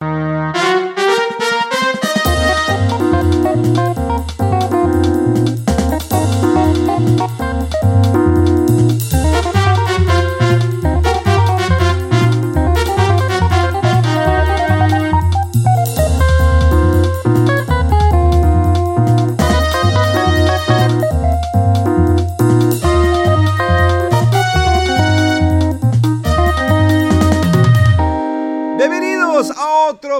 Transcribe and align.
Música 0.00 0.77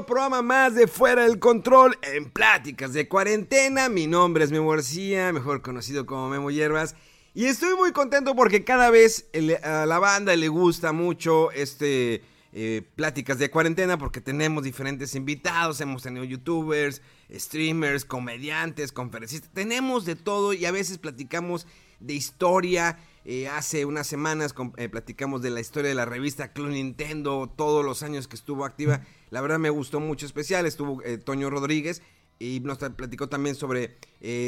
programa 0.06 0.42
más 0.42 0.74
de 0.74 0.86
Fuera 0.86 1.24
del 1.24 1.38
Control 1.38 1.98
en 2.02 2.30
Pláticas 2.30 2.92
de 2.92 3.08
Cuarentena. 3.08 3.88
Mi 3.88 4.06
nombre 4.06 4.44
es 4.44 4.50
Memo 4.50 4.70
García, 4.70 5.32
mejor 5.32 5.62
conocido 5.62 6.06
como 6.06 6.28
Memo 6.28 6.50
Hierbas. 6.50 6.94
Y 7.34 7.46
estoy 7.46 7.74
muy 7.76 7.92
contento 7.92 8.34
porque 8.34 8.64
cada 8.64 8.90
vez 8.90 9.28
a 9.62 9.86
la 9.86 9.98
banda 9.98 10.34
le 10.36 10.48
gusta 10.48 10.92
mucho 10.92 11.50
este 11.52 12.22
eh, 12.52 12.82
Pláticas 12.96 13.38
de 13.38 13.50
Cuarentena 13.50 13.98
porque 13.98 14.20
tenemos 14.20 14.64
diferentes 14.64 15.14
invitados, 15.14 15.80
hemos 15.80 16.02
tenido 16.02 16.24
youtubers, 16.24 17.02
streamers, 17.32 18.04
comediantes, 18.04 18.92
conferencistas, 18.92 19.50
tenemos 19.52 20.04
de 20.04 20.16
todo 20.16 20.52
y 20.52 20.64
a 20.64 20.72
veces 20.72 20.98
platicamos 20.98 21.66
de 22.00 22.14
historia. 22.14 22.98
Eh, 23.30 23.46
hace 23.46 23.84
unas 23.84 24.06
semanas 24.06 24.54
eh, 24.78 24.88
platicamos 24.88 25.42
de 25.42 25.50
la 25.50 25.60
historia 25.60 25.90
de 25.90 25.94
la 25.94 26.06
revista 26.06 26.54
Club 26.54 26.70
Nintendo, 26.70 27.52
todos 27.54 27.84
los 27.84 28.02
años 28.02 28.26
que 28.26 28.36
estuvo 28.36 28.64
activa. 28.64 29.02
La 29.28 29.42
verdad 29.42 29.58
me 29.58 29.68
gustó 29.68 30.00
mucho 30.00 30.24
especial. 30.24 30.64
Estuvo 30.64 31.02
eh, 31.02 31.18
Toño 31.18 31.50
Rodríguez 31.50 32.00
y 32.38 32.60
nos 32.60 32.78
platicó 32.78 33.28
también 33.28 33.54
sobre 33.54 33.98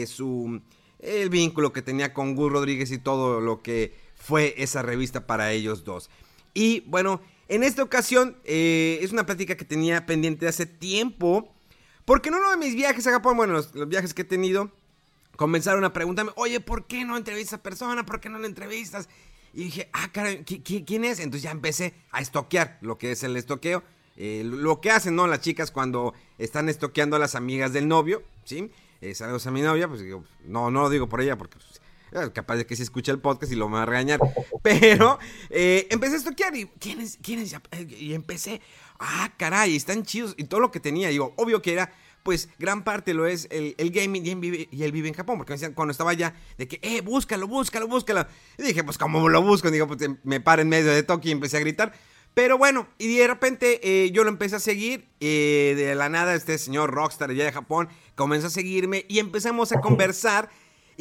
su 0.06 0.62
el 0.98 1.28
vínculo 1.28 1.74
que 1.74 1.82
tenía 1.82 2.14
con 2.14 2.34
Gus 2.34 2.50
Rodríguez 2.50 2.90
y 2.90 2.96
todo 2.96 3.42
lo 3.42 3.60
que 3.60 3.92
fue 4.14 4.54
esa 4.56 4.80
revista 4.80 5.26
para 5.26 5.52
ellos 5.52 5.84
dos. 5.84 6.08
Y 6.54 6.80
bueno, 6.86 7.20
en 7.48 7.64
esta 7.64 7.82
ocasión 7.82 8.38
es 8.44 9.12
una 9.12 9.26
plática 9.26 9.58
que 9.58 9.66
tenía 9.66 10.06
pendiente 10.06 10.48
hace 10.48 10.64
tiempo. 10.64 11.54
Porque 12.06 12.30
en 12.30 12.36
uno 12.36 12.50
de 12.50 12.56
mis 12.56 12.74
viajes 12.74 13.06
a 13.06 13.10
Japón, 13.10 13.36
bueno, 13.36 13.52
los 13.52 13.88
viajes 13.88 14.14
que 14.14 14.22
he 14.22 14.24
tenido, 14.24 14.72
comenzaron 15.40 15.84
a 15.84 15.92
preguntarme, 15.94 16.32
oye, 16.36 16.60
¿por 16.60 16.86
qué 16.86 17.02
no 17.06 17.16
entrevistas 17.16 17.60
a 17.60 17.62
persona? 17.62 18.04
¿Por 18.04 18.20
qué 18.20 18.28
no 18.28 18.38
la 18.38 18.46
entrevistas? 18.46 19.08
Y 19.54 19.64
dije, 19.64 19.88
ah, 19.94 20.10
caray, 20.12 20.44
¿qui- 20.44 20.62
qui- 20.62 20.84
¿quién 20.86 21.02
es? 21.02 21.18
Entonces 21.18 21.42
ya 21.44 21.50
empecé 21.50 21.94
a 22.12 22.20
estoquear 22.20 22.76
lo 22.82 22.98
que 22.98 23.12
es 23.12 23.22
el 23.22 23.34
estoqueo. 23.38 23.82
eh, 24.18 24.42
lo 24.44 24.82
que 24.82 24.90
hacen, 24.90 25.16
¿no? 25.16 25.26
Las 25.26 25.40
chicas 25.40 25.70
cuando 25.70 26.12
están 26.36 26.68
estoqueando 26.68 27.16
a 27.16 27.18
las 27.18 27.34
amigas 27.36 27.72
del 27.72 27.88
novio, 27.88 28.22
¿sí? 28.44 28.70
Eh, 29.00 29.14
saludos 29.14 29.46
a 29.46 29.50
mi 29.50 29.62
novia, 29.62 29.88
pues 29.88 30.02
digo, 30.02 30.24
no, 30.44 30.70
no 30.70 30.82
lo 30.82 30.90
digo 30.90 31.08
por 31.08 31.22
ella 31.22 31.38
porque 31.38 31.56
pues, 31.56 31.80
eh, 32.26 32.30
capaz 32.34 32.56
de 32.56 32.66
que 32.66 32.76
si 32.76 32.82
escucha 32.82 33.12
el 33.12 33.18
podcast 33.18 33.50
y 33.50 33.56
lo 33.56 33.66
me 33.70 33.76
va 33.76 33.84
a 33.84 33.86
regañar. 33.86 34.20
Pero 34.62 35.18
eh, 35.48 35.86
empecé 35.90 36.16
a 36.16 36.18
estoquear 36.18 36.54
y 36.54 36.66
¿quién 36.78 37.00
es? 37.00 37.18
¿Quién 37.22 37.38
es? 37.38 37.56
Y 37.98 38.12
empecé, 38.12 38.60
ah, 38.98 39.32
caray, 39.38 39.74
están 39.74 40.02
chidos. 40.04 40.34
Y 40.36 40.44
todo 40.44 40.60
lo 40.60 40.70
que 40.70 40.80
tenía, 40.80 41.08
digo, 41.08 41.32
obvio 41.38 41.62
que 41.62 41.72
era 41.72 41.90
pues 42.22 42.48
gran 42.58 42.84
parte 42.84 43.14
lo 43.14 43.26
es 43.26 43.48
el, 43.50 43.74
el 43.78 43.90
gaming 43.90 44.26
y 44.26 44.30
él, 44.30 44.40
vive, 44.40 44.68
y 44.70 44.82
él 44.82 44.92
vive 44.92 45.08
en 45.08 45.14
Japón, 45.14 45.38
porque 45.38 45.52
me 45.52 45.56
decían 45.56 45.74
cuando 45.74 45.92
estaba 45.92 46.10
allá, 46.10 46.34
de 46.58 46.68
que, 46.68 46.78
eh, 46.82 47.00
búscalo, 47.00 47.46
búscalo, 47.46 47.88
búscalo. 47.88 48.26
Y 48.58 48.62
dije, 48.62 48.84
pues 48.84 48.98
como 48.98 49.28
lo 49.28 49.42
busco, 49.42 49.70
digo, 49.70 49.86
pues 49.86 50.00
me 50.24 50.40
paro 50.40 50.62
en 50.62 50.68
medio 50.68 50.92
de 50.92 51.02
Tokio 51.02 51.30
y 51.30 51.32
empecé 51.32 51.56
a 51.56 51.60
gritar. 51.60 51.92
Pero 52.34 52.58
bueno, 52.58 52.88
y 52.98 53.16
de 53.16 53.26
repente 53.26 53.80
eh, 53.82 54.10
yo 54.12 54.22
lo 54.22 54.30
empecé 54.30 54.56
a 54.56 54.60
seguir, 54.60 55.08
eh, 55.18 55.74
de 55.76 55.94
la 55.94 56.08
nada 56.08 56.34
este 56.34 56.58
señor 56.58 56.90
Rockstar 56.90 57.30
allá 57.30 57.44
de 57.44 57.52
Japón 57.52 57.88
comenzó 58.14 58.46
a 58.46 58.50
seguirme 58.50 59.04
y 59.08 59.18
empezamos 59.18 59.72
a 59.72 59.80
conversar. 59.80 60.48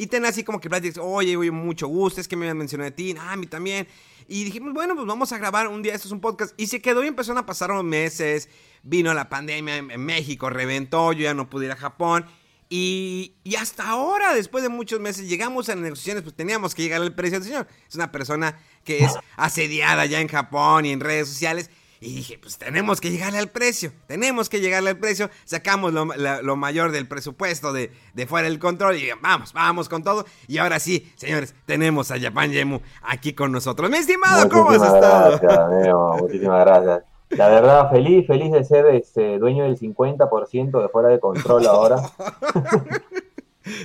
Y 0.00 0.06
ten 0.06 0.24
así 0.24 0.42
como 0.44 0.62
que 0.62 0.70
pláticas, 0.70 0.96
oye, 0.98 1.36
oye, 1.36 1.50
mucho 1.50 1.86
gusto, 1.86 2.22
es 2.22 2.26
que 2.26 2.34
me 2.34 2.46
habían 2.46 2.56
mencionado 2.56 2.88
a 2.88 2.90
ti, 2.90 3.14
ah, 3.20 3.32
a 3.32 3.36
mí 3.36 3.46
también. 3.46 3.86
Y 4.28 4.44
dijimos, 4.44 4.72
bueno, 4.72 4.94
pues 4.94 5.06
vamos 5.06 5.30
a 5.30 5.36
grabar 5.36 5.68
un 5.68 5.82
día, 5.82 5.94
esto 5.94 6.08
es 6.08 6.12
un 6.12 6.22
podcast. 6.22 6.54
Y 6.56 6.68
se 6.68 6.80
quedó 6.80 7.04
y 7.04 7.06
empezaron 7.06 7.36
a 7.36 7.44
pasar 7.44 7.70
unos 7.70 7.84
meses, 7.84 8.48
vino 8.82 9.12
la 9.12 9.28
pandemia 9.28 9.76
en 9.76 10.00
México, 10.02 10.48
reventó, 10.48 11.12
yo 11.12 11.24
ya 11.24 11.34
no 11.34 11.50
pude 11.50 11.66
ir 11.66 11.72
a 11.72 11.76
Japón. 11.76 12.24
Y, 12.70 13.34
y 13.44 13.56
hasta 13.56 13.90
ahora, 13.90 14.32
después 14.32 14.62
de 14.62 14.70
muchos 14.70 15.00
meses, 15.00 15.28
llegamos 15.28 15.68
a 15.68 15.74
las 15.74 15.82
negociaciones, 15.82 16.22
pues 16.22 16.34
teníamos 16.34 16.74
que 16.74 16.80
llegar 16.80 17.02
al 17.02 17.14
precio 17.14 17.38
del 17.38 17.46
señor. 17.46 17.68
Es 17.86 17.94
una 17.94 18.10
persona 18.10 18.58
que 18.84 19.04
es 19.04 19.12
asediada 19.36 20.06
ya 20.06 20.22
en 20.22 20.28
Japón 20.28 20.86
y 20.86 20.92
en 20.92 21.00
redes 21.00 21.28
sociales. 21.28 21.68
Y 22.02 22.14
dije, 22.16 22.38
pues 22.40 22.56
tenemos 22.56 22.98
que 22.98 23.10
llegarle 23.10 23.38
al 23.38 23.48
precio, 23.50 23.92
tenemos 24.06 24.48
que 24.48 24.60
llegarle 24.60 24.88
al 24.90 24.96
precio. 24.96 25.28
Sacamos 25.44 25.92
lo, 25.92 26.06
la- 26.06 26.40
lo 26.40 26.56
mayor 26.56 26.92
del 26.92 27.06
presupuesto 27.06 27.74
de, 27.74 27.92
de 28.14 28.26
fuera 28.26 28.48
del 28.48 28.58
control 28.58 28.96
y 28.96 29.10
vamos, 29.20 29.52
vamos 29.52 29.88
con 29.90 30.02
todo. 30.02 30.24
Y 30.48 30.56
ahora 30.58 30.80
sí, 30.80 31.12
señores, 31.16 31.54
tenemos 31.66 32.10
a 32.10 32.18
Japan 32.18 32.52
Yemu 32.52 32.80
aquí 33.02 33.34
con 33.34 33.52
nosotros. 33.52 33.90
Mi 33.90 33.98
estimado, 33.98 34.48
¿cómo 34.48 34.70
has 34.70 34.82
estado? 34.82 35.38
Gracias, 35.42 35.94
muchísimas 36.22 36.64
gracias. 36.64 37.02
La 37.30 37.48
verdad, 37.48 37.90
feliz, 37.90 38.26
feliz 38.26 38.50
de 38.50 38.64
ser 38.64 38.86
este, 38.86 39.38
dueño 39.38 39.64
del 39.64 39.78
50% 39.78 40.82
de 40.82 40.88
fuera 40.88 41.08
de 41.10 41.20
control 41.20 41.66
ahora. 41.66 41.96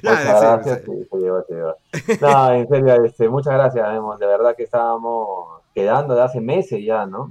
Muchas 0.04 0.26
gracias. 0.26 0.82
sí. 0.86 0.92
se 1.12 1.18
llevó, 1.18 1.44
se 1.48 1.54
llevó. 1.54 1.76
No, 2.22 2.52
en 2.54 2.68
serio, 2.68 3.04
este, 3.04 3.30
muchas 3.30 3.54
gracias, 3.54 3.88
Nemo. 3.92 4.18
De 4.18 4.26
verdad 4.26 4.56
que 4.56 4.64
estábamos 4.64 5.62
quedando 5.74 6.16
de 6.16 6.24
hace 6.24 6.40
meses 6.40 6.80
ya, 6.84 7.06
¿no? 7.06 7.30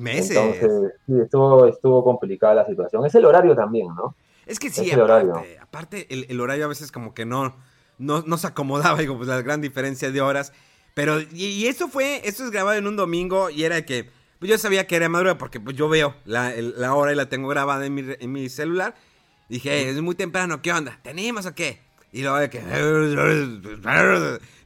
Meses. 0.00 0.30
Entonces, 0.36 0.92
sí, 1.06 1.12
estuvo, 1.22 1.66
estuvo 1.66 2.04
complicada 2.04 2.54
la 2.54 2.64
situación. 2.64 3.04
Es 3.06 3.14
el 3.14 3.24
horario 3.24 3.54
también, 3.54 3.88
¿no? 3.94 4.14
Es 4.46 4.58
que 4.58 4.70
sí, 4.70 4.88
Es 4.88 4.92
el 4.94 5.00
horario. 5.00 5.30
aparte, 5.32 5.58
aparte 5.58 6.06
el, 6.14 6.26
el 6.28 6.40
horario 6.40 6.64
a 6.66 6.68
veces 6.68 6.92
como 6.92 7.14
que 7.14 7.24
no, 7.24 7.56
no, 7.98 8.22
no 8.26 8.36
se 8.38 8.46
acomodaba, 8.46 8.98
digo, 9.00 9.16
pues 9.16 9.28
la 9.28 9.40
gran 9.42 9.60
diferencia 9.60 10.10
de 10.10 10.20
horas. 10.20 10.52
Pero, 10.94 11.20
y, 11.20 11.46
y 11.46 11.66
esto 11.66 11.88
fue, 11.88 12.20
esto 12.28 12.44
es 12.44 12.50
grabado 12.50 12.78
en 12.78 12.86
un 12.86 12.96
domingo 12.96 13.50
y 13.50 13.64
era 13.64 13.84
que, 13.84 14.10
pues 14.38 14.50
yo 14.50 14.58
sabía 14.58 14.86
que 14.86 14.96
era 14.96 15.08
madrugada 15.08 15.38
porque 15.38 15.58
pues 15.60 15.76
yo 15.76 15.88
veo 15.88 16.14
la, 16.24 16.54
el- 16.54 16.74
la 16.80 16.94
hora 16.94 17.12
y 17.12 17.16
la 17.16 17.28
tengo 17.28 17.48
grabada 17.48 17.84
en 17.86 17.94
mi, 17.94 18.04
en 18.18 18.30
mi 18.32 18.48
celular. 18.48 18.94
Dije, 19.48 19.70
"Hey, 19.72 19.86
es 19.88 20.00
muy 20.00 20.14
temprano, 20.14 20.62
¿qué 20.62 20.72
onda? 20.72 21.00
¿Tenemos 21.02 21.46
o 21.46 21.54
qué? 21.54 21.82
Y 22.12 22.22
luego 22.22 22.36
de 22.38 22.48
que... 22.48 22.60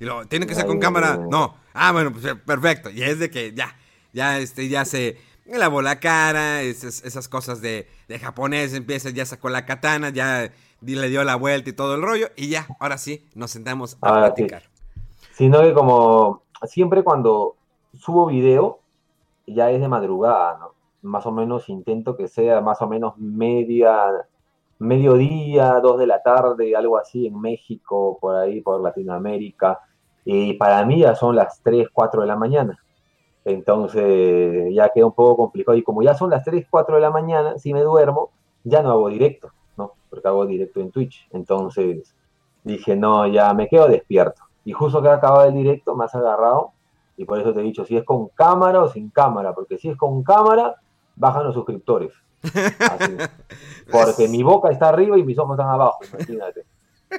Y 0.00 0.05
luego, 0.05 0.27
¿tiene 0.27 0.47
que 0.47 0.55
ser 0.55 0.66
con 0.66 0.78
cámara? 0.78 1.19
No. 1.31 1.56
Ah, 1.72 1.93
bueno, 1.93 2.12
pues 2.12 2.25
perfecto. 2.45 2.91
Y 2.91 3.03
es 3.03 3.19
de 3.19 3.31
que 3.31 3.53
ya, 3.55 3.75
ya, 4.18 4.38
este, 4.38 4.68
ya 4.68 4.84
se 4.84 5.16
lavó 5.46 5.80
la 5.80 6.00
cara, 6.00 6.62
esas, 6.62 7.04
esas 7.04 7.28
cosas 7.28 7.60
de, 7.60 7.86
de 8.08 8.18
japonés, 8.18 8.74
empieza, 8.74 9.10
ya 9.10 9.24
sacó 9.24 9.48
la 9.48 9.64
katana, 9.64 10.10
ya 10.10 10.50
le 10.80 11.08
dio 11.08 11.22
la 11.22 11.36
vuelta 11.36 11.70
y 11.70 11.72
todo 11.72 11.94
el 11.94 12.02
rollo, 12.02 12.26
y 12.36 12.48
ya, 12.48 12.66
ahora 12.80 12.98
sí, 12.98 13.28
nos 13.34 13.52
sentamos 13.52 13.96
a 14.00 14.08
Ahora 14.08 14.26
sí. 14.28 14.42
platicar. 14.42 14.62
Sino 15.32 15.62
que 15.62 15.72
como 15.72 16.42
siempre 16.66 17.04
cuando 17.04 17.54
subo 17.94 18.26
video, 18.26 18.80
ya 19.46 19.70
es 19.70 19.80
de 19.80 19.86
madrugada, 19.88 20.58
¿no? 20.58 20.74
Más 21.02 21.24
o 21.26 21.30
menos 21.30 21.68
intento 21.68 22.16
que 22.16 22.26
sea 22.26 22.60
más 22.60 22.82
o 22.82 22.88
menos 22.88 23.16
media, 23.18 23.92
mediodía, 24.80 25.78
dos 25.80 25.98
de 26.00 26.09
la 26.09 26.22
tarde, 26.22 26.74
algo 26.74 26.98
así 26.98 27.28
en 27.28 27.41
México, 27.41 28.18
por 28.21 28.34
ahí, 28.34 28.60
por 28.60 28.80
Latinoamérica. 28.80 29.78
Y 30.24 30.54
para 30.54 30.84
mí 30.84 31.00
ya 31.00 31.14
son 31.14 31.36
las 31.36 31.60
3, 31.62 31.88
4 31.92 32.22
de 32.22 32.26
la 32.26 32.36
mañana. 32.36 32.78
Entonces 33.48 34.74
ya 34.74 34.91
queda 34.91 35.06
un 35.06 35.12
poco 35.12 35.36
complicado. 35.36 35.77
Y 35.77 35.83
como 35.83 36.03
ya 36.03 36.15
son 36.15 36.30
las 36.30 36.45
3, 36.45 36.66
4 36.68 36.97
de 36.97 37.00
la 37.00 37.10
mañana, 37.10 37.59
si 37.59 37.72
me 37.72 37.80
duermo, 37.83 38.30
ya 38.65 38.83
no 38.83 38.91
hago 38.91 39.09
directo, 39.09 39.50
¿no? 39.77 39.92
Porque 40.10 40.28
hago 40.28 40.47
directo 40.47 40.80
en 40.80 40.91
Twitch. 40.91 41.27
Entonces 41.33 42.15
dije, 42.65 42.95
no, 42.95 43.27
ya 43.27 43.53
me 43.54 43.68
quedo 43.68 43.89
despierto. 43.89 44.42
Y 44.65 44.72
justo 44.72 45.00
que 45.00 45.09
acaba 45.09 45.47
el 45.47 45.54
directo 45.54 45.97
me 45.97 46.04
has 46.04 46.15
agarrado. 46.15 46.72
Y 47.16 47.24
por 47.24 47.41
eso 47.41 47.54
te 47.54 47.60
he 47.60 47.62
dicho, 47.62 47.84
si 47.84 47.97
es 47.97 48.04
con 48.04 48.28
cámara 48.28 48.83
o 48.83 48.89
sin 48.89 49.09
cámara. 49.09 49.54
Porque 49.54 49.78
si 49.78 49.89
es 49.89 49.97
con 49.97 50.22
cámara, 50.22 50.77
bajan 51.16 51.45
los 51.45 51.54
suscriptores. 51.54 52.12
Así. 52.42 53.16
Porque 53.91 54.28
mi 54.28 54.42
boca 54.42 54.71
está 54.71 54.91
arriba 54.91 55.18
y 55.18 55.24
mis 55.24 55.39
ojos 55.39 55.59
están 55.59 55.72
abajo, 55.72 55.98
imagínate. 56.12 56.65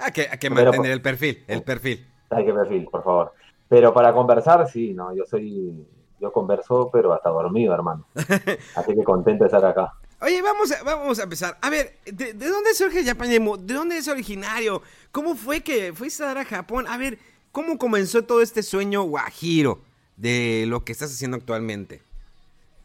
Hay 0.00 0.12
que, 0.12 0.28
hay 0.30 0.38
que 0.38 0.50
mantener 0.50 0.92
el 0.92 1.02
perfil, 1.02 1.44
el 1.48 1.62
perfil. 1.62 2.06
Hay 2.30 2.44
que 2.44 2.52
perfil, 2.52 2.88
por 2.90 3.02
favor. 3.02 3.32
Pero 3.68 3.92
para 3.92 4.12
conversar, 4.12 4.68
sí, 4.68 4.94
no, 4.94 5.14
yo 5.14 5.24
soy 5.24 5.86
Yo 6.20 6.32
converso, 6.32 6.90
pero 6.92 7.12
hasta 7.12 7.30
dormido, 7.30 7.74
hermano. 7.74 8.04
Así 8.74 8.94
que 8.94 9.04
contento 9.04 9.44
de 9.44 9.48
estar 9.48 9.64
acá. 9.64 9.94
Oye, 10.20 10.42
vamos 10.42 10.72
a, 10.72 10.82
vamos 10.82 11.20
a 11.20 11.22
empezar. 11.22 11.56
A 11.60 11.70
ver, 11.70 11.94
¿de, 12.04 12.32
dónde 12.32 12.74
surge 12.74 13.04
Japanemo? 13.04 13.56
¿De 13.56 13.74
dónde 13.74 13.98
es 13.98 14.08
originario? 14.08 14.82
¿Cómo 15.12 15.36
fue 15.36 15.60
que 15.60 15.92
fuiste 15.92 16.24
a 16.24 16.26
dar 16.26 16.38
a 16.38 16.44
Japón? 16.44 16.86
A 16.88 16.98
ver, 16.98 17.18
¿cómo 17.52 17.78
comenzó 17.78 18.24
todo 18.24 18.42
este 18.42 18.64
sueño 18.64 19.02
guajiro 19.04 19.78
de 20.16 20.64
lo 20.66 20.82
que 20.82 20.90
estás 20.90 21.12
haciendo 21.12 21.36
actualmente? 21.36 22.02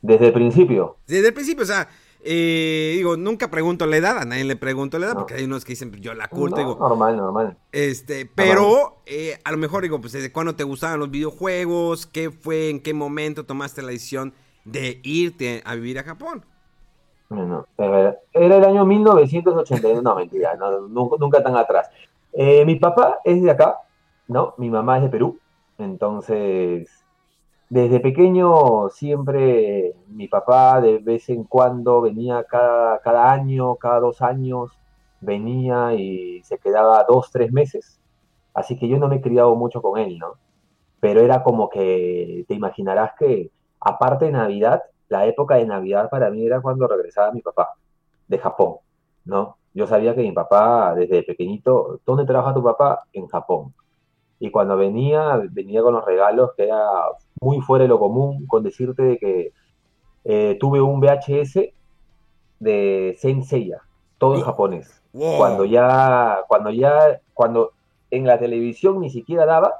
Desde 0.04 0.28
el 0.28 0.34
principio. 0.34 0.98
Desde 1.08 1.30
el 1.30 1.34
principio, 1.34 1.64
o 1.64 1.68
sea, 1.68 1.90
eh, 2.26 2.94
digo, 2.96 3.18
nunca 3.18 3.52
pregunto 3.52 3.86
la 3.86 3.98
edad, 3.98 4.18
a 4.20 4.26
nadie 4.26 4.46
le 4.46 4.56
pregunto 4.56 4.98
la 4.98 5.08
edad, 5.08 5.16
porque 5.16 5.34
hay 5.34 5.44
unos 5.44 5.66
que 5.66 5.74
dicen, 5.74 5.92
yo 6.00 6.14
la 6.14 6.30
curto, 6.30 6.56
digo. 6.56 6.78
Normal, 6.80 7.18
normal. 7.18 7.58
Este, 7.72 8.26
pero 8.26 9.02
eh, 9.06 9.40
a 9.44 9.52
lo 9.52 9.58
mejor 9.58 9.84
digo, 9.84 10.00
pues 10.00 10.14
desde 10.14 10.32
cuándo 10.32 10.56
te 10.56 10.64
gustaban 10.64 11.00
los 11.00 11.12
videojuegos, 11.12 12.06
qué 12.08 12.32
fue, 12.32 12.70
en 12.70 12.82
qué 12.82 12.94
momento 12.94 13.46
tomaste 13.46 13.82
la 13.82 13.90
decisión 13.90 14.34
de 14.64 15.02
irte 15.04 15.62
a 15.66 15.76
vivir 15.76 16.00
a 16.00 16.04
Japón. 16.04 16.46
No, 17.30 17.66
era 17.78 18.18
el 18.34 18.64
año 18.64 18.86
1981, 18.86 20.02
no, 20.02 20.16
mentira, 20.16 20.58
nunca, 20.90 21.44
tan 21.44 21.58
atrás. 21.58 21.90
Eh, 22.32 22.64
mi 22.66 22.76
papá 22.76 23.20
es 23.24 23.42
de 23.42 23.52
acá, 23.52 23.80
¿no? 24.28 24.54
Mi 24.58 24.70
mamá 24.70 24.98
es 24.98 25.04
de 25.04 25.10
Perú, 25.10 25.40
entonces 25.78 27.03
desde 27.74 28.00
pequeño 28.00 28.90
siempre 28.90 29.96
mi 30.10 30.28
papá 30.28 30.80
de 30.80 31.00
vez 31.00 31.28
en 31.30 31.44
cuando 31.44 32.02
venía 32.02 32.44
cada, 32.44 33.00
cada 33.00 33.32
año, 33.32 33.78
cada 33.78 34.00
dos 34.00 34.22
años, 34.22 34.70
venía 35.22 35.96
y 35.96 36.44
se 36.44 36.60
quedaba 36.60 37.04
dos, 37.10 37.32
tres 37.32 37.52
meses. 37.52 38.00
Así 38.54 38.78
que 38.78 38.88
yo 38.88 39.00
no 39.00 39.08
me 39.08 39.16
he 39.16 39.22
criado 39.22 39.56
mucho 39.56 39.82
con 39.82 40.00
él, 40.00 40.20
¿no? 40.20 40.36
Pero 41.00 41.22
era 41.22 41.42
como 41.44 41.68
que 41.68 42.46
te 42.48 42.54
imaginarás 42.54 43.14
que, 43.18 43.50
aparte 43.80 44.26
de 44.26 44.34
Navidad, 44.34 44.84
la 45.10 45.26
época 45.26 45.56
de 45.56 45.66
Navidad 45.66 46.12
para 46.12 46.30
mí 46.30 46.46
era 46.46 46.62
cuando 46.62 46.88
regresaba 46.88 47.32
mi 47.32 47.42
papá 47.42 47.70
de 48.28 48.38
Japón, 48.38 48.76
¿no? 49.26 49.58
Yo 49.74 49.88
sabía 49.88 50.14
que 50.14 50.22
mi 50.22 50.32
papá, 50.32 50.94
desde 50.94 51.24
pequeñito, 51.24 52.00
¿dónde 52.06 52.26
trabaja 52.26 52.54
tu 52.54 52.62
papá? 52.62 53.02
En 53.14 53.26
Japón. 53.26 53.74
Y 54.40 54.52
cuando 54.52 54.76
venía, 54.76 55.42
venía 55.52 55.82
con 55.82 55.94
los 55.94 56.06
regalos 56.06 56.52
que 56.56 56.64
era 56.64 56.86
muy 57.40 57.62
fuera 57.62 57.84
de 57.84 57.90
lo 57.90 58.00
común, 58.00 58.46
con 58.48 58.64
decirte 58.64 59.04
de 59.04 59.18
que 59.18 59.52
eh, 60.26 60.58
tuve 60.60 60.82
un 60.82 61.00
VHS 61.00 61.60
de 62.60 63.18
Saint 63.20 63.44
Seiya, 63.44 63.82
todo 64.18 64.36
en 64.36 64.42
japonés. 64.42 65.02
Cuando 65.12 65.66
ya, 65.66 66.40
cuando 66.48 66.72
ya, 66.72 67.22
cuando 67.34 67.72
en 68.10 68.26
la 68.26 68.40
televisión 68.40 69.00
ni 69.00 69.10
siquiera 69.10 69.46
daba, 69.46 69.74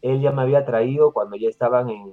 él 0.00 0.20
ya 0.20 0.32
me 0.32 0.42
había 0.42 0.64
traído 0.64 1.12
cuando 1.12 1.36
ya 1.36 1.48
estaban 1.48 1.90
en, 1.90 2.12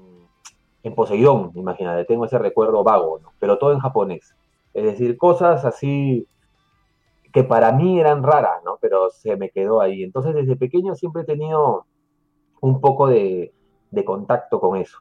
en 0.83 0.95
Poseidón, 0.95 1.51
imagínate, 1.56 2.06
tengo 2.06 2.25
ese 2.25 2.38
recuerdo 2.38 2.83
vago, 2.83 3.19
¿no? 3.19 3.31
pero 3.39 3.57
todo 3.57 3.73
en 3.73 3.79
japonés. 3.79 4.33
Es 4.73 4.83
decir, 4.83 5.18
cosas 5.18 5.65
así 5.65 6.27
que 7.31 7.44
para 7.44 7.72
mí 7.72 8.00
eran 8.00 8.24
raras, 8.24 8.63
¿no? 8.63 8.78
Pero 8.81 9.10
se 9.10 9.36
me 9.38 9.50
quedó 9.50 9.81
ahí. 9.81 10.04
Entonces, 10.04 10.36
desde 10.36 10.56
pequeño 10.56 10.95
siempre 10.95 11.24
he 11.24 11.25
tenido 11.25 11.86
un 12.62 12.81
poco 12.81 13.07
de, 13.07 13.54
de 13.92 14.06
contacto 14.06 14.60
con 14.60 14.78
eso. 14.78 15.00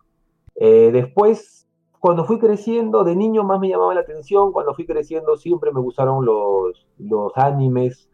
Eh, 0.57 0.91
después, 0.93 1.69
cuando 1.99 2.25
fui 2.25 2.39
creciendo, 2.39 3.05
de 3.05 3.17
niño 3.17 3.45
más 3.45 3.61
me 3.61 3.69
llamaba 3.69 3.95
la 3.95 4.01
atención, 4.01 4.53
cuando 4.53 4.75
fui 4.75 4.87
creciendo 4.87 5.37
siempre 5.37 5.73
me 5.73 5.81
gustaron 5.81 6.25
los, 6.25 6.87
los 6.99 7.33
animes, 7.37 8.11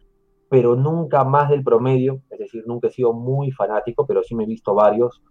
pero 0.48 0.76
nunca 0.76 1.24
más 1.24 1.50
del 1.50 1.64
promedio, 1.64 2.20
es 2.30 2.38
decir, 2.38 2.64
nunca 2.66 2.88
he 2.88 2.92
sido 2.92 3.12
muy 3.12 3.50
fanático, 3.50 4.06
pero 4.06 4.22
sí 4.22 4.34
me 4.34 4.44
he 4.44 4.46
visto 4.46 4.74
varios. 4.74 5.22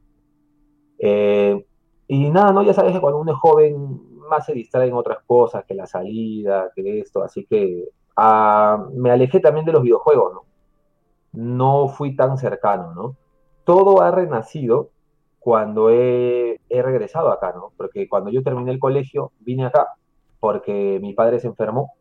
Eh, 1.00 1.66
y 2.08 2.30
nada, 2.30 2.52
¿no? 2.52 2.64
Ya 2.64 2.74
sabes 2.74 2.94
que 2.94 3.02
cuando 3.02 3.20
uno 3.20 3.32
es 3.32 3.38
joven 3.38 4.02
más 4.30 4.46
se 4.46 4.54
distrae 4.54 4.88
en 4.88 4.94
otras 4.94 5.20
cosas, 5.26 5.66
que 5.66 5.76
la 5.76 5.86
salida, 5.86 6.72
que 6.76 7.00
esto, 7.00 7.24
así 7.24 7.46
que 7.46 7.90
me 8.18 9.12
alejé 9.12 9.40
también 9.40 9.66
de 9.66 9.74
los 9.74 9.84
videojuegos, 9.84 10.34
¿no? 10.34 10.46
No 11.34 11.88
fui 11.90 12.16
tan 12.16 12.38
cercano, 12.38 12.94
¿no? 12.94 13.18
Todo 13.66 14.02
ha 14.02 14.12
renacido 14.12 14.90
cuando 15.40 15.90
he, 15.90 16.60
regresado 16.70 17.32
acá, 17.32 17.54
¿no? 17.56 17.72
Porque 17.78 18.08
cuando 18.10 18.32
yo 18.32 18.42
terminé 18.42 18.72
el 18.72 18.80
colegio, 18.80 19.32
vine 19.40 19.66
acá 19.66 19.90
porque 20.40 21.00
mi 21.02 21.14
padre 21.14 21.40
se 21.40 21.48
enfermó. 21.48 21.94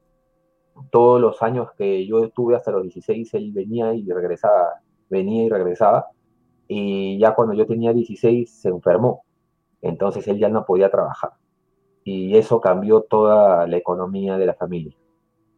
Todos 0.90 1.20
los 1.20 1.42
años 1.42 1.70
que 1.76 2.06
yo 2.06 2.24
estuve 2.24 2.56
hasta 2.56 2.70
los 2.70 2.82
16, 2.82 3.34
él 3.34 3.52
venía 3.52 3.94
y 3.94 4.10
regresaba, 4.10 4.80
venía 5.08 5.44
y 5.44 5.48
regresaba. 5.48 6.08
Y 6.68 7.18
ya 7.18 7.34
cuando 7.34 7.54
yo 7.54 7.66
tenía 7.66 7.92
16, 7.92 8.50
se 8.50 8.68
enfermó. 8.68 9.24
Entonces 9.82 10.26
él 10.28 10.38
ya 10.38 10.48
no 10.48 10.64
podía 10.64 10.90
trabajar. 10.90 11.32
Y 12.02 12.36
eso 12.36 12.60
cambió 12.60 13.02
toda 13.02 13.66
la 13.66 13.76
economía 13.76 14.36
de 14.36 14.46
la 14.46 14.54
familia. 14.54 14.96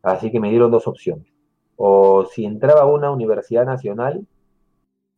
Así 0.06 0.30
que 0.30 0.38
me 0.38 0.50
dieron 0.50 0.70
dos 0.70 0.86
opciones. 0.86 1.26
O 1.74 2.26
si 2.26 2.44
entraba 2.44 2.82
a 2.82 2.86
una 2.86 3.10
universidad 3.10 3.66
nacional, 3.66 4.24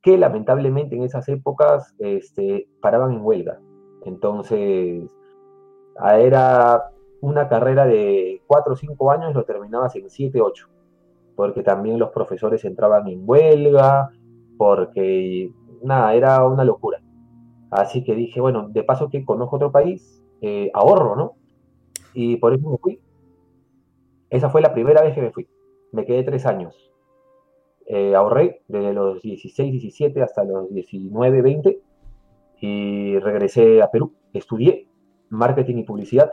que 0.00 0.16
lamentablemente 0.16 0.96
en 0.96 1.02
esas 1.02 1.28
épocas 1.28 1.94
este, 1.98 2.66
paraban 2.80 3.12
en 3.12 3.20
huelga. 3.22 3.60
Entonces, 4.06 5.04
era 6.02 6.84
una 7.20 7.48
carrera 7.50 7.84
de 7.84 8.40
4 8.46 8.72
o 8.72 8.76
5 8.76 9.10
años 9.10 9.30
y 9.30 9.34
lo 9.34 9.44
terminabas 9.44 9.94
en 9.96 10.08
7, 10.08 10.40
8, 10.40 10.68
porque 11.36 11.62
también 11.62 11.98
los 11.98 12.08
profesores 12.08 12.64
entraban 12.64 13.08
en 13.08 13.24
huelga, 13.26 14.08
porque 14.56 15.52
nada, 15.82 16.14
era 16.14 16.46
una 16.46 16.64
locura. 16.64 17.02
Así 17.70 18.04
que 18.04 18.14
dije, 18.14 18.40
bueno, 18.40 18.70
de 18.70 18.84
paso 18.84 19.10
que 19.10 19.22
conozco 19.22 19.56
otro 19.56 19.70
país, 19.70 20.24
eh, 20.40 20.70
ahorro, 20.72 21.14
¿no? 21.14 21.34
Y 22.14 22.36
por 22.38 22.54
eso 22.54 22.70
me 22.70 22.78
fui. 22.78 22.98
Esa 24.30 24.50
fue 24.50 24.60
la 24.60 24.72
primera 24.72 25.02
vez 25.02 25.14
que 25.14 25.22
me 25.22 25.30
fui. 25.30 25.48
Me 25.92 26.04
quedé 26.04 26.22
tres 26.22 26.46
años. 26.46 26.92
Eh, 27.86 28.14
ahorré 28.14 28.62
desde 28.68 28.92
los 28.92 29.22
16, 29.22 29.72
17 29.72 30.22
hasta 30.22 30.44
los 30.44 30.72
19, 30.72 31.40
20 31.40 31.80
y 32.60 33.18
regresé 33.18 33.80
a 33.80 33.90
Perú. 33.90 34.12
Estudié 34.32 34.88
marketing 35.30 35.78
y 35.78 35.82
publicidad 35.84 36.30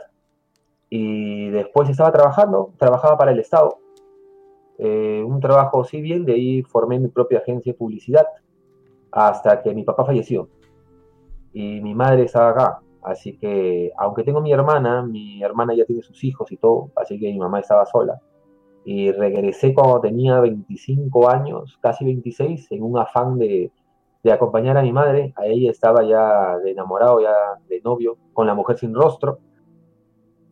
y 0.90 1.48
después 1.50 1.88
estaba 1.88 2.12
trabajando, 2.12 2.74
trabajaba 2.76 3.16
para 3.16 3.32
el 3.32 3.40
Estado. 3.40 3.78
Eh, 4.78 5.22
un 5.26 5.40
trabajo, 5.40 5.84
sí 5.84 6.02
bien, 6.02 6.26
de 6.26 6.34
ahí 6.34 6.62
formé 6.62 6.98
mi 6.98 7.08
propia 7.08 7.38
agencia 7.38 7.72
de 7.72 7.78
publicidad 7.78 8.26
hasta 9.10 9.62
que 9.62 9.74
mi 9.74 9.82
papá 9.82 10.04
falleció 10.04 10.50
y 11.54 11.80
mi 11.80 11.94
madre 11.94 12.24
estaba 12.24 12.50
acá. 12.50 12.80
Así 13.06 13.38
que, 13.38 13.92
aunque 13.96 14.24
tengo 14.24 14.40
mi 14.40 14.52
hermana, 14.52 15.02
mi 15.02 15.42
hermana 15.42 15.74
ya 15.74 15.84
tiene 15.84 16.02
sus 16.02 16.22
hijos 16.24 16.50
y 16.52 16.56
todo, 16.56 16.90
así 16.96 17.18
que 17.18 17.26
mi 17.32 17.38
mamá 17.38 17.60
estaba 17.60 17.86
sola 17.86 18.20
y 18.86 19.10
regresé 19.10 19.74
cuando 19.74 20.00
tenía 20.00 20.38
25 20.38 21.28
años, 21.28 21.76
casi 21.82 22.04
26, 22.04 22.70
en 22.70 22.84
un 22.84 22.96
afán 22.98 23.36
de, 23.36 23.72
de, 24.22 24.32
acompañar 24.32 24.76
a 24.76 24.82
mi 24.82 24.92
madre. 24.92 25.32
A 25.34 25.46
ella 25.46 25.72
estaba 25.72 26.04
ya 26.04 26.56
de 26.58 26.70
enamorado, 26.70 27.20
ya 27.20 27.34
de 27.68 27.80
novio, 27.80 28.16
con 28.32 28.46
la 28.46 28.54
mujer 28.54 28.78
sin 28.78 28.94
rostro. 28.94 29.40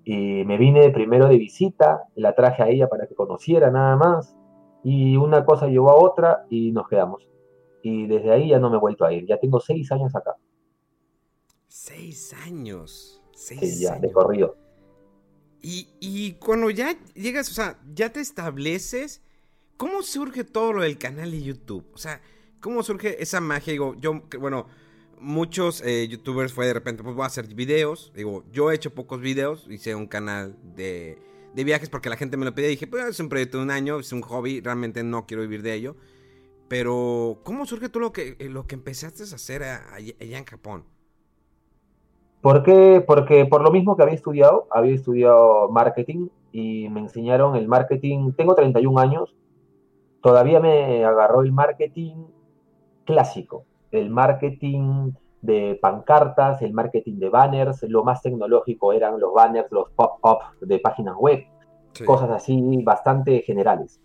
Y 0.04 0.44
me 0.44 0.58
vine 0.58 0.90
primero 0.90 1.28
de 1.28 1.38
visita, 1.38 2.08
la 2.16 2.34
traje 2.34 2.64
a 2.64 2.68
ella 2.68 2.88
para 2.88 3.06
que 3.06 3.14
conociera 3.14 3.70
nada 3.70 3.94
más. 3.94 4.36
Y 4.82 5.16
una 5.16 5.44
cosa 5.44 5.68
llevó 5.68 5.90
a 5.90 5.94
otra 5.94 6.44
y 6.50 6.72
nos 6.72 6.88
quedamos. 6.88 7.28
Y 7.84 8.08
desde 8.08 8.32
ahí 8.32 8.48
ya 8.48 8.58
no 8.58 8.68
me 8.68 8.78
he 8.78 8.80
vuelto 8.80 9.04
a 9.04 9.12
ir. 9.12 9.26
Ya 9.26 9.38
tengo 9.38 9.60
seis 9.60 9.92
años 9.92 10.14
acá. 10.16 10.34
Seis 11.76 12.32
años. 12.46 13.20
Seis 13.34 13.58
sí, 13.60 13.80
ya, 13.80 13.94
años. 13.94 14.02
de 14.02 14.12
corrido. 14.12 14.56
Y, 15.60 16.34
cuando 16.34 16.70
ya 16.70 16.96
llegas, 17.14 17.50
o 17.50 17.52
sea, 17.52 17.80
ya 17.92 18.12
te 18.12 18.20
estableces, 18.20 19.22
¿cómo 19.76 20.04
surge 20.04 20.44
todo 20.44 20.72
lo 20.72 20.82
del 20.82 20.98
canal 20.98 21.32
de 21.32 21.42
YouTube? 21.42 21.84
O 21.92 21.98
sea, 21.98 22.22
¿cómo 22.60 22.84
surge 22.84 23.20
esa 23.20 23.40
magia? 23.40 23.72
Digo, 23.72 23.96
yo, 23.98 24.22
bueno, 24.38 24.68
muchos 25.18 25.82
eh, 25.84 26.06
youtubers 26.06 26.52
fue 26.52 26.68
de 26.68 26.74
repente, 26.74 27.02
pues 27.02 27.16
voy 27.16 27.24
a 27.24 27.26
hacer 27.26 27.52
videos. 27.52 28.12
Digo, 28.14 28.44
yo 28.52 28.70
he 28.70 28.76
hecho 28.76 28.94
pocos 28.94 29.20
videos, 29.20 29.66
hice 29.68 29.96
un 29.96 30.06
canal 30.06 30.56
de, 30.76 31.18
de 31.56 31.64
viajes 31.64 31.90
porque 31.90 32.08
la 32.08 32.16
gente 32.16 32.36
me 32.36 32.44
lo 32.44 32.54
pedía. 32.54 32.68
Dije, 32.68 32.86
pues 32.86 33.04
es 33.04 33.18
un 33.18 33.28
proyecto 33.28 33.58
de 33.58 33.64
un 33.64 33.72
año, 33.72 33.98
es 33.98 34.12
un 34.12 34.22
hobby, 34.22 34.60
realmente 34.60 35.02
no 35.02 35.26
quiero 35.26 35.42
vivir 35.42 35.62
de 35.62 35.74
ello. 35.74 35.96
Pero, 36.68 37.40
¿cómo 37.42 37.66
surge 37.66 37.88
todo 37.88 38.00
lo 38.00 38.12
que, 38.12 38.36
lo 38.48 38.68
que 38.68 38.76
empezaste 38.76 39.24
a 39.24 39.34
hacer 39.34 39.64
allá 39.64 40.38
en 40.38 40.44
Japón? 40.44 40.93
¿Por 42.44 42.62
qué? 42.62 43.02
Porque 43.06 43.46
por 43.46 43.62
lo 43.62 43.70
mismo 43.70 43.96
que 43.96 44.02
había 44.02 44.14
estudiado, 44.14 44.66
había 44.70 44.94
estudiado 44.94 45.70
marketing 45.70 46.28
y 46.52 46.90
me 46.90 47.00
enseñaron 47.00 47.56
el 47.56 47.66
marketing. 47.68 48.32
Tengo 48.36 48.54
31 48.54 49.00
años, 49.00 49.34
todavía 50.20 50.60
me 50.60 51.06
agarró 51.06 51.40
el 51.40 51.52
marketing 51.52 52.26
clásico, 53.06 53.64
el 53.92 54.10
marketing 54.10 55.12
de 55.40 55.78
pancartas, 55.80 56.60
el 56.60 56.74
marketing 56.74 57.18
de 57.18 57.30
banners, 57.30 57.82
lo 57.84 58.04
más 58.04 58.20
tecnológico 58.20 58.92
eran 58.92 59.18
los 59.18 59.32
banners, 59.32 59.72
los 59.72 59.88
pop-up 59.92 60.40
de 60.60 60.78
páginas 60.80 61.16
web, 61.16 61.46
cosas 62.04 62.28
así 62.28 62.60
bastante 62.84 63.40
generales. 63.40 64.02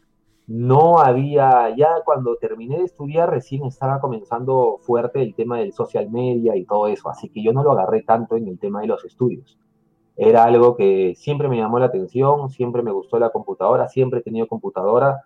No 0.49 0.97
había, 0.97 1.75
ya 1.77 2.01
cuando 2.03 2.35
terminé 2.37 2.79
de 2.79 2.85
estudiar 2.85 3.29
recién 3.29 3.65
estaba 3.65 4.01
comenzando 4.01 4.79
fuerte 4.81 5.21
el 5.21 5.35
tema 5.35 5.59
del 5.59 5.73
social 5.73 6.09
media 6.09 6.55
y 6.55 6.65
todo 6.65 6.87
eso, 6.87 7.07
así 7.07 7.29
que 7.29 7.43
yo 7.43 7.53
no 7.53 7.63
lo 7.63 7.73
agarré 7.73 8.01
tanto 8.01 8.35
en 8.35 8.47
el 8.47 8.57
tema 8.57 8.81
de 8.81 8.87
los 8.87 9.05
estudios. 9.05 9.59
Era 10.17 10.45
algo 10.45 10.75
que 10.75 11.13
siempre 11.15 11.49
me 11.49 11.57
llamó 11.57 11.77
la 11.77 11.85
atención, 11.85 12.49
siempre 12.49 12.81
me 12.81 12.91
gustó 12.91 13.19
la 13.19 13.29
computadora, 13.29 13.87
siempre 13.89 14.21
he 14.21 14.23
tenido 14.23 14.47
computadora, 14.47 15.21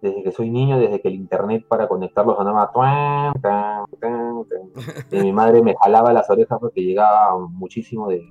desde 0.00 0.22
que 0.22 0.30
soy 0.30 0.50
niño, 0.50 0.78
desde 0.78 1.00
que 1.00 1.08
el 1.08 1.16
internet 1.16 1.66
para 1.66 1.88
conectarlo 1.88 2.36
sonaba 2.36 2.70
y 5.10 5.16
mi 5.16 5.32
madre 5.32 5.62
me 5.62 5.74
jalaba 5.82 6.12
las 6.12 6.30
orejas 6.30 6.60
porque 6.60 6.82
llegaba 6.82 7.36
muchísimo 7.40 8.08
de, 8.08 8.22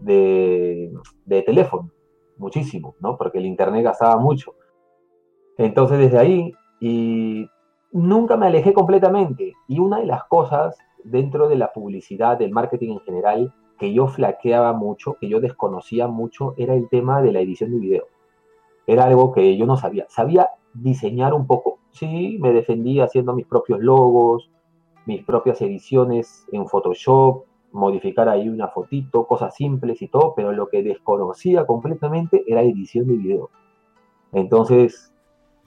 de, 0.00 0.92
de 1.24 1.42
teléfono, 1.42 1.88
muchísimo, 2.36 2.94
¿no? 3.00 3.16
Porque 3.16 3.38
el 3.38 3.46
internet 3.46 3.84
gastaba 3.84 4.18
mucho. 4.18 4.54
Entonces 5.58 5.98
desde 5.98 6.18
ahí, 6.18 6.52
y 6.80 7.48
nunca 7.92 8.36
me 8.36 8.46
alejé 8.46 8.72
completamente. 8.72 9.54
Y 9.68 9.78
una 9.78 10.00
de 10.00 10.06
las 10.06 10.24
cosas 10.24 10.76
dentro 11.04 11.48
de 11.48 11.56
la 11.56 11.72
publicidad, 11.72 12.38
del 12.38 12.50
marketing 12.50 12.94
en 12.94 13.00
general, 13.00 13.54
que 13.78 13.92
yo 13.92 14.06
flaqueaba 14.06 14.72
mucho, 14.72 15.16
que 15.20 15.28
yo 15.28 15.40
desconocía 15.40 16.08
mucho, 16.08 16.54
era 16.56 16.74
el 16.74 16.88
tema 16.88 17.22
de 17.22 17.32
la 17.32 17.40
edición 17.40 17.72
de 17.72 17.78
video. 17.78 18.04
Era 18.86 19.04
algo 19.04 19.32
que 19.32 19.56
yo 19.56 19.66
no 19.66 19.76
sabía. 19.76 20.06
Sabía 20.08 20.50
diseñar 20.74 21.34
un 21.34 21.46
poco. 21.46 21.78
Sí, 21.90 22.38
me 22.40 22.52
defendía 22.52 23.04
haciendo 23.04 23.34
mis 23.34 23.46
propios 23.46 23.80
logos, 23.80 24.50
mis 25.06 25.24
propias 25.24 25.60
ediciones 25.62 26.46
en 26.50 26.66
Photoshop, 26.66 27.44
modificar 27.72 28.28
ahí 28.28 28.48
una 28.48 28.68
fotito, 28.68 29.26
cosas 29.26 29.54
simples 29.54 30.00
y 30.02 30.08
todo, 30.08 30.34
pero 30.34 30.52
lo 30.52 30.68
que 30.68 30.82
desconocía 30.82 31.66
completamente 31.66 32.44
era 32.46 32.62
edición 32.62 33.06
de 33.06 33.16
video. 33.16 33.50
Entonces, 34.32 35.13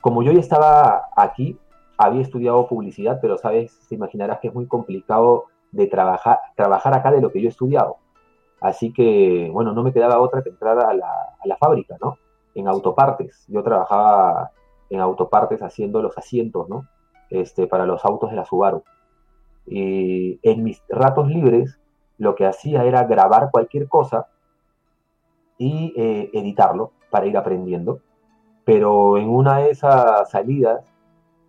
como 0.07 0.23
yo 0.23 0.31
ya 0.31 0.39
estaba 0.39 1.09
aquí, 1.17 1.59
había 1.97 2.21
estudiado 2.21 2.65
publicidad, 2.69 3.19
pero 3.21 3.37
sabes, 3.37 3.77
te 3.89 3.95
imaginarás 3.95 4.39
que 4.39 4.47
es 4.47 4.53
muy 4.53 4.65
complicado 4.65 5.47
de 5.73 5.85
trabajar, 5.87 6.39
trabajar 6.55 6.93
acá 6.93 7.11
de 7.11 7.19
lo 7.19 7.29
que 7.29 7.41
yo 7.41 7.47
he 7.47 7.49
estudiado. 7.49 7.97
Así 8.61 8.93
que, 8.93 9.49
bueno, 9.51 9.73
no 9.73 9.83
me 9.83 9.91
quedaba 9.91 10.21
otra 10.21 10.43
que 10.43 10.49
entrar 10.49 10.79
a 10.79 10.93
la, 10.93 11.11
a 11.11 11.45
la 11.45 11.57
fábrica, 11.57 11.97
¿no? 12.01 12.17
En 12.55 12.69
autopartes. 12.69 13.43
Yo 13.49 13.61
trabajaba 13.63 14.51
en 14.89 15.01
autopartes 15.01 15.61
haciendo 15.61 16.01
los 16.01 16.17
asientos, 16.17 16.69
¿no? 16.69 16.87
Este, 17.29 17.67
para 17.67 17.85
los 17.85 18.05
autos 18.05 18.29
de 18.29 18.37
la 18.37 18.45
Subaru. 18.45 18.83
Y 19.65 20.39
en 20.41 20.63
mis 20.63 20.81
ratos 20.87 21.27
libres, 21.27 21.81
lo 22.17 22.33
que 22.35 22.45
hacía 22.45 22.85
era 22.85 23.03
grabar 23.03 23.49
cualquier 23.51 23.89
cosa 23.89 24.27
y 25.57 25.93
eh, 25.97 26.29
editarlo 26.31 26.93
para 27.09 27.25
ir 27.25 27.35
aprendiendo 27.35 27.99
pero 28.67 29.17
en 29.17 29.29
una 29.29 29.59
de 29.59 29.69
esas 29.69 30.29
salidas 30.29 30.83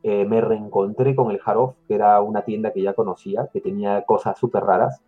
eh, 0.05 0.25
me 0.25 0.41
reencontré 0.41 1.17
con 1.17 1.33
el 1.33 1.41
Haroff, 1.45 1.75
que 1.89 1.97
era 1.97 2.21
una 2.21 2.43
tienda 2.43 2.73
que 2.73 2.81
ya 2.81 2.95
conocía, 2.95 3.49
que 3.53 3.61
tenía 3.61 4.05
cosas 4.05 4.39
súper 4.39 4.63
raras, 4.63 5.03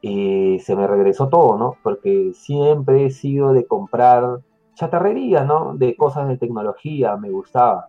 y 0.00 0.58
se 0.58 0.74
me 0.74 0.88
regresó 0.88 1.28
todo, 1.28 1.56
¿no? 1.56 1.76
Porque 1.84 2.32
siempre 2.34 3.06
he 3.06 3.10
sido 3.10 3.52
de 3.52 3.66
comprar 3.66 4.40
chatarrería, 4.74 5.44
¿no? 5.44 5.76
De 5.76 5.94
cosas 5.94 6.26
de 6.26 6.38
tecnología, 6.38 7.16
me 7.16 7.30
gustaba. 7.30 7.86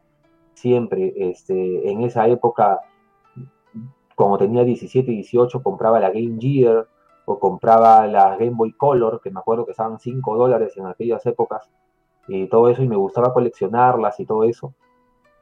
Siempre, 0.54 1.14
este, 1.18 1.90
en 1.90 2.04
esa 2.04 2.28
época, 2.28 2.82
como 4.14 4.38
tenía 4.38 4.64
17 4.64 5.12
y 5.12 5.16
18, 5.16 5.64
compraba 5.64 6.00
la 6.00 6.12
Game 6.12 6.38
Gear 6.40 6.88
o 7.26 7.40
compraba 7.40 8.06
la 8.06 8.38
Game 8.38 8.52
Boy 8.52 8.74
Color, 8.74 9.22
que 9.24 9.32
me 9.32 9.40
acuerdo 9.40 9.66
que 9.66 9.72
estaban 9.72 10.00
5 10.00 10.38
dólares 10.38 10.78
en 10.78 10.86
aquellas 10.86 11.26
épocas 11.26 11.68
y 12.30 12.48
todo 12.48 12.70
eso, 12.70 12.84
y 12.84 12.88
me 12.88 12.96
gustaba 12.96 13.34
coleccionarlas 13.34 14.20
y 14.20 14.26
todo 14.26 14.44
eso. 14.44 14.74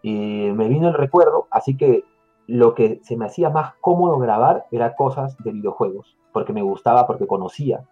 Y 0.02 0.50
me 0.54 0.68
vino 0.70 0.88
el 0.88 0.94
recuerdo, 0.94 1.48
así 1.52 1.76
que 1.76 2.06
lo 2.48 2.74
que 2.74 3.02
se 3.04 3.18
me 3.18 3.26
hacía 3.26 3.50
más 3.50 3.74
cómodo 3.82 4.18
grabar 4.18 4.66
era 4.72 4.96
cosas 4.96 5.38
de 5.44 5.52
videojuegos, 5.52 6.18
porque 6.32 6.54
me 6.54 6.62
gustaba, 6.62 7.06
porque 7.06 7.28
conocía. 7.28 7.84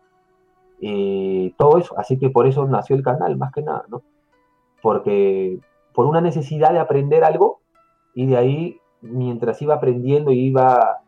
Y 0.79 1.51
todo 1.51 1.77
eso, 1.77 1.97
así 1.99 2.17
que 2.17 2.29
por 2.29 2.47
eso 2.47 2.65
nació 2.65 2.95
el 2.95 3.03
canal, 3.03 3.37
más 3.37 3.51
que 3.51 3.61
nada, 3.61 3.83
¿no? 3.89 4.01
Porque 4.81 5.59
por 5.93 6.05
una 6.05 6.21
necesidad 6.21 6.71
de 6.71 6.79
aprender 6.79 7.23
algo, 7.23 7.59
y 8.13 8.27
de 8.27 8.37
ahí, 8.37 8.79
mientras 9.01 9.61
iba 9.61 9.75
aprendiendo 9.75 10.31
iba 10.31 11.01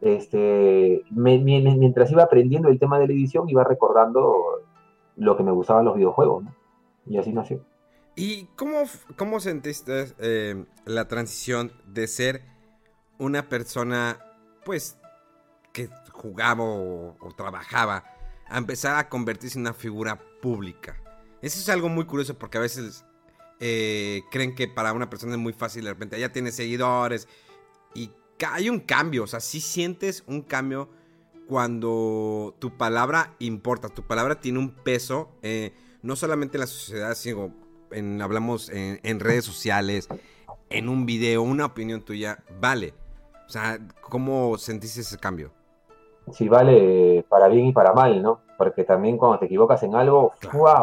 este, 0.00 1.02
mientras 1.10 2.10
iba 2.10 2.22
aprendiendo 2.22 2.68
el 2.68 2.78
tema 2.78 2.98
de 2.98 3.06
la 3.06 3.12
edición, 3.12 3.48
iba 3.48 3.64
recordando 3.64 4.34
lo 5.16 5.36
que 5.36 5.42
me 5.42 5.52
gustaban 5.52 5.84
los 5.84 5.96
videojuegos, 5.96 6.44
¿no? 6.44 6.57
Y 7.08 7.18
así 7.18 7.32
nació. 7.32 7.64
¿Y 8.16 8.46
cómo, 8.56 8.84
cómo 9.16 9.40
sentiste 9.40 10.12
eh, 10.18 10.64
la 10.84 11.06
transición 11.06 11.72
de 11.86 12.06
ser 12.08 12.42
una 13.18 13.48
persona, 13.48 14.18
pues, 14.64 14.98
que 15.72 15.88
jugaba 16.12 16.64
o, 16.64 17.16
trabajaba, 17.36 18.04
a 18.48 18.58
empezar 18.58 18.96
a 18.96 19.08
convertirse 19.08 19.58
en 19.58 19.62
una 19.62 19.74
figura 19.74 20.20
pública? 20.42 21.00
Eso 21.42 21.60
es 21.60 21.68
algo 21.68 21.88
muy 21.88 22.06
curioso 22.06 22.36
porque 22.36 22.58
a 22.58 22.60
veces 22.60 23.04
eh, 23.60 24.22
creen 24.32 24.54
que 24.54 24.66
para 24.66 24.92
una 24.92 25.08
persona 25.08 25.34
es 25.34 25.38
muy 25.38 25.52
fácil, 25.52 25.84
de 25.84 25.90
repente 25.90 26.18
ya 26.18 26.32
tiene 26.32 26.50
seguidores 26.50 27.28
y 27.94 28.10
hay 28.46 28.68
un 28.68 28.80
cambio, 28.80 29.24
o 29.24 29.26
sea, 29.26 29.40
sí 29.40 29.60
sientes 29.60 30.24
un 30.26 30.42
cambio 30.42 30.88
cuando 31.46 32.54
tu 32.58 32.76
palabra 32.76 33.34
importa, 33.38 33.88
tu 33.88 34.02
palabra 34.02 34.40
tiene 34.40 34.58
un 34.58 34.70
peso. 34.70 35.30
Eh, 35.42 35.72
no 36.08 36.16
solamente 36.16 36.56
en 36.56 36.60
la 36.62 36.66
sociedad, 36.66 37.14
sino 37.14 37.52
en, 37.90 38.22
hablamos 38.22 38.70
en, 38.70 39.20
redes 39.20 39.44
sociales, 39.44 40.08
en 40.70 40.88
un 40.88 41.04
video, 41.04 41.42
una 41.42 41.66
opinión 41.66 42.00
tuya, 42.00 42.38
vale. 42.58 42.94
O 43.46 43.50
sea, 43.50 43.78
¿cómo 44.00 44.56
sentiste 44.56 45.02
ese 45.02 45.18
cambio? 45.18 45.50
Sí, 46.32 46.48
vale 46.48 47.26
para 47.28 47.48
bien 47.48 47.66
y 47.66 47.72
para 47.72 47.92
mal, 47.92 48.22
¿no? 48.22 48.40
Porque 48.56 48.84
también 48.84 49.18
cuando 49.18 49.38
te 49.38 49.44
equivocas 49.44 49.82
en 49.82 49.94
algo, 49.94 50.32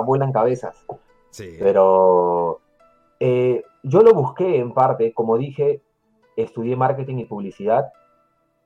vuelan 0.06 0.32
cabezas. 0.32 0.86
Sí. 1.32 1.56
Pero 1.58 2.62
eh, 3.20 3.64
yo 3.82 4.04
lo 4.04 4.14
busqué 4.14 4.60
en 4.60 4.76
parte, 4.76 5.12
como 5.12 5.40
dije, 5.40 5.82
estudié 6.36 6.76
marketing 6.76 7.18
y 7.18 7.26
publicidad 7.26 7.92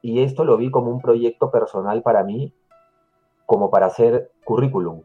y 0.02 0.24
esto 0.24 0.44
lo 0.44 0.58
vi 0.58 0.72
como 0.72 0.92
un 0.92 1.00
proyecto 1.00 1.52
personal 1.52 2.02
para 2.02 2.26
mí, 2.26 2.54
como 3.46 3.72
para 3.72 3.86
hacer 3.86 4.34
currículum. 4.44 5.04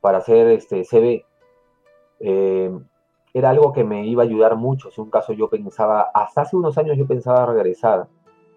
Para 0.00 0.18
hacer 0.18 0.48
este 0.48 0.84
CV. 0.84 1.24
Eh, 2.20 2.70
era 3.34 3.50
algo 3.50 3.72
que 3.72 3.84
me 3.84 4.06
iba 4.06 4.22
a 4.22 4.26
ayudar 4.26 4.56
mucho. 4.56 4.90
Si 4.90 5.00
un 5.00 5.10
caso 5.10 5.32
yo 5.32 5.48
pensaba, 5.48 6.10
hasta 6.14 6.42
hace 6.42 6.56
unos 6.56 6.76
años 6.76 6.98
yo 6.98 7.06
pensaba 7.06 7.46
regresar, 7.46 8.06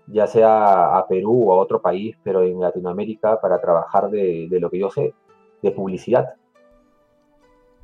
ya 0.07 0.27
sea 0.27 0.98
a 0.98 1.07
Perú 1.07 1.50
o 1.50 1.53
a 1.53 1.57
otro 1.57 1.81
país, 1.81 2.17
pero 2.24 2.43
en 2.43 2.60
Latinoamérica 2.60 3.39
para 3.39 3.62
trabajar 3.62 4.10
de, 4.10 4.50
lo 4.51 4.69
que 4.69 4.79
yo 4.79 4.89
sé, 4.89 5.13
de 5.62 5.72
publicidad. 5.72 6.34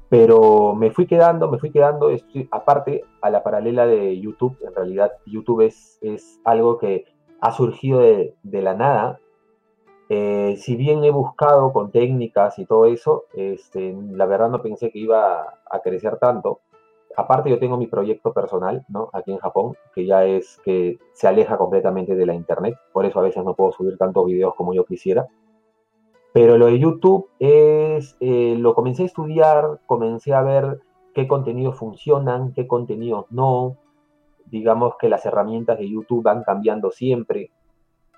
Pero 0.10 0.76
me 0.76 0.92
fui 0.92 1.08
quedando, 1.08 1.50
me 1.50 1.58
fui 1.58 1.72
quedando, 1.72 2.10
aparte 2.52 3.06
a 3.22 3.30
la 3.30 3.44
paralela 3.44 3.88
de 3.88 4.20
YouTube, 4.20 4.58
en 4.62 4.76
realidad 4.76 5.14
YouTube 5.26 5.62
es, 5.62 5.98
es 6.02 6.42
algo 6.44 6.78
que 6.78 7.06
ha 7.40 7.54
surgido 7.54 8.02
de 8.02 8.62
la 8.62 8.74
nada, 8.74 9.20
eh, 10.14 10.58
si 10.58 10.76
bien 10.76 11.06
he 11.06 11.10
buscado 11.10 11.72
con 11.72 11.90
técnicas 11.90 12.60
y 12.60 12.66
todo 12.66 12.86
eso, 12.86 13.28
este, 13.34 13.96
la 14.10 14.26
verdad 14.26 14.50
no 14.50 14.62
pensé 14.62 14.92
que 14.92 15.00
iba 15.00 15.60
a 15.70 15.80
crecer 15.82 16.18
tanto. 16.18 16.60
Aparte 17.16 17.50
yo 17.50 17.60
tengo 17.60 17.78
mi 17.78 17.88
proyecto 17.88 18.34
personal, 18.34 18.86
¿no? 18.90 19.10
Aquí 19.14 19.32
en 19.32 19.38
Japón, 19.38 19.78
que 19.96 20.06
ya 20.06 20.26
es 20.26 20.60
que 20.66 21.00
se 21.14 21.30
aleja 21.30 21.58
completamente 21.58 22.14
de 22.14 22.26
la 22.26 22.34
internet, 22.34 22.76
por 22.92 23.06
eso 23.06 23.20
a 23.20 23.24
veces 23.24 23.46
no 23.46 23.56
puedo 23.56 23.72
subir 23.72 23.98
tantos 23.98 24.26
videos 24.26 24.54
como 24.56 24.74
yo 24.74 24.84
quisiera. 24.84 25.30
Pero 26.34 26.58
lo 26.58 26.66
de 26.66 26.78
YouTube 26.78 27.30
es, 27.40 28.18
eh, 28.20 28.58
lo 28.58 28.76
comencé 28.76 29.04
a 29.04 29.06
estudiar, 29.06 29.80
comencé 29.86 30.34
a 30.34 30.42
ver 30.42 30.82
qué 31.14 31.26
contenidos 31.26 31.78
funcionan, 31.78 32.52
qué 32.52 32.68
contenidos 32.68 33.28
no. 33.30 33.78
Digamos 34.48 34.98
que 34.98 35.08
las 35.08 35.26
herramientas 35.26 35.80
de 35.80 35.90
YouTube 35.90 36.22
van 36.22 36.44
cambiando 36.44 36.92
siempre. 36.92 37.50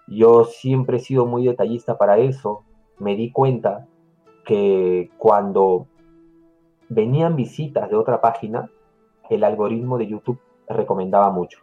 Yo 0.08 0.46
siempre 0.46 0.98
he 0.98 1.00
sido 1.00 1.26
muy 1.26 1.46
detallista 1.46 1.98
para 1.98 2.18
eso. 2.18 2.64
Me 3.00 3.16
di 3.16 3.32
cuenta 3.32 3.88
que 4.46 5.10
cuando 5.18 5.88
venían 6.90 7.36
visitas 7.36 7.90
de 7.90 7.96
otra 7.96 8.22
página, 8.22 8.70
el 9.30 9.44
algoritmo 9.44 9.98
de 9.98 10.08
YouTube 10.08 10.40
recomendaba 10.68 11.32
mucho. 11.32 11.60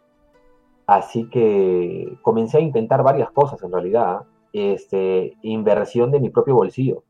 Así 0.87 1.29
que 1.29 2.17
comencé 2.21 2.57
a 2.57 2.61
intentar 2.61 3.03
varias 3.03 3.31
cosas 3.31 3.61
en 3.63 3.71
realidad. 3.71 4.23
Este, 4.53 5.37
inversión 5.43 6.11
de 6.11 6.19
mi 6.19 6.29
propio 6.29 6.55
bolsillo 6.55 7.03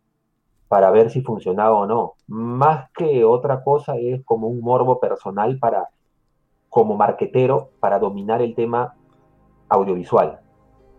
para 0.67 0.91
ver 0.91 1.09
si 1.09 1.21
funcionaba 1.21 1.75
o 1.75 1.85
no. 1.85 2.13
Más 2.27 2.89
que 2.91 3.25
otra 3.25 3.63
cosa 3.63 3.97
es 3.97 4.23
como 4.23 4.47
un 4.47 4.61
morbo 4.61 4.99
personal 4.99 5.57
para, 5.59 5.89
como 6.69 6.95
marquetero, 6.95 7.71
para 7.79 7.99
dominar 7.99 8.41
el 8.41 8.55
tema 8.55 8.95
audiovisual. 9.67 10.40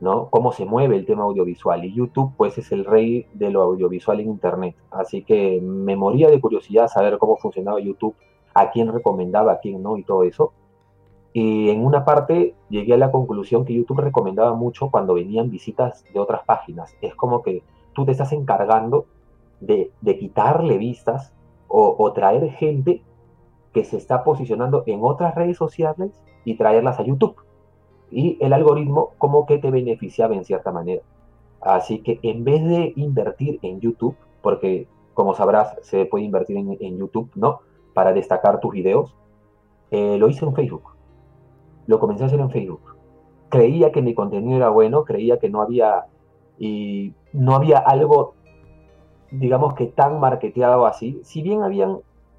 ¿No? 0.03 0.29
Cómo 0.31 0.51
se 0.51 0.65
mueve 0.65 0.97
el 0.97 1.07
tema 1.07 1.23
audiovisual. 1.23 1.85
Y 1.85 1.95
YouTube, 1.95 2.33
pues, 2.37 2.59
es 2.59 2.73
el 2.73 2.85
rey 2.85 3.27
de 3.35 3.51
lo 3.51 3.63
audiovisual 3.63 4.19
en 4.19 4.31
Internet. 4.31 4.75
Así 4.91 5.23
que 5.23 5.61
me 5.63 5.95
moría 5.95 6.29
de 6.29 6.41
curiosidad 6.41 6.89
saber 6.89 7.19
cómo 7.19 7.37
funcionaba 7.37 7.81
YouTube 7.81 8.17
a 8.53 8.71
quién 8.71 8.93
recomendaba, 8.93 9.53
a 9.53 9.61
quién 9.61 9.81
no 9.81 9.97
y 9.97 10.03
todo 10.03 10.25
eso. 10.25 10.53
Y 11.33 11.71
en 11.71 11.85
una 11.85 12.05
parte 12.05 12.57
llegué 12.69 12.95
a 12.95 12.99
la 12.99 13.13
conclusión 13.13 13.65
que 13.65 13.75
YouTube 13.75 14.01
recomendaba 14.01 14.55
mucho 14.55 14.91
cuando 14.91 15.15
venían 15.15 15.51
visitas 15.51 16.05
de 16.13 16.19
otras 16.19 16.45
páginas. 16.45 16.95
Es 17.01 17.15
como 17.15 17.41
que 17.43 17.63
tú 17.93 18.05
te 18.05 18.11
estás 18.11 18.33
encargando 18.33 19.07
de, 19.61 19.93
quitarle 20.19 20.79
vistas 20.79 21.33
o, 21.69 22.13
traer 22.13 22.51
gente 22.51 23.03
que 23.73 23.85
se 23.85 23.99
está 23.99 24.25
posicionando 24.25 24.83
en 24.87 24.99
otras 25.03 25.37
redes 25.37 25.57
sociales 25.57 26.11
y 26.45 26.57
traerlas 26.57 26.99
a 26.99 27.05
YouTube. 27.05 27.37
Y 28.13 28.39
el 28.41 28.53
algoritmo 28.53 29.13
como 29.19 29.47
que 29.47 29.59
te 29.59 29.71
beneficiaba 29.71 30.35
en 30.35 30.45
cierta 30.45 30.71
manera. 30.71 31.03
Así 31.61 32.01
que 32.01 32.19
en 32.23 32.45
vez 32.45 32.63
de 32.65 32.93
invertir 32.97 33.59
en 33.63 33.81
YouTube, 33.81 34.17
porque 34.43 34.87
como 35.15 35.35
sabrás 35.35 35.77
se 35.83 36.07
puede 36.07 36.25
invertir 36.25 36.57
en, 36.57 36.99
YouTube, 36.99 37.31
¿no? 37.35 37.61
Para 37.95 38.13
destacar 38.13 38.61
tus 38.61 38.73
videos, 38.73 39.15
eh, 39.91 40.17
lo 40.19 40.29
hice 40.29 40.45
en 40.45 40.55
Facebook. 40.55 40.95
Lo 41.87 41.99
comencé 41.99 42.25
a 42.25 42.27
hacer 42.27 42.41
en 42.41 42.51
Facebook. 42.51 42.97
Creía 43.49 43.93
que 43.93 44.03
mi 44.03 44.15
contenido 44.15 44.57
era 44.57 44.71
bueno, 44.71 45.05
creía 45.05 45.39
que 45.39 45.51
no 45.51 45.63
había 45.63 46.07
y 46.59 47.15
no 47.33 47.55
había 47.55 47.79
algo, 47.79 48.35
digamos 49.31 49.75
que 49.75 49.87
tan 49.87 50.21
marketeado 50.21 50.87
así. 50.87 51.21
Si 51.25 51.43
bien 51.43 51.63
habían 51.63 51.99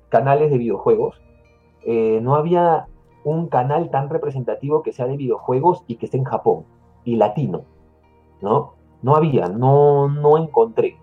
canales 0.10 0.52
de 0.52 0.58
videojuegos, 0.58 1.22
eh, 1.86 2.20
no 2.22 2.36
había 2.36 2.88
un 3.24 3.48
canal 3.48 3.90
tan 3.90 4.10
representativo 4.10 4.84
que 4.84 4.94
sea 4.94 5.08
de 5.08 5.18
videojuegos 5.18 5.84
y 5.88 5.96
que 5.96 6.06
esté 6.06 6.18
en 6.18 6.24
Japón 6.24 6.66
y 7.04 7.16
latino, 7.16 7.62
¿no? 8.42 8.74
No 9.02 9.16
había, 9.16 9.48
no, 9.50 10.08
no 10.08 10.38
encontré. 10.38 10.98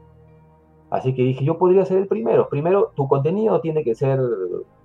Así 0.91 1.15
que 1.15 1.23
dije, 1.23 1.45
yo 1.45 1.59
podría 1.59 1.85
ser 1.85 1.99
el 1.99 2.09
primero. 2.09 2.49
Primero, 2.49 2.93
tu 2.97 3.07
contenido 3.07 3.61
tiene 3.61 3.85
que 3.85 3.95
ser 3.95 4.19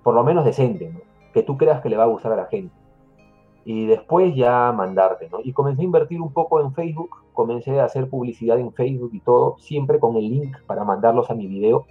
por 0.02 0.14
lo 0.14 0.22
menos 0.22 0.44
decente, 0.44 0.92
que 1.34 1.42
tú 1.42 1.56
creas 1.56 1.80
que 1.80 1.88
le 1.88 1.96
va 1.96 2.04
a 2.04 2.06
gustar 2.06 2.32
a 2.32 2.36
la 2.36 2.46
gente. 2.46 2.72
Y 3.64 3.86
después 3.86 4.36
ya 4.36 4.70
mandarte, 4.72 5.28
¿no? 5.28 5.38
Y 5.42 5.52
comencé 5.52 5.82
a 5.82 5.84
invertir 5.84 6.20
un 6.22 6.32
poco 6.32 6.60
en 6.60 6.72
Facebook, 6.72 7.10
comencé 7.32 7.80
a 7.80 7.84
hacer 7.86 8.08
publicidad 8.08 8.60
en 8.60 8.72
Facebook 8.72 9.10
y 9.12 9.18
todo, 9.18 9.56
siempre 9.58 9.98
con 9.98 10.14
el 10.14 10.30
link 10.30 10.56
para 10.66 10.84
mandarlos 10.84 11.28
a 11.28 11.34
mi 11.34 11.48
video. 11.48 11.86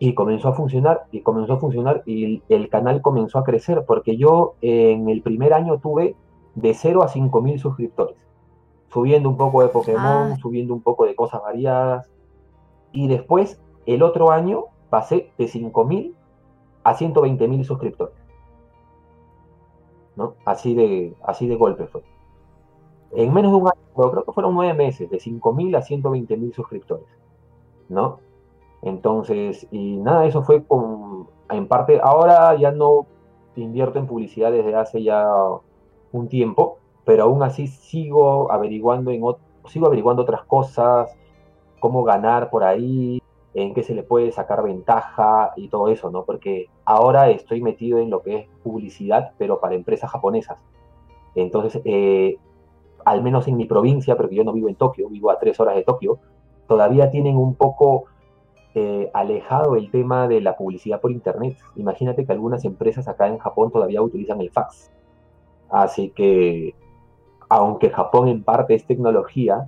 Y 0.00 0.14
comenzó 0.14 0.48
a 0.48 0.54
funcionar, 0.54 1.02
y 1.12 1.20
comenzó 1.20 1.52
a 1.52 1.58
funcionar, 1.60 2.02
y 2.06 2.42
el 2.48 2.68
canal 2.68 3.02
comenzó 3.02 3.38
a 3.38 3.44
crecer, 3.44 3.84
porque 3.86 4.16
yo 4.16 4.54
en 4.60 5.08
el 5.08 5.22
primer 5.22 5.52
año 5.52 5.78
tuve 5.78 6.16
de 6.56 6.74
0 6.74 7.04
a 7.04 7.08
5 7.08 7.40
mil 7.40 7.60
suscriptores 7.60 8.16
subiendo 8.92 9.28
un 9.28 9.36
poco 9.36 9.62
de 9.62 9.68
Pokémon, 9.68 10.32
ah. 10.32 10.36
subiendo 10.40 10.74
un 10.74 10.82
poco 10.82 11.06
de 11.06 11.14
cosas 11.14 11.42
variadas. 11.42 12.10
Y 12.92 13.08
después, 13.08 13.60
el 13.86 14.02
otro 14.02 14.30
año, 14.30 14.64
pasé 14.90 15.32
de 15.38 15.46
5.000 15.46 16.14
a 16.82 16.96
120.000 16.96 17.64
suscriptores. 17.64 18.14
¿no? 20.16 20.34
Así 20.44 20.74
de, 20.74 21.14
así 21.22 21.46
de 21.46 21.56
golpe 21.56 21.86
fue. 21.86 22.02
En 23.12 23.32
menos 23.32 23.52
de 23.52 23.58
un 23.58 23.68
año, 23.68 24.10
creo 24.10 24.24
que 24.24 24.32
fueron 24.32 24.54
nueve 24.54 24.74
meses, 24.74 25.08
de 25.08 25.18
5.000 25.18 25.76
a 25.76 25.82
120.000 25.82 26.52
suscriptores. 26.52 27.06
¿no? 27.88 28.18
Entonces, 28.82 29.66
y 29.70 29.96
nada, 29.96 30.26
eso 30.26 30.42
fue 30.42 30.64
con, 30.64 31.28
en 31.50 31.68
parte, 31.68 32.00
ahora 32.02 32.56
ya 32.56 32.70
no 32.70 33.06
invierto 33.56 33.98
en 33.98 34.06
publicidad 34.06 34.52
desde 34.52 34.74
hace 34.74 35.02
ya 35.02 35.26
un 36.12 36.28
tiempo, 36.28 36.78
pero 37.04 37.24
aún 37.24 37.42
así 37.42 37.66
sigo 37.66 38.50
averiguando, 38.50 39.10
en, 39.10 39.22
sigo 39.66 39.86
averiguando 39.86 40.22
otras 40.22 40.44
cosas, 40.44 41.14
cómo 41.78 42.04
ganar 42.04 42.50
por 42.50 42.64
ahí, 42.64 43.20
en 43.52 43.74
qué 43.74 43.82
se 43.82 43.94
le 43.94 44.02
puede 44.02 44.30
sacar 44.32 44.62
ventaja 44.62 45.52
y 45.56 45.68
todo 45.68 45.88
eso, 45.88 46.10
¿no? 46.10 46.24
Porque 46.24 46.68
ahora 46.84 47.30
estoy 47.30 47.60
metido 47.60 47.98
en 47.98 48.10
lo 48.10 48.22
que 48.22 48.36
es 48.36 48.48
publicidad, 48.62 49.32
pero 49.38 49.60
para 49.60 49.74
empresas 49.74 50.10
japonesas. 50.10 50.58
Entonces, 51.34 51.80
eh, 51.84 52.36
al 53.04 53.22
menos 53.22 53.48
en 53.48 53.56
mi 53.56 53.64
provincia, 53.64 54.16
porque 54.16 54.36
yo 54.36 54.44
no 54.44 54.52
vivo 54.52 54.68
en 54.68 54.76
Tokio, 54.76 55.08
vivo 55.08 55.30
a 55.30 55.38
tres 55.38 55.58
horas 55.58 55.74
de 55.74 55.82
Tokio, 55.82 56.18
todavía 56.68 57.10
tienen 57.10 57.36
un 57.36 57.54
poco 57.54 58.04
eh, 58.74 59.10
alejado 59.14 59.76
el 59.76 59.90
tema 59.90 60.28
de 60.28 60.40
la 60.40 60.56
publicidad 60.56 61.00
por 61.00 61.10
Internet. 61.10 61.56
Imagínate 61.76 62.24
que 62.24 62.32
algunas 62.32 62.64
empresas 62.64 63.08
acá 63.08 63.26
en 63.28 63.38
Japón 63.38 63.70
todavía 63.70 64.02
utilizan 64.02 64.40
el 64.40 64.50
fax. 64.50 64.92
Así 65.70 66.10
que 66.10 66.74
aunque 67.48 67.90
Japón 67.90 68.28
en 68.28 68.44
parte 68.44 68.74
es 68.74 68.86
tecnología, 68.86 69.66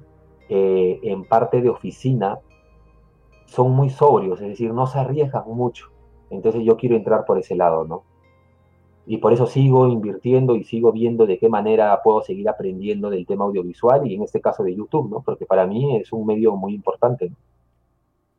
eh, 0.49 1.01
en 1.03 1.25
parte 1.25 1.61
de 1.61 1.69
oficina, 1.69 2.39
son 3.47 3.73
muy 3.73 3.91
sobrios, 3.91 4.41
es 4.41 4.49
decir, 4.49 4.73
no 4.73 4.87
se 4.87 5.01
arriesgan 5.01 5.45
mucho. 5.47 5.91
Entonces 6.31 6.63
yo 6.63 6.77
quiero 6.77 6.97
entrar 6.97 7.25
por 7.25 7.39
ese 7.39 7.57
lado, 7.57 7.85
¿no? 7.85 8.05
Y 9.05 9.19
por 9.19 9.33
eso 9.33 9.47
sigo 9.47 9.89
invirtiendo 9.89 10.55
y 10.55 10.63
sigo 10.63 10.93
viendo 10.93 11.27
de 11.27 11.39
qué 11.39 11.49
manera 11.49 12.01
puedo 12.05 12.23
seguir 12.23 12.49
aprendiendo 12.49 13.11
del 13.11 13.27
tema 13.27 13.45
audiovisual 13.45 14.07
y 14.07 14.15
en 14.15 14.23
este 14.23 14.41
caso 14.41 14.63
de 14.63 14.77
YouTube, 14.77 15.11
¿no? 15.11 15.23
Porque 15.23 15.45
para 15.45 15.67
mí 15.67 15.97
es 15.97 16.13
un 16.13 16.25
medio 16.25 16.55
muy 16.55 16.73
importante. 16.73 17.33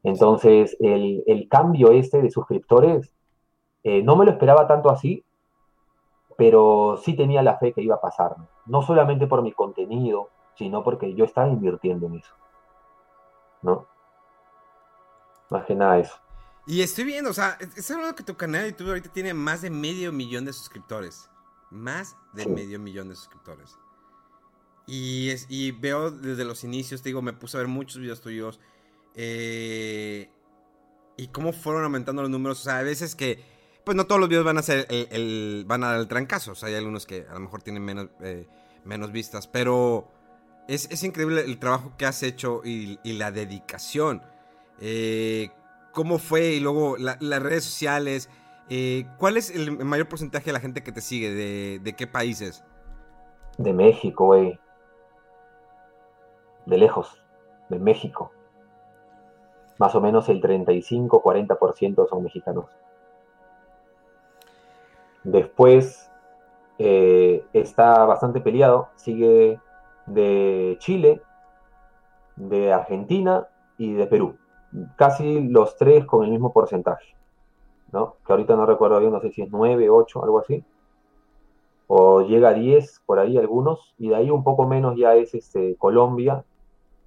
Entonces, 0.04 0.76
el, 0.80 1.48
cambio 1.50 1.92
este 1.92 2.22
de 2.22 2.30
suscriptores, 2.30 3.14
eh, 3.84 4.04
no 4.04 4.16
me 4.16 4.26
lo 4.26 4.32
esperaba 4.32 4.68
tanto 4.68 4.90
así, 4.90 5.24
pero 6.38 6.98
sí 7.02 7.16
tenía 7.16 7.42
la 7.42 7.58
fe 7.58 7.74
que 7.74 7.82
iba 7.82 7.96
a 7.96 8.02
pasar, 8.02 8.36
¿no? 8.66 8.82
solamente 8.82 9.28
por 9.28 9.42
mi 9.42 9.54
contenido, 9.54 10.30
sino 10.56 10.84
porque 10.84 11.14
yo 11.14 11.26
estaba 11.26 11.48
invirtiendo 11.48 12.08
en 12.08 12.16
eso, 12.16 12.34
¿no? 13.62 13.88
Más 15.50 15.66
que 15.66 15.76
nada 15.76 16.00
eso. 16.00 16.16
Y 16.66 16.82
estoy 16.82 17.04
viendo, 17.04 17.30
o 17.30 17.34
sea, 17.34 17.58
es 17.60 17.92
hablando 17.92 18.16
que 18.16 18.24
tu 18.24 18.36
canal 18.36 18.64
de 18.64 18.72
YouTube 18.72 18.90
ahorita 18.90 19.10
tiene 19.10 19.34
más 19.34 19.62
de 19.62 19.70
medio 19.70 20.12
millón 20.12 20.46
de 20.46 20.54
suscriptores. 20.54 21.30
Más 21.70 22.16
de 22.34 22.46
medio 22.46 22.80
millón 22.80 23.10
de 23.10 23.16
suscriptores. 23.16 23.78
Y, 24.86 25.30
es, 25.30 25.46
y 25.50 25.72
veo 25.72 26.12
desde 26.12 26.46
los 26.46 26.64
inicios, 26.64 27.02
te 27.02 27.10
digo, 27.10 27.22
me 27.22 27.34
puse 27.34 27.58
a 27.58 27.62
ver 27.62 27.68
muchos 27.68 28.00
videos 28.00 28.22
tuyos. 28.22 28.60
Eh, 29.16 30.30
y 31.18 31.28
cómo 31.28 31.54
fueron 31.54 31.84
aumentando 31.84 32.22
los 32.22 32.32
números. 32.32 32.62
O 32.62 32.64
sea, 32.64 32.80
a 32.80 32.84
veces 32.84 33.16
que 33.16 33.54
pues 33.84 33.98
no 33.98 34.06
todos 34.06 34.20
los 34.20 34.30
videos 34.30 34.46
van 34.46 34.58
a 34.58 34.62
ser 34.62 34.88
el, 34.90 35.66
van 35.68 35.84
a 35.84 35.92
dar 35.92 36.00
el 36.00 36.08
trancazo. 36.08 36.54
O 36.54 36.56
sea, 36.56 36.70
hay 36.70 36.76
algunos 36.76 37.06
que 37.06 37.26
a 37.30 37.34
lo 37.34 37.42
mejor 37.42 37.62
tienen 37.62 37.84
menos, 37.84 38.10
eh, 38.22 38.48
menos 38.86 39.12
vistas. 39.12 39.48
Pero 39.48 40.08
es, 40.68 41.04
increíble 41.04 41.42
el 41.42 41.60
trabajo 41.60 41.94
que 41.98 42.06
has 42.06 42.24
hecho 42.24 42.62
y, 42.64 42.98
la 43.04 43.32
dedicación. 43.32 44.22
Eh, 44.80 45.50
¿Cómo 45.92 46.18
fue? 46.18 46.54
Y 46.54 46.60
luego 46.60 46.98
las 46.98 47.44
redes 47.44 47.66
sociales. 47.66 48.30
Eh, 48.70 49.06
¿Cuál 49.18 49.36
es 49.36 49.50
el 49.50 49.78
mayor 49.86 50.08
porcentaje 50.08 50.46
de 50.46 50.54
la 50.54 50.60
gente 50.62 50.84
que 50.84 50.94
te 50.94 51.02
sigue? 51.02 51.34
¿De, 51.34 51.80
de 51.80 51.94
qué 51.94 52.08
países? 52.08 52.64
De 53.58 53.74
México, 53.74 54.26
güey. 54.28 54.60
De 56.66 56.78
lejos. 56.78 57.22
De 57.70 57.78
México. 57.78 58.32
Más 59.84 59.96
o 59.96 60.00
menos 60.00 60.30
el 60.30 60.42
35-40% 60.42 62.08
son 62.08 62.24
mexicanos. 62.24 62.68
Después 65.26 66.10
eh, 66.80 67.44
está 67.52 68.06
bastante 68.06 68.40
peleado, 68.40 68.88
sigue 68.96 69.60
de 70.06 70.78
Chile, 70.80 71.22
de 72.38 72.72
Argentina 72.72 73.50
y 73.78 73.92
de 73.92 74.08
Perú. 74.08 74.38
Casi 74.96 75.50
los 75.50 75.76
tres 75.76 76.06
con 76.06 76.24
el 76.24 76.32
mismo 76.32 76.54
porcentaje. 76.54 77.14
¿no? 77.92 78.16
Que 78.26 78.32
ahorita 78.32 78.56
no 78.56 78.66
recuerdo 78.66 79.02
bien, 79.02 79.12
no 79.12 79.20
sé 79.20 79.32
si 79.32 79.42
es 79.42 79.52
9, 79.52 79.90
8, 79.90 80.24
algo 80.24 80.40
así. 80.40 80.64
O 81.88 82.22
llega 82.22 82.52
a 82.52 82.54
10 82.54 83.02
por 83.06 83.20
ahí 83.20 83.38
algunos. 83.38 83.96
Y 83.98 84.08
de 84.08 84.16
ahí 84.16 84.32
un 84.32 84.46
poco 84.46 84.66
menos 84.66 84.96
ya 84.96 85.14
es 85.16 85.34
este, 85.34 85.76
Colombia 85.76 86.46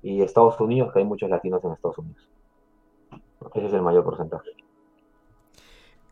y 0.02 0.20
Estados 0.20 0.60
Unidos, 0.60 0.92
que 0.92 0.98
hay 0.98 1.06
muchos 1.06 1.30
latinos 1.30 1.64
en 1.64 1.72
Estados 1.72 1.96
Unidos. 1.96 2.35
Ese 3.54 3.66
es 3.66 3.72
el 3.72 3.82
mayor 3.82 4.04
porcentaje. 4.04 4.50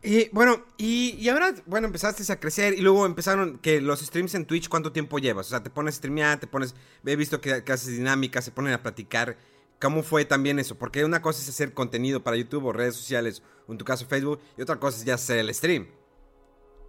Y 0.05 0.29
bueno, 0.29 0.57
y, 0.77 1.27
ahora, 1.29 1.55
bueno, 1.65 1.87
empezaste 1.87 2.31
a 2.31 2.39
crecer 2.39 2.75
y 2.75 2.81
luego 2.81 3.07
empezaron 3.07 3.57
que 3.57 3.81
los 3.81 4.01
streams 4.01 4.35
en 4.35 4.45
Twitch, 4.45 4.69
¿cuánto 4.69 4.91
tiempo 4.91 5.17
llevas? 5.17 5.47
O 5.47 5.49
sea, 5.49 5.63
te 5.63 5.71
pones 5.71 5.95
a 5.95 5.97
streamear, 5.97 6.39
te 6.39 6.45
pones, 6.45 6.75
he 7.03 7.15
visto 7.15 7.41
que, 7.41 7.53
haces 7.53 7.97
dinámicas, 7.97 8.45
se 8.45 8.51
ponen 8.51 8.73
a 8.73 8.83
platicar. 8.83 9.35
¿Cómo 9.81 10.03
fue 10.03 10.23
también 10.23 10.59
eso? 10.59 10.75
Porque 10.75 11.03
una 11.03 11.23
cosa 11.23 11.41
es 11.41 11.49
hacer 11.49 11.73
contenido 11.73 12.21
para 12.21 12.37
YouTube 12.37 12.65
o 12.65 12.71
redes 12.71 12.95
sociales, 12.95 13.41
o 13.67 13.71
en 13.71 13.79
tu 13.79 13.85
caso 13.85 14.05
Facebook, 14.05 14.39
y 14.55 14.61
otra 14.61 14.79
cosa 14.79 14.99
es 14.99 15.05
ya 15.05 15.15
hacer 15.15 15.39
el 15.39 15.51
stream. 15.51 15.87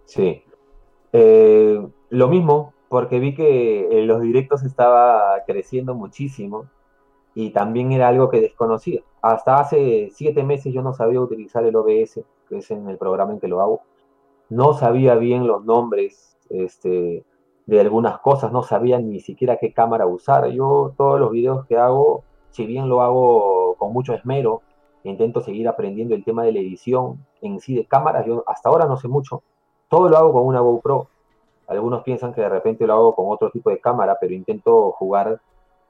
Sí. 0.05 0.43
Eh, 1.11 1.87
lo 2.09 2.27
mismo, 2.27 2.75
porque 2.87 3.19
vi 3.19 3.33
que 3.33 3.99
en 3.99 4.05
los 4.05 4.21
directos 4.21 4.61
estaba 4.61 5.43
creciendo 5.47 5.95
muchísimo 5.95 6.69
y 7.39 7.51
también 7.51 7.91
era 7.91 8.07
algo 8.07 8.29
que 8.29 8.41
desconocía. 8.41 9.03
Hasta 9.21 9.59
hace 9.59 10.09
siete 10.11 10.41
meses 10.41 10.73
yo 10.73 10.81
no 10.81 10.95
sabía 10.95 11.21
utilizar 11.21 11.63
el 11.63 11.75
OBS 11.75 12.21
que 12.49 12.57
es 12.57 12.71
en 12.71 12.89
el 12.89 12.97
programa 12.97 13.31
en 13.31 13.39
que 13.39 13.47
lo 13.47 13.61
hago, 13.61 13.81
no 14.49 14.73
sabía 14.73 15.13
bien 15.13 15.45
los 15.45 15.63
nombres 15.63 16.35
este, 16.49 17.23
de 17.67 17.79
algunas 17.79 18.17
cosas, 18.21 18.51
no 18.51 18.63
sabía 18.63 18.97
ni 18.97 19.19
siquiera 19.19 19.57
qué 19.57 19.71
cámara 19.71 20.07
usar. 20.07 20.47
Yo 20.47 20.95
todos 20.97 21.19
los 21.19 21.29
videos 21.29 21.67
que 21.67 21.77
hago, 21.77 22.23
si 22.49 22.65
bien 22.65 22.89
lo 22.89 23.03
hago 23.03 23.75
con 23.75 23.93
mucho 23.93 24.15
esmero, 24.15 24.63
intento 25.03 25.41
seguir 25.41 25.67
aprendiendo 25.67 26.15
el 26.15 26.23
tema 26.23 26.43
de 26.43 26.53
la 26.53 26.59
edición, 26.59 27.23
en 27.43 27.59
sí 27.59 27.75
de 27.75 27.85
cámaras, 27.85 28.25
yo 28.25 28.43
hasta 28.47 28.69
ahora 28.69 28.87
no 28.87 28.97
sé 28.97 29.07
mucho. 29.07 29.43
Todo 29.89 30.09
lo 30.09 30.17
hago 30.17 30.33
con 30.33 30.47
una 30.47 30.61
GoPro. 30.61 31.07
Algunos 31.67 32.01
piensan 32.01 32.33
que 32.33 32.41
de 32.41 32.49
repente 32.49 32.87
lo 32.87 32.93
hago 32.93 33.15
con 33.15 33.25
otro 33.29 33.51
tipo 33.51 33.69
de 33.69 33.79
cámara, 33.79 34.17
pero 34.19 34.33
intento 34.33 34.91
jugar 34.93 35.39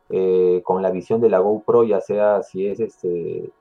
eh, 0.10 0.62
con 0.64 0.82
la 0.82 0.92
visión 0.92 1.22
de 1.22 1.30
la 1.30 1.40
GoPro, 1.40 1.84
ya 1.84 2.02
sea 2.02 2.44
si 2.44 2.68
es 2.68 2.80
este 2.80 3.52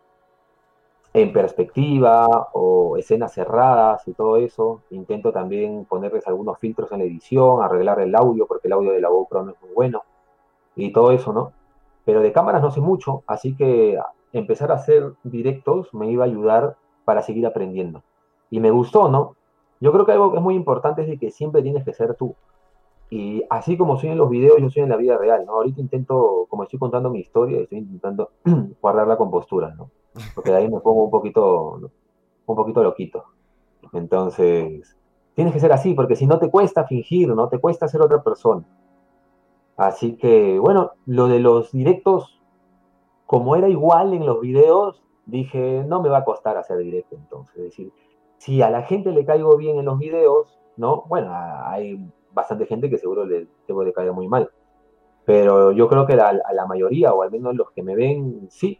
en 1.14 1.32
perspectiva 1.32 2.50
o 2.52 2.96
escenas 2.98 3.32
cerradas 3.32 4.06
y 4.06 4.12
todo 4.12 4.36
eso. 4.36 4.82
Intento 4.90 5.32
también 5.32 5.86
ponerles 5.86 6.28
algunos 6.28 6.58
filtros 6.58 6.92
en 6.92 6.98
la 6.98 7.04
edición, 7.04 7.62
arreglar 7.62 8.00
el 8.00 8.14
audio, 8.14 8.46
porque 8.46 8.68
el 8.68 8.74
audio 8.74 8.92
de 8.92 9.00
la 9.00 9.08
GoPro 9.08 9.44
no 9.44 9.52
es 9.52 9.62
muy 9.62 9.70
bueno, 9.74 10.02
y 10.76 10.92
todo 10.92 11.10
eso, 11.12 11.32
¿no? 11.32 11.52
Pero 12.04 12.20
de 12.20 12.32
cámaras 12.32 12.62
no 12.62 12.70
sé 12.70 12.80
mucho, 12.80 13.24
así 13.26 13.56
que 13.56 13.98
empezar 14.32 14.70
a 14.70 14.76
hacer 14.76 15.14
directos 15.24 15.92
me 15.94 16.10
iba 16.10 16.24
a 16.24 16.28
ayudar 16.28 16.76
para 17.04 17.22
seguir 17.22 17.46
aprendiendo. 17.46 18.02
Y 18.50 18.60
me 18.60 18.70
gustó, 18.70 19.08
¿no? 19.08 19.34
Yo 19.80 19.92
creo 19.92 20.06
que 20.06 20.12
algo 20.12 20.30
que 20.30 20.36
es 20.36 20.42
muy 20.42 20.54
importante 20.54 21.02
es 21.02 21.08
de 21.08 21.18
que 21.18 21.30
siempre 21.30 21.62
tienes 21.62 21.84
que 21.84 21.92
ser 21.92 22.14
tú. 22.14 22.34
Y 23.08 23.44
así 23.50 23.76
como 23.76 23.98
soy 23.98 24.10
en 24.10 24.18
los 24.18 24.28
videos, 24.28 24.58
yo 24.60 24.68
soy 24.68 24.82
en 24.82 24.88
la 24.88 24.96
vida 24.96 25.16
real, 25.16 25.44
¿no? 25.46 25.52
Ahorita 25.52 25.80
intento, 25.80 26.46
como 26.48 26.64
estoy 26.64 26.78
contando 26.78 27.10
mi 27.10 27.20
historia, 27.20 27.60
estoy 27.60 27.78
intentando 27.78 28.30
guardar 28.80 29.06
la 29.06 29.16
compostura, 29.16 29.74
¿no? 29.74 29.90
Porque 30.34 30.50
de 30.50 30.56
ahí 30.56 30.70
me 30.70 30.80
pongo 30.80 31.04
un 31.04 31.10
poquito, 31.10 31.90
un 32.46 32.56
poquito 32.56 32.82
loquito. 32.82 33.24
Entonces, 33.92 34.96
tienes 35.34 35.52
que 35.52 35.60
ser 35.60 35.72
así, 35.72 35.94
porque 35.94 36.16
si 36.16 36.26
no 36.26 36.38
te 36.38 36.50
cuesta 36.50 36.84
fingir, 36.84 37.28
¿no? 37.28 37.48
Te 37.48 37.60
cuesta 37.60 37.86
ser 37.86 38.00
otra 38.00 38.22
persona. 38.22 38.64
Así 39.76 40.16
que, 40.16 40.58
bueno, 40.58 40.92
lo 41.04 41.28
de 41.28 41.38
los 41.38 41.70
directos, 41.70 42.40
como 43.26 43.56
era 43.56 43.68
igual 43.68 44.14
en 44.14 44.26
los 44.26 44.40
videos, 44.40 45.02
dije, 45.26 45.84
no 45.86 46.00
me 46.00 46.08
va 46.08 46.18
a 46.18 46.24
costar 46.24 46.56
hacer 46.56 46.78
directo 46.78 47.16
entonces. 47.16 47.56
Es 47.56 47.64
decir, 47.64 47.92
si 48.38 48.62
a 48.62 48.70
la 48.70 48.82
gente 48.82 49.12
le 49.12 49.24
caigo 49.24 49.56
bien 49.56 49.78
en 49.78 49.84
los 49.84 49.98
videos, 49.98 50.58
¿no? 50.76 51.04
Bueno, 51.08 51.30
hay 51.32 52.10
bastante 52.36 52.66
gente 52.66 52.90
que 52.90 52.98
seguro 52.98 53.24
le 53.24 53.48
debo 53.66 53.82
de 53.82 53.92
caer 53.92 54.12
muy 54.12 54.28
mal. 54.28 54.50
Pero 55.24 55.72
yo 55.72 55.88
creo 55.88 56.06
que 56.06 56.12
a 56.12 56.32
la 56.32 56.66
mayoría, 56.66 57.12
o 57.12 57.22
al 57.22 57.32
menos 57.32 57.56
los 57.56 57.72
que 57.72 57.82
me 57.82 57.96
ven, 57.96 58.46
sí. 58.50 58.78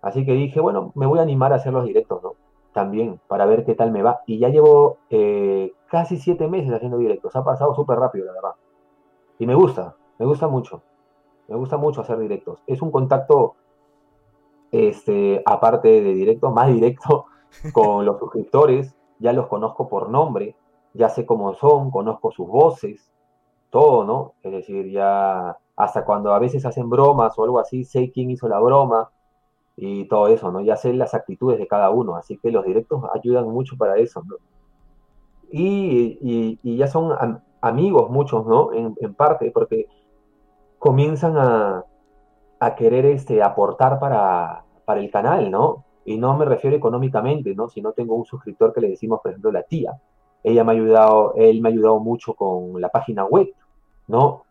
Así 0.00 0.24
que 0.24 0.34
dije, 0.34 0.60
bueno, 0.60 0.92
me 0.94 1.06
voy 1.06 1.18
a 1.18 1.22
animar 1.22 1.52
a 1.52 1.56
hacer 1.56 1.72
los 1.72 1.84
directos, 1.84 2.22
¿no? 2.22 2.34
También, 2.72 3.18
para 3.26 3.46
ver 3.46 3.64
qué 3.64 3.74
tal 3.74 3.90
me 3.90 4.02
va. 4.02 4.20
Y 4.26 4.38
ya 4.38 4.50
llevo 4.50 4.98
eh, 5.10 5.72
casi 5.90 6.18
siete 6.18 6.46
meses 6.46 6.72
haciendo 6.72 6.98
directos. 6.98 7.34
Ha 7.34 7.42
pasado 7.42 7.74
súper 7.74 7.98
rápido, 7.98 8.26
la 8.26 8.32
verdad. 8.34 8.52
Y 9.40 9.46
me 9.46 9.56
gusta, 9.56 9.96
me 10.18 10.26
gusta 10.26 10.46
mucho. 10.46 10.82
Me 11.48 11.56
gusta 11.56 11.78
mucho 11.78 12.02
hacer 12.02 12.18
directos. 12.18 12.62
Es 12.66 12.82
un 12.82 12.92
contacto, 12.92 13.56
este, 14.70 15.42
aparte 15.46 15.88
de 15.88 16.12
directo, 16.14 16.50
más 16.50 16.68
directo 16.68 17.24
con 17.72 18.04
los 18.04 18.18
suscriptores. 18.18 18.94
Ya 19.18 19.32
los 19.32 19.48
conozco 19.48 19.88
por 19.88 20.10
nombre 20.10 20.54
ya 20.94 21.08
sé 21.08 21.26
cómo 21.26 21.54
son, 21.54 21.90
conozco 21.90 22.32
sus 22.32 22.48
voces, 22.48 23.10
todo, 23.70 24.04
¿no? 24.04 24.34
Es 24.42 24.52
decir, 24.52 24.90
ya 24.90 25.56
hasta 25.76 26.04
cuando 26.04 26.32
a 26.32 26.38
veces 26.38 26.64
hacen 26.66 26.90
bromas 26.90 27.38
o 27.38 27.44
algo 27.44 27.58
así, 27.60 27.84
sé 27.84 28.10
quién 28.10 28.30
hizo 28.30 28.48
la 28.48 28.58
broma 28.58 29.10
y 29.76 30.06
todo 30.06 30.28
eso, 30.28 30.50
¿no? 30.50 30.60
Ya 30.60 30.76
sé 30.76 30.92
las 30.92 31.14
actitudes 31.14 31.58
de 31.58 31.68
cada 31.68 31.90
uno, 31.90 32.16
así 32.16 32.38
que 32.38 32.50
los 32.50 32.64
directos 32.64 33.02
ayudan 33.14 33.48
mucho 33.48 33.76
para 33.76 33.96
eso, 33.96 34.22
¿no? 34.26 34.36
Y, 35.50 36.58
ya 36.76 36.86
son 36.88 37.16
amigos 37.60 38.10
muchos, 38.10 38.46
¿no? 38.46 38.72
En, 38.72 39.14
parte, 39.14 39.50
porque 39.52 39.86
comienzan 40.78 41.36
a, 41.36 41.84
querer 42.76 43.06
este, 43.06 43.42
aportar 43.42 44.00
para, 44.00 44.64
para 44.84 45.00
el 45.00 45.10
canal, 45.10 45.50
¿no? 45.50 45.84
Y 46.04 46.18
no 46.18 46.36
me 46.36 46.44
refiero 46.44 46.76
económicamente, 46.76 47.54
¿no? 47.54 47.68
Si 47.68 47.80
no 47.80 47.92
tengo 47.92 48.14
un 48.14 48.24
suscriptor 48.24 48.72
que 48.72 48.80
le 48.80 48.88
decimos, 48.90 49.20
por 49.20 49.30
ejemplo, 49.30 49.52
la 49.52 49.62
tía, 49.62 49.92
ella 50.42 50.64
me 50.64 50.72
ha 50.72 50.74
ayudado, 50.74 51.34
él 51.36 51.60
me 51.60 51.68
ha 51.68 51.72
ayudado 51.72 52.00
mucho 52.00 52.34
con 52.34 52.80
la 52.80 52.88
página 52.88 53.24
web, 53.24 53.48
¿no? 54.06 54.44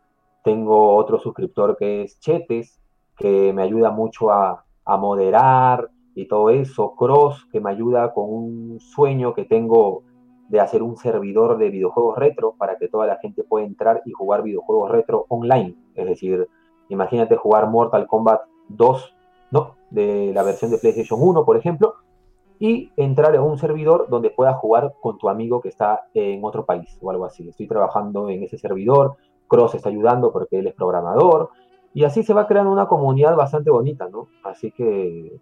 Tengo 0.44 0.96
otro 0.96 1.20
suscriptor 1.20 1.78
que 1.78 2.04
es 2.04 2.20
Chetes, 2.20 2.80
que 3.18 3.52
me 3.54 3.64
ayuda 3.64 3.92
mucho 3.92 4.32
a, 4.32 4.64
moderar 4.86 5.90
y 6.16 6.28
todo 6.28 6.50
eso. 6.50 6.96
Cross, 6.96 7.48
que 7.52 7.60
me 7.60 7.70
ayuda 7.70 8.14
con 8.14 8.34
un 8.34 8.80
sueño 8.80 9.34
que 9.34 9.44
tengo 9.44 10.04
de 10.48 10.62
hacer 10.62 10.82
un 10.82 10.96
servidor 10.96 11.58
de 11.58 11.70
videojuegos 11.70 12.18
retro 12.18 12.56
para 12.58 12.78
que 12.78 12.88
toda 12.88 13.06
la 13.06 13.18
gente 13.18 13.44
pueda 13.44 13.66
entrar 13.66 14.02
y 14.06 14.12
jugar 14.14 14.44
videojuegos 14.44 14.92
retro 14.92 15.26
online. 15.28 15.76
Es 15.96 16.06
decir, 16.06 16.48
imagínate 16.88 17.36
jugar 17.36 17.70
Mortal 17.70 18.08
Kombat 18.08 18.44
2, 18.70 19.16
¿no? 19.52 19.76
De 19.90 20.32
la 20.34 20.44
versión 20.44 20.72
de 20.72 20.78
PlayStation 20.78 21.20
1, 21.22 21.44
por 21.44 21.58
ejemplo, 21.58 21.96
y 22.60 22.92
entrar 22.98 23.36
en 23.36 23.42
un 23.42 23.58
servidor 23.58 24.08
donde 24.10 24.30
puedas 24.30 24.56
jugar 24.58 24.96
con 25.02 25.18
tu 25.18 25.30
amigo 25.30 25.62
que 25.62 25.70
está 25.70 26.08
en 26.14 26.44
otro 26.44 26.66
país 26.66 26.98
o 27.02 27.12
algo 27.12 27.26
así. 27.26 27.48
Estoy 27.48 27.68
trabajando 27.68 28.30
en 28.30 28.44
ese 28.44 28.58
servidor, 28.58 29.16
Cross 29.48 29.76
está 29.76 29.90
ayudando 29.90 30.32
porque 30.32 30.60
él 30.60 30.68
es 30.68 30.74
programador 30.74 31.52
y 31.94 32.04
así 32.04 32.24
se 32.24 32.34
va 32.34 32.48
creando 32.48 32.72
una 32.72 32.88
comunidad 32.88 33.36
bastante 33.36 33.70
bonita, 33.70 34.08
¿no? 34.10 34.28
Así 34.44 34.72
que 34.72 35.40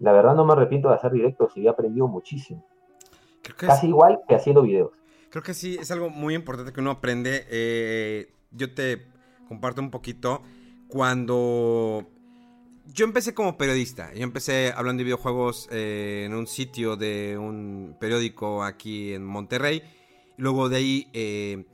la 0.00 0.12
verdad 0.12 0.34
no 0.34 0.44
me 0.44 0.52
arrepiento 0.52 0.88
de 0.88 0.94
hacer 0.94 1.12
directos 1.12 1.56
y 1.56 1.66
he 1.66 1.68
aprendido 1.68 2.08
muchísimo. 2.08 2.64
Casi 3.56 3.88
igual 3.88 4.20
que 4.26 4.34
haciendo 4.34 4.62
videos. 4.62 4.92
Creo 5.30 5.42
que 5.42 5.54
sí, 5.54 5.76
es 5.80 5.90
algo 5.90 6.10
muy 6.10 6.34
importante 6.34 6.72
que 6.72 6.80
uno 6.80 6.92
aprende. 6.92 7.44
Eh, 7.50 8.32
yo 8.50 8.72
te 8.72 9.06
comparto 9.48 9.80
un 9.80 9.90
poquito. 9.90 10.40
Cuando 10.88 12.06
yo 12.86 13.04
empecé 13.04 13.34
como 13.34 13.56
periodista. 13.56 14.12
Yo 14.14 14.22
empecé 14.22 14.72
hablando 14.76 15.00
de 15.00 15.04
videojuegos 15.04 15.68
eh, 15.70 16.24
en 16.26 16.34
un 16.34 16.46
sitio 16.46 16.96
de 16.96 17.36
un 17.38 17.96
periódico 18.00 18.62
aquí 18.62 19.12
en 19.14 19.24
Monterrey. 19.24 19.82
Luego 20.36 20.68
de 20.68 20.76
ahí, 20.76 21.10
eh, 21.12 21.64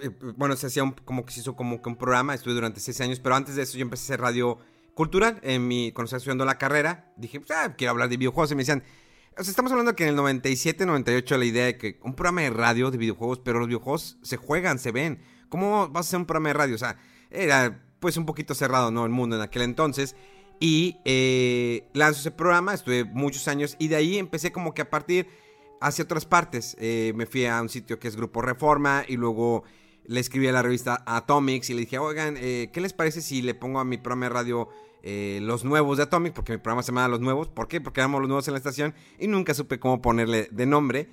eh, 0.00 0.10
bueno, 0.36 0.56
se 0.56 0.66
hacía 0.66 0.94
como 1.04 1.24
que 1.24 1.32
se 1.32 1.40
hizo 1.40 1.56
como 1.56 1.82
que 1.82 1.88
un 1.88 1.96
programa. 1.96 2.34
Estuve 2.34 2.54
durante 2.54 2.80
seis 2.80 3.00
años, 3.00 3.20
pero 3.20 3.34
antes 3.34 3.56
de 3.56 3.62
eso 3.62 3.76
yo 3.76 3.82
empecé 3.82 4.02
a 4.02 4.06
hacer 4.06 4.20
radio 4.20 4.58
cultural. 4.94 5.40
En 5.42 5.66
mi, 5.66 5.92
cuando 5.92 6.06
estaba 6.06 6.18
estudiando 6.18 6.44
la 6.44 6.58
carrera, 6.58 7.12
dije, 7.16 7.40
pues, 7.40 7.50
ah, 7.50 7.74
quiero 7.76 7.90
hablar 7.90 8.08
de 8.08 8.16
videojuegos. 8.16 8.52
Y 8.52 8.54
me 8.54 8.62
decían, 8.62 8.84
o 9.36 9.42
sea, 9.42 9.50
estamos 9.50 9.72
hablando 9.72 9.96
que 9.96 10.04
en 10.04 10.10
el 10.10 10.16
97, 10.16 10.86
98 10.86 11.38
la 11.38 11.44
idea 11.44 11.66
de 11.66 11.78
que 11.78 11.98
un 12.04 12.14
programa 12.14 12.42
de 12.42 12.50
radio 12.50 12.90
de 12.92 12.98
videojuegos, 12.98 13.40
pero 13.40 13.58
los 13.58 13.66
videojuegos 13.66 14.18
se 14.22 14.36
juegan, 14.36 14.78
se 14.78 14.92
ven. 14.92 15.20
¿Cómo 15.48 15.88
vas 15.88 16.06
a 16.06 16.08
hacer 16.08 16.20
un 16.20 16.26
programa 16.26 16.50
de 16.50 16.54
radio? 16.54 16.74
O 16.76 16.78
sea, 16.78 16.96
era 17.30 17.80
pues 17.98 18.16
un 18.16 18.26
poquito 18.26 18.54
cerrado, 18.54 18.90
¿no? 18.90 19.04
El 19.04 19.10
mundo 19.10 19.36
en 19.36 19.42
aquel 19.42 19.62
entonces. 19.62 20.14
Y 20.66 20.96
eh, 21.04 21.90
lanzo 21.92 22.20
ese 22.20 22.30
programa, 22.30 22.72
estuve 22.72 23.04
muchos 23.04 23.48
años 23.48 23.76
y 23.78 23.88
de 23.88 23.96
ahí 23.96 24.16
empecé 24.16 24.50
como 24.50 24.72
que 24.72 24.80
a 24.80 24.88
partir 24.88 25.28
hacia 25.78 26.04
otras 26.04 26.24
partes. 26.24 26.74
Eh, 26.80 27.12
me 27.16 27.26
fui 27.26 27.44
a 27.44 27.60
un 27.60 27.68
sitio 27.68 27.98
que 27.98 28.08
es 28.08 28.16
Grupo 28.16 28.40
Reforma 28.40 29.04
y 29.06 29.18
luego 29.18 29.64
le 30.06 30.20
escribí 30.20 30.48
a 30.48 30.52
la 30.52 30.62
revista 30.62 31.04
Atomics 31.04 31.68
y 31.68 31.74
le 31.74 31.80
dije, 31.80 31.98
oigan, 31.98 32.38
eh, 32.38 32.70
¿qué 32.72 32.80
les 32.80 32.94
parece 32.94 33.20
si 33.20 33.42
le 33.42 33.54
pongo 33.54 33.78
a 33.78 33.84
mi 33.84 33.98
programa 33.98 34.24
de 34.24 34.30
radio 34.30 34.68
los 35.42 35.66
nuevos 35.66 35.98
de 35.98 36.04
Atomics? 36.04 36.34
Porque 36.34 36.52
mi 36.52 36.58
programa 36.58 36.82
se 36.82 36.92
llama 36.92 37.08
Los 37.08 37.20
Nuevos. 37.20 37.48
¿Por 37.48 37.68
qué? 37.68 37.82
Porque 37.82 38.00
éramos 38.00 38.22
los 38.22 38.28
nuevos 38.28 38.48
en 38.48 38.54
la 38.54 38.58
estación 38.58 38.94
y 39.18 39.26
nunca 39.26 39.52
supe 39.52 39.78
cómo 39.78 40.00
ponerle 40.00 40.48
de 40.50 40.64
nombre. 40.64 41.10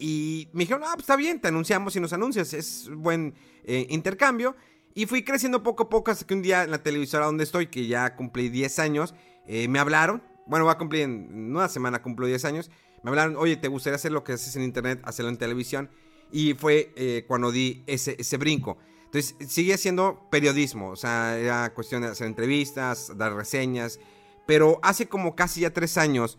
Y 0.00 0.48
me 0.52 0.64
dijeron, 0.64 0.82
ah, 0.84 0.94
pues 0.94 1.04
está 1.04 1.14
bien, 1.14 1.40
te 1.40 1.46
anunciamos 1.46 1.94
y 1.94 2.00
nos 2.00 2.12
anuncias, 2.12 2.52
es 2.52 2.90
buen 2.92 3.36
intercambio. 3.64 4.56
Y 4.98 5.06
fui 5.06 5.22
creciendo 5.22 5.62
poco 5.62 5.84
a 5.84 5.88
poco 5.88 6.10
hasta 6.10 6.26
que 6.26 6.34
un 6.34 6.42
día 6.42 6.64
en 6.64 6.72
la 6.72 6.82
televisora 6.82 7.26
donde 7.26 7.44
estoy, 7.44 7.68
que 7.68 7.86
ya 7.86 8.16
cumplí 8.16 8.48
10 8.48 8.80
años, 8.80 9.14
eh, 9.46 9.68
me 9.68 9.78
hablaron. 9.78 10.24
Bueno, 10.44 10.64
va 10.64 10.72
a 10.72 10.78
cumplir 10.78 11.02
en 11.02 11.54
una 11.54 11.68
semana, 11.68 12.02
cumplo 12.02 12.26
10 12.26 12.44
años. 12.46 12.68
Me 13.04 13.10
hablaron, 13.10 13.36
oye, 13.36 13.56
¿te 13.56 13.68
gustaría 13.68 13.94
hacer 13.94 14.10
lo 14.10 14.24
que 14.24 14.32
haces 14.32 14.56
en 14.56 14.64
internet, 14.64 15.00
hacerlo 15.04 15.30
en 15.30 15.36
televisión? 15.36 15.88
Y 16.32 16.54
fue 16.54 16.92
eh, 16.96 17.24
cuando 17.28 17.52
di 17.52 17.84
ese, 17.86 18.16
ese 18.18 18.38
brinco. 18.38 18.76
Entonces, 19.04 19.36
sigue 19.48 19.78
siendo 19.78 20.28
periodismo, 20.32 20.90
o 20.90 20.96
sea, 20.96 21.38
era 21.38 21.72
cuestión 21.74 22.02
de 22.02 22.08
hacer 22.08 22.26
entrevistas, 22.26 23.16
dar 23.16 23.34
reseñas. 23.34 24.00
Pero 24.48 24.80
hace 24.82 25.06
como 25.06 25.36
casi 25.36 25.60
ya 25.60 25.72
tres 25.72 25.96
años 25.96 26.38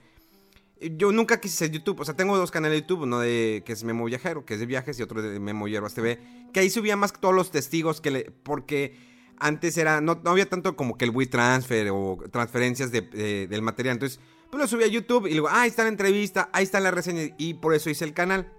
yo 0.81 1.11
nunca 1.11 1.39
quise 1.39 1.55
ser 1.55 1.71
YouTube. 1.71 1.99
O 1.99 2.05
sea, 2.05 2.15
tengo 2.15 2.37
dos 2.37 2.51
canales 2.51 2.77
de 2.77 2.81
YouTube, 2.81 3.01
uno 3.01 3.19
de 3.19 3.63
que 3.65 3.73
es 3.73 3.83
Memo 3.83 4.05
Viajero, 4.05 4.45
que 4.45 4.53
es 4.53 4.59
de 4.59 4.65
viajes, 4.65 4.99
y 4.99 5.03
otro 5.03 5.21
de 5.21 5.39
Memo 5.39 5.67
Hierbas 5.67 5.93
TV. 5.93 6.19
Que 6.53 6.61
ahí 6.61 6.69
subía 6.69 6.95
más 6.95 7.11
que 7.11 7.19
todos 7.19 7.35
los 7.35 7.51
testigos 7.51 8.01
que 8.01 8.11
le. 8.11 8.31
Porque 8.43 8.95
antes 9.37 9.77
era. 9.77 10.01
No, 10.01 10.21
había 10.25 10.47
tanto 10.47 10.75
como 10.75 10.97
que 10.97 11.05
el 11.05 11.11
WeTransfer 11.11 11.89
o 11.91 12.17
transferencias 12.31 12.91
del 12.91 13.61
material. 13.61 13.95
Entonces, 13.95 14.19
pues 14.49 14.61
lo 14.61 14.67
subí 14.67 14.83
a 14.83 14.87
YouTube 14.87 15.27
y 15.27 15.33
luego, 15.33 15.49
ah, 15.49 15.61
ahí 15.61 15.69
está 15.69 15.83
la 15.83 15.89
entrevista, 15.89 16.49
ahí 16.53 16.63
está 16.63 16.79
la 16.79 16.91
reseña. 16.91 17.33
Y 17.37 17.55
por 17.55 17.73
eso 17.73 17.89
hice 17.89 18.05
el 18.05 18.13
canal. 18.13 18.51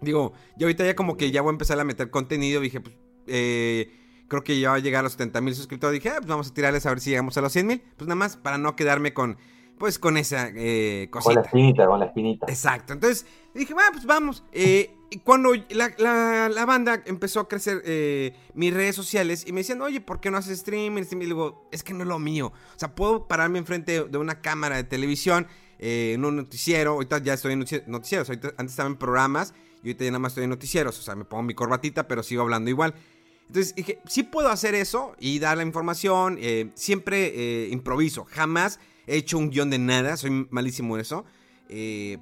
Digo, 0.00 0.32
yo 0.56 0.66
ahorita 0.66 0.84
ya 0.84 0.96
como 0.96 1.16
que 1.16 1.30
ya 1.30 1.42
voy 1.42 1.50
a 1.50 1.52
empezar 1.52 1.78
a 1.78 1.84
meter 1.84 2.10
contenido. 2.10 2.60
Dije, 2.60 2.80
pues. 2.80 2.96
Eh, 3.26 3.96
creo 4.28 4.44
que 4.44 4.58
ya 4.58 4.70
va 4.70 4.76
a 4.76 4.78
llegar 4.78 5.00
a 5.00 5.02
los 5.02 5.12
70 5.12 5.40
mil 5.42 5.54
suscriptores. 5.54 6.00
Dije, 6.00 6.08
ah, 6.08 6.16
pues 6.18 6.28
vamos 6.28 6.48
a 6.48 6.54
tirarles 6.54 6.86
a 6.86 6.90
ver 6.90 7.00
si 7.00 7.10
llegamos 7.10 7.36
a 7.36 7.42
los 7.42 7.52
100 7.52 7.66
mil. 7.66 7.82
Pues 7.96 8.08
nada 8.08 8.14
más 8.14 8.36
para 8.36 8.56
no 8.56 8.76
quedarme 8.76 9.12
con 9.12 9.36
pues 9.80 9.98
con 9.98 10.18
esa 10.18 10.50
eh, 10.54 11.08
cosita. 11.10 11.32
Con 11.32 11.42
la 11.42 11.48
espinita, 11.48 11.86
con 11.86 11.98
la 12.00 12.04
espinita. 12.04 12.46
Exacto. 12.50 12.92
Entonces 12.92 13.24
dije, 13.54 13.72
bueno, 13.72 13.88
pues 13.92 14.04
vamos. 14.04 14.44
Eh, 14.52 14.94
y 15.08 15.20
cuando 15.20 15.52
la, 15.70 16.64
banda 16.66 17.02
empezó 17.06 17.40
a 17.40 17.48
crecer 17.48 17.80
eh, 17.86 18.36
mis 18.52 18.74
redes 18.74 18.94
sociales 18.94 19.42
y 19.46 19.52
me 19.52 19.60
decían, 19.60 19.80
oye, 19.80 20.02
¿por 20.02 20.20
qué 20.20 20.30
no 20.30 20.36
haces 20.36 20.58
streaming? 20.58 21.04
Y 21.10 21.16
digo, 21.16 21.66
es 21.72 21.82
que 21.82 21.94
no 21.94 22.02
es 22.02 22.08
lo 22.08 22.18
mío. 22.18 22.52
O 22.76 22.78
sea, 22.78 22.94
puedo 22.94 23.26
pararme 23.26 23.58
enfrente 23.58 24.04
de 24.04 24.18
una 24.18 24.42
cámara 24.42 24.76
de 24.76 24.84
televisión, 24.84 25.46
eh, 25.78 26.12
en 26.14 26.26
un 26.26 26.36
noticiero, 26.36 26.92
ahorita 26.92 27.22
ya 27.22 27.32
estoy 27.32 27.54
en 27.54 27.60
noticieros, 27.86 28.28
ahorita, 28.28 28.48
antes 28.58 28.72
estaba 28.72 28.90
en 28.90 28.96
programas 28.96 29.54
y 29.82 29.88
ahorita 29.88 30.04
ya 30.04 30.10
nada 30.10 30.18
más 30.18 30.32
estoy 30.32 30.44
en 30.44 30.50
noticieros, 30.50 30.98
o 30.98 31.02
sea, 31.02 31.16
me 31.16 31.24
pongo 31.24 31.42
mi 31.42 31.54
corbatita, 31.54 32.06
pero 32.06 32.22
sigo 32.22 32.42
hablando 32.42 32.68
igual. 32.68 32.92
Entonces 33.46 33.74
dije, 33.74 33.98
sí 34.06 34.24
puedo 34.24 34.50
hacer 34.50 34.74
eso 34.74 35.16
y 35.18 35.38
dar 35.38 35.56
la 35.56 35.62
información, 35.62 36.36
eh, 36.38 36.70
siempre 36.74 37.32
eh, 37.34 37.68
improviso, 37.70 38.26
jamás 38.26 38.78
he 39.06 39.16
hecho 39.16 39.38
un 39.38 39.50
guion 39.50 39.70
de 39.70 39.78
nada, 39.78 40.16
soy 40.16 40.46
malísimo 40.50 40.96
en 40.96 41.00
eso. 41.00 41.24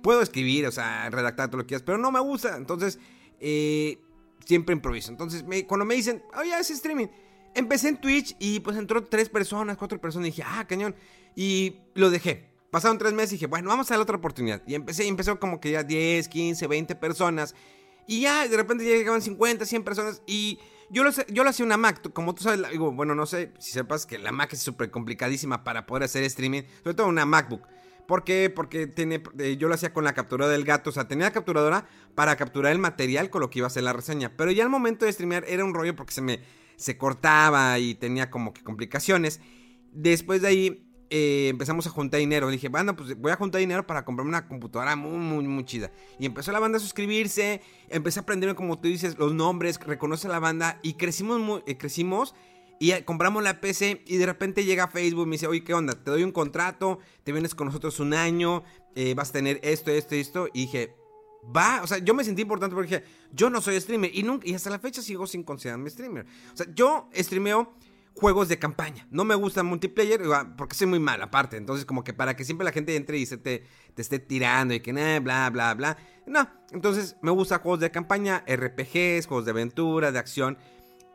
puedo 0.03 0.23
escribir, 0.23 0.67
o 0.67 0.73
sea, 0.73 1.09
redactar 1.11 1.49
todo 1.49 1.59
lo 1.59 1.65
que 1.65 1.69
quieras, 1.69 1.83
pero 1.85 1.99
no 1.99 2.11
me 2.11 2.21
gusta, 2.21 2.57
entonces 2.57 2.99
siempre 4.45 4.73
improviso. 4.73 5.11
Entonces 5.11 5.45
cuando 5.67 5.85
me 5.85 5.95
dicen, 5.95 6.23
oye, 6.39 6.59
es 6.59 6.71
streaming, 6.71 7.07
empecé 7.55 7.89
en 7.89 8.01
Twitch 8.01 8.37
y 8.39 8.61
pues 8.61 8.77
entró 8.77 9.05
tres 9.05 9.29
personas, 9.29 9.77
cuatro 9.77 10.01
personas 10.01 10.29
y 10.29 10.31
dije, 10.31 10.43
ah, 10.47 10.67
cañón, 10.69 10.95
y 11.35 11.77
lo 11.95 12.11
dejé. 12.11 12.49
Pasaron 12.71 12.99
tres 12.99 13.15
meses 13.15 13.33
y 13.33 13.35
dije, 13.37 13.47
bueno, 13.47 13.71
vamos 13.71 13.91
a 13.91 13.97
la 13.97 14.03
otra 14.03 14.17
oportunidad. 14.17 14.63
Y 14.67 14.75
empecé, 14.75 15.05
y 15.05 15.09
empezó 15.09 15.41
como 15.41 15.59
que 15.59 15.71
ya 15.71 15.83
10, 15.83 16.29
15, 16.29 16.67
20 16.67 16.95
personas. 16.97 17.55
Y 18.07 18.21
ya 18.21 18.47
de 18.47 18.57
repente 18.57 18.85
ya 18.85 18.91
llegaban 18.91 19.23
50, 19.23 19.65
100 19.65 19.85
personas. 19.85 20.23
Y 20.27 20.59
yo 20.91 21.05
lo, 21.05 21.11
yo 21.11 21.45
lo 21.45 21.51
hacía 21.51 21.67
una 21.67 21.77
Mac. 21.77 22.13
Como 22.13 22.35
tú 22.35 22.43
sabes, 22.43 22.71
digo, 22.71 22.93
bueno, 22.93 23.15
no 23.15 23.27
sé 23.27 23.53
si 23.59 23.73
sepas 23.73 24.07
que 24.07 24.19
la 24.19 24.33
Mac 24.33 24.53
es 24.53 24.61
súper 24.61 24.91
complicadísima 24.91 25.65
para 25.65 25.87
poder 25.87 26.05
hacer 26.05 26.25
streaming. 26.25 26.63
Sobre 26.83 26.95
todo 26.95 27.07
una 27.07 27.27
MacBook. 27.27 27.67
¿Por 28.07 28.25
qué? 28.25 28.51
Porque 28.55 28.87
tiene, 28.87 29.23
eh, 29.39 29.57
yo 29.59 29.69
lo 29.69 29.75
hacía 29.75 29.93
con 29.93 30.05
la 30.05 30.15
capturadora 30.15 30.53
del 30.57 30.65
gato. 30.65 30.91
O 30.91 30.93
sea, 30.93 31.09
tenía 31.09 31.27
la 31.27 31.33
capturadora 31.33 31.87
para 32.15 32.37
capturar 32.37 32.73
el 32.73 32.79
material 32.79 33.29
con 33.29 33.43
lo 33.43 33.51
que 33.51 33.59
iba 33.59 33.67
a 33.67 33.69
hacer 33.69 33.83
la 33.83 33.93
reseña. 33.93 34.37
Pero 34.37 34.51
ya 34.51 34.65
al 34.65 34.71
momento 34.71 35.05
de 35.05 35.13
streamear 35.13 35.45
era 35.47 35.65
un 35.65 35.75
rollo 35.75 35.95
porque 35.95 36.15
se 36.15 36.23
me 36.23 36.41
se 36.79 36.97
cortaba 36.97 37.79
y 37.81 37.97
tenía 37.97 38.31
como 38.31 38.55
que 38.55 38.63
complicaciones. 38.63 39.41
Después 39.93 40.41
de 40.41 40.49
ahí 40.49 40.88
eh, 41.11 41.49
empezamos 41.49 41.87
a 41.87 41.91
juntar 41.91 42.21
dinero. 42.21 42.49
dije, 42.51 42.69
banda, 42.69 42.95
pues 42.95 43.19
voy 43.19 43.33
a 43.33 43.37
juntar 43.37 43.61
dinero 43.61 43.87
para 43.87 44.05
comprarme 44.05 44.31
una 44.31 44.47
computadora 44.47 44.97
muy, 44.97 45.19
muy, 45.19 45.45
muy 45.45 45.65
chida. 45.65 45.91
Y 46.19 46.27
empezó 46.27 46.53
la 46.53 46.61
banda 46.61 46.79
a 46.79 46.81
suscribirse, 46.81 47.61
empecé 47.89 48.21
a 48.21 48.23
aprender, 48.23 48.55
como 48.55 48.79
tú 48.79 48.89
dices, 48.89 49.19
los 49.19 49.35
nombres, 49.35 49.79
reconoce 49.81 50.29
la 50.29 50.39
banda 50.39 50.79
y 50.83 50.95
crecimos, 50.95 51.63
eh, 51.67 51.77
crecimos 51.77 52.35
y 52.81 52.93
compramos 53.03 53.43
la 53.43 53.61
PC 53.61 54.03
y 54.07 54.17
de 54.19 54.27
repente 54.27 54.65
llega 54.65 54.89
Facebook 54.89 55.25
y 55.25 55.27
me 55.27 55.33
dice, 55.33 55.47
oye, 55.47 55.65
¿qué 55.65 55.75
onda? 55.75 55.95
Te 55.95 56.11
doy 56.11 56.23
un 56.23 56.33
contrato, 56.33 57.01
te 57.25 57.33
vienes 57.33 57.55
con 57.55 57.67
nosotros 57.67 57.99
un 58.01 58.15
año, 58.15 58.63
eh, 58.95 59.15
vas 59.15 59.31
a 59.31 59.33
tener 59.33 59.59
esto, 59.63 59.91
esto, 59.91 60.15
esto. 60.15 60.49
Y 60.53 60.67
dije, 60.67 60.95
va, 61.45 61.81
o 61.83 61.87
sea, 61.87 61.99
yo 61.99 62.15
me 62.15 62.23
sentí 62.23 62.43
importante 62.43 62.75
porque 62.75 62.99
dije, 62.99 63.05
yo 63.33 63.51
no 63.51 63.61
soy 63.61 63.81
streamer 63.81 64.15
y, 64.15 64.23
nunca, 64.23 64.47
y 64.47 64.55
hasta 64.55 64.71
la 64.71 64.79
fecha 64.79 65.03
sigo 65.03 65.27
sin 65.27 65.43
considerarme 65.43 65.91
streamer. 65.91 66.27
O 66.53 66.57
sea, 66.57 66.67
yo 66.73 67.09
streameo 67.15 67.75
juegos 68.19 68.49
de 68.49 68.59
campaña. 68.59 69.07
No 69.11 69.25
me 69.25 69.35
gusta 69.35 69.63
multiplayer 69.63 70.21
porque 70.57 70.75
soy 70.75 70.87
muy 70.87 70.99
mal 70.99 71.23
aparte. 71.23 71.57
Entonces 71.57 71.87
como 71.87 72.05
que 72.05 72.13
para 72.13 72.37
que 72.37 72.45
siempre 72.45 72.65
la 72.65 72.73
gente 72.73 72.95
entre 72.97 73.19
y 73.19 73.27
se 73.27 73.39
te, 73.39 73.65
te 73.95 74.03
esté 74.03 74.19
tirando 74.19 74.75
y 74.75 74.81
que 74.81 74.93
nah, 74.93 75.21
bla, 75.21 75.49
bla, 75.51 75.75
bla. 75.75 75.97
No, 76.27 76.49
entonces 76.73 77.17
me 77.23 77.31
gusta 77.31 77.61
juegos 77.61 77.81
de 77.81 77.91
campaña, 77.91 78.45
RPGs, 78.47 79.27
juegos 79.27 79.45
de 79.45 79.53
aventura, 79.53 80.13
de 80.13 80.19
acción. 80.19 80.59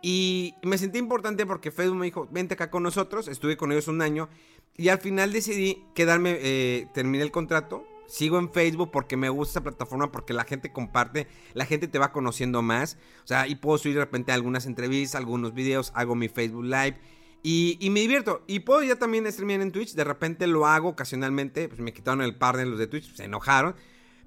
Y 0.01 0.55
me 0.63 0.77
sentí 0.77 0.97
importante 0.97 1.45
porque 1.45 1.71
Facebook 1.71 1.97
me 1.97 2.05
dijo, 2.05 2.27
vente 2.31 2.55
acá 2.55 2.71
con 2.71 2.83
nosotros. 2.83 3.27
Estuve 3.27 3.57
con 3.57 3.71
ellos 3.71 3.87
un 3.87 4.01
año. 4.01 4.29
Y 4.75 4.89
al 4.89 4.99
final 4.99 5.31
decidí 5.31 5.85
quedarme, 5.93 6.37
eh, 6.41 6.87
terminé 6.93 7.23
el 7.23 7.31
contrato 7.31 7.85
Sigo 8.13 8.37
en 8.37 8.51
Facebook 8.51 8.91
porque 8.91 9.17
me 9.17 9.27
gusta 9.29 9.53
esa 9.53 9.63
plataforma, 9.63 10.11
porque 10.11 10.33
la 10.33 10.43
gente 10.43 10.71
comparte, 10.71 11.25
la 11.55 11.65
gente 11.65 11.87
te 11.87 11.97
va 11.97 12.11
conociendo 12.11 12.61
más. 12.61 12.99
O 13.23 13.27
sea, 13.27 13.47
y 13.47 13.55
puedo 13.55 13.79
subir 13.79 13.95
de 13.95 14.01
repente 14.01 14.31
algunas 14.31 14.67
entrevistas, 14.67 15.15
algunos 15.15 15.55
videos, 15.55 15.91
hago 15.95 16.13
mi 16.13 16.29
Facebook 16.29 16.63
Live. 16.63 16.99
Y, 17.41 17.89
me 17.89 18.01
divierto. 18.01 18.43
Y 18.45 18.59
puedo 18.59 18.83
ya 18.83 18.97
también 18.97 19.25
streamear 19.31 19.61
en 19.61 19.71
Twitch. 19.71 19.95
De 19.95 20.03
repente 20.03 20.45
lo 20.45 20.67
hago 20.67 20.89
ocasionalmente. 20.89 21.67
Pues 21.67 21.79
me 21.79 21.91
quitaron 21.91 22.21
el 22.21 22.35
par 22.35 22.55
de 22.55 22.67
los 22.67 22.77
de 22.77 22.85
Twitch. 22.85 23.15
Se 23.15 23.23
enojaron. 23.23 23.75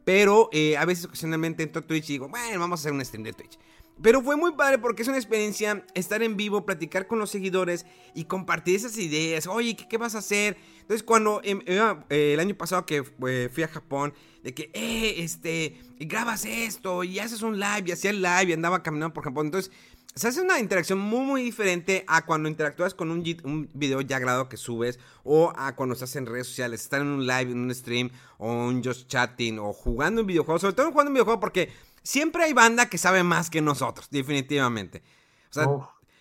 Pero 0.05 0.49
eh, 0.51 0.77
a 0.77 0.85
veces 0.85 1.05
ocasionalmente 1.05 1.62
entro 1.62 1.83
a 1.83 1.87
Twitch 1.87 2.11
y 2.11 2.14
digo, 2.14 2.29
bueno, 2.29 2.59
vamos 2.59 2.81
a 2.81 2.83
hacer 2.83 2.92
un 2.92 3.05
stream 3.05 3.22
de 3.22 3.35
Twitch. 3.35 3.57
Pero 4.03 4.20
fue 4.20 4.37
muy 4.37 4.53
padre 4.53 4.79
porque 4.79 5.03
es 5.03 5.09
una 5.09 5.16
experiencia 5.16 5.85
estar 5.94 6.22
en 6.22 6.37
vivo, 6.37 6.66
platicar 6.66 7.07
con 7.07 7.18
los 7.18 7.31
seguidores 7.31 7.87
y 8.14 8.25
compartir 8.25 8.77
esas 8.77 8.99
ideas. 8.99 9.46
Oye, 9.46 9.75
¿qué, 9.75 9.96
vas 9.96 10.14
a 10.14 10.18
hacer? 10.18 10.59
Entonces, 10.87 11.03
cuando 11.03 11.40
em, 11.42 11.62
eh, 11.66 12.35
el 12.35 12.38
año 12.38 12.55
pasado 12.55 12.87
que 12.87 13.03
eh, 13.27 13.51
fui 13.53 13.64
a 13.64 13.68
Japón, 13.68 14.14
de 14.44 14.55
que, 14.55 14.70
eh, 14.72 15.14
este, 15.18 15.81
grabas 15.99 16.44
esto 16.44 17.03
y 17.03 17.18
haces 17.18 17.42
un 17.42 17.59
live 17.59 17.83
y 17.87 17.90
hacía 17.90 18.11
el 18.11 18.22
live 18.22 18.44
y 18.44 18.53
andaba 18.53 18.85
caminando 18.85 19.12
por 19.12 19.25
Japón. 19.25 19.46
Entonces, 19.46 19.72
se 20.14 20.29
hace 20.29 20.40
una 20.40 20.61
interacción 20.61 21.01
muy, 21.01 21.25
muy 21.25 21.42
diferente 21.42 22.05
a 22.07 22.25
cuando 22.25 22.49
interactúas 22.49 22.94
con 22.94 23.11
un, 23.11 23.25
un, 23.42 23.68
video 23.75 24.01
ya 24.01 24.20
grabado 24.20 24.49
que 24.49 24.57
subes 24.57 25.01
o 25.25 25.53
a 25.57 25.75
cuando 25.75 25.94
estás 25.94 26.14
en 26.14 26.27
redes 26.27 26.46
sociales, 26.46 26.83
estar 26.83 27.01
en 27.01 27.09
un 27.09 27.27
live, 27.27 27.51
en 27.51 27.59
un 27.59 27.75
stream 27.75 28.11
o 28.38 28.53
un 28.53 28.85
just 28.85 29.09
chatting 29.09 29.59
o 29.59 29.72
jugando 29.72 30.20
un 30.20 30.29
videojuego. 30.29 30.61
Sobre 30.61 30.75
todo 30.75 30.92
jugando 30.92 31.11
un 31.11 31.14
videojuego 31.14 31.40
porque 31.40 31.72
siempre 32.05 32.44
hay 32.44 32.53
banda 32.53 32.88
que 32.88 32.96
sabe 32.96 33.25
más 33.25 33.51
que 33.51 33.61
nosotros, 33.61 34.07
definitivamente. 34.09 35.03
O 35.51 35.53
sea, 35.53 35.66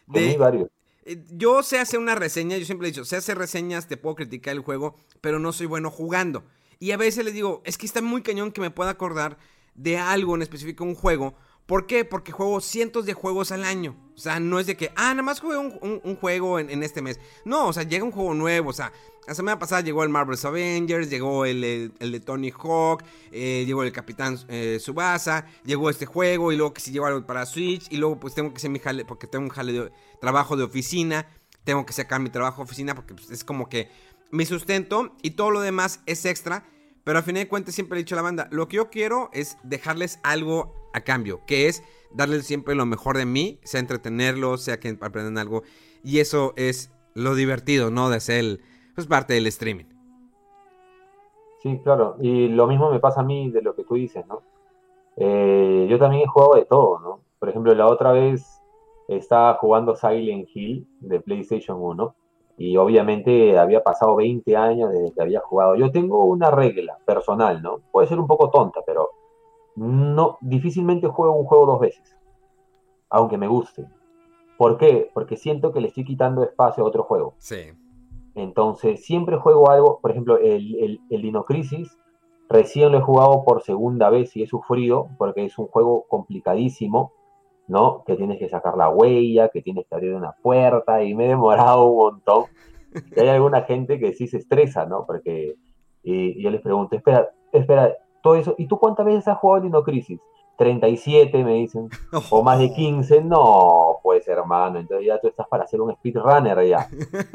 de, 0.08 0.38
varios. 0.38 0.70
Eh, 1.06 1.24
yo 1.32 1.62
sé 1.64 1.80
hacer 1.80 2.00
una 2.00 2.16
reseña, 2.16 2.58
yo 2.58 2.66
siempre 2.66 2.88
he 2.88 2.92
dicho, 2.92 3.06
sé 3.06 3.16
hacer 3.16 3.38
reseñas, 3.38 3.88
te 3.88 3.96
puedo 3.96 4.16
criticar 4.16 4.54
el 4.54 4.62
juego, 4.62 4.96
pero 5.22 5.40
no 5.40 5.54
soy 5.54 5.68
bueno 5.68 5.92
jugando. 5.92 6.44
Y 6.80 6.92
a 6.92 6.98
veces 6.98 7.24
les 7.24 7.34
digo, 7.34 7.62
es 7.64 7.78
que 7.78 7.86
está 7.86 8.02
muy 8.02 8.22
cañón 8.22 8.52
que 8.52 8.62
me 8.62 8.72
pueda 8.72 8.90
acordar 8.90 9.38
de 9.76 9.98
algo 9.98 10.36
en 10.36 10.42
específico, 10.42 10.84
un 10.84 10.96
juego, 10.96 11.36
¿Por 11.66 11.88
qué? 11.88 12.06
Porque 12.06 12.32
juego 12.32 12.62
cientos 12.62 13.06
de 13.06 13.14
juegos 13.14 13.52
al 13.52 13.64
año. 13.64 13.96
O 14.16 14.20
sea, 14.20 14.40
no 14.40 14.60
es 14.60 14.68
de 14.68 14.78
que, 14.78 14.92
ah, 14.96 15.10
nada 15.10 15.24
más 15.24 15.40
jugué 15.40 15.58
un, 15.58 16.16
juego 16.16 16.60
en, 16.60 16.84
este 16.84 17.02
mes. 17.02 17.20
No, 17.44 17.68
o 17.68 17.74
sea, 17.74 17.84
llega 17.84 18.04
un 18.04 18.12
juego 18.12 18.34
nuevo. 18.34 18.70
O 18.70 18.74
sea, 18.74 18.94
la 19.28 19.34
semana 19.34 19.58
pasada 19.58 19.82
llegó 19.82 20.04
el 20.04 20.10
Marvel's 20.10 20.46
Avengers, 20.46 21.10
llegó 21.10 21.46
el, 21.46 21.92
de 22.00 22.20
Tony 22.20 22.52
Hawk, 22.52 23.04
eh, 23.32 23.64
llegó 23.66 23.82
el 23.84 23.92
Capitán 23.92 24.38
eh, 24.48 24.78
Subasa, 24.80 25.48
llegó 25.66 25.90
este 25.90 26.06
juego 26.06 26.52
y 26.52 26.56
luego 26.56 26.74
que 26.74 26.82
si 26.82 26.92
llegó 26.92 27.08
algo 27.08 27.26
para 27.26 27.46
Switch 27.48 27.88
y 27.92 27.98
luego 27.98 28.20
pues 28.20 28.36
tengo 28.36 28.52
que 28.52 28.58
hacer 28.58 28.70
mi 28.70 28.80
jale, 28.80 29.04
porque 29.04 29.26
tengo 29.26 29.46
un 29.46 29.50
jale 29.50 29.74
de 29.74 29.92
trabajo 30.22 30.56
de 30.56 30.64
oficina, 30.64 31.28
tengo 31.64 31.86
que 31.86 31.94
sacar 31.94 32.22
mi 32.22 32.30
trabajo 32.30 32.58
de 32.58 32.66
oficina 32.66 32.94
porque 32.94 33.16
pues, 33.16 33.32
es 33.32 33.44
como 33.44 33.68
que 33.68 33.90
mi 34.30 34.46
sustento 34.46 35.16
y 35.24 35.32
todo 35.32 35.50
lo 35.50 35.62
demás 35.62 36.02
es 36.06 36.26
extra. 36.26 36.64
Pero 37.04 37.20
al 37.20 37.24
final 37.24 37.44
de 37.44 37.48
cuentas 37.48 37.76
siempre 37.76 38.00
he 38.00 38.04
dicho 38.04 38.16
a 38.16 38.18
la 38.18 38.24
banda, 38.24 38.48
lo 38.52 38.68
que 38.68 38.78
yo 38.78 38.90
quiero 38.90 39.30
es 39.32 39.58
dejarles 39.64 40.20
algo 40.24 40.85
a 40.96 41.02
cambio, 41.02 41.42
que 41.46 41.68
es 41.68 41.84
darles 42.12 42.46
siempre 42.46 42.74
lo 42.76 42.86
mejor 42.86 43.18
de 43.18 43.26
mí, 43.26 43.60
sea 43.64 43.80
entretenerlos, 43.80 44.62
sea 44.62 44.80
que 44.80 44.98
aprendan 45.02 45.38
algo. 45.38 45.64
Y 46.04 46.20
eso 46.20 46.54
es 46.56 46.92
lo 47.14 47.36
divertido, 47.36 47.92
¿no? 47.92 48.10
De 48.10 48.20
ser 48.20 48.60
pues, 48.96 49.08
parte 49.08 49.34
del 49.34 49.48
streaming. 49.48 49.86
Sí, 51.62 51.80
claro. 51.84 52.16
Y 52.22 52.48
lo 52.48 52.68
mismo 52.68 52.92
me 52.92 53.00
pasa 53.00 53.22
a 53.22 53.24
mí 53.24 53.52
de 53.52 53.62
lo 53.62 53.76
que 53.76 53.84
tú 53.84 53.96
dices, 53.96 54.26
¿no? 54.28 54.42
Eh, 55.18 55.88
yo 55.90 55.98
también 55.98 56.24
he 56.24 56.28
jugado 56.28 56.56
de 56.56 56.66
todo, 56.66 57.00
¿no? 57.00 57.20
Por 57.40 57.50
ejemplo, 57.50 57.74
la 57.74 57.88
otra 57.88 58.12
vez 58.12 58.62
estaba 59.08 59.56
jugando 59.56 59.96
Silent 59.96 60.48
Hill 60.54 60.88
de 61.00 61.20
PlayStation 61.20 61.78
1 61.80 62.16
y 62.58 62.78
obviamente 62.78 63.58
había 63.58 63.84
pasado 63.84 64.16
20 64.16 64.56
años 64.56 64.92
desde 64.92 65.14
que 65.14 65.22
había 65.22 65.42
jugado. 65.42 65.76
Yo 65.76 65.92
tengo 65.92 66.24
una 66.26 66.52
regla 66.52 66.98
personal, 67.06 67.62
¿no? 67.62 67.80
Puede 67.92 68.08
ser 68.08 68.20
un 68.20 68.28
poco 68.28 68.50
tonta, 68.50 68.82
pero 68.86 69.10
no 69.76 70.38
difícilmente 70.42 71.08
juego 71.08 71.36
un 71.36 71.46
juego 71.46 71.66
dos 71.66 71.80
veces, 71.80 72.18
aunque 73.10 73.38
me 73.38 73.48
guste. 73.48 73.88
¿Por 74.58 74.78
qué? 74.78 75.10
Porque 75.14 75.36
siento 75.36 75.74
que 75.74 75.82
le 75.82 75.90
estoy 75.90 76.06
quitando 76.06 76.44
espacio 76.44 76.84
a 76.84 76.88
otro 76.88 77.04
juego. 77.04 77.36
Sí. 77.40 77.74
Entonces, 78.36 79.06
siempre 79.06 79.38
juego 79.38 79.70
algo, 79.70 80.00
por 80.02 80.12
ejemplo, 80.12 80.38
el, 80.38 80.76
el, 80.76 81.02
el 81.10 81.22
Dino 81.22 81.46
Crisis, 81.46 81.98
recién 82.50 82.92
lo 82.92 83.00
he 83.00 83.02
jugado 83.02 83.44
por 83.44 83.62
segunda 83.62 84.10
vez 84.10 84.36
y 84.36 84.44
he 84.44 84.48
sufrido, 84.48 85.10
porque 85.18 85.46
es 85.46 85.58
un 85.58 85.68
juego 85.68 86.06
complicadísimo 86.08 87.12
¿no? 87.68 88.04
Que 88.06 88.16
tienes 88.16 88.38
que 88.40 88.50
sacar 88.50 88.78
la 88.78 88.90
huella, 88.90 89.50
que 89.50 89.62
tienes 89.62 89.86
que 89.88 89.96
abrir 89.96 90.14
una 90.14 90.34
puerta 90.34 91.04
y 91.04 91.14
me 91.14 91.26
he 91.26 91.30
demorado 91.30 91.86
un 91.86 91.98
montón. 91.98 92.46
Y 93.16 93.20
hay 93.20 93.30
alguna 93.30 93.64
gente 93.64 94.00
que 94.00 94.14
sí 94.14 94.28
se 94.28 94.38
estresa, 94.38 94.86
¿no? 94.86 95.06
Porque 95.06 95.56
y, 96.04 96.42
yo 96.42 96.50
les 96.52 96.62
pregunto, 96.62 96.96
espera, 96.96 97.30
espera, 97.52 97.96
todo 98.26 98.36
eso, 98.38 98.56
¿y 98.58 98.66
tú 98.66 98.80
cuántas 98.80 99.06
veces 99.06 99.28
has 99.28 99.38
jugado 99.38 99.62
Dino 99.62 99.84
Crisis? 99.84 100.20
37 100.58 101.44
me 101.44 101.54
dicen, 101.54 101.90
o 102.32 102.42
más 102.42 102.58
de 102.58 102.74
15, 102.74 103.22
no, 103.22 104.00
pues 104.02 104.28
hermano, 104.28 104.80
entonces 104.80 105.06
ya 105.06 105.20
tú 105.20 105.28
estás 105.28 105.48
para 105.48 105.66
hacer 105.66 105.80
un 105.80 105.94
speedrunner 105.94 106.68
ya. 106.68 106.90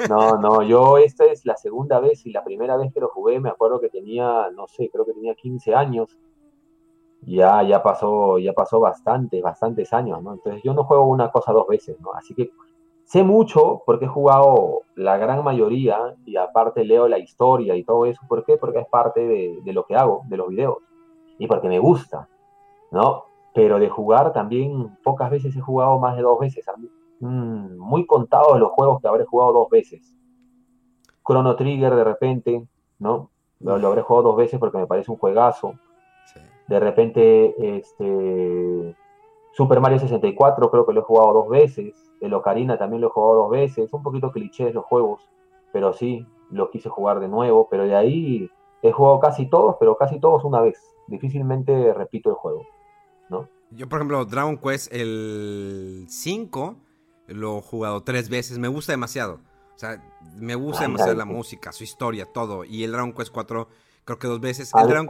No, 0.08 0.36
no, 0.38 0.62
yo 0.62 0.98
esta 0.98 1.26
es 1.26 1.46
la 1.46 1.56
segunda 1.56 2.00
vez 2.00 2.26
y 2.26 2.32
la 2.32 2.42
primera 2.42 2.76
vez 2.76 2.92
que 2.92 2.98
lo 2.98 3.06
jugué 3.06 3.38
me 3.38 3.50
acuerdo 3.50 3.80
que 3.80 3.88
tenía, 3.88 4.50
no 4.52 4.66
sé, 4.66 4.90
creo 4.90 5.06
que 5.06 5.12
tenía 5.12 5.36
15 5.36 5.76
años 5.76 6.18
ya, 7.22 7.62
ya 7.62 7.84
pasó, 7.84 8.38
ya 8.38 8.52
pasó 8.52 8.80
bastantes, 8.80 9.40
bastantes 9.40 9.92
años, 9.92 10.20
¿no? 10.24 10.32
Entonces 10.32 10.60
yo 10.64 10.74
no 10.74 10.82
juego 10.82 11.04
una 11.04 11.30
cosa 11.30 11.52
dos 11.52 11.68
veces, 11.68 12.00
¿no? 12.00 12.12
Así 12.14 12.34
que 12.34 12.50
sé 13.10 13.24
mucho 13.24 13.82
porque 13.84 14.04
he 14.04 14.08
jugado 14.08 14.82
la 14.94 15.16
gran 15.16 15.42
mayoría 15.42 16.14
y 16.24 16.36
aparte 16.36 16.84
leo 16.84 17.08
la 17.08 17.18
historia 17.18 17.74
y 17.74 17.82
todo 17.82 18.06
eso. 18.06 18.22
¿Por 18.28 18.44
qué? 18.44 18.56
Porque 18.56 18.78
es 18.78 18.86
parte 18.86 19.26
de, 19.26 19.72
lo 19.72 19.84
que 19.84 19.96
hago, 19.96 20.22
de 20.28 20.36
los 20.36 20.48
videos. 20.48 20.78
Y 21.36 21.48
porque 21.48 21.68
me 21.68 21.80
gusta, 21.80 22.28
¿no? 22.92 23.24
Pero 23.52 23.80
de 23.80 23.88
jugar 23.88 24.32
también 24.32 24.96
pocas 25.02 25.28
veces 25.28 25.56
he 25.56 25.60
jugado 25.60 25.98
más 25.98 26.14
de 26.14 26.22
dos 26.22 26.38
veces. 26.38 26.64
Mm, 27.18 27.78
muy 27.78 28.06
contados 28.06 28.60
los 28.60 28.70
juegos 28.70 29.00
que 29.00 29.08
habré 29.08 29.24
jugado 29.24 29.54
dos 29.54 29.68
veces. 29.70 30.14
Chrono 31.26 31.56
Trigger 31.56 31.96
de 31.96 32.04
repente, 32.04 32.64
¿no? 33.00 33.30
Lo, 33.58 33.76
lo 33.76 33.88
habré 33.88 34.02
jugado 34.02 34.28
dos 34.28 34.36
veces 34.36 34.60
porque 34.60 34.78
me 34.78 34.86
parece 34.86 35.10
un 35.10 35.18
juegazo. 35.18 35.74
De 36.68 36.78
repente, 36.78 37.76
este, 37.76 38.94
Super 39.52 39.80
Mario 39.80 39.98
64 39.98 40.70
creo 40.70 40.86
que 40.86 40.92
lo 40.92 41.00
he 41.00 41.04
jugado 41.04 41.32
dos 41.32 41.48
veces. 41.48 41.94
El 42.20 42.34
Ocarina 42.34 42.78
también 42.78 43.00
lo 43.00 43.08
he 43.08 43.10
jugado 43.10 43.34
dos 43.42 43.50
veces. 43.50 43.92
Un 43.92 44.02
poquito 44.02 44.30
clichés 44.30 44.74
los 44.74 44.84
juegos, 44.84 45.28
pero 45.72 45.92
sí, 45.92 46.26
lo 46.50 46.70
quise 46.70 46.88
jugar 46.88 47.20
de 47.20 47.28
nuevo. 47.28 47.68
Pero 47.70 47.84
de 47.84 47.96
ahí 47.96 48.50
he 48.82 48.92
jugado 48.92 49.20
casi 49.20 49.46
todos, 49.46 49.76
pero 49.80 49.96
casi 49.96 50.20
todos 50.20 50.44
una 50.44 50.60
vez. 50.60 50.78
Difícilmente 51.06 51.92
repito 51.92 52.30
el 52.30 52.36
juego, 52.36 52.66
¿no? 53.28 53.48
Yo, 53.72 53.88
por 53.88 53.98
ejemplo, 53.98 54.24
Dragon 54.24 54.56
Quest, 54.58 54.92
el 54.92 56.06
5, 56.08 56.76
lo 57.28 57.58
he 57.58 57.62
jugado 57.62 58.02
tres 58.02 58.28
veces. 58.28 58.58
Me 58.58 58.68
gusta 58.68 58.92
demasiado. 58.92 59.40
O 59.74 59.78
sea, 59.80 60.02
me 60.36 60.54
gusta 60.54 60.82
demasiado 60.82 61.14
la 61.14 61.24
música, 61.24 61.72
su 61.72 61.84
historia, 61.84 62.26
todo. 62.26 62.64
Y 62.64 62.84
el 62.84 62.92
Dragon 62.92 63.12
Quest 63.12 63.32
4, 63.32 63.68
creo 64.04 64.18
que 64.18 64.26
dos 64.28 64.40
veces. 64.40 64.72
El 64.74 64.88
Dragon... 64.88 65.08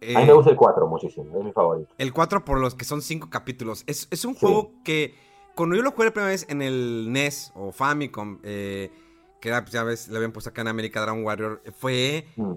ese 0.00 0.16
a 0.16 0.20
mí 0.20 0.26
me 0.26 0.32
gusta 0.32 0.50
el 0.50 0.56
4 0.56 0.86
muchísimo, 0.86 1.38
es 1.38 1.44
mi 1.44 1.52
favorito. 1.52 1.92
El 1.98 2.12
4 2.12 2.44
por 2.44 2.60
los 2.60 2.74
que 2.74 2.84
son 2.84 3.02
5 3.02 3.30
capítulos. 3.30 3.84
Es, 3.86 4.24
un 4.24 4.34
juego 4.34 4.72
que 4.84 5.14
cuando 5.54 5.76
yo 5.76 5.82
lo 5.82 5.90
jugué 5.90 6.06
la 6.06 6.12
primera 6.12 6.30
vez 6.30 6.46
en 6.48 6.62
el 6.62 7.12
NES 7.12 7.52
o 7.54 7.72
Famicom, 7.72 8.38
eh, 8.42 8.90
que 9.40 9.48
era, 9.48 9.62
pues, 9.62 9.72
ya 9.72 9.82
ves, 9.82 10.08
le 10.08 10.16
habían 10.16 10.32
puesto 10.32 10.50
acá 10.50 10.62
en 10.62 10.68
América 10.68 11.00
Dragon 11.00 11.24
Warrior, 11.24 11.62
fue... 11.76 12.26
Mm. 12.36 12.54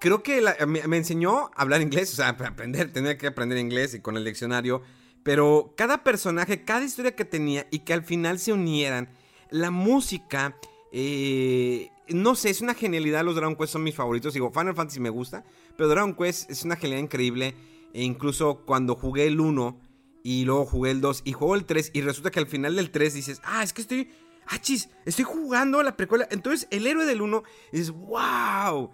Creo 0.00 0.22
que 0.22 0.40
me, 0.66 0.96
enseñó 0.96 1.50
a 1.54 1.60
hablar 1.60 1.82
inglés, 1.82 2.10
o 2.14 2.16
sea, 2.16 2.30
aprender, 2.30 2.90
tenía 2.90 3.18
que 3.18 3.26
aprender 3.26 3.58
inglés 3.58 3.92
y 3.92 4.00
con 4.00 4.16
el 4.16 4.24
diccionario. 4.24 4.80
Pero 5.22 5.74
cada 5.76 6.02
personaje, 6.02 6.64
cada 6.64 6.84
historia 6.84 7.14
que 7.14 7.26
tenía 7.26 7.66
y 7.70 7.80
que 7.80 7.92
al 7.92 8.02
final 8.02 8.38
se 8.38 8.54
unieran, 8.54 9.10
la 9.50 9.70
música, 9.70 10.56
eh, 10.90 11.90
no 12.08 12.34
sé, 12.34 12.50
es 12.50 12.62
una 12.62 12.72
genialidad. 12.72 13.24
Los 13.24 13.34
Dragon 13.34 13.56
Quest 13.56 13.74
son 13.74 13.82
mis 13.82 13.94
favoritos. 13.94 14.32
Digo, 14.32 14.50
Final 14.50 14.74
Fantasy 14.74 15.00
me 15.00 15.10
gusta, 15.10 15.44
pero 15.80 15.88
Dragon 15.88 16.12
Quest 16.12 16.50
es 16.50 16.62
una 16.62 16.76
genialidad 16.76 17.04
increíble. 17.04 17.54
E 17.94 18.02
incluso 18.02 18.66
cuando 18.66 18.96
jugué 18.96 19.26
el 19.26 19.40
1 19.40 19.80
y 20.22 20.44
luego 20.44 20.66
jugué 20.66 20.90
el 20.90 21.00
2 21.00 21.22
y 21.24 21.32
juego 21.32 21.54
el 21.54 21.64
3 21.64 21.92
y 21.94 22.02
resulta 22.02 22.30
que 22.30 22.38
al 22.38 22.46
final 22.46 22.76
del 22.76 22.90
3 22.90 23.14
dices, 23.14 23.40
ah, 23.44 23.62
es 23.62 23.72
que 23.72 23.80
estoy, 23.80 24.10
ah, 24.48 24.60
chis, 24.60 24.90
estoy 25.06 25.24
jugando 25.24 25.82
la 25.82 25.96
precuela. 25.96 26.28
Entonces 26.30 26.68
el 26.70 26.86
héroe 26.86 27.06
del 27.06 27.22
1 27.22 27.42
es, 27.72 27.92
wow. 27.92 28.90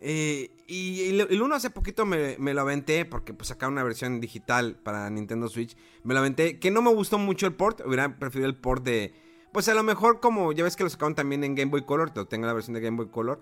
Eh, 0.00 0.50
y 0.66 1.10
el 1.10 1.42
1 1.42 1.54
hace 1.54 1.68
poquito 1.68 2.06
me, 2.06 2.38
lo 2.38 2.60
aventé 2.62 3.04
porque 3.04 3.34
pues 3.34 3.48
sacaron 3.48 3.74
una 3.74 3.84
versión 3.84 4.18
digital 4.18 4.76
para 4.82 5.10
Nintendo 5.10 5.46
Switch. 5.46 5.76
Me 6.04 6.14
lo 6.14 6.20
aventé, 6.20 6.58
que 6.58 6.70
no 6.70 6.80
me 6.80 6.88
gustó 6.88 7.18
mucho 7.18 7.46
el 7.46 7.52
port, 7.52 7.82
hubiera 7.84 8.18
preferido 8.18 8.48
el 8.48 8.56
port 8.56 8.82
de 8.82 9.12
pues 9.52 9.68
a 9.68 9.74
lo 9.74 9.82
mejor 9.82 10.20
como 10.20 10.52
ya 10.52 10.64
ves 10.64 10.74
que 10.74 10.84
lo 10.84 10.88
sacaron 10.88 11.14
también 11.14 11.44
en 11.44 11.54
Game 11.54 11.70
Boy 11.70 11.84
Color, 11.84 12.12
te 12.12 12.24
tengo 12.24 12.46
la 12.46 12.54
versión 12.54 12.72
de 12.72 12.80
Game 12.80 12.96
Boy 12.96 13.08
Color. 13.08 13.40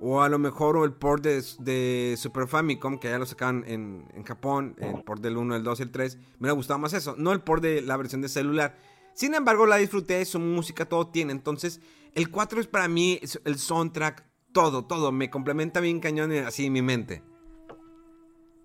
O 0.00 0.22
a 0.22 0.28
lo 0.28 0.38
mejor 0.38 0.82
el 0.84 0.92
port 0.92 1.22
de, 1.22 2.14
Super 2.16 2.46
Famicom, 2.46 2.98
que 2.98 3.08
ya 3.08 3.18
lo 3.18 3.26
sacaron 3.26 3.64
en, 3.66 4.24
Japón, 4.24 4.74
el 4.78 5.02
port 5.02 5.20
del 5.20 5.36
1, 5.36 5.56
el 5.56 5.62
2 5.62 5.80
y 5.80 5.82
el 5.82 5.90
3. 5.90 6.16
Me 6.16 6.22
hubiera 6.40 6.54
gustado 6.54 6.78
más 6.78 6.94
eso, 6.94 7.14
no 7.18 7.32
el 7.32 7.42
port 7.42 7.62
de 7.62 7.82
la 7.82 7.96
versión 7.96 8.22
de 8.22 8.28
celular. 8.28 8.76
Sin 9.12 9.34
embargo, 9.34 9.66
la 9.66 9.76
disfruté, 9.76 10.24
su 10.24 10.38
música, 10.38 10.86
todo 10.86 11.08
tiene. 11.08 11.32
Entonces, 11.32 11.80
el 12.14 12.30
4 12.30 12.60
es 12.60 12.66
para 12.66 12.88
mí 12.88 13.20
el 13.44 13.56
soundtrack, 13.56 14.24
todo, 14.52 14.86
todo. 14.86 15.12
Me 15.12 15.28
complementa 15.28 15.80
bien 15.80 16.00
cañón 16.00 16.32
así 16.32 16.66
en 16.66 16.72
mi 16.72 16.82
mente. 16.82 17.22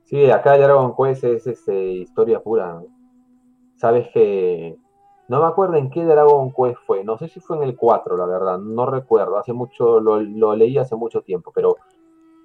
Sí, 0.06 0.30
acá 0.30 0.58
Dragon 0.58 0.94
Quest 0.96 1.24
es 1.24 1.48
este, 1.48 1.92
historia 1.94 2.40
pura. 2.40 2.82
Sabes 3.76 4.08
que 4.14 4.78
no 5.28 5.42
me 5.42 5.48
acuerdo 5.48 5.76
en 5.76 5.90
qué 5.90 6.04
Dragon 6.04 6.52
Quest 6.52 6.78
fue, 6.86 7.04
no 7.04 7.18
sé 7.18 7.28
si 7.28 7.40
fue 7.40 7.58
en 7.58 7.64
el 7.64 7.76
4, 7.76 8.18
la 8.18 8.26
verdad, 8.26 8.60
no 8.60 8.86
recuerdo, 8.86 9.38
hace 9.38 9.54
mucho, 9.54 10.00
lo, 10.00 10.56
leí 10.56 10.78
hace 10.78 10.96
mucho 10.96 11.22
tiempo, 11.22 11.52
pero 11.54 11.78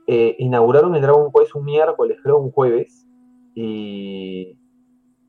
eh, 0.06 0.36
inauguraron 0.38 0.94
el 0.94 1.02
Dragon 1.02 1.30
Quest 1.32 1.54
un 1.54 1.64
miércoles, 1.64 2.18
creo 2.22 2.38
un 2.38 2.50
jueves, 2.50 3.06
y 3.54 4.58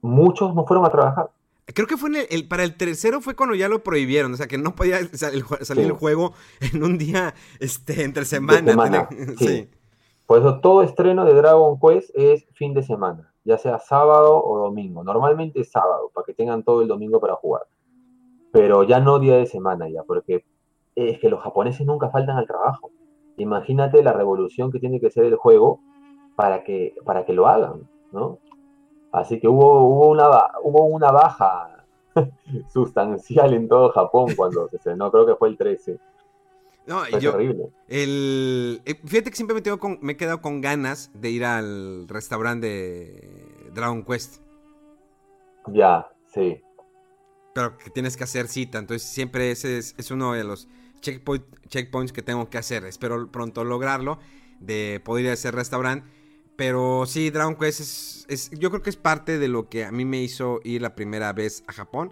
muchos 0.02 0.56
no 0.56 0.66
fueron 0.66 0.86
a 0.86 0.90
trabajar. 0.90 1.32
Creo 1.74 1.88
que 1.88 1.98
fue 1.98 2.10
en 2.10 2.28
el, 2.30 2.48
para 2.48 2.64
el 2.64 2.76
tercero 2.76 3.22
fue 3.22 3.36
cuando 3.36 3.56
ya 3.56 3.70
lo 3.70 3.84
prohibieron, 3.84 4.34
o 4.34 4.38
sea 4.38 4.48
que 4.48 4.58
no 4.58 4.74
podía 4.74 5.00
salir, 5.14 5.46
el 5.86 5.92
juego 5.92 6.34
en 6.74 6.84
un 6.84 6.98
día 6.98 7.34
este, 7.60 8.04
entre 8.04 8.26
semana. 8.26 9.10
sí. 9.38 9.70
Por 10.26 10.40
eso 10.40 10.60
todo 10.60 10.84
estreno 10.84 11.26
de 11.26 11.34
Dragon 11.34 11.78
Quest 11.80 12.10
es 12.14 12.46
fin 12.54 12.74
de 12.74 12.84
semana 12.84 13.31
ya 13.44 13.58
sea 13.58 13.80
sábado 13.80 14.44
o 14.44 14.58
domingo. 14.60 15.04
Normalmente 15.04 15.62
es 15.62 15.72
sábado, 15.72 16.12
para 16.14 16.26
que 16.26 16.34
tengan 16.34 16.64
todo 16.64 16.82
el 16.82 16.88
domingo 16.88 17.20
para 17.20 17.36
jugar. 17.36 17.64
Pero 18.52 18.84
ya 18.84 19.00
no 19.00 19.20
día 19.20 19.38
de 19.38 19.46
semana 19.46 19.90
ya, 19.90 20.04
porque 20.04 20.46
es 20.96 21.20
que 21.20 21.30
los 21.30 21.42
japoneses 21.42 21.86
nunca 21.86 22.10
faltan 22.10 22.38
al 22.38 22.48
trabajo. 22.48 22.92
Imagínate 23.38 24.04
la 24.04 24.14
revolución 24.14 24.72
que 24.72 24.80
tiene 24.80 25.00
que 25.00 25.10
ser 25.10 25.26
el 25.26 25.36
juego 25.36 25.80
para 26.36 26.64
que, 26.64 26.96
para 27.06 27.26
que 27.26 27.34
lo 27.34 27.48
hagan, 27.48 27.90
¿no? 28.12 28.40
Así 29.12 29.40
que 29.40 29.48
hubo, 29.48 29.82
hubo, 29.82 30.10
una, 30.10 30.28
hubo 30.64 30.86
una 30.86 31.12
baja 31.12 31.86
sustancial 32.70 33.54
en 33.54 33.68
todo 33.68 33.90
Japón 33.90 34.28
cuando 34.36 34.68
se 34.70 34.78
estrenó, 34.78 35.12
creo 35.12 35.26
que 35.26 35.36
fue 35.36 35.50
el 35.50 35.58
13. 35.58 36.00
No, 36.92 37.08
yo, 37.20 37.38
El, 37.88 38.82
eh, 38.84 39.00
fíjate 39.06 39.30
que 39.30 39.38
siempre 39.38 39.54
me, 39.54 39.62
tengo 39.62 39.80
con, 39.80 39.98
me 40.02 40.12
he 40.12 40.18
quedado 40.18 40.42
con 40.42 40.60
ganas 40.60 41.10
de 41.14 41.30
ir 41.30 41.46
al 41.46 42.06
restaurante 42.10 42.68
de 42.68 43.72
Dragon 43.74 44.04
Quest. 44.04 44.42
Ya, 45.68 46.12
sí. 46.34 46.62
Pero 47.56 47.78
que 47.78 47.92
tienes 47.92 48.18
que 48.18 48.26
hacer 48.26 48.50
cita, 48.50 48.78
entonces 48.78 49.08
siempre 49.08 49.52
ese 49.52 49.78
es, 49.78 50.12
uno 50.12 50.34
de 50.34 50.44
los 50.44 50.68
checkpoints 51.00 52.12
que 52.12 52.22
tengo 52.22 52.50
que 52.50 52.58
hacer. 52.58 52.84
Espero 52.84 53.32
pronto 53.32 53.64
lograrlo, 53.64 54.20
de 54.60 55.02
poder 55.06 55.24
ir 55.24 55.32
a 55.32 55.34
ese 55.36 55.50
restaurante. 55.50 56.06
Pero 56.58 57.06
sí, 57.06 57.30
Dragon 57.30 57.56
Quest 57.56 57.80
es, 57.80 58.26
es, 58.28 58.50
yo 58.52 58.70
creo 58.70 58.82
que 58.82 58.90
es 58.90 58.98
parte 58.98 59.40
de 59.40 59.48
lo 59.48 59.70
que 59.70 59.86
a 59.86 59.94
mí 59.94 60.04
me 60.04 60.22
hizo 60.22 60.60
ir 60.66 60.82
la 60.82 60.94
primera 60.94 61.32
vez 61.32 61.64
a 61.68 61.72
Japón. 61.72 62.12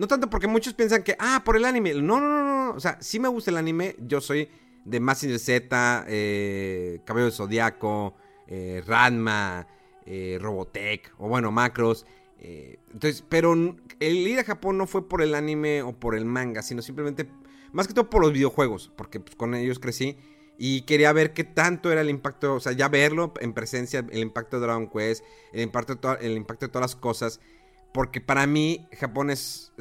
No 0.00 0.06
tanto 0.06 0.30
porque 0.30 0.46
muchos 0.46 0.72
piensan 0.72 1.02
que, 1.02 1.16
ah, 1.18 1.42
por 1.44 1.56
el 1.56 1.64
anime. 1.64 1.92
No, 1.94 2.20
no, 2.20 2.28
no, 2.28 2.49
O 2.74 2.80
sea, 2.80 2.98
sí 3.00 3.18
me 3.18 3.28
gusta 3.28 3.50
el 3.50 3.56
anime. 3.56 3.96
Yo 3.98 4.20
soy 4.20 4.48
de 4.84 5.00
Massinger 5.00 5.38
Z, 5.38 6.04
eh, 6.08 7.00
Cabello 7.04 7.26
de 7.26 7.32
Zodiaco, 7.32 8.14
eh, 8.46 8.82
eh, 10.06 10.38
Robotech, 10.40 11.12
o 11.18 11.28
bueno, 11.28 11.52
Macros. 11.52 12.06
Eh, 12.38 12.78
entonces, 12.92 13.22
pero 13.28 13.52
el 13.52 14.16
ir 14.16 14.38
a 14.38 14.44
Japón 14.44 14.78
no 14.78 14.86
fue 14.86 15.08
por 15.08 15.22
el 15.22 15.34
anime 15.34 15.82
o 15.82 15.92
por 15.92 16.14
el 16.14 16.24
manga, 16.24 16.62
sino 16.62 16.82
simplemente, 16.82 17.28
más 17.72 17.86
que 17.86 17.94
todo 17.94 18.08
por 18.08 18.22
los 18.22 18.32
videojuegos, 18.32 18.90
porque 18.96 19.20
pues, 19.20 19.36
con 19.36 19.54
ellos 19.54 19.78
crecí. 19.78 20.16
Y 20.62 20.82
quería 20.82 21.12
ver 21.12 21.32
qué 21.32 21.44
tanto 21.44 21.90
era 21.90 22.02
el 22.02 22.10
impacto, 22.10 22.54
o 22.54 22.60
sea, 22.60 22.72
ya 22.72 22.88
verlo 22.88 23.32
en 23.40 23.54
presencia, 23.54 24.04
el 24.10 24.18
impacto 24.20 24.58
de 24.58 24.66
Dragon 24.66 24.90
Quest, 24.90 25.24
el 25.52 25.62
impacto 25.62 26.18
el 26.18 26.36
impacto 26.36 26.66
de 26.66 26.72
todas 26.72 26.92
las 26.92 26.96
cosas. 26.96 27.40
Porque 27.94 28.20
para 28.20 28.46
mí 28.46 28.86
Japón 28.98 29.30
es, 29.30 29.72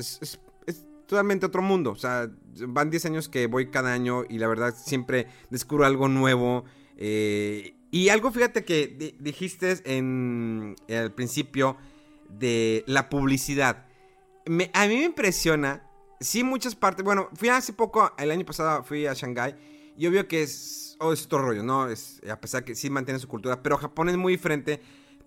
totalmente 1.10 1.48
otro 1.48 1.64
mundo. 1.64 1.90
O 1.90 1.96
sea, 1.96 2.30
van 2.68 2.92
10 2.92 3.06
años 3.06 3.30
que 3.30 3.48
voy 3.48 3.72
cada 3.72 3.92
año 3.92 4.24
y 4.30 4.38
la 4.38 4.48
verdad 4.48 4.76
siempre 4.78 5.26
descubro 5.50 5.86
algo 5.86 6.08
nuevo. 6.08 6.66
Eh, 6.98 7.74
y 7.90 8.10
algo, 8.10 8.32
fíjate 8.32 8.64
que 8.64 9.16
dijiste 9.20 9.82
en, 9.86 10.76
al 10.88 11.12
principio 11.16 11.78
de 12.30 12.84
la 12.86 13.10
publicidad. 13.10 13.88
a 14.46 14.88
mí 14.88 14.96
me 14.96 15.04
impresiona, 15.04 15.84
sí, 16.20 16.44
muchas 16.44 16.76
partes. 16.76 17.04
Bueno, 17.04 17.30
fui 17.34 17.50
hace 17.50 17.74
poco, 17.74 18.14
el 18.20 18.30
año 18.30 18.46
pasado 18.46 18.84
fui 18.84 19.08
a 19.08 19.16
Shanghái 19.16 19.56
y 19.98 20.06
obvio 20.06 20.28
que 20.28 20.44
es, 20.44 20.96
oh, 21.00 21.12
es 21.12 21.26
otro 21.26 21.42
rollo, 21.42 21.64
¿no? 21.64 21.90
Es, 21.90 22.22
a 22.30 22.40
pesar 22.40 22.64
que 22.64 22.76
sí 22.76 22.92
mantiene 22.92 23.20
su 23.20 23.28
cultura, 23.28 23.64
pero 23.64 23.78
Japón 23.78 24.10
es 24.10 24.18
muy 24.18 24.34
diferente 24.34 24.80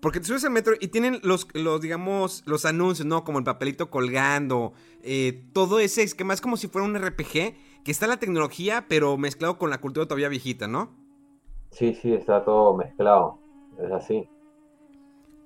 porque 0.03 0.19
te 0.19 0.25
subes 0.25 0.43
al 0.43 0.51
metro 0.51 0.73
y 0.81 0.89
tienen 0.89 1.21
los, 1.23 1.47
los 1.53 1.79
digamos, 1.79 2.43
los 2.45 2.65
anuncios, 2.65 3.07
¿no? 3.07 3.23
Como 3.23 3.39
el 3.39 3.45
papelito 3.45 3.89
colgando. 3.89 4.73
Eh, 5.01 5.45
todo 5.53 5.79
ese 5.79 6.03
esquema 6.03 6.33
es 6.33 6.41
como 6.41 6.57
si 6.57 6.67
fuera 6.67 6.85
un 6.85 6.99
RPG 6.99 7.31
que 7.85 7.91
está 7.91 8.05
la 8.05 8.17
tecnología, 8.17 8.83
pero 8.89 9.15
mezclado 9.15 9.57
con 9.57 9.69
la 9.69 9.79
cultura 9.79 10.05
todavía 10.05 10.27
viejita, 10.27 10.67
¿no? 10.67 10.89
Sí, 11.71 11.93
sí, 11.93 12.13
está 12.13 12.43
todo 12.43 12.75
mezclado. 12.75 13.39
Es 13.79 13.93
así. 13.93 14.27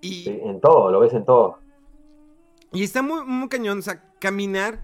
Y... 0.02 0.28
en 0.28 0.60
todo, 0.60 0.90
lo 0.90 1.02
ves 1.02 1.14
en 1.14 1.24
todo. 1.24 1.60
Y 2.74 2.84
está 2.84 3.04
muy, 3.04 3.26
muy 3.26 3.50
cañón, 3.50 3.78
o 3.78 3.82
sea, 3.84 4.12
caminar 4.18 4.84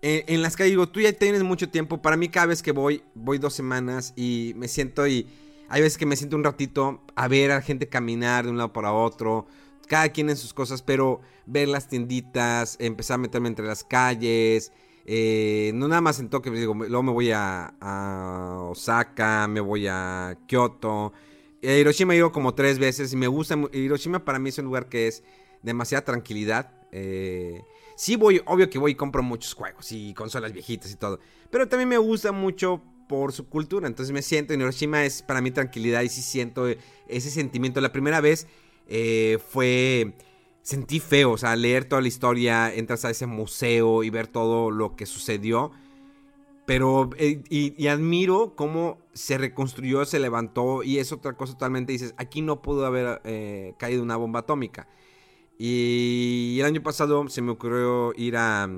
eh, 0.00 0.24
en 0.26 0.40
las 0.40 0.56
calles. 0.56 0.70
Digo, 0.70 0.88
tú 0.88 1.00
ya 1.00 1.12
tienes 1.12 1.42
mucho 1.42 1.68
tiempo. 1.68 2.00
Para 2.00 2.16
mí, 2.16 2.30
cada 2.30 2.46
vez 2.46 2.62
que 2.62 2.72
voy, 2.72 3.02
voy 3.14 3.36
dos 3.36 3.52
semanas 3.52 4.14
y 4.16 4.54
me 4.56 4.68
siento 4.68 5.06
y 5.06 5.26
hay 5.72 5.80
veces 5.80 5.96
que 5.96 6.04
me 6.04 6.16
siento 6.16 6.36
un 6.36 6.44
ratito 6.44 7.00
a 7.16 7.28
ver 7.28 7.50
a 7.50 7.62
gente 7.62 7.88
caminar 7.88 8.44
de 8.44 8.50
un 8.50 8.58
lado 8.58 8.74
para 8.74 8.92
otro, 8.92 9.46
cada 9.88 10.10
quien 10.10 10.28
en 10.28 10.36
sus 10.36 10.52
cosas, 10.52 10.82
pero 10.82 11.22
ver 11.46 11.66
las 11.66 11.88
tienditas, 11.88 12.76
empezar 12.78 13.14
a 13.14 13.18
meterme 13.18 13.48
entre 13.48 13.66
las 13.66 13.82
calles, 13.82 14.70
eh, 15.06 15.72
no 15.74 15.88
nada 15.88 16.02
más 16.02 16.20
en 16.20 16.28
Tokio, 16.28 16.52
digo, 16.52 16.74
luego 16.74 17.02
me 17.02 17.10
voy 17.10 17.30
a, 17.32 17.72
Osaka, 18.68 19.48
me 19.48 19.60
voy 19.60 19.86
a 19.88 20.36
Kyoto. 20.46 21.14
A 21.62 21.66
Hiroshima 21.66 22.12
he 22.12 22.18
ido 22.18 22.32
como 22.32 22.54
tres 22.54 22.78
veces 22.78 23.10
y 23.14 23.16
me 23.16 23.26
gusta. 23.26 23.56
Hiroshima 23.72 24.26
para 24.26 24.38
mí 24.38 24.50
es 24.50 24.58
un 24.58 24.66
lugar 24.66 24.90
que 24.90 25.08
es 25.08 25.24
demasiada 25.62 26.04
tranquilidad. 26.04 26.70
Eh, 26.92 27.62
sí 27.96 28.16
voy, 28.16 28.42
obvio 28.44 28.68
que 28.68 28.78
voy 28.78 28.92
y 28.92 28.94
compro 28.94 29.22
muchos 29.22 29.54
juegos 29.54 29.90
y 29.90 30.12
consolas 30.12 30.52
viejitas 30.52 30.92
y 30.92 30.96
todo. 30.96 31.18
Pero 31.50 31.66
también 31.66 31.88
me 31.88 31.96
gusta 31.96 32.30
mucho 32.30 32.82
por 33.12 33.32
su 33.32 33.46
cultura. 33.46 33.86
Entonces 33.86 34.10
me 34.10 34.22
siento, 34.22 34.54
en 34.54 34.62
Hiroshima 34.62 35.04
es 35.04 35.20
para 35.20 35.42
mí 35.42 35.50
tranquilidad 35.50 36.00
y 36.00 36.08
sí 36.08 36.22
siento 36.22 36.66
ese 36.66 37.30
sentimiento. 37.30 37.78
La 37.82 37.92
primera 37.92 38.22
vez 38.22 38.46
eh, 38.88 39.38
fue, 39.50 40.14
sentí 40.62 40.98
feo, 40.98 41.32
o 41.32 41.36
sea, 41.36 41.54
leer 41.54 41.84
toda 41.84 42.00
la 42.00 42.08
historia, 42.08 42.72
entras 42.74 43.04
a 43.04 43.10
ese 43.10 43.26
museo 43.26 44.02
y 44.02 44.08
ver 44.08 44.28
todo 44.28 44.70
lo 44.70 44.96
que 44.96 45.04
sucedió. 45.04 45.72
Pero, 46.64 47.10
eh, 47.18 47.42
y, 47.50 47.86
admiro 47.88 48.54
cómo 48.56 48.96
se 49.12 49.36
reconstruyó, 49.36 50.06
se 50.06 50.18
levantó 50.18 50.82
y 50.82 50.96
es 50.96 51.12
otra 51.12 51.34
cosa 51.34 51.52
totalmente. 51.52 51.92
Dices, 51.92 52.14
aquí 52.16 52.40
no 52.40 52.62
pudo 52.62 52.86
haber 52.86 53.20
eh, 53.24 53.74
caído 53.78 54.02
una 54.02 54.16
bomba 54.16 54.40
atómica. 54.40 54.88
Y 55.58 56.56
el 56.60 56.64
año 56.64 56.82
pasado 56.82 57.28
se 57.28 57.42
me 57.42 57.50
ocurrió 57.50 58.14
ir 58.16 58.38
a 58.38 58.70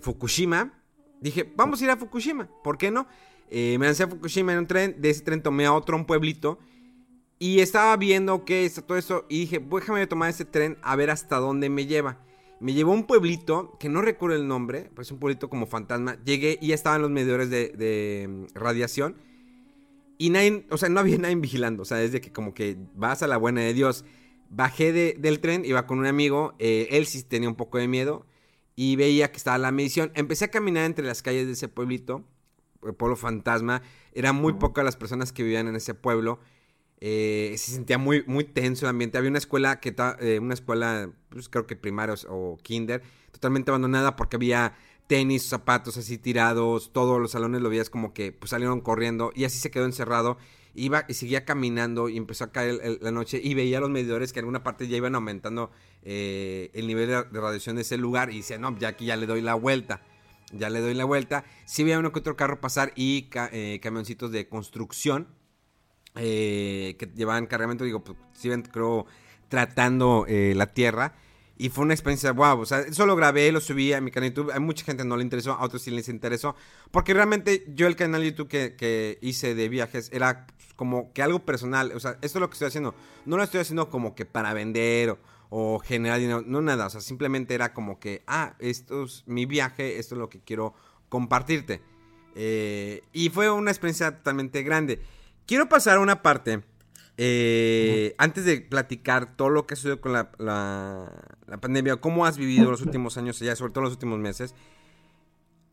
Fukushima 0.00 0.81
Dije, 1.22 1.50
vamos 1.56 1.80
a 1.80 1.84
ir 1.84 1.90
a 1.90 1.96
Fukushima, 1.96 2.48
¿por 2.64 2.76
qué 2.76 2.90
no? 2.90 3.06
Eh, 3.48 3.76
me 3.78 3.86
lancé 3.86 4.02
a 4.02 4.08
Fukushima 4.08 4.52
en 4.52 4.58
un 4.58 4.66
tren, 4.66 4.96
de 5.00 5.08
ese 5.10 5.22
tren 5.22 5.40
tomé 5.40 5.66
a 5.66 5.72
otro, 5.72 5.96
un 5.96 6.04
pueblito. 6.04 6.58
Y 7.38 7.60
estaba 7.60 7.96
viendo 7.96 8.44
qué 8.44 8.64
es 8.64 8.74
todo 8.84 8.98
eso. 8.98 9.24
Y 9.28 9.40
dije, 9.40 9.60
déjame 9.60 10.06
tomar 10.08 10.30
ese 10.30 10.44
tren 10.44 10.78
a 10.82 10.96
ver 10.96 11.10
hasta 11.10 11.36
dónde 11.36 11.70
me 11.70 11.86
lleva. 11.86 12.18
Me 12.60 12.72
llevó 12.72 12.92
a 12.92 12.94
un 12.94 13.04
pueblito, 13.04 13.76
que 13.78 13.88
no 13.88 14.02
recuerdo 14.02 14.36
el 14.36 14.48
nombre, 14.48 14.90
pues 14.94 15.10
un 15.12 15.18
pueblito 15.18 15.48
como 15.48 15.66
fantasma. 15.66 16.16
Llegué 16.24 16.58
y 16.60 16.68
ya 16.68 16.74
estaban 16.74 17.02
los 17.02 17.10
medidores 17.10 17.50
de, 17.50 18.26
mm, 18.28 18.58
radiación. 18.58 19.16
Y 20.18 20.30
nadie, 20.30 20.66
o 20.70 20.76
sea, 20.76 20.88
no 20.88 20.98
había 20.98 21.18
nadie 21.18 21.36
vigilando. 21.36 21.82
O 21.82 21.86
sea, 21.86 21.98
desde 21.98 22.20
que 22.20 22.32
como 22.32 22.54
que 22.54 22.76
vas 22.94 23.22
a 23.22 23.28
la 23.28 23.36
buena 23.36 23.60
de 23.60 23.74
Dios. 23.74 24.04
Bajé 24.50 24.92
del 24.92 25.40
tren, 25.40 25.64
iba 25.64 25.86
con 25.86 25.98
un 26.00 26.06
amigo. 26.06 26.54
Eh, 26.58 26.88
él 26.90 27.06
sí 27.06 27.22
tenía 27.22 27.48
un 27.48 27.54
poco 27.54 27.78
de 27.78 27.86
miedo 27.86 28.26
y 28.74 28.96
veía 28.96 29.30
que 29.30 29.36
estaba 29.36 29.58
la 29.58 29.72
medición. 29.72 30.12
Empecé 30.14 30.46
a 30.46 30.50
caminar 30.50 30.84
entre 30.84 31.06
las 31.06 31.22
calles 31.22 31.46
de 31.46 31.52
ese 31.52 31.68
pueblito, 31.68 32.24
el 32.82 32.94
pueblo 32.94 33.16
fantasma. 33.16 33.82
Eran 34.12 34.36
muy 34.36 34.54
pocas 34.54 34.84
las 34.84 34.96
personas 34.96 35.32
que 35.32 35.42
vivían 35.42 35.68
en 35.68 35.76
ese 35.76 35.94
pueblo. 35.94 36.40
Eh, 37.00 37.54
se 37.58 37.72
sentía 37.72 37.98
muy, 37.98 38.24
muy 38.26 38.44
tenso 38.44 38.86
el 38.86 38.90
ambiente. 38.90 39.18
Había 39.18 39.30
una 39.30 39.38
escuela 39.38 39.80
que 39.80 39.94
eh, 40.20 40.38
una 40.38 40.54
escuela, 40.54 41.10
pues 41.28 41.48
creo 41.48 41.66
que 41.66 41.76
primarios 41.76 42.26
o 42.28 42.58
kinder, 42.62 43.02
totalmente 43.32 43.70
abandonada 43.70 44.16
porque 44.16 44.36
había 44.36 44.74
tenis, 45.08 45.42
zapatos 45.42 45.96
así 45.96 46.16
tirados, 46.16 46.92
todos 46.92 47.20
los 47.20 47.32
salones 47.32 47.60
lo 47.60 47.68
veías 47.68 47.90
como 47.90 48.14
que 48.14 48.32
pues 48.32 48.50
salieron 48.50 48.80
corriendo 48.80 49.32
y 49.34 49.44
así 49.44 49.58
se 49.58 49.70
quedó 49.70 49.84
encerrado 49.84 50.38
iba 50.74 51.04
y 51.08 51.14
seguía 51.14 51.44
caminando 51.44 52.08
y 52.08 52.16
empezó 52.16 52.44
a 52.44 52.52
caer 52.52 52.98
la 53.00 53.10
noche 53.10 53.40
y 53.42 53.54
veía 53.54 53.80
los 53.80 53.90
medidores 53.90 54.32
que 54.32 54.38
en 54.38 54.44
alguna 54.44 54.62
parte 54.62 54.88
ya 54.88 54.96
iban 54.96 55.14
aumentando 55.14 55.70
eh, 56.02 56.70
el 56.74 56.86
nivel 56.86 57.08
de, 57.08 57.22
radiación 57.40 57.76
de 57.76 57.82
ese 57.82 57.98
lugar 57.98 58.30
y 58.30 58.38
decía, 58.38 58.58
no, 58.58 58.76
ya 58.78 58.88
aquí 58.88 59.06
ya 59.06 59.16
le 59.16 59.26
doy 59.26 59.40
la 59.40 59.54
vuelta. 59.54 60.02
Ya 60.54 60.68
le 60.68 60.80
doy 60.80 60.94
la 60.94 61.04
vuelta. 61.04 61.44
Sí 61.64 61.82
veía 61.82 61.98
uno 61.98 62.12
que 62.12 62.18
otro 62.18 62.36
carro 62.36 62.60
pasar 62.60 62.92
y 62.94 63.30
eh, 63.34 63.80
camioncitos 63.82 64.32
de 64.32 64.48
construcción 64.48 65.28
eh, 66.14 66.96
que 66.98 67.06
llevaban 67.14 67.46
cargamento, 67.46 67.84
digo, 67.84 68.04
pues 68.04 68.18
sí 68.34 68.50
creo 68.70 69.06
tratando 69.48 70.26
la 70.28 70.66
tierra. 70.66 71.14
Y 71.56 71.68
fue 71.68 71.84
una 71.84 71.94
experiencia 71.94 72.32
wow. 72.32 72.60
O 72.60 72.66
sea, 72.66 72.80
eso 72.80 73.06
lo 73.06 73.14
grabé, 73.14 73.52
lo 73.52 73.60
subí 73.60 73.92
a 73.92 74.00
mi 74.00 74.10
canal 74.10 74.30
de 74.30 74.36
YouTube. 74.36 74.52
A 74.52 74.60
mucha 74.60 74.84
gente 74.84 75.04
no 75.04 75.16
le 75.16 75.22
interesó, 75.22 75.52
a 75.52 75.64
otros 75.64 75.82
sí 75.82 75.90
les 75.90 76.08
interesó. 76.08 76.56
Porque 76.90 77.14
realmente 77.14 77.64
yo 77.74 77.86
el 77.86 77.96
canal 77.96 78.22
de 78.22 78.30
YouTube 78.30 78.48
que, 78.48 78.74
que 78.76 79.18
hice 79.20 79.54
de 79.54 79.68
viajes 79.68 80.10
era 80.12 80.46
como 80.76 81.12
que 81.12 81.22
algo 81.22 81.44
personal. 81.44 81.92
O 81.94 82.00
sea, 82.00 82.18
esto 82.22 82.38
es 82.38 82.40
lo 82.40 82.48
que 82.48 82.54
estoy 82.54 82.68
haciendo. 82.68 82.94
No 83.24 83.36
lo 83.36 83.42
estoy 83.42 83.60
haciendo 83.60 83.88
como 83.88 84.14
que 84.14 84.24
para 84.24 84.52
vender 84.52 85.16
o, 85.50 85.78
generar 85.78 86.18
dinero. 86.18 86.42
No 86.44 86.60
nada. 86.60 86.86
O 86.86 86.90
sea, 86.90 87.00
simplemente 87.00 87.54
era 87.54 87.72
como 87.72 88.00
que, 88.00 88.22
ah, 88.26 88.56
esto 88.58 89.04
es 89.04 89.22
mi 89.26 89.46
viaje, 89.46 89.98
esto 89.98 90.14
es 90.14 90.18
lo 90.18 90.28
que 90.28 90.40
quiero 90.40 90.74
compartirte. 91.08 91.82
Eh, 92.34 93.02
y 93.12 93.28
fue 93.28 93.50
una 93.50 93.70
experiencia 93.70 94.16
totalmente 94.16 94.62
grande. 94.62 95.00
Quiero 95.46 95.68
pasar 95.68 95.98
a 95.98 96.00
una 96.00 96.22
parte. 96.22 96.62
Eh, 97.18 98.14
antes 98.18 98.44
de 98.44 98.60
platicar 98.60 99.36
todo 99.36 99.50
lo 99.50 99.66
que 99.66 99.74
ha 99.74 99.76
sucedido 99.76 100.00
con 100.00 100.12
la, 100.12 100.30
la, 100.38 101.60
pandemia, 101.60 101.96
cómo 101.96 102.24
has 102.24 102.38
vivido 102.38 102.70
los 102.70 102.82
últimos 102.82 103.18
años 103.18 103.40
allá, 103.42 103.54
sobre 103.54 103.72
todo 103.72 103.84
los 103.84 103.92
últimos 103.92 104.18
meses. 104.18 104.54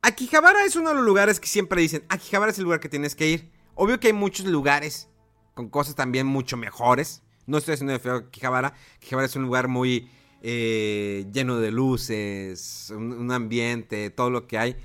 Aquijabara 0.02 0.66
es 0.66 0.76
uno 0.76 0.90
de 0.90 0.96
los 0.96 1.06
lugares 1.06 1.40
que 1.40 1.48
siempre 1.48 1.82
dicen, 1.82 2.04
Aquijabara 2.10 2.52
es 2.52 2.58
el 2.58 2.66
lugar 2.66 2.80
que 2.80 2.90
tienes 2.90 3.16
que 3.16 3.28
ir. 3.28 3.52
Obvio 3.76 4.00
que 4.00 4.08
hay 4.08 4.14
muchos 4.14 4.46
lugares 4.46 5.10
con 5.54 5.70
cosas 5.70 5.96
también 5.96 6.28
mucho 6.28 6.58
mejores. 6.58 7.24
No 7.46 7.58
estoy 7.58 7.74
haciendo 7.74 7.94
de 7.94 8.00
feo 8.00 8.30
Quijabara. 8.30 8.74
Quijabara 9.00 9.26
es 9.26 9.36
un 9.36 9.44
lugar 9.44 9.68
muy 9.68 10.10
eh, 10.42 11.26
lleno 11.34 11.58
de 11.58 11.72
luces, 11.72 12.94
un, 12.96 13.32
ambiente, 13.32 14.10
todo 14.10 14.30
lo 14.30 14.48
que 14.48 14.58
hay. 14.58 14.76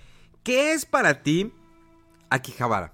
¿Qué 0.42 0.72
es 0.72 0.86
para 0.86 1.22
ti 1.22 1.52
Akihabara? 2.30 2.93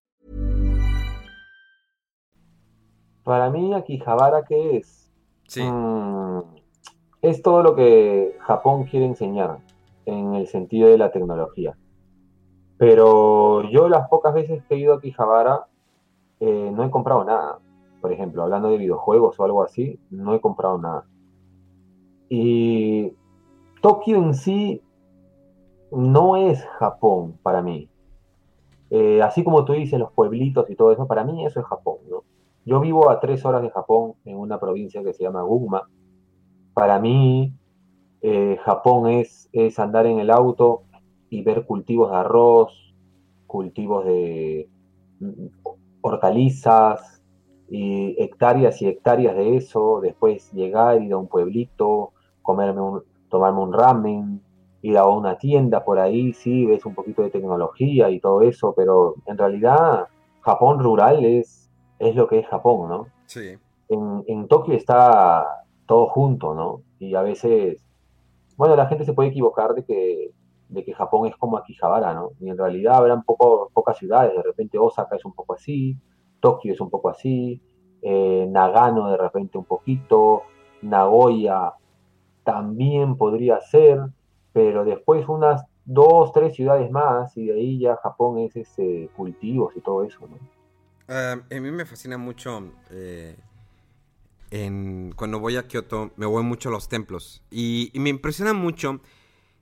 Para 3.23 3.49
mí, 3.49 3.73
Akihabara, 3.73 4.43
¿qué 4.43 4.77
es? 4.77 5.11
Sí. 5.47 5.63
Mm. 5.63 6.43
es 7.21 7.41
todo 7.41 7.61
lo 7.61 7.75
que 7.75 8.37
Japón 8.39 8.85
quiere 8.85 9.05
enseñar 9.05 9.59
en 10.05 10.33
el 10.33 10.47
sentido 10.47 10.89
de 10.89 10.97
la 10.97 11.11
tecnología. 11.11 11.75
Pero 12.77 13.69
yo 13.69 13.89
las 13.89 14.07
pocas 14.07 14.33
veces 14.33 14.63
que 14.63 14.75
he 14.75 14.79
ido 14.79 14.93
a 14.93 15.01
Kijabara 15.01 15.67
eh, 16.39 16.71
no 16.73 16.83
he 16.83 16.89
comprado 16.89 17.23
nada. 17.23 17.59
Por 18.01 18.11
ejemplo, 18.11 18.41
hablando 18.41 18.69
de 18.69 18.77
videojuegos 18.77 19.39
o 19.39 19.43
algo 19.43 19.61
así, 19.61 19.99
no 20.09 20.33
he 20.33 20.41
comprado 20.41 20.79
nada. 20.79 21.05
Y 22.29 23.13
Tokio 23.81 24.17
en 24.17 24.33
sí 24.33 24.81
no 25.91 26.37
es 26.37 26.65
Japón 26.79 27.37
para 27.43 27.61
mí. 27.61 27.89
Eh, 28.89 29.21
así 29.21 29.43
como 29.43 29.63
tú 29.63 29.73
dices, 29.73 29.99
los 29.99 30.11
pueblitos 30.11 30.69
y 30.69 30.75
todo 30.75 30.91
eso, 30.91 31.05
para 31.07 31.23
mí 31.23 31.45
eso 31.45 31.59
es 31.59 31.65
Japón. 31.65 31.97
Yo 32.65 32.79
vivo 32.79 33.09
a 33.09 33.19
tres 33.19 33.43
horas 33.45 33.61
de 33.61 33.71
Japón 33.71 34.13
en 34.25 34.37
una 34.37 34.59
provincia 34.59 35.03
que 35.03 35.13
se 35.13 35.23
llama 35.23 35.41
Gunma, 35.41 35.87
para 36.73 36.99
mí, 36.99 37.53
eh, 38.21 38.57
Japón 38.63 39.09
es, 39.09 39.49
es 39.51 39.79
andar 39.79 40.05
en 40.05 40.19
el 40.19 40.29
auto 40.29 40.83
y 41.29 41.41
ver 41.41 41.65
cultivos 41.65 42.11
de 42.11 42.17
arroz, 42.17 42.93
cultivos 43.47 44.05
de 44.05 44.69
mm, 45.19 45.47
hortalizas, 46.01 47.21
y 47.71 48.21
hectáreas 48.21 48.81
y 48.81 48.87
hectáreas 48.87 49.33
de 49.33 49.55
eso, 49.55 50.01
después 50.01 50.51
llegar, 50.51 51.01
ir 51.01 51.13
a 51.13 51.17
un 51.17 51.27
pueblito, 51.27 52.11
comerme 52.41 52.81
un, 52.81 53.03
tomarme 53.29 53.61
un 53.61 53.71
ramen, 53.71 54.41
ir 54.81 54.97
a 54.97 55.07
una 55.07 55.37
tienda 55.37 55.85
por 55.85 55.97
ahí, 55.97 56.33
sí, 56.33 56.65
ves 56.65 56.85
un 56.85 56.93
poquito 56.93 57.21
de 57.21 57.29
tecnología 57.29 58.09
y 58.09 58.19
todo 58.19 58.41
eso, 58.41 58.73
pero 58.75 59.15
en 59.25 59.37
realidad 59.37 60.07
Japón 60.41 60.79
rural 60.79 61.23
es, 61.23 61.60
es 62.01 62.15
lo 62.15 62.27
que 62.27 62.39
es 62.39 62.47
Japón, 62.47 62.89
¿no? 62.89 63.07
Sí. 63.25 63.57
En, 63.89 64.23
en 64.27 64.47
Tokio 64.47 64.73
está 64.73 65.65
todo 65.85 66.07
junto, 66.07 66.53
¿no? 66.53 66.81
Y 66.99 67.15
a 67.15 67.21
veces, 67.21 67.83
bueno, 68.57 68.75
la 68.75 68.87
gente 68.87 69.05
se 69.05 69.13
puede 69.13 69.29
equivocar 69.29 69.73
de 69.73 69.83
que, 69.83 70.31
de 70.69 70.83
que 70.83 70.93
Japón 70.93 71.27
es 71.27 71.35
como 71.35 71.57
Akihabara, 71.57 72.13
¿no? 72.13 72.31
Y 72.39 72.49
en 72.49 72.57
realidad 72.57 72.95
habrán 72.95 73.23
poco, 73.23 73.69
pocas 73.73 73.97
ciudades, 73.97 74.33
de 74.35 74.41
repente 74.41 74.77
Osaka 74.77 75.15
es 75.15 75.25
un 75.25 75.33
poco 75.33 75.53
así, 75.53 75.97
Tokio 76.39 76.73
es 76.73 76.81
un 76.81 76.89
poco 76.89 77.09
así, 77.09 77.61
eh, 78.01 78.47
Nagano 78.49 79.11
de 79.11 79.17
repente 79.17 79.57
un 79.57 79.65
poquito, 79.65 80.43
Nagoya 80.81 81.73
también 82.43 83.17
podría 83.17 83.59
ser, 83.59 83.99
pero 84.53 84.83
después 84.85 85.27
unas 85.27 85.65
dos, 85.85 86.31
tres 86.31 86.55
ciudades 86.55 86.89
más 86.89 87.35
y 87.37 87.47
de 87.47 87.53
ahí 87.53 87.79
ya 87.79 87.97
Japón 87.97 88.39
es 88.39 88.55
ese 88.55 89.09
cultivos 89.15 89.75
y 89.75 89.81
todo 89.81 90.03
eso, 90.03 90.27
¿no? 90.27 90.60
Ah, 91.07 91.37
a 91.49 91.59
mí 91.59 91.71
me 91.71 91.85
fascina 91.85 92.17
mucho 92.17 92.71
eh, 92.89 93.35
cuando 95.15 95.39
voy 95.39 95.55
a 95.55 95.67
Kioto 95.67 96.11
me 96.17 96.25
voy 96.25 96.43
mucho 96.43 96.69
a 96.69 96.71
los 96.71 96.89
templos 96.89 97.41
y, 97.49 97.91
me 97.95 98.09
impresiona 98.09 98.53
mucho. 98.53 99.01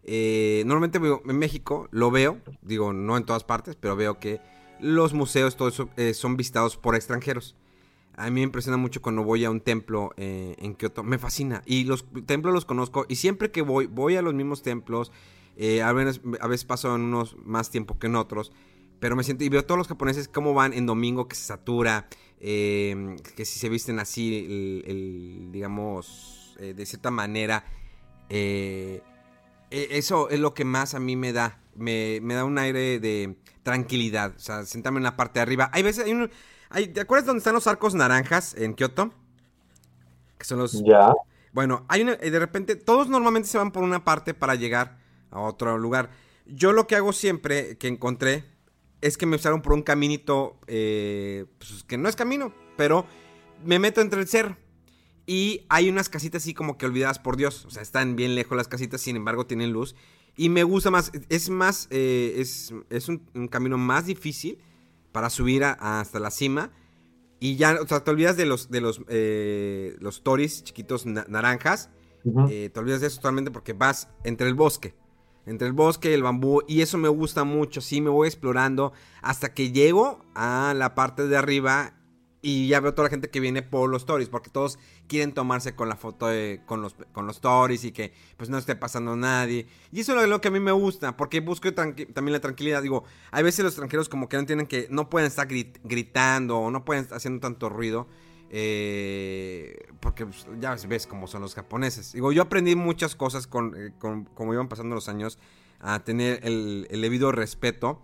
Eh, 0.03 0.63
normalmente 0.65 0.97
en 0.97 1.37
México 1.37 1.87
lo 1.91 2.09
veo, 2.09 2.39
digo, 2.61 2.93
no 2.93 3.17
en 3.17 3.25
todas 3.25 3.43
partes, 3.43 3.75
pero 3.75 3.95
veo 3.95 4.19
que 4.19 4.41
los 4.79 5.13
museos, 5.13 5.55
todo 5.57 5.67
eso, 5.67 5.89
eh, 5.97 6.13
son 6.13 6.37
visitados 6.37 6.77
por 6.77 6.95
extranjeros. 6.95 7.55
A 8.15 8.25
mí 8.25 8.31
me 8.31 8.41
impresiona 8.41 8.77
mucho 8.77 9.01
cuando 9.01 9.23
voy 9.23 9.45
a 9.45 9.51
un 9.51 9.61
templo 9.61 10.11
eh, 10.17 10.55
en 10.57 10.73
Kioto, 10.73 11.03
me 11.03 11.19
fascina. 11.19 11.61
Y 11.65 11.83
los 11.83 12.05
templos 12.25 12.53
los 12.53 12.65
conozco 12.65 13.05
y 13.07 13.15
siempre 13.15 13.51
que 13.51 13.61
voy, 13.61 13.85
voy 13.85 14.15
a 14.15 14.21
los 14.21 14.33
mismos 14.33 14.63
templos. 14.63 15.11
A, 15.83 15.91
veces, 15.91 16.21
a 16.39 16.47
veces 16.47 16.63
paso 16.63 16.95
en 16.95 17.01
unos 17.01 17.35
más 17.43 17.69
tiempo 17.69 17.99
que 17.99 18.07
en 18.07 18.15
otros. 18.15 18.53
Pero 18.99 19.15
me 19.15 19.23
siento, 19.23 19.43
y 19.43 19.49
veo 19.49 19.65
todos 19.65 19.77
los 19.77 19.87
japoneses 19.87 20.27
cómo 20.27 20.53
van 20.53 20.73
en 20.73 20.85
domingo 20.85 21.27
que 21.27 21.35
se 21.35 21.43
satura, 21.43 22.07
eh, 22.39 23.15
que 23.35 23.45
si 23.45 23.59
se 23.59 23.69
visten 23.69 23.99
así, 23.99 24.83
el, 24.85 25.49
digamos, 25.51 26.55
eh, 26.59 26.73
de 26.73 26.85
cierta 26.85 27.11
manera. 27.11 27.63
Eh, 28.29 29.01
e, 29.71 29.87
eso 29.91 30.29
es 30.29 30.39
lo 30.39 30.53
que 30.53 30.65
más 30.65 30.95
a 30.95 30.99
mí 30.99 31.15
me 31.15 31.33
da. 31.33 31.59
Me, 31.75 32.19
da 32.19 32.43
un 32.43 32.57
aire 32.57 32.99
de 32.99 33.37
tranquilidad. 33.63 34.33
O 34.35 34.39
sea, 34.39 34.65
sentarme 34.65 34.97
en 34.97 35.03
la 35.03 35.15
parte 35.15 35.39
de 35.39 35.43
arriba. 35.43 35.69
Hay 35.71 35.81
veces, 35.81 36.05
hay 36.05 36.11
un, 36.11 36.29
¿te 36.93 36.99
acuerdas 36.99 37.25
dónde 37.25 37.39
están 37.39 37.53
los 37.53 37.67
arcos 37.67 37.95
naranjas 37.95 38.53
en 38.55 38.73
Kioto? 38.73 39.13
Que 40.37 40.45
son 40.45 40.59
los... 40.59 40.83
Ya. 40.83 41.13
Bueno, 41.53 41.85
hay 41.87 42.01
una, 42.01 42.15
de 42.15 42.39
repente, 42.39 42.75
todos 42.75 43.07
normalmente 43.07 43.47
se 43.47 43.57
van 43.57 43.71
por 43.71 43.83
una 43.83 44.03
parte 44.03 44.33
para 44.33 44.55
llegar 44.55 44.97
a 45.31 45.39
otro 45.39 45.77
lugar. 45.77 46.11
Yo 46.45 46.73
lo 46.73 46.85
que 46.85 46.95
hago 46.95 47.13
siempre 47.13 47.77
que 47.77 47.87
encontré 47.87 48.43
es 49.01 49.17
que 49.17 49.25
me 49.25 49.35
usaron 49.35 49.61
por 49.61 49.73
un 49.73 49.81
caminito 49.81 50.59
eh, 50.67 51.45
pues, 51.57 51.83
que 51.83 51.97
no 51.97 52.09
es 52.09 52.15
camino, 52.15 52.53
pero 52.77 53.05
me 53.63 53.79
meto 53.79 54.01
entre 54.01 54.21
el 54.21 54.27
cerro. 54.27 54.57
Y 55.25 55.65
hay 55.69 55.89
unas 55.89 56.09
casitas 56.09 56.43
así 56.43 56.53
como 56.53 56.77
que 56.77 56.85
olvidadas 56.85 57.19
por 57.19 57.37
Dios. 57.37 57.65
O 57.65 57.69
sea, 57.69 57.83
están 57.83 58.15
bien 58.15 58.35
lejos 58.35 58.57
las 58.57 58.67
casitas, 58.67 59.01
sin 59.01 59.15
embargo 59.15 59.45
tienen 59.45 59.71
luz. 59.71 59.95
Y 60.35 60.49
me 60.49 60.63
gusta 60.63 60.89
más, 60.89 61.11
es 61.29 61.49
más, 61.49 61.87
eh, 61.91 62.35
es, 62.37 62.73
es 62.89 63.09
un, 63.09 63.19
camino 63.49 63.77
más 63.77 64.05
difícil 64.05 64.57
para 65.11 65.29
subir 65.29 65.63
hasta 65.63 66.19
la 66.19 66.31
cima. 66.31 66.71
Y 67.39 67.55
ya, 67.57 67.79
o 67.81 67.87
sea, 67.87 68.03
te 68.03 68.11
olvidas 68.11 68.37
de 68.37 68.45
los, 68.45 68.71
de 68.71 68.81
los, 68.81 69.01
eh, 69.07 69.95
los 69.99 70.23
toris 70.23 70.63
chiquitos 70.63 71.05
naranjas. 71.05 71.89
te 72.23 72.71
olvidas 72.75 73.01
de 73.01 73.07
eso 73.07 73.17
totalmente 73.17 73.51
porque 73.51 73.73
vas 73.73 74.09
entre 74.23 74.47
el 74.47 74.55
bosque 74.55 74.95
entre 75.45 75.67
el 75.67 75.73
bosque 75.73 76.11
y 76.11 76.13
el 76.13 76.23
bambú 76.23 76.61
y 76.67 76.81
eso 76.81 76.97
me 76.97 77.09
gusta 77.09 77.43
mucho, 77.43 77.81
sí, 77.81 78.01
me 78.01 78.09
voy 78.09 78.27
explorando 78.27 78.93
hasta 79.21 79.53
que 79.53 79.71
llego 79.71 80.25
a 80.35 80.73
la 80.75 80.95
parte 80.95 81.27
de 81.27 81.37
arriba 81.37 81.93
y 82.41 82.67
ya 82.67 82.79
veo 82.79 82.93
toda 82.93 83.07
la 83.07 83.09
gente 83.09 83.29
que 83.29 83.39
viene 83.39 83.61
por 83.61 83.89
los 83.89 84.03
stories, 84.03 84.29
porque 84.29 84.49
todos 84.49 84.79
quieren 85.07 85.33
tomarse 85.33 85.75
con 85.75 85.89
la 85.89 85.95
foto 85.95 86.27
con 86.65 86.81
los, 86.81 86.95
con 87.11 87.27
los 87.27 87.41
y 87.83 87.91
que 87.91 88.13
pues 88.37 88.49
no 88.49 88.57
esté 88.57 88.75
pasando 88.75 89.15
nadie. 89.15 89.67
Y 89.91 90.01
eso 90.01 90.19
es 90.19 90.29
lo, 90.29 90.39
que 90.39 90.47
a 90.47 90.51
mí 90.51 90.59
me 90.59 90.71
gusta, 90.71 91.17
porque 91.17 91.41
busco 91.41 91.73
también 91.73 92.31
la 92.31 92.39
tranquilidad. 92.39 92.81
Digo, 92.81 93.03
hay 93.31 93.43
veces 93.43 93.63
los 93.63 93.73
extranjeros 93.73 94.07
como 94.07 94.29
que 94.29 94.37
no 94.37 94.45
tienen 94.45 94.67
que, 94.67 94.87
no 94.89 95.09
pueden 95.09 95.27
estar 95.27 95.47
gritando 95.49 96.59
o 96.59 96.71
no 96.71 96.85
pueden 96.85 97.03
estar 97.03 97.17
haciendo 97.17 97.41
tanto 97.41 97.67
ruido. 97.69 98.07
Eh, 98.49 99.87
porque 99.99 100.25
pues, 100.25 100.47
ya 100.59 100.75
ves 100.87 101.07
cómo 101.07 101.27
son 101.27 101.41
los 101.41 101.55
japoneses. 101.55 102.13
Digo, 102.13 102.31
yo 102.31 102.41
aprendí 102.41 102.75
muchas 102.75 103.15
cosas 103.15 103.47
con, 103.47 103.75
eh, 103.77 103.93
iban 104.51 104.67
pasando 104.67 104.95
los 104.95 105.07
años 105.07 105.37
a 105.79 105.99
tener 106.03 106.39
el, 106.43 106.87
debido 106.89 107.31
respeto. 107.31 108.01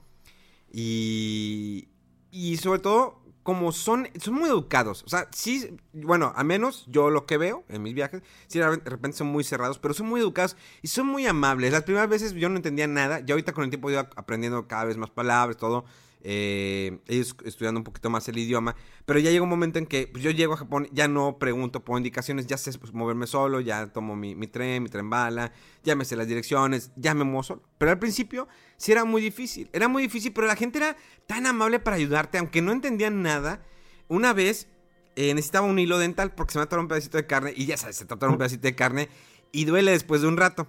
Y, 0.71 1.89
y 2.31 2.57
sobre 2.57 2.79
todo, 2.79 3.23
como 3.43 3.71
son, 3.71 4.09
son 4.19 4.33
muy 4.33 4.49
educados. 4.49 5.03
O 5.03 5.09
sea, 5.09 5.27
sí, 5.31 5.77
bueno, 5.93 6.33
a 6.35 6.43
menos 6.43 6.85
yo 6.87 7.09
lo 7.09 7.25
que 7.25 7.37
veo 7.37 7.63
en 7.69 7.83
mis 7.83 7.93
viajes, 7.93 8.21
sí, 8.47 8.59
de 8.59 8.69
repente 8.69 9.17
son 9.17 9.27
muy 9.27 9.43
cerrados, 9.43 9.79
pero 9.79 9.93
son 9.93 10.07
muy 10.07 10.19
educados 10.19 10.57
y 10.81 10.87
son 10.87 11.07
muy 11.07 11.25
amables. 11.27 11.71
Las 11.71 11.83
primeras 11.83 12.09
veces 12.09 12.33
yo 12.33 12.49
no 12.49 12.57
entendía 12.57 12.87
nada. 12.87 13.19
Ya 13.19 13.33
ahorita 13.33 13.53
con 13.53 13.63
el 13.63 13.69
tiempo 13.69 13.89
ido 13.89 13.99
aprendiendo 13.99 14.67
cada 14.67 14.85
vez 14.85 14.97
más 14.97 15.11
palabras, 15.11 15.57
todo 15.57 15.85
eh, 16.21 16.99
ellos 17.07 17.35
estudiando 17.45 17.79
un 17.79 17.83
poquito 17.83 18.09
más 18.09 18.27
el 18.27 18.37
idioma, 18.37 18.75
pero 19.05 19.19
ya 19.19 19.31
llega 19.31 19.43
un 19.43 19.49
momento 19.49 19.79
en 19.79 19.85
que 19.85 20.07
pues, 20.07 20.23
yo 20.23 20.31
llego 20.31 20.53
a 20.53 20.57
Japón, 20.57 20.87
ya 20.91 21.07
no 21.07 21.37
pregunto 21.37 21.83
por 21.83 21.97
indicaciones, 21.97 22.47
ya 22.47 22.57
sé 22.57 22.77
pues, 22.77 22.93
moverme 22.93 23.27
solo, 23.27 23.61
ya 23.61 23.87
tomo 23.87 24.15
mi, 24.15 24.35
tren, 24.47 24.83
mi 24.83 24.89
tren 24.89 25.09
bala, 25.09 25.51
ya 25.83 25.95
me 25.95 26.05
sé 26.05 26.15
las 26.15 26.27
direcciones, 26.27 26.91
ya 26.95 27.13
me 27.13 27.23
muevo 27.23 27.43
solo. 27.43 27.63
Pero 27.77 27.91
al 27.91 27.99
principio 27.99 28.47
sí 28.77 28.91
era 28.91 29.05
muy 29.05 29.21
difícil, 29.21 29.69
era 29.73 29.87
muy 29.87 30.03
difícil, 30.03 30.33
pero 30.33 30.47
la 30.47 30.55
gente 30.55 30.79
era 30.79 30.95
tan 31.27 31.45
amable 31.45 31.79
para 31.79 31.95
ayudarte, 31.95 32.37
aunque 32.37 32.61
no 32.61 32.71
entendían 32.71 33.21
nada. 33.21 33.63
Una 34.07 34.33
vez 34.33 34.67
eh, 35.15 35.33
necesitaba 35.33 35.67
un 35.67 35.79
hilo 35.79 35.97
dental 35.97 36.33
porque 36.33 36.53
se 36.53 36.59
me 36.59 36.63
atoró 36.63 36.81
un 36.81 36.87
pedacito 36.87 37.17
de 37.17 37.27
carne, 37.27 37.53
y 37.55 37.65
ya 37.65 37.77
sabes, 37.77 37.97
se 37.97 38.05
te 38.05 38.13
atoró 38.13 38.31
un 38.31 38.37
pedacito 38.37 38.63
de 38.63 38.75
carne 38.75 39.09
y 39.51 39.65
duele 39.65 39.91
después 39.91 40.21
de 40.21 40.27
un 40.27 40.37
rato. 40.37 40.67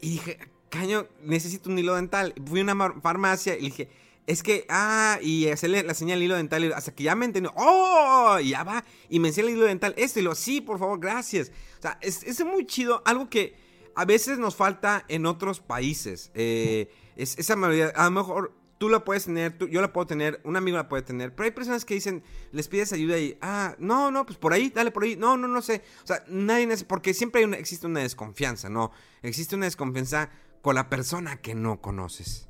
Y 0.00 0.10
dije, 0.10 0.38
caño, 0.70 1.06
necesito 1.22 1.70
un 1.70 1.78
hilo 1.78 1.94
dental. 1.94 2.34
Fui 2.46 2.60
a 2.60 2.62
una 2.62 3.00
farmacia 3.00 3.56
y 3.58 3.62
dije, 3.62 3.88
es 4.26 4.42
que, 4.42 4.66
ah, 4.68 5.18
y 5.22 5.48
hacerle 5.48 5.84
la 5.84 5.94
señal 5.94 6.20
hilo 6.20 6.34
dental 6.34 6.72
hasta 6.72 6.92
que 6.94 7.04
ya 7.04 7.14
me 7.14 7.26
entendió. 7.26 7.52
¡Oh! 7.56 8.38
Y 8.40 8.50
ya 8.50 8.64
va. 8.64 8.84
Y 9.08 9.20
me 9.20 9.28
enseña 9.28 9.48
el 9.48 9.54
hilo 9.54 9.66
dental. 9.66 9.94
Esto 9.96 10.18
y 10.18 10.22
lo, 10.22 10.34
sí, 10.34 10.60
por 10.60 10.78
favor, 10.80 10.98
gracias. 10.98 11.52
O 11.78 11.82
sea, 11.82 11.98
es, 12.00 12.24
es 12.24 12.44
muy 12.44 12.66
chido. 12.66 13.02
Algo 13.04 13.30
que 13.30 13.54
a 13.94 14.04
veces 14.04 14.38
nos 14.38 14.56
falta 14.56 15.04
en 15.08 15.26
otros 15.26 15.60
países. 15.60 16.32
Eh, 16.34 16.90
es 17.14 17.38
esa 17.38 17.54
mayoría. 17.54 17.88
A 17.94 18.06
lo 18.06 18.10
mejor 18.10 18.52
tú 18.78 18.88
la 18.88 19.04
puedes 19.04 19.26
tener, 19.26 19.56
yo 19.70 19.80
la 19.80 19.92
puedo 19.92 20.08
tener, 20.08 20.40
un 20.42 20.56
amigo 20.56 20.76
la 20.76 20.88
puede 20.88 21.04
tener. 21.04 21.32
Pero 21.32 21.44
hay 21.44 21.52
personas 21.52 21.84
que 21.84 21.94
dicen, 21.94 22.24
les 22.50 22.66
pides 22.66 22.92
ayuda 22.92 23.18
y, 23.18 23.38
ah, 23.40 23.76
no, 23.78 24.10
no, 24.10 24.26
pues 24.26 24.38
por 24.38 24.52
ahí, 24.52 24.70
dale 24.70 24.90
por 24.90 25.04
ahí. 25.04 25.14
No, 25.14 25.36
no, 25.36 25.46
no 25.46 25.62
sé. 25.62 25.84
O 26.02 26.06
sea, 26.06 26.24
nadie, 26.26 26.66
porque 26.88 27.14
siempre 27.14 27.42
hay 27.42 27.44
una, 27.44 27.58
existe 27.58 27.86
una 27.86 28.00
desconfianza, 28.00 28.68
¿no? 28.68 28.90
Existe 29.22 29.54
una 29.54 29.66
desconfianza 29.66 30.30
con 30.62 30.74
la 30.74 30.90
persona 30.90 31.36
que 31.36 31.54
no 31.54 31.80
conoces 31.80 32.48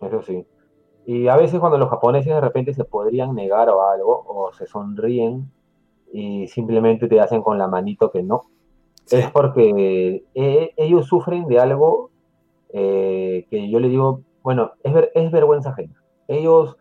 eso 0.00 0.22
sí. 0.22 0.46
Y 1.06 1.28
a 1.28 1.36
veces 1.36 1.60
cuando 1.60 1.78
los 1.78 1.90
japoneses 1.90 2.32
de 2.32 2.40
repente 2.40 2.72
se 2.72 2.84
podrían 2.84 3.34
negar 3.34 3.68
o 3.68 3.86
algo, 3.86 4.24
o 4.26 4.52
se 4.52 4.66
sonríen 4.66 5.50
y 6.12 6.46
simplemente 6.48 7.08
te 7.08 7.20
hacen 7.20 7.42
con 7.42 7.58
la 7.58 7.68
manito 7.68 8.10
que 8.10 8.22
no, 8.22 8.44
es 9.10 9.30
porque 9.30 10.24
eh, 10.34 10.72
ellos 10.76 11.06
sufren 11.06 11.46
de 11.46 11.58
algo 11.58 12.10
eh, 12.72 13.46
que 13.50 13.70
yo 13.70 13.78
le 13.80 13.88
digo, 13.88 14.22
bueno, 14.42 14.72
es, 14.82 14.94
es 15.14 15.30
vergüenza 15.30 15.70
ajena. 15.70 16.02
Ellos 16.26 16.76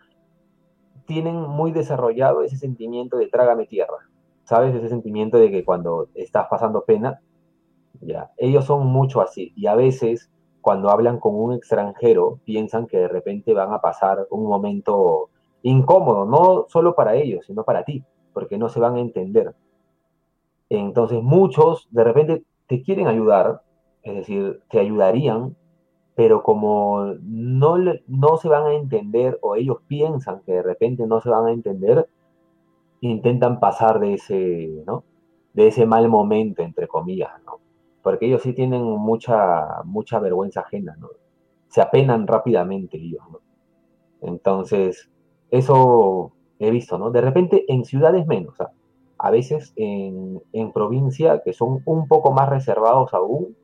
tienen 1.06 1.36
muy 1.36 1.72
desarrollado 1.72 2.44
ese 2.44 2.58
sentimiento 2.58 3.18
de 3.18 3.28
trágame 3.28 3.66
tierra, 3.66 4.10
¿sabes? 4.46 4.74
Ese 4.74 4.90
sentimiento 4.90 5.38
de 5.38 5.52
que 5.52 5.66
cuando 5.66 6.08
estás 6.16 6.48
pasando 6.50 6.86
pena, 6.86 7.20
ya, 8.02 8.32
ellos 8.38 8.66
son 8.66 8.88
mucho 8.88 9.22
así 9.22 9.54
y 9.56 9.68
a 9.68 9.76
veces 9.76 10.32
cuando 10.64 10.90
hablan 10.90 11.20
con 11.20 11.36
un 11.36 11.52
extranjero, 11.52 12.40
piensan 12.46 12.88
que 12.88 12.98
de 12.98 13.10
repente 13.10 13.54
van 13.54 13.74
a 13.74 13.82
pasar 13.82 14.28
un 14.32 14.48
momento 14.48 15.30
incómodo, 15.62 16.26
no 16.26 16.68
solo 16.70 16.96
para 16.96 17.16
ellos, 17.16 17.46
sino 17.46 17.66
para 17.66 17.84
ti, 17.84 18.02
porque 18.34 18.58
no 18.58 18.70
se 18.70 18.80
van 18.80 18.96
a 18.96 19.02
entender. 19.02 19.54
Entonces 20.70 21.22
muchos 21.22 21.90
de 21.92 22.06
repente 22.06 22.44
te 22.68 22.82
quieren 22.82 23.08
ayudar, 23.08 23.62
es 24.04 24.16
decir, 24.16 24.62
te 24.70 24.80
ayudarían, 24.80 25.58
pero 26.16 26.44
como 26.44 27.14
no, 27.22 27.76
no 28.08 28.38
se 28.38 28.48
van 28.48 28.66
a 28.66 28.74
entender 28.74 29.40
o 29.42 29.56
ellos 29.56 29.80
piensan 29.88 30.44
que 30.46 30.54
de 30.54 30.64
repente 30.64 31.06
no 31.06 31.20
se 31.20 31.30
van 31.30 31.48
a 31.48 31.52
entender, 31.52 32.08
intentan 33.02 33.60
pasar 33.60 34.00
de 34.00 34.14
ese, 34.14 34.82
¿no? 34.88 35.04
De 35.54 35.68
ese 35.68 35.86
mal 35.86 36.08
momento, 36.08 36.64
entre 36.64 36.88
comillas, 36.88 37.32
¿no? 37.46 37.63
Porque 38.04 38.28
ellos 38.28 38.44
sí 38.44 38.54
tienen 38.54 38.84
mucha, 38.84 39.82
mucha 39.86 40.20
vergüenza 40.20 40.60
ajena, 40.60 40.96
¿no? 41.00 41.08
Se 41.70 41.82
apenan 41.82 42.28
rápidamente 42.28 42.98
ellos, 42.98 43.24
¿no? 43.32 43.40
Entonces, 44.22 45.10
eso 45.50 46.34
he 46.60 46.70
visto, 46.70 46.98
¿no? 47.00 47.10
De 47.12 47.22
repente 47.22 47.64
en 47.68 47.86
ciudades 47.86 48.28
menos, 48.28 48.56
a 49.18 49.32
veces 49.32 49.74
en, 49.78 50.42
provincia, 50.74 51.42
que 51.44 51.54
son 51.54 51.82
un 51.86 52.08
poco 52.08 52.32
más 52.34 52.50
reservados 52.50 53.14
aún, 53.14 53.56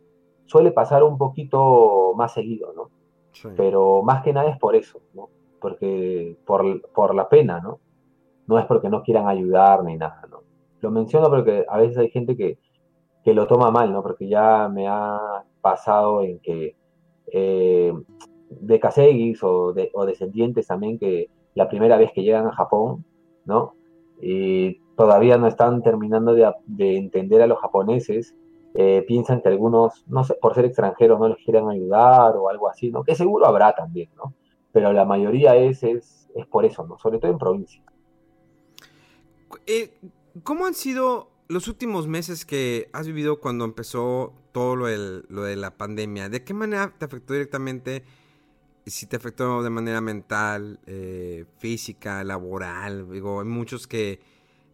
suele 0.46 0.72
pasar 0.72 1.04
un 1.04 1.18
poquito 1.18 2.14
más 2.16 2.34
seguido, 2.34 2.74
¿no? 2.74 2.90
Pero 3.56 4.02
más 4.04 4.24
que 4.24 4.34
nada 4.34 4.50
es 4.50 4.58
por 4.58 4.76
eso, 4.76 5.00
¿no? 5.14 5.30
Porque 5.60 6.38
por, 6.46 6.90
por 6.92 7.14
la 7.14 7.28
pena, 7.28 7.60
¿no? 7.60 7.80
No 8.48 8.58
es 8.58 8.66
porque 8.66 8.90
no 8.90 9.04
quieran 9.04 9.28
ayudar 9.28 9.84
ni 9.84 9.98
nada, 9.98 10.24
¿no? 10.30 10.40
Lo 10.80 10.92
menciono 10.92 11.30
porque 11.30 11.66
a 11.68 11.78
veces 11.78 11.98
hay 11.98 12.10
gente 12.10 12.38
que, 12.38 12.58
que 13.30 13.36
lo 13.36 13.46
toma 13.46 13.70
mal, 13.70 13.94
¿no? 13.94 14.02
Porque 14.02 14.28
ya 14.28 14.68
me 14.70 14.88
ha 14.88 15.44
pasado 15.62 16.24
en 16.24 16.40
que 16.40 16.76
eh, 17.32 17.94
de 18.50 18.80
caseguis 18.80 19.44
o, 19.44 19.72
de, 19.72 19.92
o 19.94 20.08
descendientes 20.08 20.66
también 20.66 20.98
que 20.98 21.30
la 21.54 21.70
primera 21.70 21.96
vez 21.98 22.12
que 22.12 22.24
llegan 22.24 22.48
a 22.48 22.54
Japón, 22.54 23.06
¿no? 23.46 23.76
Y 24.20 24.80
todavía 24.98 25.38
no 25.38 25.46
están 25.46 25.84
terminando 25.84 26.34
de, 26.34 26.52
entender 26.98 27.44
a 27.44 27.46
los 27.46 27.60
japoneses, 27.60 28.36
eh, 28.74 29.06
piensan 29.08 29.42
que 29.42 29.50
algunos, 29.50 30.04
no 30.08 30.24
sé, 30.24 30.34
por 30.42 30.56
ser 30.56 30.66
extranjeros 30.66 31.20
no 31.20 31.28
les 31.28 31.38
quieran 31.38 31.70
ayudar 31.70 32.36
o 32.36 32.50
algo 32.50 32.68
así, 32.68 32.90
¿no? 32.90 33.04
Que 33.04 33.14
seguro 33.14 33.46
habrá 33.46 33.76
también, 33.76 34.10
¿no? 34.18 34.34
Pero 34.72 34.92
la 34.92 35.06
mayoría 35.06 35.56
es, 35.56 35.84
es, 35.84 36.32
es 36.34 36.48
por 36.48 36.66
eso, 36.66 36.84
¿no? 36.88 36.98
Sobre 36.98 37.20
todo 37.20 37.30
en 37.30 37.38
provincia. 37.38 37.84
Eh, 39.68 39.92
¿Cómo 40.42 40.66
han 40.66 40.74
sido 40.74 41.29
los 41.50 41.68
últimos 41.68 42.08
meses 42.08 42.46
que 42.46 42.90
has 42.94 43.08
vivido 43.08 43.40
cuando 43.40 43.66
empezó 43.66 44.34
todo 44.52 44.76
lo, 44.76 44.86
de 44.86 45.56
la 45.56 45.78
pandemia, 45.78 46.30
¿de 46.30 46.44
qué 46.44 46.54
manera 46.54 46.94
te 46.98 47.06
afectó 47.06 47.34
directamente? 47.34 48.04
Si 48.86 49.08
te 49.08 49.16
afectó 49.16 49.64
de 49.64 49.72
manera 49.72 50.00
mental, 50.00 50.80
eh, 50.86 51.46
física, 51.58 52.24
laboral. 52.24 53.10
Digo, 53.12 53.42
hay 53.42 53.48
muchos 53.48 53.88
que 53.88 54.20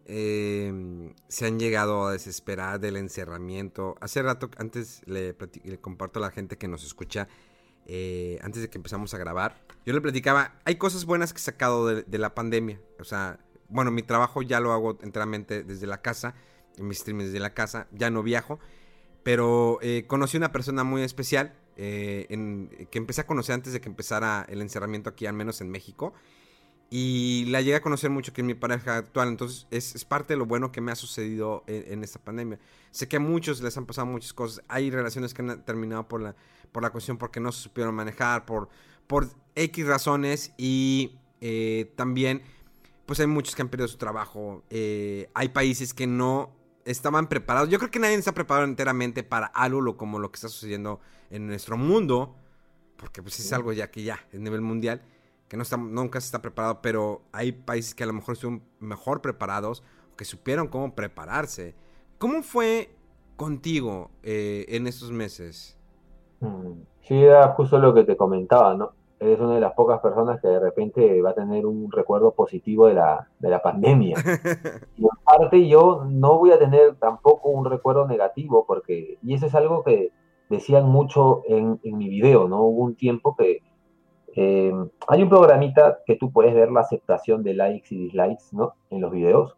em, 0.04 1.14
se 1.28 1.46
han 1.46 1.58
llegado 1.58 2.06
a 2.06 2.12
desesperar 2.12 2.78
del 2.78 2.98
encerramiento. 2.98 3.96
Hace 4.00 4.22
rato, 4.22 4.50
antes 4.58 5.02
le, 5.06 5.34
comparto 5.80 6.18
a 6.18 6.22
la 6.22 6.30
gente 6.30 6.58
que 6.58 6.68
nos 6.68 6.84
escucha, 6.84 7.26
eh, 7.86 8.38
antes 8.42 8.60
de 8.60 8.68
que 8.68 8.76
empezamos 8.76 9.14
a 9.14 9.18
grabar, 9.18 9.62
yo 9.86 9.94
le 9.94 10.00
platicaba, 10.02 10.60
hay 10.64 10.76
cosas 10.76 11.06
buenas 11.06 11.32
que 11.32 11.38
he 11.38 11.42
sacado 11.42 11.86
de, 11.86 12.18
la 12.18 12.34
pandemia. 12.34 12.80
O 13.00 13.04
sea, 13.04 13.40
bueno, 13.68 13.90
mi 13.90 14.02
trabajo 14.02 14.42
ya 14.42 14.60
lo 14.60 14.72
hago 14.72 14.98
enteramente 15.02 15.62
desde 15.62 15.86
la 15.86 16.02
casa, 16.02 16.34
en 16.76 16.88
mis 16.88 16.98
streams 16.98 17.26
desde 17.26 17.40
la 17.40 17.54
casa, 17.54 17.86
ya 17.92 18.10
no 18.10 18.22
viajo, 18.22 18.58
pero 19.22 19.78
eh, 19.82 20.04
conocí 20.06 20.36
una 20.36 20.52
persona 20.52 20.84
muy 20.84 21.02
especial 21.02 21.54
eh, 21.76 22.26
que 22.90 22.98
empecé 22.98 23.22
a 23.22 23.26
conocer 23.26 23.54
antes 23.54 23.72
de 23.72 23.80
que 23.80 23.88
empezara 23.88 24.46
el 24.48 24.62
encerramiento 24.62 25.10
aquí, 25.10 25.26
al 25.26 25.34
menos 25.34 25.60
en 25.60 25.70
México. 25.70 26.14
Y 26.88 27.46
la 27.46 27.60
llegué 27.60 27.76
a 27.76 27.82
conocer 27.82 28.10
mucho 28.10 28.32
que 28.32 28.42
es 28.42 28.46
mi 28.46 28.54
pareja 28.54 28.96
actual. 28.96 29.28
Entonces 29.28 29.66
es, 29.70 30.04
parte 30.04 30.34
de 30.34 30.38
lo 30.38 30.46
bueno 30.46 30.70
que 30.70 30.80
me 30.80 30.92
ha 30.92 30.94
sucedido 30.94 31.64
en, 31.66 32.04
esta 32.04 32.20
pandemia. 32.20 32.60
Sé 32.92 33.08
que 33.08 33.16
a 33.16 33.20
muchos 33.20 33.60
les 33.60 33.76
han 33.76 33.86
pasado 33.86 34.06
muchas 34.06 34.32
cosas. 34.32 34.64
Hay 34.68 34.90
relaciones 34.90 35.34
que 35.34 35.42
han 35.42 35.64
terminado 35.64 36.06
por 36.06 36.22
la, 36.22 36.36
por 36.70 36.82
la 36.82 36.90
cuestión 36.90 37.18
porque 37.18 37.40
no 37.40 37.50
se 37.50 37.62
supieron 37.62 37.94
manejar, 37.94 38.46
por, 38.46 38.68
por 39.08 39.28
X 39.56 39.86
razones. 39.86 40.52
Y 40.56 41.18
eh, 41.40 41.92
también, 41.96 42.42
pues 43.04 43.18
hay 43.18 43.26
muchos 43.26 43.56
que 43.56 43.62
han 43.62 43.68
perdido 43.68 43.88
su 43.88 43.98
trabajo. 43.98 44.62
Eh, 44.70 45.28
hay 45.34 45.48
países 45.48 45.92
que 45.92 46.06
no 46.06 46.55
estaban 46.86 47.26
preparados. 47.28 47.68
Yo 47.68 47.78
creo 47.78 47.90
que 47.90 47.98
nadie 47.98 48.14
está 48.14 48.32
preparado 48.32 48.66
enteramente 48.66 49.22
para 49.22 49.46
algo 49.46 49.96
como 49.96 50.18
lo 50.18 50.30
que 50.30 50.36
está 50.36 50.48
sucediendo 50.48 51.00
en 51.30 51.46
nuestro 51.46 51.76
mundo. 51.76 52.34
Porque 52.96 53.22
pues 53.22 53.38
es 53.38 53.52
algo 53.52 53.74
ya 53.74 53.90
que 53.90 54.02
ya, 54.02 54.20
a 54.32 54.36
nivel 54.38 54.62
mundial 54.62 55.02
que 55.48 55.56
no 55.56 55.62
está, 55.62 55.76
nunca 55.76 56.20
se 56.20 56.26
está 56.26 56.42
preparado, 56.42 56.80
pero 56.82 57.22
hay 57.32 57.52
países 57.52 57.94
que 57.94 58.04
a 58.04 58.06
lo 58.06 58.12
mejor 58.12 58.34
estuvieron 58.34 58.62
mejor 58.80 59.20
preparados, 59.20 59.82
que 60.16 60.24
supieron 60.24 60.68
cómo 60.68 60.94
prepararse. 60.94 61.74
¿Cómo 62.18 62.42
fue 62.42 62.90
contigo 63.36 64.10
eh, 64.22 64.64
en 64.68 64.86
estos 64.86 65.12
meses? 65.12 65.78
Mm, 66.40 66.72
sí, 67.02 67.14
era 67.14 67.48
justo 67.48 67.78
lo 67.78 67.94
que 67.94 68.04
te 68.04 68.16
comentaba, 68.16 68.74
¿no? 68.74 68.92
Eres 69.18 69.40
una 69.40 69.54
de 69.54 69.60
las 69.60 69.72
pocas 69.72 70.00
personas 70.00 70.40
que 70.40 70.48
de 70.48 70.60
repente 70.60 71.22
va 71.22 71.30
a 71.30 71.34
tener 71.34 71.64
un 71.64 71.90
recuerdo 71.90 72.32
positivo 72.32 72.86
de 72.86 72.94
la, 72.94 73.28
de 73.38 73.48
la 73.48 73.62
pandemia. 73.62 74.16
y 74.96 75.04
aparte 75.22 75.66
yo 75.66 76.04
no 76.06 76.38
voy 76.38 76.50
a 76.50 76.58
tener 76.58 76.96
tampoco 76.96 77.48
un 77.48 77.64
recuerdo 77.64 78.06
negativo, 78.06 78.64
porque, 78.66 79.18
y 79.22 79.34
eso 79.34 79.46
es 79.46 79.54
algo 79.54 79.82
que 79.82 80.12
decían 80.50 80.86
mucho 80.86 81.42
en, 81.48 81.80
en 81.82 81.98
mi 81.98 82.08
video, 82.08 82.46
¿no? 82.46 82.62
Hubo 82.62 82.84
un 82.84 82.94
tiempo 82.94 83.34
que 83.36 83.62
eh, 84.36 84.72
hay 85.08 85.22
un 85.22 85.30
programita 85.30 86.00
que 86.04 86.16
tú 86.16 86.30
puedes 86.30 86.54
ver 86.54 86.70
la 86.70 86.80
aceptación 86.80 87.42
de 87.42 87.54
likes 87.54 87.94
y 87.94 88.04
dislikes, 88.04 88.44
¿no? 88.52 88.74
En 88.90 89.00
los 89.00 89.10
videos. 89.10 89.56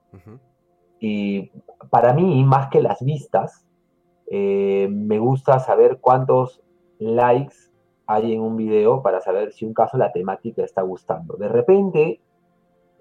Y 1.01 1.51
para 1.91 2.13
mí, 2.15 2.45
más 2.45 2.69
que 2.69 2.81
las 2.81 3.05
vistas, 3.05 3.67
eh, 4.31 4.89
me 4.91 5.19
gusta 5.19 5.59
saber 5.59 5.99
cuántos 6.01 6.63
likes 7.01 7.57
hay 8.09 8.33
en 8.33 8.41
un 8.41 8.57
video 8.57 9.03
para 9.03 9.21
saber 9.21 9.53
si 9.53 9.65
un 9.65 9.75
caso 9.75 9.97
la 9.99 10.11
temática 10.13 10.65
está 10.65 10.83
gustando. 10.83 11.37
De 11.37 11.49
repente, 11.49 12.21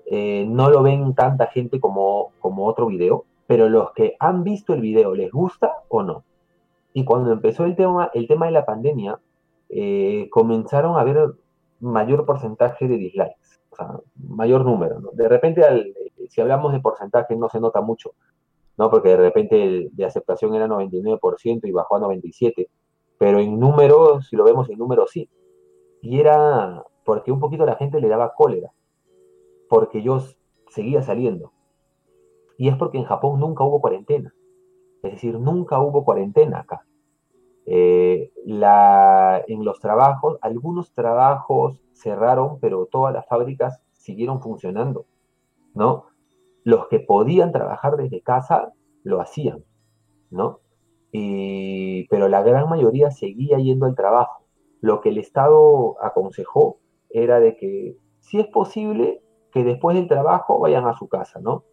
eh, 0.06 0.46
no 0.48 0.70
lo 0.70 0.84
ven 0.84 1.16
tanta 1.16 1.48
gente 1.48 1.80
como, 1.80 2.34
como 2.40 2.68
otro 2.68 2.88
video, 2.88 3.26
pero 3.48 3.70
los 3.70 3.94
que 3.94 4.16
han 4.20 4.44
visto 4.44 4.74
el 4.74 4.82
video, 4.82 5.16
¿les 5.16 5.32
gusta 5.32 5.72
o 5.88 6.04
no? 6.04 6.24
Y 6.94 7.06
cuando 7.06 7.32
empezó 7.32 7.66
el 7.66 7.76
tema, 7.76 8.12
el 8.14 8.28
tema 8.28 8.48
de 8.48 8.52
la 8.52 8.66
pandemia, 8.66 9.20
comenzaron 10.30 10.98
a 10.98 11.04
ver 11.04 11.18
mayor 11.80 12.26
porcentaje 12.26 12.88
de 12.88 12.98
dislikes, 12.98 13.60
o 13.70 13.76
sea, 13.76 14.00
mayor 14.16 14.66
número. 14.66 15.00
De 15.14 15.28
repente, 15.28 15.62
si 16.30 16.42
hablamos 16.42 16.74
de 16.74 16.80
porcentaje, 16.80 17.36
no 17.36 17.50
se 17.50 17.60
nota 17.60 17.82
mucho, 17.82 18.12
¿no? 18.78 18.90
Porque 18.90 19.10
de 19.10 19.18
repente 19.18 19.64
el 19.64 19.90
de 19.94 20.06
aceptación 20.06 20.56
era 20.56 20.68
99% 20.68 21.62
y 21.64 21.72
bajó 21.72 21.98
a 21.98 22.02
97%, 22.02 22.68
pero 23.18 23.40
en 23.40 23.60
número, 23.60 24.22
si 24.22 24.36
lo 24.36 24.44
vemos 24.44 24.70
en 24.70 24.78
número, 24.78 25.08
sí. 25.08 25.30
Y 26.02 26.20
era 26.20 26.84
porque 27.04 27.32
un 27.32 27.40
poquito 27.40 27.66
la 27.66 27.76
gente 27.76 28.00
le 28.00 28.10
daba 28.10 28.34
cólera, 28.36 28.72
porque 29.70 30.02
yo 30.02 30.20
seguía 30.70 31.02
saliendo. 31.02 31.52
Y 32.58 32.70
es 32.70 32.76
porque 32.76 32.98
en 32.98 33.06
Japón 33.06 33.40
nunca 33.40 33.64
hubo 33.64 33.82
cuarentena. 33.82 34.34
Es 35.04 35.12
decir, 35.14 35.40
nunca 35.40 35.80
hubo 35.80 36.04
cuarentena 36.04 36.60
acá. 36.60 36.86
Eh, 37.66 38.32
en 38.46 39.66
los 39.66 39.80
trabajos, 39.80 40.38
algunos 40.42 40.94
trabajos 40.94 41.82
cerraron, 41.94 42.60
pero 42.60 42.86
todas 42.86 43.14
las 43.14 43.28
fábricas 43.28 43.82
siguieron 43.94 44.42
funcionando, 44.42 45.06
¿no? 45.74 46.06
Los 46.64 46.88
que 46.88 47.00
podían 47.00 47.52
trabajar 47.52 47.98
desde 47.98 48.22
casa 48.22 48.74
lo 49.04 49.22
hacían, 49.22 49.64
¿no? 50.30 50.62
Pero 52.10 52.28
la 52.28 52.42
gran 52.42 52.70
mayoría 52.70 53.12
seguía 53.12 53.58
yendo 53.58 53.86
al 53.86 53.96
trabajo. 53.96 54.44
Lo 54.82 55.02
que 55.02 55.10
el 55.10 55.18
Estado 55.18 55.96
aconsejó 56.04 56.80
era 57.10 57.40
de 57.40 57.56
que 57.56 57.98
si 58.20 58.40
es 58.40 58.48
posible 58.48 59.22
que 59.52 59.64
después 59.64 59.96
del 59.96 60.08
trabajo 60.08 60.60
vayan 60.60 60.88
a 60.88 60.98
su 60.98 61.08
casa, 61.08 61.40
¿no? 61.40 61.64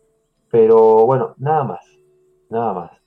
Pero 0.51 1.05
bueno, 1.07 1.34
nada 1.38 1.64
más, 1.64 1.84
nada 2.49 2.72
más 2.72 3.05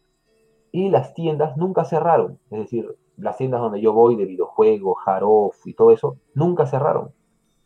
y 0.72 0.90
las 0.90 1.14
tiendas 1.14 1.58
nunca 1.58 1.86
cerraron. 1.86 2.40
Es 2.52 2.60
decir, 2.60 2.96
las 3.18 3.38
tiendas 3.38 3.62
donde 3.62 3.82
yo 3.82 3.94
voy 3.94 4.16
de 4.16 4.26
videojuegos, 4.26 4.98
Haroff 5.06 5.66
y 5.66 5.74
todo 5.74 5.92
eso, 5.92 6.18
nunca 6.36 6.66
cerraron, 6.66 7.12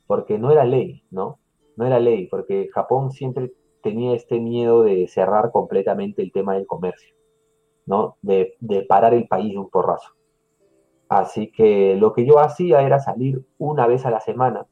porque 0.08 0.38
no 0.38 0.52
era 0.52 0.64
ley, 0.64 1.04
¿no? 1.12 1.40
No 1.76 1.86
era 1.86 2.00
ley, 2.00 2.28
porque 2.28 2.70
Japón 2.74 3.12
siempre 3.12 3.52
tenía 3.84 4.16
este 4.16 4.40
miedo 4.40 4.84
de 4.84 5.08
cerrar 5.08 5.52
completamente 5.52 6.22
el 6.22 6.32
tema 6.32 6.54
del 6.56 6.68
comercio, 6.68 7.16
De, 8.22 8.86
parar 8.88 9.14
el 9.14 9.28
país 9.28 9.56
un 9.58 9.70
porrazo. 9.70 10.14
Así 11.10 11.52
que 11.52 11.96
lo 11.96 12.14
que 12.14 12.26
yo 12.26 12.40
hacía 12.40 12.82
era 12.82 13.00
salir 13.00 13.46
una 13.58 13.86
vez 13.86 14.06
a 14.06 14.12
la 14.12 14.22
semana 14.22 14.66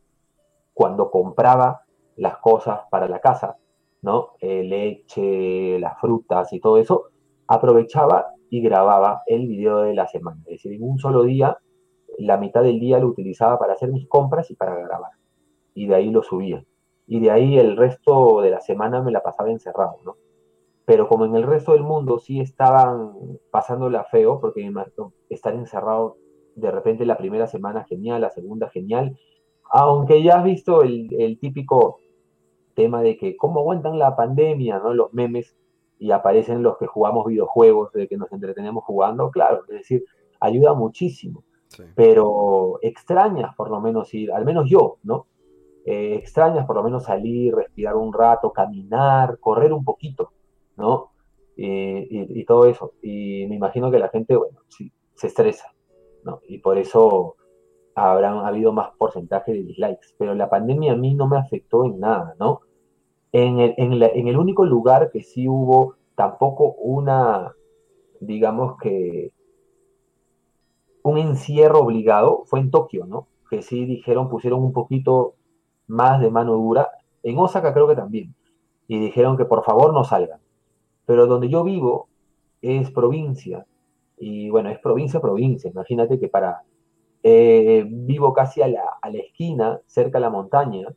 cuando 0.73 1.11
compraba 1.11 1.81
las 2.15 2.37
cosas 2.37 2.81
para 2.89 3.09
la 3.09 3.19
casa, 3.19 3.57
¿no? 4.01 4.29
Eh, 4.39 4.63
leche, 4.63 5.79
las 5.79 5.99
frutas 5.99 6.53
y 6.53 6.59
todo 6.61 6.77
eso, 6.77 7.09
aprovechaba 7.47 8.27
y 8.49 8.61
grababa 8.61 9.23
el 9.25 9.47
video 9.47 9.79
de 9.79 9.93
la 9.93 10.07
semana. 10.07 10.39
Es 10.45 10.63
decir, 10.63 10.73
en 10.73 10.83
un 10.83 10.97
solo 10.97 11.23
día, 11.23 11.57
la 12.17 12.37
mitad 12.37 12.63
del 12.63 12.79
día 12.79 12.99
lo 12.99 13.07
utilizaba 13.07 13.59
para 13.59 13.73
hacer 13.73 13.91
mis 13.91 14.07
compras 14.07 14.49
y 14.51 14.55
para 14.55 14.75
grabar. 14.75 15.11
Y 15.73 15.87
de 15.87 15.95
ahí 15.95 16.09
lo 16.09 16.23
subía. 16.23 16.63
Y 17.07 17.19
de 17.19 17.31
ahí 17.31 17.57
el 17.57 17.75
resto 17.75 18.41
de 18.41 18.51
la 18.51 18.61
semana 18.61 19.01
me 19.01 19.11
la 19.11 19.21
pasaba 19.21 19.49
encerrado, 19.49 19.97
¿no? 20.05 20.15
Pero 20.89 21.07
como 21.07 21.25
en 21.25 21.35
el 21.35 21.43
resto 21.43 21.73
del 21.73 21.83
mundo 21.83 22.17
sí 22.17 22.39
estaban 22.39 23.13
pasándola 23.51 24.05
feo, 24.05 24.39
porque 24.39 24.67
estar 25.29 25.53
encerrado 25.53 26.17
de 26.55 26.71
repente 26.71 27.05
la 27.05 27.15
primera 27.15 27.45
semana 27.45 27.83
genial, 27.83 28.21
la 28.21 28.31
segunda 28.31 28.71
genial, 28.71 29.15
aunque 29.69 30.23
ya 30.23 30.39
has 30.39 30.43
visto 30.43 30.81
el, 30.81 31.07
el 31.13 31.37
típico 31.37 31.99
tema 32.73 33.03
de 33.03 33.17
que 33.17 33.37
cómo 33.37 33.59
aguantan 33.59 33.99
la 33.99 34.15
pandemia, 34.15 34.79
¿no? 34.79 34.95
Los 34.95 35.13
memes 35.13 35.55
y 35.99 36.09
aparecen 36.09 36.63
los 36.63 36.79
que 36.79 36.87
jugamos 36.87 37.27
videojuegos, 37.27 37.93
de 37.93 38.07
que 38.07 38.17
nos 38.17 38.31
entretenemos 38.31 38.83
jugando, 38.83 39.29
claro, 39.29 39.65
es 39.67 39.75
decir, 39.81 40.05
ayuda 40.39 40.73
muchísimo. 40.73 41.43
Pero 41.93 42.79
extrañas 42.81 43.53
por 43.55 43.69
lo 43.69 43.79
menos 43.79 44.11
ir, 44.15 44.31
al 44.31 44.43
menos 44.43 44.67
yo, 44.67 44.97
¿no? 45.03 45.27
Eh, 45.85 46.15
extrañas 46.15 46.65
por 46.65 46.77
lo 46.77 46.81
menos 46.81 47.03
salir, 47.03 47.53
respirar 47.53 47.95
un 47.95 48.11
rato, 48.11 48.51
caminar, 48.51 49.37
correr 49.39 49.71
un 49.71 49.83
poquito, 49.83 50.31
¿no? 50.79 51.11
y, 51.61 52.45
todo 52.45 52.65
eso. 52.65 52.93
Y 53.01 53.45
me 53.47 53.55
imagino 53.55 53.91
que 53.91 53.99
la 53.99 54.09
gente, 54.09 54.35
bueno, 54.35 54.59
sí, 54.69 54.91
se 55.15 55.27
estresa, 55.27 55.73
¿no? 56.23 56.41
Y 56.47 56.59
por 56.59 56.77
eso 56.77 57.35
habrán 57.95 58.37
habido 58.45 58.71
más 58.71 58.91
porcentaje 58.97 59.51
de 59.51 59.63
dislikes. 59.63 60.13
Pero 60.17 60.35
la 60.35 60.49
pandemia 60.49 60.93
a 60.93 60.95
mí 60.95 61.13
no 61.15 61.27
me 61.27 61.37
afectó 61.37 61.85
en 61.85 61.99
nada, 61.99 62.35
¿no? 62.39 62.61
En 63.31 63.59
el, 63.59 64.37
único 64.37 64.65
lugar 64.65 65.11
que 65.11 65.21
sí 65.21 65.47
hubo 65.47 65.95
tampoco 66.15 66.73
una, 66.79 67.53
digamos 68.21 68.77
que, 68.81 69.31
un 71.03 71.17
encierro 71.17 71.79
obligado 71.79 72.43
fue 72.45 72.59
en 72.59 72.71
Tokio, 72.71 73.05
¿no? 73.05 73.27
Que 73.49 73.61
sí 73.61 73.85
dijeron, 73.85 74.29
pusieron 74.29 74.63
un 74.63 74.73
poquito 74.73 75.35
más 75.87 76.21
de 76.21 76.31
mano 76.31 76.53
dura. 76.53 76.89
En 77.21 77.37
Osaka 77.37 77.73
creo 77.73 77.87
que 77.87 77.95
también. 77.95 78.33
Y 78.87 78.99
dijeron 78.99 79.37
que 79.37 79.45
por 79.45 79.63
favor 79.63 79.93
no 79.93 80.03
salgan. 80.03 80.39
Pero 81.09 81.25
donde 81.25 81.49
yo 81.49 81.63
vivo 81.63 82.07
es 82.61 82.91
provincia. 82.91 83.65
Y 84.15 84.51
bueno, 84.51 84.69
es 84.69 84.77
provincia, 84.77 85.19
provincia. 85.19 85.71
Imagínate 85.71 86.19
que 86.19 86.27
para... 86.27 86.61
Eh, 87.23 87.83
vivo 87.89 88.31
casi 88.31 88.61
a 88.61 88.67
la, 88.67 88.83
a 89.01 89.09
la 89.09 89.17
esquina, 89.17 89.81
cerca 89.87 90.19
de 90.19 90.21
la 90.21 90.29
montaña, 90.29 90.87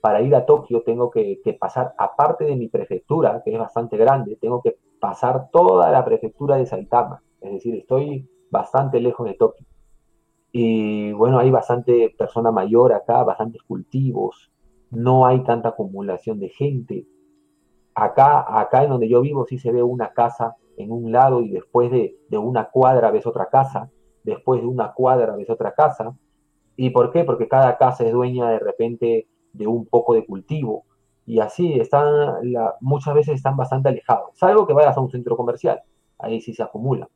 para 0.00 0.22
ir 0.22 0.34
a 0.34 0.44
Tokio 0.44 0.82
tengo 0.82 1.08
que, 1.08 1.40
pasar, 1.56 1.94
aparte 1.98 2.44
de 2.46 2.56
mi 2.56 2.66
prefectura, 2.66 3.42
que 3.44 3.52
es 3.52 3.58
bastante 3.60 3.96
grande, 3.96 4.36
tengo 4.40 4.60
que 4.60 4.76
pasar 4.98 5.50
toda 5.52 5.88
la 5.92 6.04
prefectura 6.04 6.56
de 6.56 6.66
Saitama. 6.66 7.22
Es 7.40 7.52
decir, 7.52 7.76
estoy 7.76 8.28
bastante 8.50 8.98
lejos 8.98 9.28
de 9.28 9.34
Tokio. 9.34 9.64
Y 10.50 11.12
bueno, 11.12 11.38
hay 11.38 11.52
bastante 11.52 12.12
persona 12.18 12.50
mayor 12.50 12.92
acá, 12.92 13.22
bastantes 13.22 13.62
cultivos, 13.62 14.50
no 14.90 15.26
hay 15.26 15.44
tanta 15.44 15.68
acumulación 15.68 16.40
de 16.40 16.48
gente. 16.48 17.06
Acá, 17.94 18.44
acá 18.60 18.84
en 18.84 18.90
donde 18.90 19.08
yo 19.08 19.20
vivo 19.20 19.46
sí 19.46 19.58
se 19.58 19.72
ve 19.72 19.82
una 19.82 20.12
casa 20.12 20.56
en 20.76 20.90
un 20.90 21.12
lado 21.12 21.42
y 21.42 21.50
después 21.50 21.90
de, 21.90 22.16
de 22.28 22.38
una 22.38 22.70
cuadra 22.70 23.10
ves 23.10 23.26
otra 23.26 23.48
casa, 23.48 23.90
después 24.24 24.60
de 24.60 24.66
una 24.66 24.92
cuadra 24.92 25.36
ves 25.36 25.50
otra 25.50 25.72
casa. 25.72 26.16
¿Y 26.76 26.90
por 26.90 27.12
qué? 27.12 27.24
Porque 27.24 27.48
cada 27.48 27.76
casa 27.78 28.04
es 28.04 28.12
dueña 28.12 28.50
de 28.50 28.58
repente 28.58 29.28
de 29.52 29.66
un 29.66 29.86
poco 29.86 30.14
de 30.14 30.26
cultivo. 30.26 30.84
Y 31.26 31.38
así 31.38 31.72
están, 31.74 32.36
muchas 32.80 33.14
veces 33.14 33.36
están 33.36 33.56
bastante 33.56 33.88
alejados, 33.88 34.30
salvo 34.34 34.66
que 34.66 34.74
vayas 34.74 34.96
a 34.96 35.00
un 35.00 35.10
centro 35.10 35.36
comercial, 35.36 35.80
ahí 36.18 36.40
sí 36.40 36.52
se 36.52 36.62
acumula. 36.62 37.08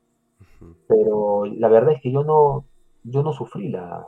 Pero 0.87 1.45
la 1.45 1.67
verdad 1.67 1.93
es 1.93 2.01
que 2.01 2.11
yo 2.11 2.23
no, 2.23 2.65
yo 3.03 3.21
no 3.21 3.33
sufrí 3.33 3.69
la, 3.69 4.07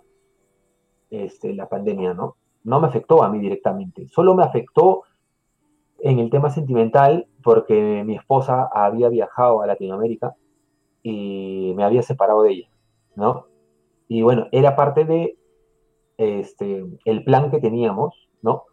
este, 1.12 1.54
la 1.54 1.70
pandemia, 1.70 2.16
¿no? 2.16 2.38
No 2.64 2.80
me 2.80 2.88
afectó 2.88 3.24
a 3.24 3.30
mí 3.30 3.40
directamente, 3.40 4.08
solo 4.08 4.34
me 4.34 4.44
afectó 4.44 5.04
en 6.04 6.20
el 6.20 6.30
tema 6.30 6.50
sentimental 6.50 7.28
porque 7.44 8.04
mi 8.06 8.16
esposa 8.16 8.70
había 8.74 9.10
viajado 9.10 9.62
a 9.62 9.68
Latinoamérica 9.68 10.36
y 11.04 11.74
me 11.76 11.84
había 11.84 12.02
separado 12.02 12.44
de 12.44 12.52
ella, 12.52 12.70
¿no? 13.16 13.48
Y 14.08 14.22
bueno, 14.22 14.48
era 14.52 14.76
parte 14.76 15.06
de 15.06 15.38
este, 16.18 16.86
el 17.06 17.24
plan 17.24 17.50
que 17.50 17.60
teníamos, 17.60 18.30
¿no? 18.42 18.66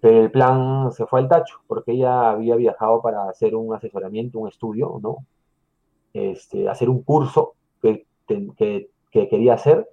Pero 0.00 0.20
el 0.20 0.30
plan 0.30 0.90
se 0.92 1.06
fue 1.06 1.20
al 1.20 1.28
tacho 1.28 1.60
porque 1.66 1.92
ella 1.92 2.30
había 2.30 2.56
viajado 2.56 3.00
para 3.00 3.28
hacer 3.28 3.54
un 3.54 3.74
asesoramiento, 3.74 4.40
un 4.40 4.48
estudio, 4.48 4.98
¿no? 5.00 5.18
Este, 6.12 6.68
hacer 6.68 6.90
un 6.90 7.02
curso 7.02 7.54
que, 7.80 8.06
que, 8.26 8.88
quería 9.10 9.54
hacer. 9.54 9.88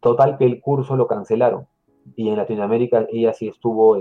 Total 0.00 0.38
que 0.38 0.44
el 0.44 0.60
curso 0.60 0.96
lo 0.96 1.06
cancelaron. 1.06 1.66
Y 2.16 2.28
en 2.28 2.36
Latinoamérica 2.36 3.06
ella 3.10 3.32
sí 3.32 3.48
estuvo 3.48 3.96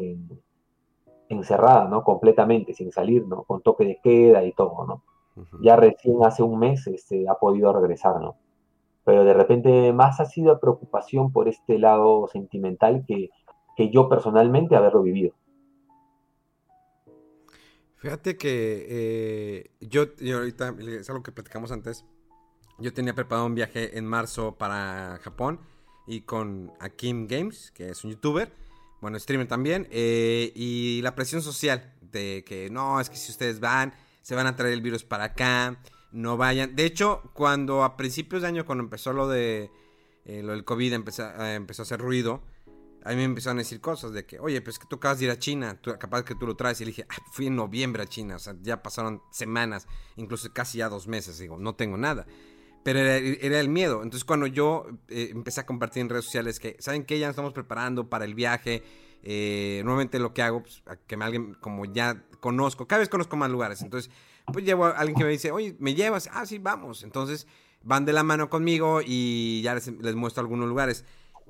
encerrada, 1.30 1.88
¿no? 1.88 2.04
Completamente, 2.04 2.74
sin 2.74 2.92
salir, 2.92 3.26
¿no? 3.28 3.44
Con 3.44 3.62
toque 3.62 3.86
de 3.86 4.00
queda 4.04 4.44
y 4.44 4.52
todo, 4.52 4.86
¿no? 4.86 5.04
Ya 5.62 5.78
recién 5.78 6.18
hace 6.26 6.44
un 6.44 6.60
mes 6.60 6.86
este, 6.88 7.30
ha 7.30 7.36
podido 7.36 7.72
regresar, 7.72 8.20
¿no? 8.20 8.36
Pero 9.06 9.24
de 9.24 9.34
repente 9.34 9.94
más 9.94 10.20
ha 10.20 10.26
sido 10.26 10.60
preocupación 10.60 11.32
por 11.32 11.48
este 11.48 11.80
lado 11.80 12.28
sentimental 12.28 13.06
que, 13.08 13.30
que 13.78 13.90
yo 13.90 14.10
personalmente 14.10 14.76
haberlo 14.76 15.02
vivido. 15.02 15.34
Fíjate 18.00 18.38
que 18.38 18.86
eh, 18.90 19.72
yo, 19.82 20.04
ahorita, 20.36 20.74
es 20.80 21.10
algo 21.10 21.22
que 21.22 21.32
platicamos 21.32 21.72
antes, 21.72 22.06
yo 22.78 22.94
tenía 22.94 23.14
preparado 23.14 23.46
un 23.46 23.56
viaje 23.56 23.98
en 23.98 24.06
marzo 24.06 24.56
para 24.58 25.20
Japón 25.22 25.60
y 26.08 26.22
con 26.22 26.72
Akim 26.80 27.28
Games, 27.28 27.72
que 27.72 27.90
es 27.90 28.04
un 28.06 28.12
youtuber, 28.12 28.54
bueno, 29.02 29.20
streamer 29.20 29.48
también, 29.48 29.88
eh, 29.92 30.52
y 30.56 31.02
la 31.02 31.16
presión 31.16 31.42
social 31.42 31.94
de 32.02 32.44
que 32.46 32.70
no, 32.70 33.00
es 33.00 33.10
que 33.10 33.16
si 33.16 33.32
ustedes 33.32 33.60
van, 33.60 33.94
se 34.22 34.36
van 34.36 34.48
a 34.48 34.56
traer 34.56 34.74
el 34.74 34.82
virus 34.82 35.04
para 35.04 35.26
acá, 35.26 35.82
no 36.12 36.38
vayan. 36.38 36.76
De 36.76 36.86
hecho, 36.86 37.22
cuando 37.34 37.84
a 37.84 37.98
principios 37.98 38.42
de 38.42 38.48
año, 38.48 38.66
cuando 38.66 38.84
empezó 38.84 39.14
lo 39.14 39.28
de 39.28 39.72
eh, 40.26 40.44
lo 40.44 40.52
del 40.52 40.64
COVID, 40.64 40.94
empezó, 40.94 41.28
empezó 41.44 41.82
a 41.82 41.84
hacer 41.84 42.00
ruido, 42.00 42.44
a 43.04 43.10
mí 43.10 43.16
me 43.16 43.24
empezaron 43.24 43.58
a 43.58 43.62
decir 43.62 43.80
cosas 43.80 44.12
de 44.12 44.26
que, 44.26 44.40
oye, 44.40 44.62
pues 44.62 44.78
que 44.78 44.86
tú 44.86 44.98
acabas 44.98 45.20
de 45.20 45.26
ir 45.26 45.32
a 45.32 45.40
China, 45.40 45.80
capaz 45.82 46.24
que 46.24 46.36
tú 46.36 46.46
lo 46.46 46.56
traes. 46.56 46.82
Y 46.82 46.86
le 46.86 46.92
dije, 46.92 47.06
ah, 47.10 47.16
fui 47.32 47.48
en 47.48 47.56
noviembre 47.56 48.04
a 48.04 48.06
China, 48.06 48.36
o 48.36 48.40
sea, 48.40 48.56
ya 48.62 48.84
pasaron 48.84 49.22
semanas, 49.32 49.88
incluso 50.18 50.52
casi 50.54 50.80
ya 50.80 50.90
dos 50.90 51.08
meses, 51.08 51.40
digo, 51.40 51.58
no 51.58 51.76
tengo 51.76 51.98
nada. 51.98 52.28
Pero 52.84 53.00
era, 53.00 53.60
el 53.60 53.70
miedo. 53.70 54.04
Entonces, 54.04 54.24
cuando 54.24 54.48
yo 54.48 54.86
eh, 55.10 55.30
empecé 55.32 55.62
a 55.62 55.66
compartir 55.66 56.02
en 56.02 56.10
redes 56.10 56.26
sociales 56.26 56.60
que, 56.60 56.78
¿saben 56.80 57.04
qué? 57.04 57.20
Ya 57.20 57.28
nos 57.28 57.34
estamos 57.34 57.54
preparando 57.54 58.10
para 58.10 58.26
el 58.26 58.36
viaje. 58.36 58.84
Eh, 59.22 59.82
nuevamente 59.84 60.18
lo 60.18 60.34
que 60.34 60.42
hago, 60.42 60.64
pues, 60.64 60.82
que 61.06 61.18
me 61.18 61.26
alguien 61.26 61.56
como 61.56 61.84
ya 61.86 62.24
conozco, 62.40 62.88
cada 62.88 63.00
vez 63.00 63.10
conozco 63.10 63.36
más 63.36 63.52
lugares. 63.52 63.82
Entonces, 63.82 64.12
pues 64.52 64.66
llevo 64.66 64.86
a 64.86 64.92
alguien 64.92 65.18
que 65.18 65.24
me 65.24 65.32
dice, 65.32 65.52
oye, 65.52 65.76
¿me 65.80 65.94
llevas? 65.94 66.30
Ah, 66.32 66.46
sí, 66.46 66.58
vamos. 66.58 67.04
Entonces, 67.04 67.48
van 67.84 68.06
de 68.06 68.14
la 68.14 68.24
mano 68.24 68.50
conmigo 68.50 69.02
y 69.06 69.62
ya 69.62 69.74
les, 69.76 70.16
muestro 70.16 70.42
algunos 70.42 70.68
lugares. 70.68 71.06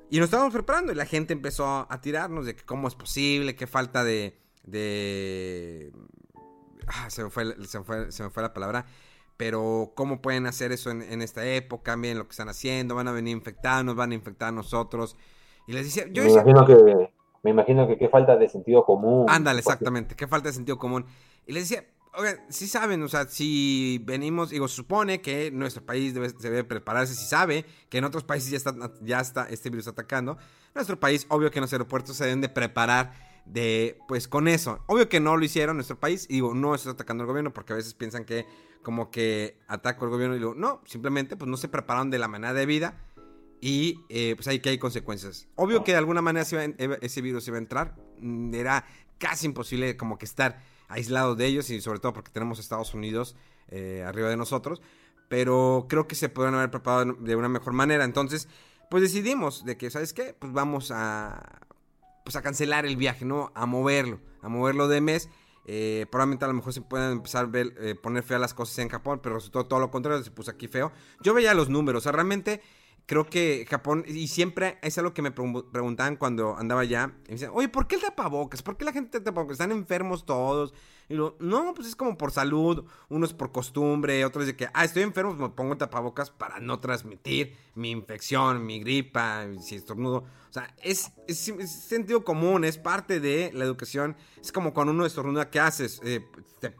Y 0.09 0.17
nos 0.17 0.25
estábamos 0.25 0.53
preparando 0.53 0.91
y 0.91 0.95
la 0.95 1.05
gente 1.05 1.33
empezó 1.33 1.87
a 1.89 2.01
tirarnos 2.01 2.45
de 2.45 2.55
que 2.55 2.63
cómo 2.63 2.87
es 2.87 2.95
posible, 2.95 3.55
qué 3.55 3.67
falta 3.67 4.03
de... 4.03 4.39
de... 4.63 5.91
Ah, 6.87 7.09
se, 7.09 7.23
me 7.23 7.29
fue, 7.29 7.55
se, 7.67 7.77
me 8.23 8.29
fue, 8.31 8.41
la 8.41 8.51
palabra. 8.51 8.87
Pero 9.39 9.93
cómo 9.95 10.21
pueden 10.21 10.47
hacer 10.47 10.73
eso 10.73 10.91
en, 10.91 11.21
esta 11.21 11.45
época, 11.45 11.95
miren 11.95 12.17
lo 12.17 12.25
que 12.25 12.31
están 12.31 12.49
haciendo, 12.49 12.93
van 12.93 13.07
a 13.07 13.13
venir 13.13 13.31
infectados, 13.31 13.85
nos 13.85 13.95
van 13.95 14.11
a 14.11 14.15
infectar 14.15 14.49
a 14.49 14.51
nosotros. 14.51 15.15
Y 15.65 15.71
les 15.71 15.85
decía, 15.85 16.11
yo 16.11 16.25
me 16.25 16.31
imagino 16.31 16.65
que 16.65 17.09
me 17.41 17.51
imagino 17.51 17.87
que 17.87 17.97
qué 17.97 18.09
falta 18.09 18.35
de 18.35 18.49
sentido 18.49 18.83
común. 18.83 19.27
Ándale, 19.29 19.59
exactamente, 19.59 20.13
qué 20.17 20.27
falta 20.27 20.49
de 20.49 20.53
sentido 20.55 20.77
común. 20.77 21.05
Y 21.47 21.53
les 21.53 21.69
decía, 21.69 21.85
Oigan, 22.17 22.37
sí 22.49 22.67
saben, 22.67 23.01
o 23.01 23.07
sea, 23.07 23.29
si 23.29 24.01
venimos, 24.03 24.49
digo, 24.49 24.67
supone 24.67 25.21
que 25.21 25.51
nuestro 25.51 25.85
país 25.85 26.13
debe, 26.13 26.33
debe 26.41 26.65
prepararse, 26.65 27.13
si 27.13 27.23
sabe 27.23 27.63
que 27.87 27.99
en 27.99 28.03
otros 28.03 28.25
países 28.25 28.49
ya 28.49 28.57
está, 28.57 28.75
ya 29.01 29.21
está 29.21 29.47
este 29.49 29.69
virus 29.69 29.87
atacando, 29.87 30.37
nuestro 30.75 30.99
país, 30.99 31.25
obvio 31.29 31.49
que 31.49 31.59
en 31.59 31.61
los 31.61 31.71
aeropuertos 31.71 32.17
se 32.17 32.25
deben 32.25 32.41
de 32.41 32.49
preparar 32.49 33.13
de, 33.45 33.99
pues 34.07 34.27
con 34.27 34.49
eso. 34.49 34.83
Obvio 34.87 35.07
que 35.07 35.19
no 35.19 35.37
lo 35.37 35.45
hicieron 35.45 35.77
nuestro 35.77 35.97
país, 35.97 36.25
y 36.29 36.33
digo, 36.33 36.53
no 36.53 36.75
estoy 36.75 36.91
atacando 36.91 37.23
al 37.23 37.27
gobierno, 37.27 37.53
porque 37.53 37.71
a 37.71 37.75
veces 37.77 37.93
piensan 37.93 38.25
que 38.25 38.45
como 38.81 39.11
que 39.11 39.57
ataco 39.67 40.05
al 40.05 40.11
gobierno, 40.11 40.35
y 40.35 40.39
digo, 40.39 40.55
no, 40.55 40.81
simplemente 40.85 41.35
pues 41.35 41.49
no 41.49 41.57
se 41.57 41.67
prepararon 41.67 42.09
de 42.09 42.19
la 42.19 42.27
manera 42.27 42.53
de 42.53 42.65
vida, 42.65 42.97
y 43.61 43.99
eh, 44.09 44.33
pues 44.35 44.47
ahí 44.47 44.59
que 44.59 44.69
hay 44.69 44.77
consecuencias. 44.77 45.47
Obvio 45.55 45.83
que 45.83 45.91
de 45.91 45.97
alguna 45.97 46.21
manera 46.21 46.45
ese 47.01 47.21
virus 47.21 47.47
iba 47.47 47.57
a 47.57 47.59
entrar, 47.59 47.95
mm, 48.19 48.53
era 48.53 48.85
casi 49.17 49.45
imposible 49.45 49.97
como 49.97 50.17
que 50.17 50.25
estar 50.25 50.61
aislados 50.87 51.37
de 51.37 51.45
ellos 51.45 51.69
y 51.69 51.81
sobre 51.81 51.99
todo 51.99 52.13
porque 52.13 52.31
tenemos 52.31 52.59
Estados 52.59 52.93
Unidos 52.93 53.35
eh, 53.69 54.03
arriba 54.05 54.29
de 54.29 54.37
nosotros. 54.37 54.81
Pero 55.27 55.85
creo 55.87 56.07
que 56.07 56.15
se 56.15 56.27
pueden 56.27 56.55
haber 56.55 56.71
preparado 56.71 57.13
de 57.13 57.35
una 57.35 57.49
mejor 57.49 57.73
manera. 57.73 58.03
Entonces, 58.03 58.47
pues 58.89 59.03
decidimos 59.03 59.63
de 59.63 59.77
que, 59.77 59.91
¿sabes 59.91 60.11
qué? 60.11 60.33
Pues 60.37 60.51
vamos 60.51 60.89
a, 60.91 61.59
pues 62.25 62.35
a 62.35 62.41
cancelar 62.41 62.87
el 62.87 62.97
viaje, 62.97 63.25
¿no? 63.25 63.51
A 63.53 63.67
moverlo, 63.67 64.19
a 64.41 64.49
moverlo 64.49 64.87
de 64.87 65.01
mes. 65.01 65.29
Eh, 65.71 66.07
probablemente 66.09 66.45
a 66.45 66.47
lo 66.47 66.55
mejor 66.55 66.73
se 66.73 66.81
puedan 66.81 67.11
empezar 67.11 67.45
a 67.45 67.47
ver, 67.47 67.75
eh, 67.79 67.93
poner 67.93 68.23
feas 68.23 68.41
las 68.41 68.55
cosas 68.55 68.79
en 68.79 68.89
Japón, 68.89 69.19
pero 69.21 69.35
resultó 69.35 69.67
todo 69.67 69.79
lo 69.79 69.91
contrario, 69.91 70.23
se 70.23 70.31
puso 70.31 70.49
aquí 70.49 70.67
feo. 70.67 70.91
Yo 71.21 71.35
veía 71.35 71.53
los 71.53 71.69
números, 71.69 72.01
o 72.01 72.03
sea, 72.03 72.11
realmente 72.11 72.63
creo 73.05 73.27
que 73.27 73.67
Japón, 73.69 74.03
y 74.07 74.29
siempre 74.29 74.79
es 74.81 74.97
algo 74.97 75.13
que 75.13 75.21
me 75.21 75.29
preguntaban 75.29 76.15
cuando 76.15 76.57
andaba 76.57 76.81
allá, 76.81 77.13
me 77.27 77.33
dicen, 77.35 77.51
oye, 77.53 77.69
¿por 77.69 77.85
qué 77.85 77.97
el 77.97 78.01
tapabocas? 78.01 78.63
¿Por 78.63 78.77
qué 78.77 78.85
la 78.85 78.93
gente 78.93 79.19
tapabocas? 79.19 79.59
Están 79.59 79.71
enfermos 79.71 80.25
todos. 80.25 80.73
Y 81.09 81.15
lo, 81.15 81.35
no, 81.39 81.73
pues 81.73 81.87
es 81.87 81.95
como 81.95 82.17
por 82.17 82.31
salud, 82.31 82.85
unos 83.09 83.33
por 83.33 83.51
costumbre, 83.51 84.23
otros 84.23 84.45
de 84.45 84.55
que, 84.55 84.69
ah, 84.73 84.85
estoy 84.85 85.03
enfermo, 85.03 85.31
pues 85.31 85.41
me 85.41 85.55
pongo 85.55 85.75
tapabocas 85.75 86.29
para 86.29 86.59
no 86.59 86.79
transmitir 86.79 87.57
mi 87.75 87.91
infección, 87.91 88.65
mi 88.65 88.79
gripa, 88.79 89.47
si 89.59 89.75
estornudo. 89.75 90.17
O 90.49 90.53
sea, 90.53 90.73
es, 90.83 91.11
sentido 91.27 92.23
común, 92.23 92.63
es 92.63 92.77
parte 92.77 93.19
de 93.19 93.51
la 93.53 93.65
educación. 93.65 94.15
Es 94.41 94.51
como 94.51 94.73
cuando 94.73 94.93
uno 94.93 95.05
estornuda, 95.05 95.49
¿qué 95.49 95.59
haces? 95.59 95.99
Eh, 96.03 96.25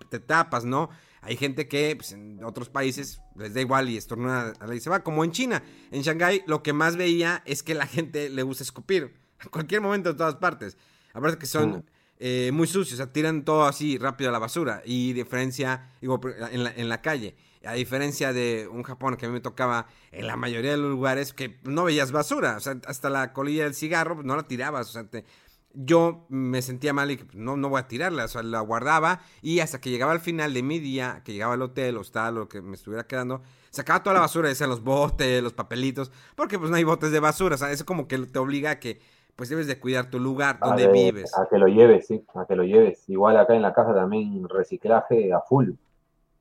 te 0.09 0.19
tapas, 0.19 0.63
¿no? 0.63 0.89
Hay 1.21 1.36
gente 1.36 1.67
que 1.67 1.95
pues, 1.95 2.13
en 2.13 2.43
otros 2.43 2.69
países 2.69 3.21
les 3.36 3.53
da 3.53 3.61
igual 3.61 3.89
y 3.89 3.97
estornuda 3.97 4.53
y 4.73 4.80
se 4.80 4.89
va, 4.89 5.03
como 5.03 5.23
en 5.23 5.32
China. 5.32 5.63
En 5.91 6.01
Shanghái 6.01 6.43
lo 6.47 6.63
que 6.63 6.73
más 6.73 6.95
veía 6.95 7.43
es 7.45 7.63
que 7.63 7.73
la 7.73 7.88
gente 7.88 8.30
le 8.30 8.43
gusta 8.43 8.63
escupir. 8.63 9.15
En 9.41 9.49
cualquier 9.49 9.82
momento, 9.82 10.09
en 10.09 10.17
todas 10.17 10.36
partes. 10.36 10.77
Aparte 11.13 11.38
que 11.38 11.45
son 11.45 11.86
eh, 12.20 12.51
muy 12.53 12.67
sucios, 12.67 12.93
o 12.93 13.03
sea, 13.03 13.13
tiran 13.13 13.45
todo 13.45 13.65
así 13.65 13.97
rápido 13.97 14.30
a 14.30 14.34
la 14.34 14.39
basura. 14.39 14.82
Y 14.86 15.13
diferencia, 15.13 15.91
digo, 16.01 16.20
en 16.51 16.63
la, 16.63 16.72
en 16.72 16.89
la 16.89 17.01
calle. 17.01 17.36
A 17.65 17.74
diferencia 17.74 18.32
de 18.32 18.70
un 18.72 18.84
Japón 18.84 19.17
que 19.17 19.26
a 19.26 19.30
mí 19.30 19.34
me 19.34 19.41
tocaba 19.41 19.88
en 20.11 20.28
la 20.28 20.36
mayoría 20.36 20.72
de 20.72 20.78
los 20.78 20.91
lugares 20.91 21.34
que 21.34 21.59
no 21.63 21.86
veías 21.86 22.11
basura. 22.11 22.57
O 22.57 22.59
sea, 22.59 22.80
hasta 22.86 23.09
la 23.09 23.34
colilla 23.34 23.63
del 23.63 23.74
cigarro 23.74 24.15
pues, 24.15 24.28
no 24.28 24.36
la 24.36 24.43
tirabas. 24.43 24.89
O 24.89 24.91
sea, 24.91 25.09
te, 25.09 25.26
yo 25.74 26.26
me 26.30 26.61
sentía 26.61 26.93
mal 26.93 27.11
y 27.11 27.20
no, 27.34 27.55
no 27.55 27.70
voy 27.70 27.80
a 27.80 27.88
tirarla, 27.88 28.26
o 28.26 28.28
sea, 28.28 28.41
la 28.41 28.59
guardaba 28.61 29.22
y 29.41 29.59
hasta 29.59 29.80
que 29.80 29.89
llegaba 29.89 30.11
al 30.11 30.20
final 30.20 30.53
de 30.53 30.63
mi 30.63 30.80
día, 30.80 31.22
que 31.24 31.34
llegaba 31.34 31.53
al 31.53 31.61
hotel, 31.61 31.97
hostal 31.97 32.38
o 32.38 32.49
que 32.49 32.61
me 32.61 32.76
estuviera 32.76 33.05
quedando, 33.05 33.43
sacaba 33.70 34.01
toda 34.01 34.15
la 34.15 34.20
basura, 34.22 34.49
decían 34.49 34.70
los 34.70 34.84
botes, 34.84 35.43
los 35.43 35.53
papelitos, 35.53 36.11
porque 36.36 36.57
pues 36.57 36.72
no 36.72 36.78
hay 36.78 36.84
botes 36.84 37.11
de 37.11 37.20
basura, 37.20 37.55
o 37.55 37.57
sea, 37.57 37.72
eso 37.72 37.86
como 37.86 38.07
que 38.07 38.17
te 38.17 38.39
obliga 38.39 38.72
a 38.72 38.80
que 38.80 38.99
pues 39.40 39.48
debes 39.48 39.68
de 39.68 39.80
cuidar 39.80 40.10
tu 40.10 40.20
lugar 40.20 40.60
donde 40.60 40.90
vives. 40.90 41.34
A 41.34 41.48
que 41.50 41.58
lo 41.58 41.68
lleves, 41.68 42.08
sí, 42.08 42.26
a 42.36 42.46
que 42.46 42.58
lo 42.58 42.64
lleves. 42.64 43.08
Igual 43.08 43.38
acá 43.38 43.56
en 43.56 43.62
la 43.62 43.72
casa 43.72 43.94
también 43.94 44.46
reciclaje 44.50 45.32
a 45.32 45.40
full. 45.40 45.70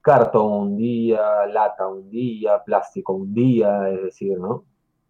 Cartón 0.01 0.51
un 0.51 0.77
día, 0.77 1.47
lata 1.47 1.87
un 1.87 2.11
día, 2.11 2.61
plástico 2.65 3.13
un 3.13 3.33
día, 3.33 3.89
es 3.89 4.03
decir, 4.03 4.37
¿no? 4.41 4.65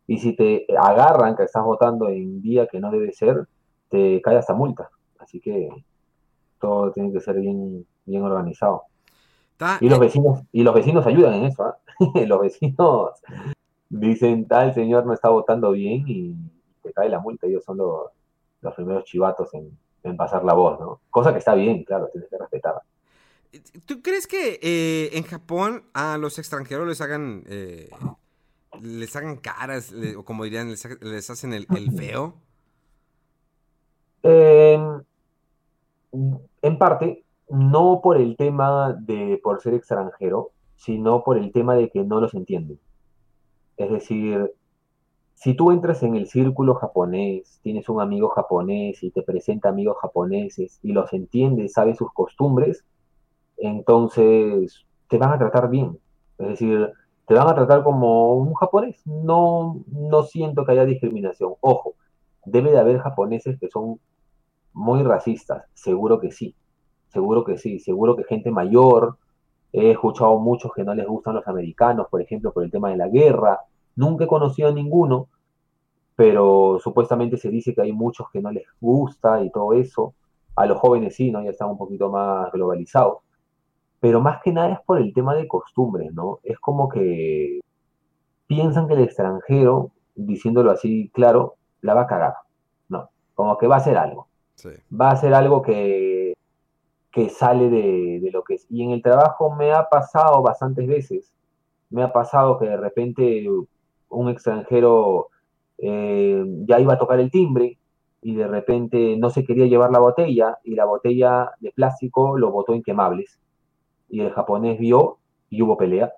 Y 0.07 0.19
si 0.19 0.37
te 0.37 0.67
agarran 0.79 1.35
que 1.35 1.45
estás 1.45 1.65
votando 1.65 2.11
en 2.11 2.43
día 2.43 2.67
que 2.67 2.79
no 2.79 2.91
debe 2.91 3.11
ser, 3.15 3.49
te 3.89 4.21
cae 4.21 4.37
hasta 4.37 4.53
multa. 4.53 4.91
Así 5.19 5.41
que 5.41 5.71
todo 6.61 6.93
tiene 6.93 7.11
que 7.11 7.21
ser 7.21 7.41
bien, 7.41 7.87
bien 8.05 8.23
organizado. 8.23 8.83
y 9.81 9.89
los 9.89 9.99
vecinos, 9.99 10.43
y 10.53 10.63
los 10.63 10.75
vecinos 10.75 11.07
ayudan 11.07 11.33
en 11.37 11.45
eso, 11.45 11.65
¿ah? 11.65 11.79
los 12.27 12.39
vecinos 12.39 13.13
dicen 13.89 14.47
tal 14.47 14.75
señor 14.75 15.07
no 15.07 15.15
está 15.15 15.31
votando 15.31 15.71
bien 15.71 16.05
y 16.07 16.37
cae 16.99 17.09
la 17.09 17.21
multa, 17.21 17.47
ellos 17.47 17.65
son 17.65 17.79
los, 17.79 18.75
primeros 18.75 19.05
chivatos 19.05 19.55
en, 19.55 19.79
pasar 20.17 20.45
la 20.45 20.55
voz, 20.55 20.81
¿no? 20.81 21.01
Cosa 21.11 21.33
que 21.33 21.39
está 21.39 21.55
bien, 21.55 21.85
claro, 21.85 22.09
tienes 22.11 22.29
que 22.29 22.39
respetar. 22.39 22.75
¿Tú 23.87 24.03
crees 24.03 24.27
que 24.27 24.59
eh, 24.63 25.11
en 25.13 25.23
Japón 25.25 25.85
a 25.95 26.19
los 26.19 26.39
extranjeros 26.39 26.87
les 26.87 27.01
hagan 27.01 27.45
eh, 27.47 27.91
les 28.83 29.15
hagan 29.17 29.37
caras 29.37 29.95
o 30.17 30.25
como 30.25 30.45
dirían 30.45 30.71
les, 30.71 31.31
hacen 31.31 31.53
el, 31.53 31.67
feo? 31.97 32.35
en 34.23 35.05
parte, 36.79 37.25
no 37.49 38.01
por 38.03 38.17
el 38.19 38.37
tema 38.37 38.93
de 38.93 39.41
por 39.43 39.61
ser 39.61 39.75
extranjero, 39.75 40.53
sino 40.77 41.23
por 41.23 41.39
el 41.39 41.53
tema 41.53 41.75
de 41.75 41.91
que 41.91 42.03
no 42.03 42.21
los 42.21 42.35
entienden. 42.35 42.79
Es 43.77 43.91
decir, 43.91 44.53
si 45.39 45.55
tú 45.55 45.71
entras 45.71 46.03
en 46.03 46.17
el 46.17 46.27
círculo 46.27 46.75
japonés, 46.75 47.61
tienes 47.63 47.89
un 47.89 48.01
amigo 48.01 48.29
japonés 48.31 49.05
y 49.05 49.13
te 49.13 49.23
presenta 49.23 49.69
amigos 49.69 49.97
japoneses 50.03 50.81
y 50.83 50.93
los 50.93 51.13
entiendes, 51.13 51.75
sabes 51.75 51.97
sus 51.97 52.13
costumbres, 52.13 52.85
entonces 53.57 54.85
te 55.09 55.17
van 55.17 55.33
a 55.33 55.39
tratar 55.39 55.71
bien. 55.71 55.97
Es 56.39 56.49
decir, 56.49 56.93
te 57.27 57.35
van 57.35 57.49
a 57.49 57.55
tratar 57.55 57.85
como 57.85 58.35
un 58.35 58.53
japonés. 58.55 59.01
No, 59.07 59.85
no 59.87 60.25
siento 60.25 60.65
que 60.65 60.73
haya 60.73 60.85
discriminación. 60.85 61.55
Ojo, 61.61 61.95
debe 62.45 62.73
de 62.73 62.79
haber 62.79 62.99
japoneses 62.99 63.61
que 63.61 63.69
son 63.69 64.01
muy 64.73 65.05
racistas, 65.05 65.67
seguro 65.73 66.19
que 66.19 66.33
sí, 66.33 66.57
seguro 67.11 67.45
que 67.45 67.59
sí, 67.59 67.79
seguro 67.79 68.17
que 68.17 68.25
gente 68.25 68.51
mayor, 68.51 69.19
he 69.73 69.93
escuchado 69.93 70.37
muchos 70.41 70.73
que 70.75 70.83
no 70.83 70.95
les 70.95 71.07
gustan 71.07 71.37
los 71.37 71.47
americanos, 71.47 72.09
por 72.11 72.21
ejemplo, 72.21 72.53
por 72.53 72.65
el 72.65 72.73
tema 72.73 72.91
de 72.91 72.97
la 72.97 73.07
guerra, 73.07 73.61
Nunca 73.99 74.27
he 74.27 74.29
conocido 74.29 74.69
a 74.69 74.73
ninguno, 74.73 75.27
pero 76.15 76.79
supuestamente 76.79 77.37
se 77.37 77.51
dice 77.51 77.75
que 77.75 77.83
hay 77.83 77.93
muchos 77.93 78.31
que 78.33 78.41
no 78.41 78.53
les 78.53 78.65
gusta 78.81 79.43
y 79.43 79.51
todo 79.51 79.73
eso. 79.73 80.15
A 80.55 80.67
los 80.67 80.79
jóvenes 80.79 81.17
sí, 81.17 81.33
¿no? 81.33 81.43
Ya 81.43 81.51
están 81.51 81.71
un 81.71 81.79
poquito 81.79 82.09
más 82.09 82.53
globalizados. 82.53 83.19
Pero 83.99 84.21
más 84.21 84.41
que 84.41 84.53
nada 84.53 84.73
es 84.73 84.79
por 84.87 84.99
el 85.01 85.13
tema 85.13 85.35
de 85.35 85.49
costumbres, 85.49 86.15
¿no? 86.15 86.39
Es 86.45 86.61
como 86.61 86.89
que 86.89 87.59
piensan 88.47 88.87
que 88.87 88.95
el 88.95 89.01
extranjero, 89.01 89.91
diciéndolo 90.15 90.71
así 90.71 91.11
claro, 91.13 91.57
la 91.81 91.95
va 91.95 92.03
a 92.03 92.07
cagar. 92.07 92.35
No, 92.89 93.11
como 93.35 93.59
que 93.59 93.67
va 93.67 93.75
a 93.75 93.79
hacer 93.79 93.99
algo. 93.99 94.29
Va 94.93 95.09
a 95.09 95.15
hacer 95.15 95.35
algo 95.35 95.61
que, 95.61 96.35
que 97.11 97.31
sale 97.31 97.69
de, 97.69 98.21
de, 98.23 98.31
lo 98.31 98.45
que 98.45 98.55
es. 98.55 98.67
Y 98.71 98.85
en 98.85 98.93
el 98.93 99.03
trabajo 99.03 99.53
me 99.53 99.73
ha 99.73 99.89
pasado 99.89 100.41
bastantes 100.41 100.87
veces. 100.87 101.33
Me 101.91 102.05
ha 102.05 102.13
pasado 102.13 102.59
que 102.59 102.67
de 102.67 102.77
repente 102.77 103.45
un 104.11 104.29
extranjero 104.29 105.29
eh, 105.79 106.45
ya 106.67 106.81
iba 106.81 106.95
a 106.95 106.99
tocar 106.99 107.21
el 107.21 107.31
timbre 107.31 107.79
y 108.21 108.35
de 108.35 108.49
repente 108.49 109.17
no 109.17 109.31
se 109.31 109.45
quería 109.45 109.67
llevar 109.67 109.91
la 109.91 110.01
botella 110.01 110.59
y 110.65 110.75
la 110.75 110.85
botella 110.85 111.53
de 111.61 111.71
plástico 111.71 112.37
lo 112.37 112.51
botó 112.51 112.75
en 112.75 112.83
quemables. 112.83 113.39
Y 114.09 114.21
el 114.21 114.33
japonés 114.33 114.79
vio 114.79 115.19
y 115.51 115.63
hubo 115.63 115.77
pelea, 115.77 116.13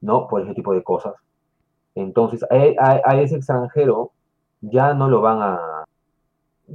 ¿no? 0.00 0.28
Por 0.28 0.42
ese 0.42 0.54
tipo 0.54 0.74
de 0.74 0.82
cosas. 0.82 1.14
Entonces, 1.94 2.44
a, 2.50 3.20
ese 3.20 3.36
extranjero 3.36 4.12
ya 4.60 4.94
no 4.94 5.08
lo 5.08 5.20
van 5.20 5.38
a, 5.40 5.84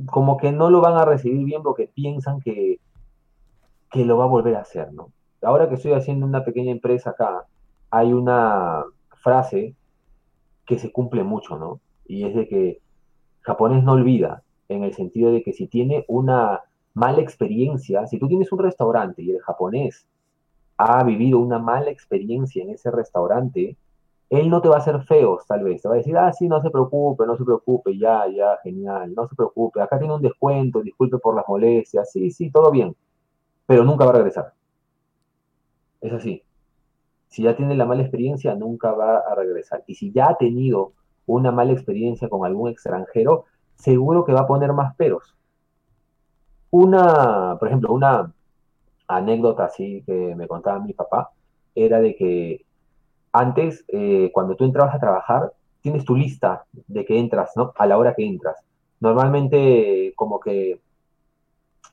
como 0.08 0.38
que 0.38 0.52
no 0.52 0.70
lo 0.70 0.82
van 0.82 0.96
a 0.96 1.06
recibir 1.06 1.46
bien 1.46 1.62
porque 1.62 1.90
piensan 1.94 2.40
que, 2.42 2.80
que 3.92 4.06
lo 4.06 4.18
va 4.18 4.26
a 4.26 4.28
volver 4.28 4.56
a 4.56 4.62
hacer, 4.62 4.92
¿no? 4.94 5.12
Ahora 5.42 5.70
que 5.70 5.76
estoy 5.76 5.94
haciendo 5.94 6.26
una 6.26 6.44
pequeña 6.44 6.72
empresa 6.72 7.12
acá, 7.12 7.46
hay 7.92 8.14
una 8.14 8.84
frase 9.22 9.76
que 10.66 10.80
se 10.80 10.92
cumple 10.92 11.24
mucho, 11.24 11.58
¿no? 11.58 11.80
Y 12.06 12.26
es 12.26 12.36
de 12.36 12.48
que 12.48 12.82
japonés 13.42 13.84
no 13.84 13.94
olvida, 13.94 14.44
en 14.70 14.84
el 14.84 14.94
sentido 14.94 15.32
de 15.32 15.44
que 15.44 15.54
si 15.54 15.68
tiene 15.68 16.06
una 16.08 16.62
mala 16.94 17.22
experiencia, 17.22 18.08
si 18.08 18.20
tú 18.20 18.28
tienes 18.28 18.52
un 18.52 18.60
restaurante 18.60 19.22
y 19.22 19.32
el 19.32 19.42
japonés 19.42 20.08
ha 20.78 21.04
vivido 21.04 21.40
una 21.40 21.60
mala 21.60 21.92
experiencia 21.92 22.64
en 22.64 22.72
ese 22.72 22.92
restaurante, 22.92 23.76
él 24.30 24.50
no 24.50 24.62
te 24.62 24.70
va 24.70 24.76
a 24.78 24.80
hacer 24.80 25.02
feos, 25.04 25.46
tal 25.46 25.64
vez. 25.64 25.82
Te 25.82 25.88
va 25.88 25.96
a 25.96 25.98
decir, 25.98 26.18
ah, 26.18 26.32
sí, 26.34 26.48
no 26.48 26.62
se 26.62 26.72
preocupe, 26.72 27.26
no 27.26 27.38
se 27.38 27.44
preocupe, 27.44 27.98
ya, 27.98 28.28
ya, 28.28 28.58
genial, 28.64 29.14
no 29.14 29.28
se 29.28 29.36
preocupe, 29.36 29.82
acá 29.82 30.00
tiene 30.00 30.14
un 30.14 30.22
descuento, 30.22 30.82
disculpe 30.82 31.18
por 31.20 31.36
las 31.36 31.46
molestias, 31.48 32.12
sí, 32.12 32.32
sí, 32.32 32.50
todo 32.50 32.72
bien, 32.72 32.96
pero 33.66 33.84
nunca 33.84 34.06
va 34.06 34.12
a 34.12 34.16
regresar. 34.16 34.54
Es 36.02 36.12
así 36.14 36.44
si 37.34 37.42
ya 37.42 37.56
tiene 37.56 37.76
la 37.76 37.86
mala 37.86 38.04
experiencia, 38.04 38.54
nunca 38.54 38.92
va 38.92 39.18
a 39.18 39.34
regresar. 39.34 39.84
Y 39.88 39.96
si 39.96 40.12
ya 40.12 40.30
ha 40.30 40.38
tenido 40.38 40.94
una 41.26 41.52
mala 41.52 41.74
experiencia 41.74 42.30
con 42.30 42.46
algún 42.46 42.70
extranjero, 42.70 43.46
seguro 43.74 44.24
que 44.24 44.34
va 44.34 44.42
a 44.42 44.48
poner 44.48 44.72
más 44.72 44.96
peros. 44.96 45.36
Una, 46.70 47.58
por 47.58 47.70
ejemplo, 47.70 47.92
una 47.92 48.32
anécdota 49.08 49.66
así 49.66 50.04
que 50.06 50.36
me 50.36 50.48
contaba 50.48 50.80
mi 50.80 50.94
papá 50.94 51.32
era 51.74 52.00
de 52.02 52.16
que 52.16 52.66
antes, 53.32 53.84
eh, 53.88 54.30
cuando 54.32 54.56
tú 54.56 54.66
entrabas 54.66 54.94
a 54.94 55.00
trabajar, 55.00 55.54
tienes 55.82 56.06
tu 56.06 56.16
lista 56.16 56.66
de 56.72 57.04
que 57.04 57.18
entras, 57.18 57.54
¿no? 57.56 57.74
A 57.80 57.88
la 57.88 57.98
hora 57.98 58.14
que 58.14 58.28
entras. 58.28 58.58
Normalmente, 59.00 60.14
como 60.16 60.40
que 60.40 60.80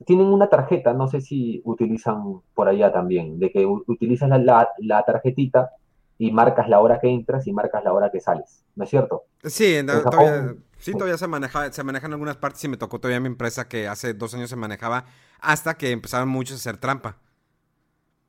tienen 0.05 0.26
una 0.26 0.48
tarjeta, 0.48 0.92
no 0.92 1.09
sé 1.09 1.20
si 1.20 1.61
utilizan 1.64 2.40
por 2.55 2.68
allá 2.68 2.92
también, 2.92 3.38
de 3.38 3.51
que 3.51 3.66
utilizas 3.66 4.28
la, 4.28 4.68
la, 4.78 5.03
tarjetita 5.03 5.70
y 6.18 6.32
marcas 6.32 6.68
la 6.68 6.80
hora 6.80 7.01
que 7.01 7.09
entras 7.09 7.46
y 7.46 7.53
marcas 7.53 7.84
la 7.84 7.92
hora 7.92 8.11
que 8.11 8.20
sales, 8.20 8.64
¿no 8.76 8.84
es 8.84 8.90
cierto? 8.90 9.24
Sí, 9.44 9.76
todavía, 9.86 10.55
sí, 10.78 10.92
todavía 10.92 11.18
se 11.18 11.26
maneja, 11.26 11.70
se 11.72 11.84
manejan 11.84 12.12
algunas 12.12 12.36
partes 12.36 12.64
y 12.64 12.68
me 12.68 12.76
tocó 12.76 12.98
todavía 12.98 13.20
mi 13.20 13.26
empresa 13.26 13.68
que 13.68 13.88
hace 13.88 14.14
dos 14.14 14.34
años 14.34 14.51
se 14.51 14.57
manejaba 14.57 15.05
hasta 15.40 15.74
que 15.74 15.90
empezaron 15.90 16.28
muchos 16.28 16.57
a 16.57 16.57
hacer 16.57 16.78
trampa. 16.78 17.16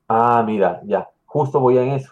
Ah, 0.07 0.43
mira, 0.45 0.81
ya, 0.83 1.09
justo 1.25 1.61
voy 1.61 1.77
en 1.77 1.91
eso, 1.91 2.11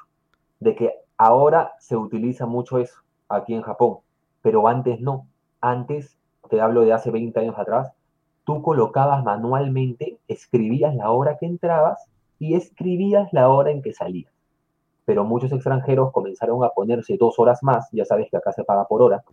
de 0.59 0.75
que 0.75 0.93
ahora 1.17 1.73
se 1.79 1.97
utiliza 1.97 2.45
mucho 2.45 2.79
eso 2.79 3.01
aquí 3.27 3.53
en 3.53 3.61
Japón, 3.61 3.97
pero 4.41 4.67
antes 4.69 5.01
no, 5.01 5.27
antes, 5.59 6.17
te 6.49 6.61
hablo 6.61 6.81
de 6.81 6.93
hace 6.93 7.11
20 7.11 7.37
años 7.41 7.55
atrás, 7.57 7.91
tú 8.49 8.63
colocabas 8.63 9.23
manualmente, 9.23 10.17
escribías 10.27 10.95
la 10.95 11.11
hora 11.11 11.37
que 11.37 11.45
entrabas 11.45 12.03
y 12.39 12.55
escribías 12.55 13.31
la 13.31 13.47
hora 13.47 13.69
en 13.69 13.83
que 13.83 13.93
salías. 13.93 14.33
Pero 15.05 15.23
muchos 15.23 15.51
extranjeros 15.51 16.11
comenzaron 16.11 16.63
a 16.63 16.69
ponerse 16.69 17.15
dos 17.15 17.37
horas 17.37 17.61
más, 17.61 17.87
ya 17.91 18.05
sabes 18.05 18.27
que 18.31 18.37
acá 18.37 18.51
se 18.51 18.63
paga 18.63 18.87
por 18.87 19.03
hora, 19.03 19.23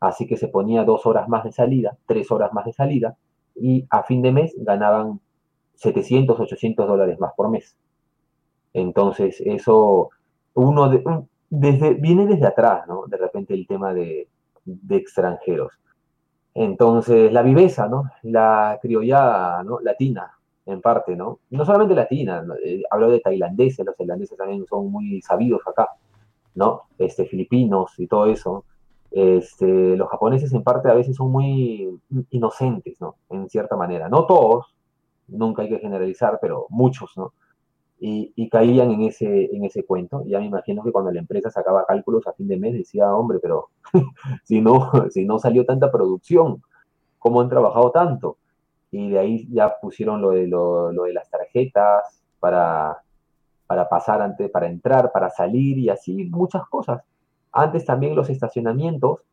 así 0.00 0.26
que 0.26 0.36
se 0.36 0.48
ponía 0.48 0.82
dos 0.82 1.06
horas 1.06 1.28
más 1.28 1.44
de 1.44 1.52
salida, 1.52 1.96
tres 2.04 2.32
horas 2.32 2.52
más 2.52 2.64
de 2.64 2.72
salida, 2.72 3.16
y 3.54 3.86
a 3.90 4.02
fin 4.02 4.22
de 4.22 4.32
mes 4.32 4.52
ganaban 4.56 5.20
700, 5.76 6.40
800 6.40 6.88
dólares 6.88 7.20
más 7.20 7.34
por 7.34 7.50
mes. 7.50 7.76
Entonces, 8.72 9.40
eso, 9.40 10.10
uno 10.54 10.90
desde, 11.48 11.94
viene 11.94 12.26
desde 12.26 12.48
atrás, 12.48 12.88
¿no? 12.88 13.06
De 13.06 13.18
repente 13.18 13.54
el 13.54 13.68
tema 13.68 13.94
de, 13.94 14.26
de 14.64 14.96
extranjeros. 14.96 15.74
Entonces, 16.60 17.32
la 17.32 17.42
viveza, 17.42 17.86
¿no? 17.88 18.10
La 18.22 18.80
criolla 18.82 19.62
¿no? 19.62 19.78
latina, 19.78 20.28
en 20.66 20.80
parte, 20.80 21.14
¿no? 21.14 21.38
No 21.50 21.64
solamente 21.64 21.94
latina, 21.94 22.44
eh, 22.64 22.82
hablo 22.90 23.10
de 23.10 23.20
tailandeses, 23.20 23.86
los 23.86 23.96
tailandeses 23.96 24.36
también 24.36 24.66
son 24.66 24.90
muy 24.90 25.22
sabidos 25.22 25.60
acá, 25.68 25.88
¿no? 26.56 26.88
Este, 26.98 27.26
filipinos 27.26 27.94
y 27.98 28.08
todo 28.08 28.26
eso. 28.26 28.64
Este, 29.12 29.96
los 29.96 30.08
japoneses 30.08 30.52
en 30.52 30.64
parte 30.64 30.90
a 30.90 30.94
veces 30.94 31.14
son 31.14 31.30
muy 31.30 31.96
inocentes, 32.30 33.00
¿no? 33.00 33.14
En 33.30 33.48
cierta 33.48 33.76
manera. 33.76 34.08
No 34.08 34.26
todos, 34.26 34.74
nunca 35.28 35.62
hay 35.62 35.68
que 35.68 35.78
generalizar, 35.78 36.40
pero 36.42 36.66
muchos, 36.70 37.12
¿no? 37.16 37.34
Y, 38.00 38.48
caían 38.48 38.92
en 38.92 39.02
ese, 39.02 39.54
en 39.54 39.64
ese 39.64 39.84
cuento. 39.84 40.24
Ya 40.26 40.38
me 40.38 40.46
imagino 40.46 40.82
que 40.82 40.92
cuando 40.92 41.10
la 41.10 41.18
empresa 41.18 41.50
sacaba 41.50 41.84
cálculos 41.84 42.26
a 42.26 42.32
fin 42.32 42.48
de 42.48 42.56
mes 42.56 42.74
decía, 42.74 43.14
hombre, 43.14 43.38
pero 43.40 43.70
si, 44.44 44.60
no, 44.60 44.90
si 45.10 45.24
no 45.24 45.38
salió 45.38 45.64
tanta 45.64 45.90
producción, 45.90 46.62
¿cómo 47.18 47.40
han 47.40 47.48
trabajado 47.48 47.90
tanto? 47.90 48.38
Y 48.90 49.10
de 49.10 49.18
ahí 49.18 49.48
ya 49.50 49.76
pusieron 49.80 50.22
lo 50.22 50.30
de, 50.30 50.46
lo, 50.46 50.90
de 50.90 51.12
las 51.12 51.28
tarjetas 51.28 52.22
para, 52.40 52.98
para 53.66 53.88
pasar, 53.88 54.22
antes, 54.22 54.50
para 54.50 54.66
entrar, 54.66 55.12
para 55.12 55.28
salir 55.30 55.78
y 55.78 55.90
así 55.90 56.24
muchas 56.24 56.66
cosas. 56.68 57.02
Antes 57.52 57.84
también 57.84 58.14
los 58.14 58.30
estacionamientos, 58.30 59.24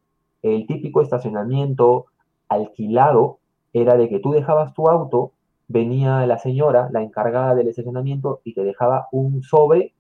el 0.42 0.68
típico 0.68 1.02
estacionamiento 1.02 2.08
alquilado 2.50 3.40
era 3.74 3.96
de 3.96 4.10
que 4.10 4.20
tú 4.20 4.32
dejabas 4.32 4.74
tu 4.74 4.88
auto 4.88 5.32
venía 5.68 6.26
la 6.26 6.38
señora, 6.38 6.90
la 6.92 7.02
encargada 7.02 7.56
del 7.56 7.68
estacionamiento, 7.68 8.42
y 8.44 8.54
te 8.54 8.64
dejaba 8.64 9.08
un 9.12 9.42
sobre 9.44 9.94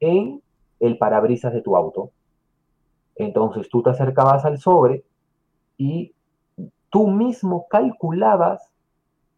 en 0.00 0.42
el 0.80 0.98
parabrisas 0.98 1.52
de 1.52 1.62
tu 1.62 1.76
auto. 1.76 2.10
Entonces 3.16 3.68
tú 3.68 3.82
te 3.82 3.90
acercabas 3.90 4.44
al 4.44 4.58
sobre 4.58 5.04
y 5.76 6.14
tú 6.88 7.08
mismo 7.08 7.66
calculabas 7.68 8.70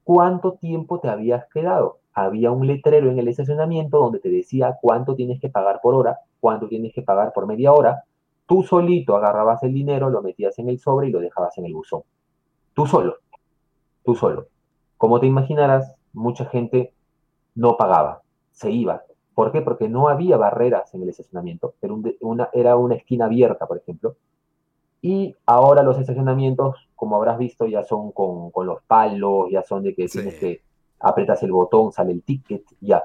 cuánto 0.05 0.53
tiempo 0.55 1.01
te 1.01 1.09
habías 1.09 1.47
quedado. 1.53 1.99
Había 2.15 2.51
un 2.51 2.67
letrero 2.67 3.11
en 3.11 3.19
el 3.19 3.29
estacionamiento 3.29 3.99
donde 3.99 4.21
te 4.21 4.29
decía 4.29 4.77
cuánto 4.81 5.15
tienes 5.15 5.41
que 5.41 5.49
pagar 5.49 5.81
por 5.83 5.95
hora, 5.95 6.19
cuánto 6.41 6.69
tienes 6.69 6.93
que 6.93 7.03
pagar 7.03 7.33
por 7.33 7.47
media 7.47 7.73
hora. 7.73 8.05
Tú 8.47 8.63
solito 8.63 9.17
agarrabas 9.17 9.63
el 9.63 9.73
dinero, 9.73 10.11
lo 10.11 10.23
metías 10.23 10.59
en 10.59 10.69
el 10.69 10.79
sobre 10.79 11.09
y 11.09 11.11
lo 11.11 11.21
dejabas 11.21 11.57
en 11.59 11.67
el 11.67 11.75
buzón. 11.75 12.03
Tú 12.75 12.87
solo, 12.87 13.17
tú 14.05 14.15
solo. 14.15 14.52
Como 15.03 15.19
te 15.19 15.27
imaginarás, 15.27 15.97
mucha 16.13 16.45
gente 16.45 16.93
no 17.57 17.77
pagaba, 17.77 18.23
se 18.53 18.71
iba. 18.71 19.03
¿Por 19.35 19.51
qué? 19.51 19.61
Porque 19.61 19.89
no 19.89 20.07
había 20.07 20.37
barreras 20.37 20.95
en 20.95 21.03
el 21.03 21.09
estacionamiento, 21.09 21.75
era, 21.83 21.93
una, 22.21 22.51
era 22.53 22.77
una 22.77 22.95
esquina 22.95 23.25
abierta, 23.25 23.67
por 23.67 23.79
ejemplo, 23.79 24.15
y 25.01 25.35
ahora 25.45 25.83
los 25.83 25.99
estacionamientos, 25.99 26.89
como 26.95 27.17
habrás 27.17 27.37
visto, 27.37 27.67
ya 27.67 27.83
son 27.83 28.13
con, 28.13 28.53
con 28.53 28.65
los 28.65 28.81
palos, 28.85 29.51
ya 29.51 29.65
son 29.65 29.83
de 29.83 29.93
que 29.93 30.07
tienes 30.07 30.37
que 30.37 30.63
apretas 31.01 31.43
el 31.43 31.51
botón, 31.51 31.91
sale 31.91 32.13
el 32.13 32.23
ticket, 32.23 32.63
ya. 32.81 33.03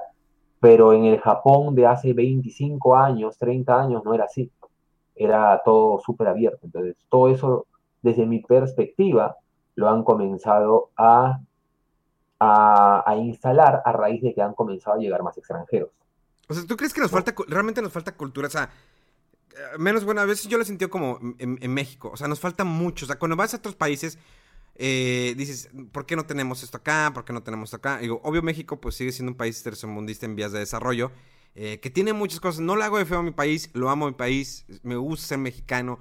Pero 0.60 0.92
en 0.92 1.04
el 1.04 1.18
Japón 1.18 1.74
de 1.74 1.86
hace 1.86 2.12
25 2.12 2.94
años, 2.94 3.36
30 3.38 3.76
años, 3.76 4.04
no 4.04 4.14
era 4.14 4.26
así. 4.26 4.52
Era 5.16 5.60
todo 5.64 5.98
súper 5.98 6.28
abierto. 6.28 6.60
Entonces, 6.62 6.94
todo 7.08 7.28
eso, 7.28 7.66
desde 8.02 8.24
mi 8.24 8.38
perspectiva, 8.38 9.36
lo 9.74 9.88
han 9.88 10.04
comenzado 10.04 10.90
a, 10.96 11.40
a, 12.38 13.02
a 13.06 13.16
instalar 13.16 13.82
a 13.84 13.92
raíz 13.92 14.22
de 14.22 14.34
que 14.34 14.42
han 14.42 14.54
comenzado 14.54 14.96
a 14.96 15.00
llegar 15.00 15.22
más 15.22 15.36
extranjeros. 15.38 15.90
O 16.48 16.54
sea, 16.54 16.64
¿tú 16.66 16.76
crees 16.76 16.94
que 16.94 17.00
nos 17.00 17.10
falta, 17.10 17.34
realmente 17.46 17.82
nos 17.82 17.92
falta 17.92 18.16
cultura? 18.16 18.48
O 18.48 18.50
sea, 18.50 18.70
eh, 19.58 19.78
menos 19.78 20.04
bueno, 20.04 20.20
a 20.20 20.24
veces 20.24 20.48
yo 20.48 20.56
lo 20.56 20.62
he 20.62 20.66
sentido 20.66 20.90
como 20.90 21.18
en, 21.38 21.72
México. 21.72 22.10
O 22.12 22.16
sea, 22.16 22.26
nos 22.26 22.40
falta 22.40 22.64
mucho. 22.64 23.04
O 23.04 23.08
sea, 23.08 23.18
cuando 23.18 23.36
vas 23.36 23.52
a 23.52 23.58
otros 23.58 23.74
países, 23.74 24.18
eh, 24.74 25.34
dices, 25.36 25.70
¿por 25.92 26.06
qué 26.06 26.16
no 26.16 26.24
tenemos 26.24 26.62
esto 26.62 26.78
acá? 26.78 27.10
¿Por 27.12 27.24
qué 27.24 27.32
no 27.32 27.42
tenemos 27.42 27.68
esto 27.68 27.76
acá? 27.76 27.98
Digo, 27.98 28.20
obvio 28.24 28.42
México 28.42 28.80
pues 28.80 28.94
sigue 28.94 29.12
siendo 29.12 29.32
un 29.32 29.36
país 29.36 29.62
tercermundista 29.62 30.24
en 30.24 30.36
vías 30.36 30.52
de 30.52 30.60
desarrollo. 30.60 31.10
Eh, 31.54 31.80
que 31.80 31.90
tiene 31.90 32.12
muchas 32.12 32.40
cosas. 32.40 32.60
No 32.60 32.76
le 32.76 32.84
hago 32.84 32.98
de 32.98 33.04
feo 33.04 33.18
a 33.18 33.22
mi 33.22 33.32
país, 33.32 33.70
lo 33.74 33.90
amo 33.90 34.06
a 34.06 34.10
mi 34.10 34.14
país. 34.14 34.64
Me 34.82 34.96
gusta 34.96 35.26
ser 35.26 35.38
mexicano. 35.38 35.98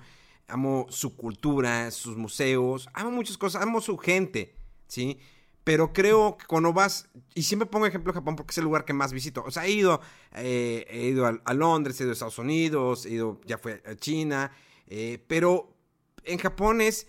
Amo 0.47 0.85
su 0.89 1.17
cultura, 1.17 1.91
sus 1.91 2.15
museos. 2.15 2.87
Amo 2.93 3.11
muchas 3.11 3.37
cosas. 3.37 3.61
Amo 3.61 3.81
su 3.81 3.97
gente, 3.97 4.55
¿sí? 4.87 5.19
Pero 5.67 5.91
creo 5.91 6.37
que 6.37 6.45
cuando 6.45 6.71
vas, 6.71 7.09
y 7.35 7.43
siempre 7.43 7.65
pongo 7.65 7.85
ejemplo 7.85 8.13
Japón 8.13 8.37
porque 8.37 8.51
es 8.51 8.57
el 8.57 8.63
lugar 8.63 8.85
que 8.85 8.93
más 8.93 9.11
visito. 9.11 9.43
O 9.45 9.51
sea, 9.51 9.65
he 9.65 9.71
ido, 9.71 9.99
eh, 10.33 10.85
he 10.89 11.07
ido 11.07 11.25
a, 11.25 11.53
Londres, 11.53 11.99
he 11.99 12.03
ido 12.03 12.11
a 12.11 12.13
Estados 12.13 12.39
Unidos, 12.39 13.05
he 13.05 13.09
ido, 13.09 13.41
ya 13.45 13.57
fue 13.57 13.83
a 13.85 13.93
China. 13.95 14.49
Eh, 14.87 15.21
pero 15.27 15.75
en 16.23 16.37
Japón 16.37 16.79
es, 16.79 17.07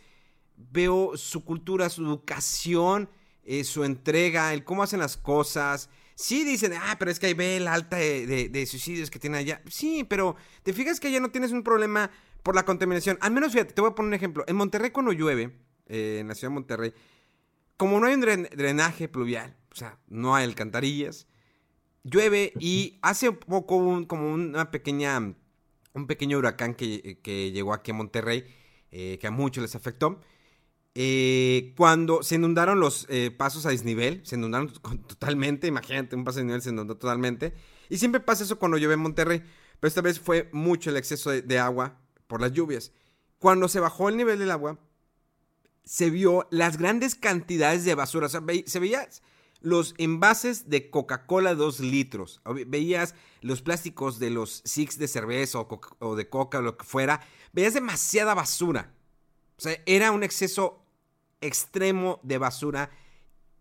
veo 0.57 1.17
su 1.17 1.45
cultura, 1.45 1.89
su 1.89 2.05
educación, 2.05 3.09
eh, 3.45 3.63
su 3.63 3.85
entrega, 3.85 4.53
el 4.53 4.65
cómo 4.65 4.83
hacen 4.83 4.99
las 4.99 5.17
cosas. 5.17 5.89
Sí 6.17 6.43
dicen, 6.43 6.73
ah, 6.73 6.97
pero 6.99 7.13
es 7.13 7.21
que 7.21 7.27
ahí 7.27 7.35
ve 7.35 7.61
la 7.61 7.75
alta 7.75 7.99
de, 7.99 8.67
suicidios 8.69 9.09
que 9.09 9.21
tiene 9.21 9.39
allá. 9.39 9.63
Sí, 9.71 10.03
pero 10.03 10.35
te 10.65 10.73
fijas 10.73 10.99
que 10.99 11.07
allá 11.07 11.21
no 11.21 11.31
tienes 11.31 11.53
un 11.53 11.63
problema 11.63 12.11
por 12.43 12.57
la 12.57 12.65
contaminación. 12.65 13.19
Al 13.21 13.31
menos, 13.31 13.53
fíjate, 13.53 13.73
te 13.73 13.81
voy 13.81 13.93
a 13.93 13.95
poner 13.95 14.09
un 14.09 14.15
ejemplo. 14.15 14.43
En 14.49 14.57
Monterrey 14.57 14.91
cuando 14.91 15.13
llueve, 15.13 15.57
en 15.87 16.27
la 16.27 16.35
ciudad 16.35 16.51
de 16.51 16.55
Monterrey, 16.55 16.95
como 17.79 18.01
no 18.01 18.07
hay 18.07 18.15
un 18.15 18.21
drenaje 18.21 19.09
pluvial, 19.09 19.57
o 19.73 19.75
sea, 19.75 19.99
no 20.09 20.35
hay 20.35 20.45
alcantarillas, 20.45 21.29
llueve 22.03 22.53
y 22.59 22.99
hace 23.03 23.31
poco 23.33 24.07
como 24.07 24.35
una 24.35 24.71
pequeña, 24.71 25.19
un 25.95 26.07
pequeño 26.09 26.39
huracán 26.39 26.75
que, 26.75 27.51
llegó 27.55 27.73
aquí 27.73 27.93
a 27.93 27.95
Monterrey, 27.95 28.45
eh, 28.91 29.19
que 29.21 29.27
a 29.29 29.31
muchos 29.31 29.63
les 29.63 29.77
afectó. 29.77 30.21
Eh, 30.97 31.75
cuando 31.77 32.25
se 32.25 32.35
inundaron 32.35 32.81
los 32.81 33.07
eh, 33.09 33.31
pasos 33.31 33.65
a 33.65 33.71
desnivel, 33.71 34.23
se 34.25 34.35
inundaron 34.35 34.73
totalmente, 35.07 35.69
imagínate, 35.69 36.17
un 36.17 36.25
paso 36.25 36.39
a 36.39 36.43
desnivel 36.43 36.63
se 36.63 36.71
inundó 36.71 36.97
totalmente. 36.97 37.55
Y 37.89 37.99
siempre 37.99 38.21
pasa 38.21 38.43
eso 38.43 38.59
cuando 38.59 38.77
llueve 38.77 38.95
en 38.95 39.01
Monterrey, 39.01 39.43
pero 39.79 39.89
esta 39.89 40.01
vez 40.01 40.19
fue 40.19 40.49
mucho 40.53 40.91
el 40.91 40.97
exceso 40.97 41.31
de 41.31 41.59
agua 41.61 42.01
por 42.27 42.41
las 42.41 42.53
lluvias. 42.53 42.91
Cuando 43.39 43.69
se 43.69 43.79
bajó 43.79 44.09
el 44.09 44.17
nivel 44.17 44.41
del 44.41 44.51
agua, 44.51 44.81
se 45.89 46.11
vio 46.11 46.47
las 46.51 46.77
grandes 46.77 47.15
cantidades 47.15 47.87
de 47.87 47.95
basura. 47.95 48.27
O 48.27 48.29
sea, 48.29 48.43
se 48.67 48.79
veía 48.79 49.09
los 49.63 49.95
envases 49.97 50.69
de 50.69 50.91
Coca-Cola 50.91 51.55
2 51.55 51.81
litros. 51.81 52.43
Veías 52.67 53.15
los 53.41 53.63
plásticos 53.63 54.19
de 54.19 54.29
los 54.29 54.61
six 54.67 54.99
de 54.99 55.09
cerveza 55.09 55.61
o, 55.61 56.15
de 56.15 56.29
coca 56.29 56.59
o 56.59 56.63
lo 56.63 56.77
que 56.77 56.85
fuera. 56.85 57.23
Veías 57.55 57.73
demasiada 57.73 58.35
basura. 58.35 58.93
O 59.57 59.63
sea, 59.63 59.83
era 59.87 60.13
un 60.13 60.25
exceso 60.25 60.85
extremo 61.41 62.21
de 62.23 62.37
basura 62.37 62.91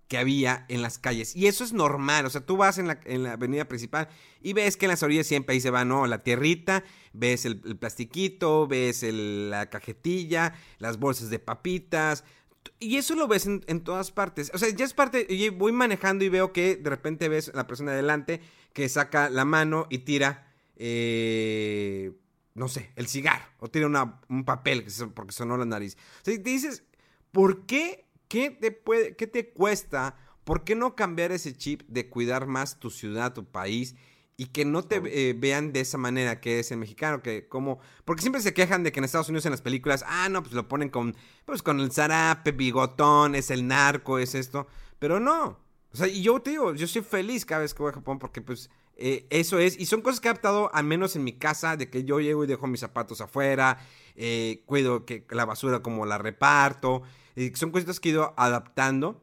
que 0.07 0.17
había 0.17 0.65
en 0.69 0.81
las 0.81 0.99
calles. 0.99 1.35
Y 1.35 1.47
eso 1.47 1.63
es 1.63 1.73
normal, 1.73 2.25
o 2.25 2.29
sea, 2.29 2.41
tú 2.41 2.57
vas 2.57 2.77
en 2.77 2.87
la, 2.87 3.31
avenida 3.31 3.65
principal 3.65 4.07
y 4.41 4.53
ves 4.53 4.77
que 4.77 4.85
en 4.85 4.91
las 4.91 5.03
orillas 5.03 5.27
siempre 5.27 5.53
ahí 5.53 5.61
se 5.61 5.69
va, 5.69 5.85
¿no? 5.85 6.07
La 6.07 6.23
tierrita, 6.23 6.83
ves 7.13 7.45
el, 7.45 7.59
plastiquito, 7.77 8.67
ves 8.67 9.03
la 9.03 9.69
cajetilla, 9.69 10.53
las 10.79 10.97
bolsas 10.97 11.29
de 11.29 11.39
papitas. 11.39 12.23
Y 12.79 12.97
eso 12.97 13.15
lo 13.15 13.27
ves 13.27 13.45
en, 13.45 13.81
todas 13.81 14.11
partes. 14.11 14.51
O 14.53 14.57
sea, 14.57 14.69
ya 14.69 14.85
es 14.85 14.93
parte, 14.93 15.25
y 15.29 15.49
voy 15.49 15.71
manejando 15.71 16.23
y 16.23 16.29
veo 16.29 16.53
que 16.53 16.75
de 16.75 16.89
repente 16.89 17.29
ves 17.29 17.49
a 17.49 17.57
la 17.57 17.67
persona 17.67 17.91
adelante 17.91 18.41
que 18.73 18.87
saca 18.89 19.29
la 19.29 19.45
mano 19.45 19.87
y 19.89 19.99
tira, 19.99 20.53
eh, 20.75 22.11
no 22.53 22.67
sé, 22.67 22.91
el 22.95 23.07
cigarro, 23.07 23.45
o 23.59 23.69
tira 23.69 23.87
un 23.87 24.45
papel 24.45 24.85
porque 25.13 25.31
sonó 25.31 25.57
la 25.57 25.65
nariz. 25.65 25.97
O 26.21 26.25
sea, 26.25 26.35
te 26.35 26.49
dices, 26.49 26.83
¿por 27.31 27.65
qué 27.65 28.06
¿Qué 28.27 28.51
te, 28.51 28.71
puede, 28.71 29.15
qué 29.15 29.27
te 29.27 29.49
cuesta? 29.49 30.15
¿Por 30.43 30.63
qué 30.63 30.75
no 30.75 30.95
cambiar 30.95 31.31
ese 31.31 31.55
chip 31.55 31.83
de 31.87 32.09
cuidar 32.09 32.47
más 32.47 32.79
tu 32.79 32.89
ciudad, 32.89 33.33
tu 33.33 33.45
país? 33.45 33.95
Y 34.37 34.47
que 34.47 34.65
no 34.65 34.83
te 34.83 35.01
eh, 35.05 35.33
vean 35.33 35.73
de 35.73 35.79
esa 35.79 35.97
manera 35.97 36.39
que 36.39 36.59
es 36.59 36.71
el 36.71 36.77
mexicano, 36.77 37.23
que 37.23 37.47
como... 37.47 37.79
Porque 38.05 38.21
siempre 38.21 38.41
se 38.41 38.53
quejan 38.53 38.83
de 38.83 38.91
que 38.91 38.99
en 38.99 39.05
Estados 39.05 39.29
Unidos 39.29 39.45
en 39.45 39.51
las 39.51 39.61
películas, 39.61 40.05
ah, 40.07 40.29
no, 40.29 40.43
pues 40.43 40.53
lo 40.53 40.67
ponen 40.67 40.89
con, 40.89 41.15
pues 41.45 41.63
con 41.63 41.79
el 41.79 41.91
zarape, 41.91 42.51
bigotón, 42.51 43.33
es 43.35 43.49
el 43.49 43.67
narco, 43.67 44.19
es 44.19 44.35
esto. 44.35 44.67
Pero 44.99 45.19
no. 45.19 45.59
O 45.91 45.97
sea, 45.97 46.07
y 46.07 46.21
yo 46.21 46.39
te 46.39 46.51
digo, 46.51 46.75
yo 46.75 46.87
soy 46.87 47.01
feliz 47.01 47.45
cada 47.45 47.61
vez 47.61 47.73
que 47.73 47.81
voy 47.81 47.91
a 47.91 47.95
Japón 47.95 48.19
porque 48.19 48.41
pues 48.41 48.69
eh, 48.97 49.27
eso 49.29 49.59
es. 49.59 49.79
Y 49.79 49.85
son 49.85 50.01
cosas 50.01 50.19
que 50.19 50.27
he 50.27 50.31
adaptado, 50.31 50.69
al 50.73 50.85
menos 50.85 51.15
en 51.15 51.23
mi 51.23 51.33
casa, 51.33 51.77
de 51.77 51.89
que 51.89 52.03
yo 52.03 52.19
llego 52.19 52.43
y 52.43 52.47
dejo 52.47 52.67
mis 52.67 52.81
zapatos 52.81 53.21
afuera, 53.21 53.77
eh, 54.15 54.63
cuido 54.65 55.05
que 55.05 55.25
la 55.29 55.45
basura 55.45 55.81
como 55.81 56.05
la 56.05 56.17
reparto 56.17 57.03
son 57.53 57.71
cositas 57.71 57.99
que 57.99 58.09
he 58.09 58.11
ido 58.13 58.33
adaptando 58.35 59.21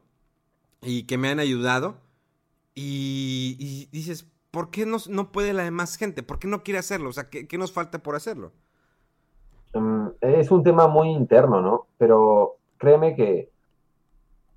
y 0.81 1.03
que 1.03 1.17
me 1.17 1.29
han 1.29 1.39
ayudado. 1.39 1.97
Y, 2.73 3.87
dices, 3.91 4.29
¿por 4.51 4.69
qué 4.69 4.85
no, 4.85 4.97
no, 5.09 5.31
puede 5.31 5.53
la 5.53 5.63
demás 5.63 5.97
gente? 5.97 6.23
¿Por 6.23 6.39
qué 6.39 6.47
no 6.47 6.63
quiere 6.63 6.79
hacerlo? 6.79 7.09
O 7.09 7.13
sea, 7.13 7.29
¿qué, 7.29 7.57
nos 7.57 7.71
falta 7.71 7.99
por 7.99 8.15
hacerlo? 8.15 8.51
Mm, 9.73 10.07
es 10.21 10.51
un 10.51 10.63
tema 10.63 10.87
muy 10.87 11.09
interno, 11.09 11.61
¿no? 11.61 11.87
Pero 11.97 12.57
créeme 12.77 13.15
que 13.15 13.49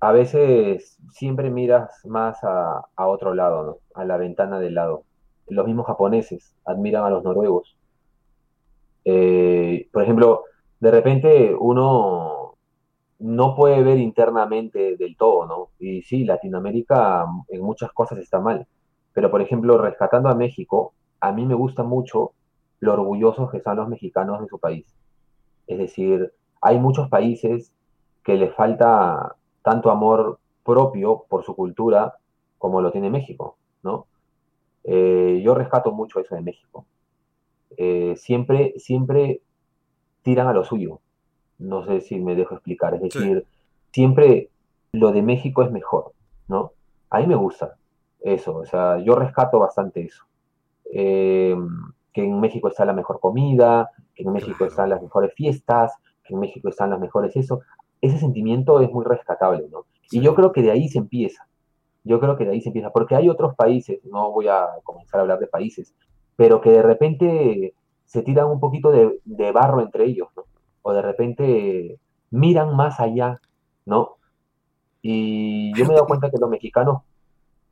a 0.01 0.11
veces 0.11 0.97
siempre 1.11 1.49
miras 1.49 2.05
más 2.05 2.37
a, 2.43 2.85
otro 2.97 3.33
lado, 3.33 3.63
¿no? 3.63 3.77
A 3.93 4.05
la 4.05 4.17
ventana 4.17 4.59
del 4.59 4.75
lado. 4.75 5.03
Los 5.49 5.65
mismos 5.65 5.87
japoneses 5.87 6.55
admiran 6.65 7.03
a 7.03 7.09
los 7.09 7.23
noruegos. 7.23 7.75
Eh, 9.05 9.87
por 9.91 10.03
ejemplo, 10.03 10.43
de 10.79 10.91
repente 10.91 11.55
uno 11.57 12.55
no 13.19 13.55
puede 13.55 13.83
ver 13.83 13.97
internamente 13.97 14.95
del 14.95 15.17
todo, 15.17 15.45
¿no? 15.45 15.69
Y 15.79 16.01
sí, 16.03 16.23
Latinoamérica 16.23 17.25
en 17.49 17.61
muchas 17.61 17.91
cosas 17.91 18.19
está 18.19 18.39
mal. 18.39 18.65
Pero, 19.13 19.29
por 19.29 19.41
ejemplo, 19.41 19.77
rescatando 19.77 20.29
a 20.29 20.35
México, 20.35 20.93
a 21.19 21.31
mí 21.31 21.45
me 21.45 21.55
gusta 21.55 21.83
mucho 21.83 22.31
lo 22.79 22.93
orgullosos 22.93 23.51
que 23.51 23.57
están 23.57 23.77
los 23.77 23.89
mexicanos 23.89 24.41
de 24.41 24.47
su 24.47 24.57
país. 24.57 24.85
Es 25.67 25.77
decir, 25.77 26.31
hay 26.61 26.79
muchos 26.79 27.09
países 27.09 27.73
que 28.23 28.35
les 28.35 28.53
falta 28.55 29.35
tanto 29.63 29.91
amor 29.91 30.39
propio 30.63 31.25
por 31.27 31.43
su 31.43 31.55
cultura 31.55 32.15
como 32.57 32.81
lo 32.81 32.91
tiene 32.91 33.09
México, 33.09 33.57
¿no? 33.83 34.05
Eh, 34.91 35.41
yo 35.43 35.53
rescato 35.53 35.91
mucho 35.91 36.19
eso 36.19 36.33
de 36.33 36.41
México. 36.41 36.87
Eh, 37.77 38.15
siempre, 38.17 38.73
siempre 38.77 39.41
tiran 40.23 40.47
a 40.47 40.53
lo 40.53 40.63
suyo, 40.63 40.99
no 41.59 41.85
sé 41.85 42.01
si 42.01 42.19
me 42.19 42.35
dejo 42.35 42.55
explicar. 42.55 42.95
Es 42.95 43.01
decir, 43.01 43.45
siempre 43.91 44.49
lo 44.91 45.11
de 45.11 45.21
México 45.21 45.61
es 45.61 45.71
mejor, 45.71 46.13
¿no? 46.47 46.71
A 47.11 47.19
mí 47.19 47.27
me 47.27 47.35
gusta 47.35 47.75
eso, 48.21 48.55
o 48.55 48.65
sea, 48.65 48.97
yo 48.97 49.13
rescato 49.13 49.59
bastante 49.59 50.01
eso. 50.01 50.25
Eh, 50.91 51.55
que 52.11 52.23
en 52.23 52.39
México 52.39 52.67
está 52.67 52.83
la 52.83 52.93
mejor 52.93 53.19
comida, 53.19 53.91
que 54.15 54.23
en 54.23 54.31
México 54.31 54.65
están 54.65 54.89
las 54.89 55.03
mejores 55.03 55.35
fiestas, 55.35 55.93
que 56.23 56.33
en 56.33 56.39
México 56.39 56.67
están 56.67 56.89
las 56.89 56.99
mejores 56.99 57.35
eso. 57.35 57.61
Ese 58.01 58.17
sentimiento 58.17 58.81
es 58.81 58.91
muy 58.91 59.05
rescatable, 59.05 59.67
¿no? 59.69 59.85
Y 60.09 60.21
yo 60.21 60.33
creo 60.33 60.51
que 60.51 60.63
de 60.63 60.71
ahí 60.71 60.87
se 60.87 60.97
empieza. 60.97 61.47
Yo 62.09 62.19
creo 62.19 62.35
que 62.35 62.43
de 62.43 62.53
ahí 62.53 62.61
se 62.61 62.69
empieza, 62.69 62.89
porque 62.89 63.15
hay 63.15 63.29
otros 63.29 63.53
países, 63.53 64.03
no 64.03 64.31
voy 64.31 64.47
a 64.47 64.65
comenzar 64.83 65.19
a 65.19 65.21
hablar 65.21 65.37
de 65.37 65.45
países, 65.45 65.93
pero 66.35 66.59
que 66.59 66.71
de 66.71 66.81
repente 66.81 67.75
se 68.05 68.23
tiran 68.23 68.47
un 68.47 68.59
poquito 68.59 68.89
de, 68.89 69.51
barro 69.51 69.79
entre 69.79 70.05
ellos, 70.05 70.27
¿no? 70.35 70.45
o 70.81 70.91
de 70.91 71.03
repente 71.03 71.99
miran 72.31 72.75
más 72.75 72.99
allá, 72.99 73.39
¿no? 73.85 74.15
Y 75.03 75.71
yo 75.77 75.85
me 75.85 75.91
he 75.91 75.95
dado 75.97 76.07
cuenta 76.07 76.31
que 76.31 76.39
los 76.39 76.49
mexicanos 76.49 77.03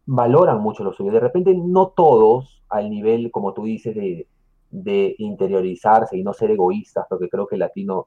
valoran 0.05 0.61
mucho 0.61 0.83
lo 0.83 0.93
suyo. 0.93 1.11
De 1.11 1.19
repente 1.19 1.55
no 1.55 1.87
todos 1.87 2.61
al 2.69 2.91
nivel, 2.91 3.31
como 3.31 3.53
tú 3.55 3.63
dices, 3.63 3.95
de, 3.95 4.27
de 4.69 5.15
interiorizarse 5.17 6.15
y 6.15 6.23
no 6.23 6.33
ser 6.33 6.51
egoístas, 6.51 7.07
porque 7.09 7.27
creo 7.27 7.47
que 7.47 7.55
el 7.55 7.61
latino 7.61 8.05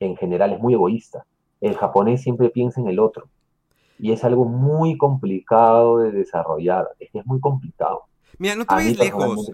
en 0.00 0.16
general 0.16 0.54
es 0.54 0.58
muy 0.58 0.74
egoísta. 0.74 1.24
El 1.60 1.76
japonés 1.76 2.20
siempre 2.22 2.50
piensa 2.50 2.80
en 2.80 2.88
el 2.88 2.98
otro. 2.98 3.28
Y 3.98 4.12
es 4.12 4.24
algo 4.24 4.44
muy 4.44 4.98
complicado 4.98 5.98
de 5.98 6.12
desarrollar, 6.12 6.88
es 6.98 7.10
que 7.10 7.20
es 7.20 7.26
muy 7.26 7.40
complicado. 7.40 8.04
Mira, 8.38 8.56
no 8.56 8.64
te 8.64 8.74
vayas 8.74 8.98
lejos. 8.98 9.50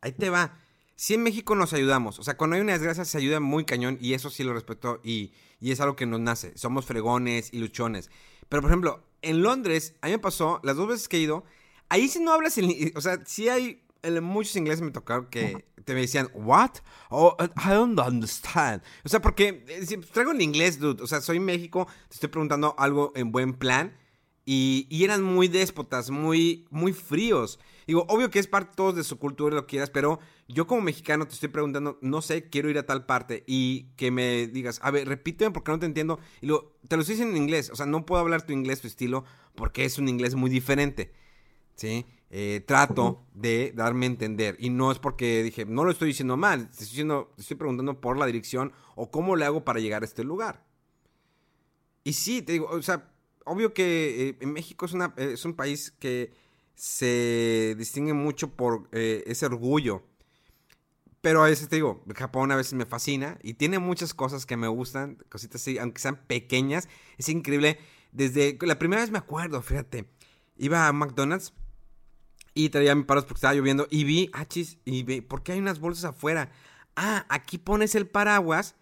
Ahí 0.00 0.12
te 0.12 0.30
va. 0.30 0.52
Si 0.94 1.14
en 1.14 1.22
México 1.22 1.54
nos 1.54 1.72
ayudamos, 1.72 2.18
o 2.18 2.22
sea, 2.22 2.36
cuando 2.36 2.56
hay 2.56 2.62
una 2.62 2.72
desgracia 2.72 3.04
se 3.04 3.18
ayuda 3.18 3.38
muy 3.38 3.64
cañón 3.64 3.98
y 4.00 4.14
eso 4.14 4.30
sí 4.30 4.42
lo 4.44 4.54
respeto 4.54 5.00
y, 5.04 5.32
y 5.60 5.70
es 5.72 5.80
algo 5.80 5.94
que 5.94 6.06
nos 6.06 6.20
nace. 6.20 6.56
Somos 6.56 6.86
fregones 6.86 7.52
y 7.52 7.58
luchones. 7.58 8.10
Pero, 8.48 8.62
por 8.62 8.70
ejemplo, 8.70 9.02
en 9.22 9.42
Londres, 9.42 9.94
a 10.00 10.06
mí 10.06 10.12
me 10.12 10.18
pasó, 10.18 10.60
las 10.62 10.76
dos 10.76 10.88
veces 10.88 11.08
que 11.08 11.18
he 11.18 11.20
ido, 11.20 11.44
ahí 11.88 12.08
sí 12.08 12.20
no 12.20 12.32
hablas 12.32 12.56
el... 12.58 12.92
O 12.96 13.00
sea, 13.00 13.20
sí 13.26 13.48
hay... 13.48 13.82
muchos 14.20 14.56
ingleses 14.56 14.82
me 14.82 14.90
tocaron 14.90 15.26
que 15.26 15.64
te 15.86 15.94
me 15.94 16.00
decían, 16.00 16.28
¿what? 16.34 16.72
Oh, 17.10 17.36
I 17.38 17.70
don't 17.70 17.98
understand. 17.98 18.82
O 19.04 19.08
sea, 19.08 19.22
porque 19.22 19.64
eh, 19.68 20.00
traigo 20.12 20.32
en 20.32 20.40
inglés, 20.40 20.80
dude. 20.80 21.02
O 21.02 21.06
sea, 21.06 21.20
soy 21.20 21.38
México, 21.38 21.86
te 22.08 22.14
estoy 22.14 22.28
preguntando 22.28 22.74
algo 22.76 23.12
en 23.14 23.30
buen 23.30 23.54
plan. 23.54 23.96
Y, 24.44 24.86
y, 24.90 25.02
eran 25.02 25.22
muy 25.22 25.48
déspotas, 25.48 26.10
muy, 26.10 26.66
muy 26.70 26.92
fríos. 26.92 27.58
Digo, 27.86 28.04
obvio 28.08 28.30
que 28.30 28.38
es 28.38 28.46
parte 28.46 28.74
todos 28.76 28.94
de 28.94 29.02
su 29.02 29.18
cultura, 29.18 29.56
lo 29.56 29.66
quieras, 29.66 29.90
pero 29.90 30.20
yo 30.46 30.68
como 30.68 30.82
mexicano 30.82 31.26
te 31.26 31.34
estoy 31.34 31.48
preguntando, 31.48 31.98
no 32.00 32.22
sé, 32.22 32.48
quiero 32.48 32.70
ir 32.70 32.78
a 32.78 32.86
tal 32.86 33.06
parte 33.06 33.42
y 33.48 33.88
que 33.96 34.12
me 34.12 34.46
digas, 34.46 34.78
a 34.82 34.92
ver, 34.92 35.08
repíteme 35.08 35.50
porque 35.50 35.72
no 35.72 35.80
te 35.80 35.86
entiendo. 35.86 36.20
Y 36.40 36.46
luego, 36.46 36.76
te 36.86 36.96
lo 36.96 37.02
estoy 37.02 37.14
diciendo 37.14 37.36
en 37.36 37.42
inglés, 37.42 37.70
o 37.70 37.76
sea, 37.76 37.86
no 37.86 38.06
puedo 38.06 38.20
hablar 38.20 38.42
tu 38.42 38.52
inglés, 38.52 38.80
tu 38.80 38.86
estilo, 38.86 39.24
porque 39.56 39.84
es 39.84 39.98
un 39.98 40.08
inglés 40.08 40.36
muy 40.36 40.50
diferente. 40.50 41.12
¿Sí? 41.74 42.06
Eh, 42.30 42.64
trato 42.66 43.24
de 43.34 43.72
darme 43.74 44.06
a 44.06 44.08
entender. 44.08 44.56
Y 44.58 44.70
no 44.70 44.90
es 44.90 44.98
porque 44.98 45.42
dije, 45.42 45.64
no 45.64 45.84
lo 45.84 45.90
estoy 45.90 46.08
diciendo 46.08 46.36
mal, 46.36 46.66
te 46.66 46.72
estoy, 46.72 46.86
diciendo, 46.88 47.32
estoy 47.38 47.56
preguntando 47.56 48.00
por 48.00 48.18
la 48.18 48.26
dirección 48.26 48.72
o 48.96 49.10
cómo 49.10 49.36
le 49.36 49.44
hago 49.44 49.64
para 49.64 49.80
llegar 49.80 50.02
a 50.02 50.06
este 50.06 50.24
lugar. 50.24 50.64
Y 52.02 52.14
sí, 52.14 52.42
te 52.42 52.52
digo, 52.52 52.68
o 52.68 52.82
sea, 52.82 53.12
obvio 53.44 53.72
que 53.72 54.28
eh, 54.28 54.36
en 54.40 54.52
México 54.52 54.86
es, 54.86 54.92
una, 54.92 55.14
es 55.16 55.44
un 55.44 55.54
país 55.54 55.92
que 55.92 56.32
se 56.74 57.74
distingue 57.78 58.12
mucho 58.12 58.50
por 58.54 58.88
eh, 58.92 59.22
ese 59.26 59.46
orgullo 59.46 60.02
pero 61.26 61.42
a 61.42 61.46
veces 61.46 61.68
te 61.68 61.74
digo, 61.74 62.04
Japón 62.14 62.52
a 62.52 62.56
veces 62.56 62.74
me 62.74 62.86
fascina 62.86 63.36
y 63.42 63.54
tiene 63.54 63.80
muchas 63.80 64.14
cosas 64.14 64.46
que 64.46 64.56
me 64.56 64.68
gustan, 64.68 65.18
cositas 65.28 65.60
así, 65.60 65.76
aunque 65.76 66.00
sean 66.00 66.24
pequeñas. 66.28 66.88
Es 67.18 67.28
increíble. 67.28 67.80
Desde 68.12 68.56
la 68.60 68.78
primera 68.78 69.02
vez 69.02 69.10
me 69.10 69.18
acuerdo, 69.18 69.60
fíjate, 69.60 70.08
iba 70.56 70.86
a 70.86 70.92
McDonald's 70.92 71.52
y 72.56 72.70
traía 72.70 72.94
mi 72.94 73.04
paraguas 73.04 73.26
porque 73.26 73.38
estaba 73.38 73.54
lloviendo 73.54 73.86
y 73.90 74.04
vi, 74.04 74.30
ah, 74.32 74.46
chis, 74.46 74.78
y 74.86 75.02
vi, 75.02 75.20
¿por 75.20 75.42
qué 75.42 75.52
hay 75.52 75.58
unas 75.58 75.78
bolsas 75.78 76.06
afuera? 76.06 76.50
Ah, 76.96 77.26
aquí 77.28 77.58
pones 77.58 77.94
el 77.94 78.08
paraguas 78.08 78.76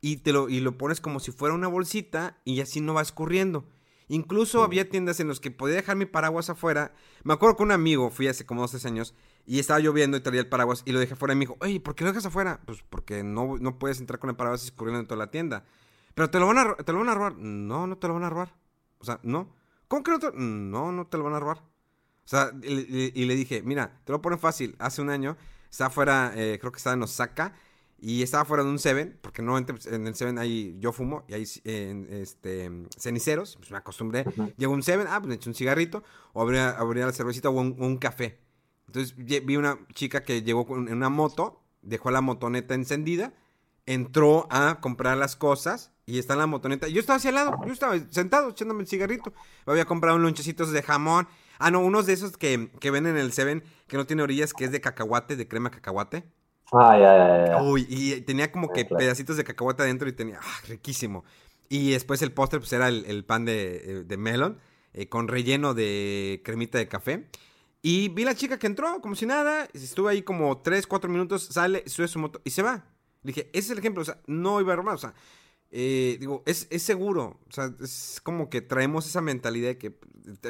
y, 0.00 0.16
te 0.16 0.32
lo, 0.32 0.48
y 0.48 0.58
lo 0.58 0.76
pones 0.76 1.00
como 1.00 1.20
si 1.20 1.30
fuera 1.30 1.54
una 1.54 1.68
bolsita 1.68 2.40
y 2.44 2.60
así 2.60 2.80
no 2.80 2.94
va 2.94 3.02
escurriendo. 3.02 3.64
Incluso 4.08 4.64
había 4.64 4.90
tiendas 4.90 5.20
en 5.20 5.28
las 5.28 5.38
que 5.38 5.52
podía 5.52 5.76
dejar 5.76 5.96
mi 5.96 6.04
paraguas 6.04 6.50
afuera. 6.50 6.92
Me 7.22 7.32
acuerdo 7.32 7.56
que 7.56 7.62
un 7.62 7.70
amigo, 7.70 8.10
fui 8.10 8.26
hace 8.26 8.44
como 8.44 8.62
12 8.62 8.86
años, 8.88 9.14
y 9.46 9.60
estaba 9.60 9.78
lloviendo 9.78 10.16
y 10.16 10.20
traía 10.20 10.40
el 10.40 10.48
paraguas 10.48 10.82
y 10.84 10.90
lo 10.90 10.98
dejé 10.98 11.14
afuera 11.14 11.34
y 11.34 11.36
me 11.36 11.42
dijo, 11.42 11.56
oye, 11.60 11.78
¿por 11.78 11.94
qué 11.94 12.02
lo 12.02 12.10
dejas 12.10 12.26
afuera? 12.26 12.60
Pues 12.66 12.82
porque 12.90 13.22
no, 13.22 13.56
no 13.58 13.78
puedes 13.78 14.00
entrar 14.00 14.18
con 14.18 14.30
el 14.30 14.36
paraguas 14.36 14.64
escurriendo 14.64 15.00
en 15.00 15.06
toda 15.06 15.18
la 15.18 15.30
tienda. 15.30 15.64
Pero 16.14 16.28
te 16.28 16.40
lo, 16.40 16.48
van 16.48 16.58
a, 16.58 16.74
te 16.74 16.92
lo 16.92 16.98
van 16.98 17.08
a 17.08 17.14
robar. 17.14 17.36
No, 17.36 17.86
no 17.86 17.98
te 17.98 18.08
lo 18.08 18.14
van 18.14 18.24
a 18.24 18.30
robar. 18.30 18.54
O 18.98 19.04
sea, 19.04 19.20
no. 19.22 19.54
¿Cómo 19.86 20.02
que 20.02 20.10
no 20.10 20.18
te 20.18 20.32
No, 20.34 20.90
no 20.90 21.06
te 21.06 21.16
lo 21.18 21.24
van 21.24 21.34
a 21.34 21.40
robar. 21.40 21.71
O 22.24 22.28
sea, 22.28 22.52
y, 22.62 23.24
le 23.24 23.34
dije, 23.34 23.62
mira, 23.62 24.00
te 24.04 24.12
lo 24.12 24.22
ponen 24.22 24.38
fácil. 24.38 24.76
Hace 24.78 25.02
un 25.02 25.10
año 25.10 25.36
estaba 25.70 25.88
afuera, 25.88 26.32
eh, 26.36 26.58
creo 26.60 26.72
que 26.72 26.78
estaba 26.78 26.94
en 26.94 27.02
Osaka, 27.02 27.54
y 28.00 28.22
estaba 28.22 28.44
fuera 28.44 28.64
de 28.64 28.70
un 28.70 28.78
Seven, 28.80 29.18
porque 29.22 29.42
no 29.42 29.56
en 29.56 30.06
el 30.06 30.14
Seven 30.14 30.38
ahí 30.38 30.76
yo 30.80 30.90
fumo 30.90 31.24
y 31.28 31.34
hay 31.34 31.42
este, 31.42 32.70
ceniceros, 32.98 33.56
pues 33.56 33.70
me 33.70 33.76
acostumbré. 33.76 34.24
Llegó 34.56 34.72
un 34.72 34.82
Seven, 34.82 35.06
ah, 35.08 35.20
pues 35.20 35.28
me 35.28 35.34
eché 35.36 35.48
un 35.48 35.54
cigarrito, 35.54 36.02
o 36.32 36.42
abría, 36.42 36.70
abría 36.70 37.06
la 37.06 37.12
cervecita 37.12 37.48
o 37.48 37.52
un 37.52 37.96
café. 37.98 38.40
Entonces 38.88 39.14
vi 39.16 39.56
una 39.56 39.78
chica 39.94 40.22
que 40.22 40.42
llegó 40.42 40.66
en 40.76 40.92
una 40.92 41.08
moto, 41.08 41.62
dejó 41.80 42.10
la 42.10 42.20
motoneta 42.20 42.74
encendida, 42.74 43.32
entró 43.86 44.46
a 44.50 44.80
comprar 44.80 45.16
las 45.16 45.36
cosas 45.36 45.92
y 46.04 46.18
está 46.18 46.34
en 46.34 46.40
la 46.40 46.46
motoneta. 46.46 46.88
Yo 46.88 47.00
estaba 47.00 47.16
hacia 47.16 47.30
el 47.30 47.36
lado, 47.36 47.58
yo 47.64 47.72
estaba 47.72 47.98
sentado 48.10 48.50
echándome 48.50 48.82
el 48.82 48.88
cigarrito. 48.88 49.32
Me 49.64 49.72
había 49.72 49.84
comprado 49.84 50.16
un 50.16 50.22
lonchecito 50.22 50.66
de 50.66 50.82
jamón. 50.82 51.26
Ah, 51.64 51.70
no, 51.70 51.78
unos 51.78 52.06
de 52.06 52.12
esos 52.12 52.36
que, 52.36 52.70
que 52.80 52.90
ven 52.90 53.06
en 53.06 53.16
el 53.16 53.32
Seven 53.32 53.62
que 53.86 53.96
no 53.96 54.04
tiene 54.04 54.24
orillas, 54.24 54.52
que 54.52 54.64
es 54.64 54.72
de 54.72 54.80
cacahuate, 54.80 55.36
de 55.36 55.46
crema 55.46 55.70
cacahuate. 55.70 56.24
Ah, 56.72 56.98
ya, 56.98 57.16
ya, 57.16 57.46
ya. 57.46 57.62
Uy, 57.62 57.86
y 57.88 58.20
tenía 58.22 58.50
como 58.50 58.72
que 58.72 58.84
pedacitos 58.84 59.36
de 59.36 59.44
cacahuate 59.44 59.84
adentro 59.84 60.08
y 60.08 60.12
tenía, 60.12 60.40
ah, 60.42 60.60
riquísimo. 60.68 61.24
Y 61.68 61.92
después 61.92 62.20
el 62.22 62.32
postre, 62.32 62.58
pues 62.58 62.72
era 62.72 62.88
el, 62.88 63.24
pan 63.24 63.44
de, 63.44 64.02
de 64.04 64.16
melón, 64.16 64.58
eh, 64.92 65.08
con 65.08 65.28
relleno 65.28 65.72
de 65.72 66.42
cremita 66.44 66.78
de 66.78 66.88
café. 66.88 67.28
Y 67.80 68.08
vi 68.08 68.24
la 68.24 68.34
chica 68.34 68.58
que 68.58 68.66
entró 68.66 69.00
como 69.00 69.14
si 69.14 69.26
nada, 69.26 69.68
estuvo 69.72 70.08
ahí 70.08 70.22
como 70.22 70.58
3, 70.58 70.86
4 70.86 71.10
minutos, 71.10 71.44
sale, 71.44 71.88
sube 71.88 72.08
su 72.08 72.18
moto 72.18 72.40
y 72.44 72.50
se 72.50 72.62
va. 72.62 72.84
Le 73.22 73.32
dije, 73.32 73.50
ese 73.52 73.66
es 73.66 73.70
el 73.70 73.78
ejemplo, 73.78 74.02
o 74.02 74.04
sea, 74.04 74.18
no 74.26 74.60
iba 74.60 74.72
a 74.72 74.76
robar, 74.76 74.96
o 74.96 74.98
sea, 74.98 75.14
eh, 75.72 76.16
digo, 76.20 76.42
es, 76.46 76.68
es, 76.70 76.82
seguro, 76.82 77.38
o 77.48 77.52
sea, 77.52 77.70
es 77.80 78.20
como 78.22 78.48
que 78.50 78.60
traemos 78.60 79.06
esa 79.06 79.20
mentalidad 79.20 79.68
de 79.68 79.78
que 79.78 79.98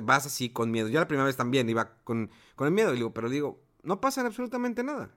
vas 0.02 0.26
así 0.26 0.52
con 0.52 0.70
miedo. 0.70 0.88
Yo 0.88 1.00
la 1.00 1.08
primera 1.08 1.26
vez 1.26 1.36
también 1.36 1.68
iba 1.68 1.92
con, 2.04 2.30
con 2.56 2.66
el 2.66 2.74
miedo, 2.74 2.92
digo, 2.92 3.12
pero 3.12 3.28
digo, 3.30 3.60
no 3.82 4.00
pasa 4.00 4.20
absolutamente 4.26 4.84
nada. 4.84 5.10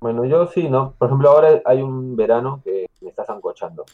Bueno, 0.00 0.24
yo 0.24 0.46
sí, 0.46 0.68
¿no? 0.68 0.94
Por 0.98 1.08
ejemplo, 1.08 1.30
ahora 1.30 1.62
hay 1.64 1.80
un 1.80 2.16
verano 2.16 2.60
que 2.64 2.86
me 3.00 3.10
está 3.10 3.24
zancochando. 3.24 3.84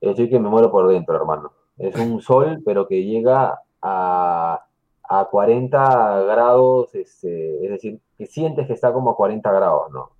Es 0.00 0.10
decir, 0.10 0.28
que 0.28 0.38
me 0.38 0.48
muero 0.48 0.70
por 0.70 0.88
dentro, 0.88 1.16
hermano. 1.16 1.52
Es 1.78 1.94
un 1.96 2.20
sol, 2.22 2.60
pero 2.64 2.86
que 2.86 3.04
llega 3.04 3.60
a 3.80 4.66
a 5.12 5.26
40 5.26 6.22
grados, 6.22 6.94
este, 6.94 7.62
es 7.62 7.70
decir, 7.70 8.00
que 8.16 8.24
sientes 8.26 8.66
que 8.66 8.72
está 8.72 8.94
como 8.94 9.10
a 9.10 9.16
40 9.16 9.52
grados, 9.52 9.92
¿no? 9.92 10.10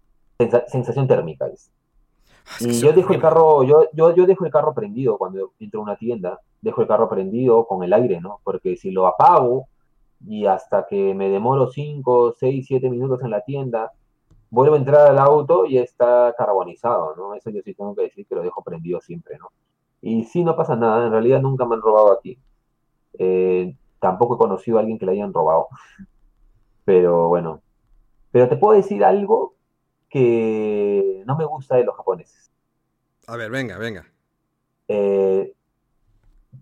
sensación 0.66 1.06
térmica. 1.06 1.46
Es. 1.46 1.70
Ah, 2.46 2.56
y 2.60 2.80
yo 2.80 2.92
dejo 2.92 3.12
el 3.12 3.20
carro, 3.20 3.62
yo, 3.64 3.86
yo, 3.92 4.14
yo 4.14 4.26
dejo 4.26 4.44
el 4.44 4.52
carro 4.52 4.74
prendido 4.74 5.16
cuando 5.18 5.52
entro 5.58 5.80
a 5.80 5.82
una 5.84 5.96
tienda, 5.96 6.40
dejo 6.60 6.82
el 6.82 6.88
carro 6.88 7.08
prendido 7.08 7.66
con 7.66 7.82
el 7.82 7.92
aire, 7.92 8.20
¿no? 8.20 8.40
Porque 8.44 8.76
si 8.76 8.90
lo 8.90 9.06
apago 9.06 9.66
y 10.26 10.46
hasta 10.46 10.86
que 10.86 11.14
me 11.14 11.28
demoro 11.28 11.68
5, 11.68 12.34
6, 12.38 12.66
7 12.66 12.90
minutos 12.90 13.22
en 13.22 13.30
la 13.30 13.42
tienda, 13.42 13.92
vuelvo 14.50 14.74
a 14.74 14.78
entrar 14.78 15.08
al 15.08 15.18
auto 15.18 15.66
y 15.66 15.78
está 15.78 16.34
carbonizado, 16.36 17.14
¿no? 17.16 17.34
Eso 17.34 17.50
yo 17.50 17.62
sí 17.64 17.74
tengo 17.74 17.94
que 17.94 18.02
decir 18.02 18.26
que 18.26 18.34
lo 18.34 18.42
dejo 18.42 18.62
prendido 18.62 19.00
siempre, 19.00 19.38
¿no? 19.38 19.48
Y 20.00 20.24
sí, 20.24 20.42
no 20.44 20.56
pasa 20.56 20.76
nada, 20.76 21.06
en 21.06 21.12
realidad 21.12 21.40
nunca 21.40 21.64
me 21.64 21.76
han 21.76 21.82
robado 21.82 22.12
aquí. 22.12 22.38
Eh, 23.18 23.74
Tampoco 24.02 24.34
he 24.34 24.38
conocido 24.38 24.78
a 24.78 24.80
alguien 24.80 24.98
que 24.98 25.06
le 25.06 25.12
hayan 25.12 25.32
robado. 25.32 25.68
Pero 26.84 27.28
bueno. 27.28 27.60
Pero 28.32 28.48
te 28.48 28.56
puedo 28.56 28.74
decir 28.74 29.04
algo 29.04 29.54
que 30.10 31.11
no 31.26 31.36
me 31.36 31.44
gusta 31.44 31.76
de 31.76 31.84
los 31.84 31.96
japoneses. 31.96 32.50
A 33.26 33.36
ver, 33.36 33.50
venga, 33.50 33.78
venga. 33.78 34.06
Eh, 34.88 35.54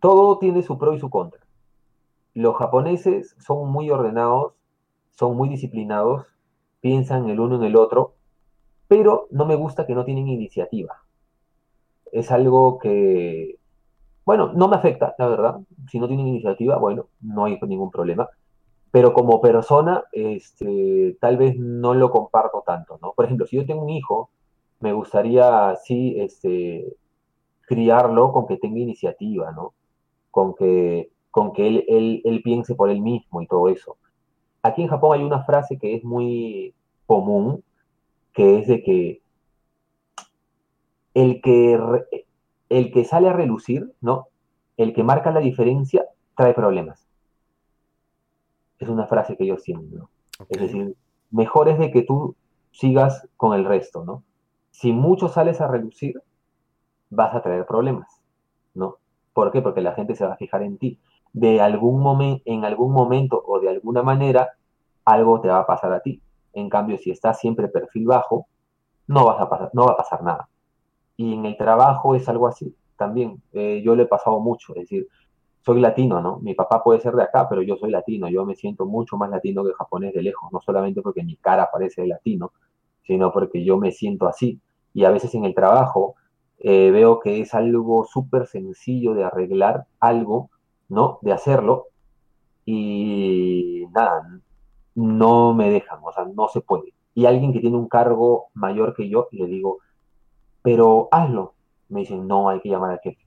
todo 0.00 0.38
tiene 0.38 0.62
su 0.62 0.78
pro 0.78 0.94
y 0.94 1.00
su 1.00 1.10
contra. 1.10 1.40
Los 2.34 2.56
japoneses 2.56 3.34
son 3.38 3.70
muy 3.70 3.90
ordenados, 3.90 4.54
son 5.10 5.36
muy 5.36 5.48
disciplinados, 5.48 6.26
piensan 6.80 7.28
el 7.28 7.40
uno 7.40 7.56
en 7.56 7.64
el 7.64 7.76
otro, 7.76 8.14
pero 8.88 9.26
no 9.30 9.46
me 9.46 9.56
gusta 9.56 9.86
que 9.86 9.94
no 9.94 10.04
tienen 10.04 10.28
iniciativa. 10.28 11.02
Es 12.12 12.30
algo 12.30 12.78
que 12.78 13.60
bueno, 14.30 14.52
no 14.52 14.68
me 14.68 14.76
afecta, 14.76 15.14
la 15.18 15.26
verdad. 15.26 15.56
Si 15.90 15.98
no 15.98 16.06
tienen 16.06 16.28
iniciativa, 16.28 16.78
bueno, 16.78 17.08
no 17.20 17.46
hay 17.46 17.58
ningún 17.62 17.90
problema. 17.90 18.28
Pero 18.92 19.12
como 19.12 19.40
persona, 19.40 20.04
este, 20.12 21.16
tal 21.20 21.36
vez 21.36 21.56
no 21.58 21.94
lo 21.94 22.12
comparto 22.12 22.62
tanto, 22.64 22.96
¿no? 23.02 23.12
Por 23.12 23.24
ejemplo, 23.24 23.46
si 23.46 23.56
yo 23.56 23.66
tengo 23.66 23.82
un 23.82 23.90
hijo, 23.90 24.30
me 24.80 24.92
gustaría, 24.92 25.76
sí, 25.84 26.16
este, 26.18 26.96
criarlo 27.62 28.32
con 28.32 28.46
que 28.46 28.56
tenga 28.56 28.80
iniciativa, 28.80 29.52
¿no? 29.52 29.74
Con 30.30 30.54
que, 30.54 31.10
con 31.30 31.52
que 31.52 31.66
él, 31.66 31.84
él, 31.88 32.22
él 32.24 32.42
piense 32.42 32.74
por 32.74 32.90
él 32.90 33.00
mismo 33.00 33.42
y 33.42 33.46
todo 33.46 33.68
eso. 33.68 33.96
Aquí 34.62 34.82
en 34.82 34.88
Japón 34.88 35.18
hay 35.18 35.24
una 35.24 35.44
frase 35.44 35.78
que 35.78 35.94
es 35.94 36.04
muy 36.04 36.74
común, 37.06 37.62
que 38.32 38.58
es 38.58 38.68
de 38.68 38.82
que 38.82 39.22
el 41.14 41.40
que 41.40 41.78
el 42.68 42.92
que 42.92 43.04
sale 43.04 43.28
a 43.28 43.32
relucir, 43.32 43.92
¿no? 44.00 44.28
El 44.76 44.94
que 44.94 45.02
marca 45.02 45.32
la 45.32 45.40
diferencia 45.40 46.06
trae 46.36 46.54
problemas. 46.54 47.06
Es 48.78 48.88
una 48.88 49.06
frase 49.06 49.36
que 49.36 49.46
yo 49.46 49.58
siento, 49.58 49.96
¿no? 49.96 50.10
Es 50.48 50.60
decir, 50.60 50.96
mejor 51.30 51.68
es 51.68 51.78
de 51.78 51.90
que 51.90 52.02
tú 52.02 52.36
sigas 52.70 53.28
con 53.36 53.54
el 53.54 53.64
resto, 53.64 54.04
¿no? 54.04 54.22
Si 54.80 54.94
mucho 54.94 55.28
sales 55.28 55.60
a 55.60 55.68
relucir, 55.68 56.22
vas 57.10 57.34
a 57.34 57.42
traer 57.42 57.66
problemas, 57.66 58.22
¿no? 58.72 58.96
¿Por 59.34 59.52
qué? 59.52 59.60
Porque 59.60 59.82
la 59.82 59.92
gente 59.92 60.14
se 60.14 60.24
va 60.24 60.32
a 60.32 60.36
fijar 60.38 60.62
en 60.62 60.78
ti. 60.78 60.98
De 61.34 61.60
algún 61.60 62.00
momento, 62.00 62.42
en 62.46 62.64
algún 62.64 62.94
momento 62.94 63.42
o 63.46 63.60
de 63.60 63.68
alguna 63.68 64.02
manera, 64.02 64.48
algo 65.04 65.38
te 65.42 65.48
va 65.48 65.58
a 65.58 65.66
pasar 65.66 65.92
a 65.92 66.00
ti. 66.00 66.22
En 66.54 66.70
cambio, 66.70 66.96
si 66.96 67.10
estás 67.10 67.38
siempre 67.38 67.68
perfil 67.68 68.06
bajo, 68.06 68.46
no, 69.06 69.26
vas 69.26 69.38
a 69.42 69.50
pasar, 69.50 69.70
no 69.74 69.84
va 69.84 69.92
a 69.92 69.96
pasar 69.98 70.22
nada. 70.22 70.48
Y 71.18 71.34
en 71.34 71.44
el 71.44 71.58
trabajo 71.58 72.14
es 72.14 72.26
algo 72.30 72.46
así 72.46 72.74
también. 72.96 73.42
Eh, 73.52 73.82
yo 73.84 73.94
lo 73.94 74.02
he 74.02 74.06
pasado 74.06 74.40
mucho, 74.40 74.74
es 74.76 74.84
decir, 74.84 75.08
soy 75.60 75.78
latino, 75.82 76.22
¿no? 76.22 76.38
Mi 76.38 76.54
papá 76.54 76.82
puede 76.82 77.00
ser 77.00 77.12
de 77.16 77.24
acá, 77.24 77.46
pero 77.50 77.60
yo 77.60 77.76
soy 77.76 77.90
latino, 77.90 78.30
yo 78.30 78.46
me 78.46 78.56
siento 78.56 78.86
mucho 78.86 79.18
más 79.18 79.28
latino 79.28 79.62
que 79.62 79.74
japonés 79.74 80.14
de 80.14 80.22
lejos, 80.22 80.50
no 80.50 80.60
solamente 80.62 81.02
porque 81.02 81.22
mi 81.22 81.36
cara 81.36 81.68
parece 81.70 82.06
latino, 82.06 82.52
sino 83.02 83.30
porque 83.30 83.62
yo 83.62 83.76
me 83.76 83.92
siento 83.92 84.26
así. 84.26 84.58
Y 84.94 85.04
a 85.04 85.10
veces 85.10 85.34
en 85.34 85.44
el 85.44 85.54
trabajo 85.54 86.16
eh, 86.58 86.90
veo 86.90 87.20
que 87.20 87.40
es 87.40 87.54
algo 87.54 88.04
súper 88.04 88.46
sencillo 88.46 89.14
de 89.14 89.24
arreglar 89.24 89.86
algo, 90.00 90.50
¿no? 90.88 91.18
De 91.22 91.32
hacerlo, 91.32 91.86
y 92.64 93.86
nada, 93.92 94.40
no 94.94 95.54
me 95.54 95.70
dejan, 95.70 95.98
o 96.02 96.12
sea, 96.12 96.24
no 96.24 96.48
se 96.48 96.60
puede. 96.60 96.94
Y 97.14 97.26
alguien 97.26 97.52
que 97.52 97.60
tiene 97.60 97.76
un 97.76 97.88
cargo 97.88 98.48
mayor 98.54 98.94
que 98.94 99.08
yo, 99.08 99.28
le 99.32 99.46
digo, 99.46 99.78
pero 100.62 101.08
hazlo. 101.10 101.54
Me 101.88 102.00
dicen, 102.00 102.28
no, 102.28 102.48
hay 102.48 102.60
que 102.60 102.68
llamar 102.68 102.92
al 102.92 103.00
jefe. 103.00 103.26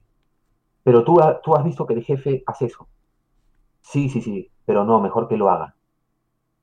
Pero 0.82 1.04
tú, 1.04 1.20
tú 1.42 1.54
has 1.54 1.64
visto 1.64 1.86
que 1.86 1.94
el 1.94 2.02
jefe 2.02 2.42
hace 2.46 2.66
eso. 2.66 2.88
Sí, 3.82 4.08
sí, 4.08 4.22
sí, 4.22 4.50
pero 4.64 4.84
no, 4.84 5.00
mejor 5.00 5.28
que 5.28 5.36
lo 5.36 5.50
haga. 5.50 5.74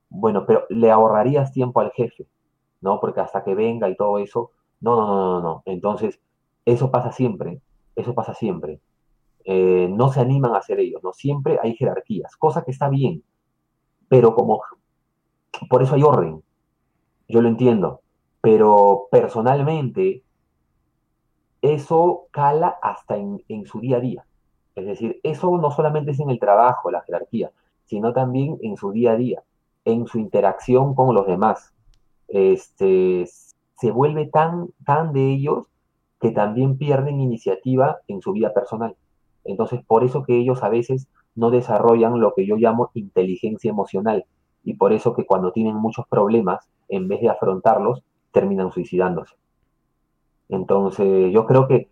Bueno, 0.08 0.44
pero 0.46 0.64
le 0.68 0.90
ahorrarías 0.90 1.52
tiempo 1.52 1.80
al 1.80 1.92
jefe, 1.92 2.26
¿no? 2.80 2.98
Porque 3.00 3.20
hasta 3.20 3.44
que 3.44 3.54
venga 3.54 3.88
y 3.88 3.96
todo 3.96 4.18
eso, 4.18 4.50
no, 4.82 4.96
no, 4.96 5.06
no, 5.06 5.32
no, 5.32 5.40
no. 5.40 5.62
Entonces, 5.64 6.20
eso 6.64 6.90
pasa 6.90 7.12
siempre, 7.12 7.60
eso 7.96 8.14
pasa 8.14 8.34
siempre. 8.34 8.80
Eh, 9.44 9.88
no 9.90 10.12
se 10.12 10.20
animan 10.20 10.54
a 10.54 10.58
hacer 10.58 10.78
ellos, 10.80 11.02
¿no? 11.02 11.12
Siempre 11.12 11.58
hay 11.62 11.74
jerarquías, 11.74 12.36
cosa 12.36 12.62
que 12.62 12.70
está 12.70 12.88
bien, 12.88 13.24
pero 14.08 14.34
como 14.34 14.60
por 15.68 15.82
eso 15.82 15.94
hay 15.94 16.02
orden, 16.02 16.42
yo 17.28 17.40
lo 17.40 17.48
entiendo, 17.48 18.02
pero 18.40 19.08
personalmente 19.10 20.22
eso 21.60 22.26
cala 22.30 22.78
hasta 22.82 23.16
en, 23.16 23.42
en, 23.48 23.66
su 23.66 23.80
día 23.80 23.96
a 23.96 24.00
día. 24.00 24.24
Es 24.74 24.86
decir, 24.86 25.20
eso 25.22 25.56
no 25.58 25.70
solamente 25.70 26.12
es 26.12 26.20
en 26.20 26.30
el 26.30 26.38
trabajo, 26.38 26.90
la 26.90 27.02
jerarquía, 27.02 27.52
sino 27.84 28.12
también 28.12 28.58
en 28.62 28.76
su 28.76 28.92
día 28.92 29.12
a 29.12 29.16
día, 29.16 29.42
en 29.84 30.06
su 30.06 30.18
interacción 30.18 30.94
con 30.94 31.14
los 31.14 31.26
demás. 31.26 31.72
Este, 32.28 33.26
se 33.82 33.90
vuelve 33.90 34.26
tan, 34.26 34.68
tan 34.86 35.12
de 35.12 35.32
ellos 35.32 35.66
que 36.20 36.30
también 36.30 36.78
pierden 36.78 37.20
iniciativa 37.20 37.98
en 38.06 38.22
su 38.22 38.30
vida 38.30 38.54
personal. 38.54 38.94
Entonces, 39.42 39.84
por 39.84 40.04
eso 40.04 40.22
que 40.22 40.38
ellos 40.38 40.62
a 40.62 40.68
veces 40.68 41.08
no 41.34 41.50
desarrollan 41.50 42.20
lo 42.20 42.32
que 42.32 42.46
yo 42.46 42.54
llamo 42.54 42.92
inteligencia 42.94 43.72
emocional 43.72 44.24
y 44.62 44.74
por 44.74 44.92
eso 44.92 45.14
que 45.14 45.26
cuando 45.26 45.50
tienen 45.50 45.74
muchos 45.74 46.06
problemas, 46.06 46.70
en 46.88 47.08
vez 47.08 47.22
de 47.22 47.30
afrontarlos, 47.30 48.04
terminan 48.30 48.70
suicidándose. 48.70 49.34
Entonces, 50.48 51.32
yo 51.32 51.44
creo 51.44 51.66
que 51.66 51.88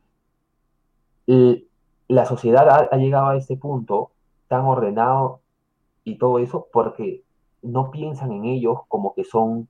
la 2.07 2.25
sociedad 2.25 2.89
ha, 2.89 2.97
llegado 2.99 3.31
a 3.31 3.37
este 3.37 3.57
punto 3.57 4.13
tan 4.47 4.61
ordenado 4.65 5.41
y 6.05 6.19
todo 6.19 6.39
eso 6.39 6.69
porque 6.73 7.25
no 7.63 7.91
piensan 7.91 8.31
en 8.31 8.45
ellos 8.45 8.79
como 8.87 9.13
que 9.13 9.25
son 9.25 9.69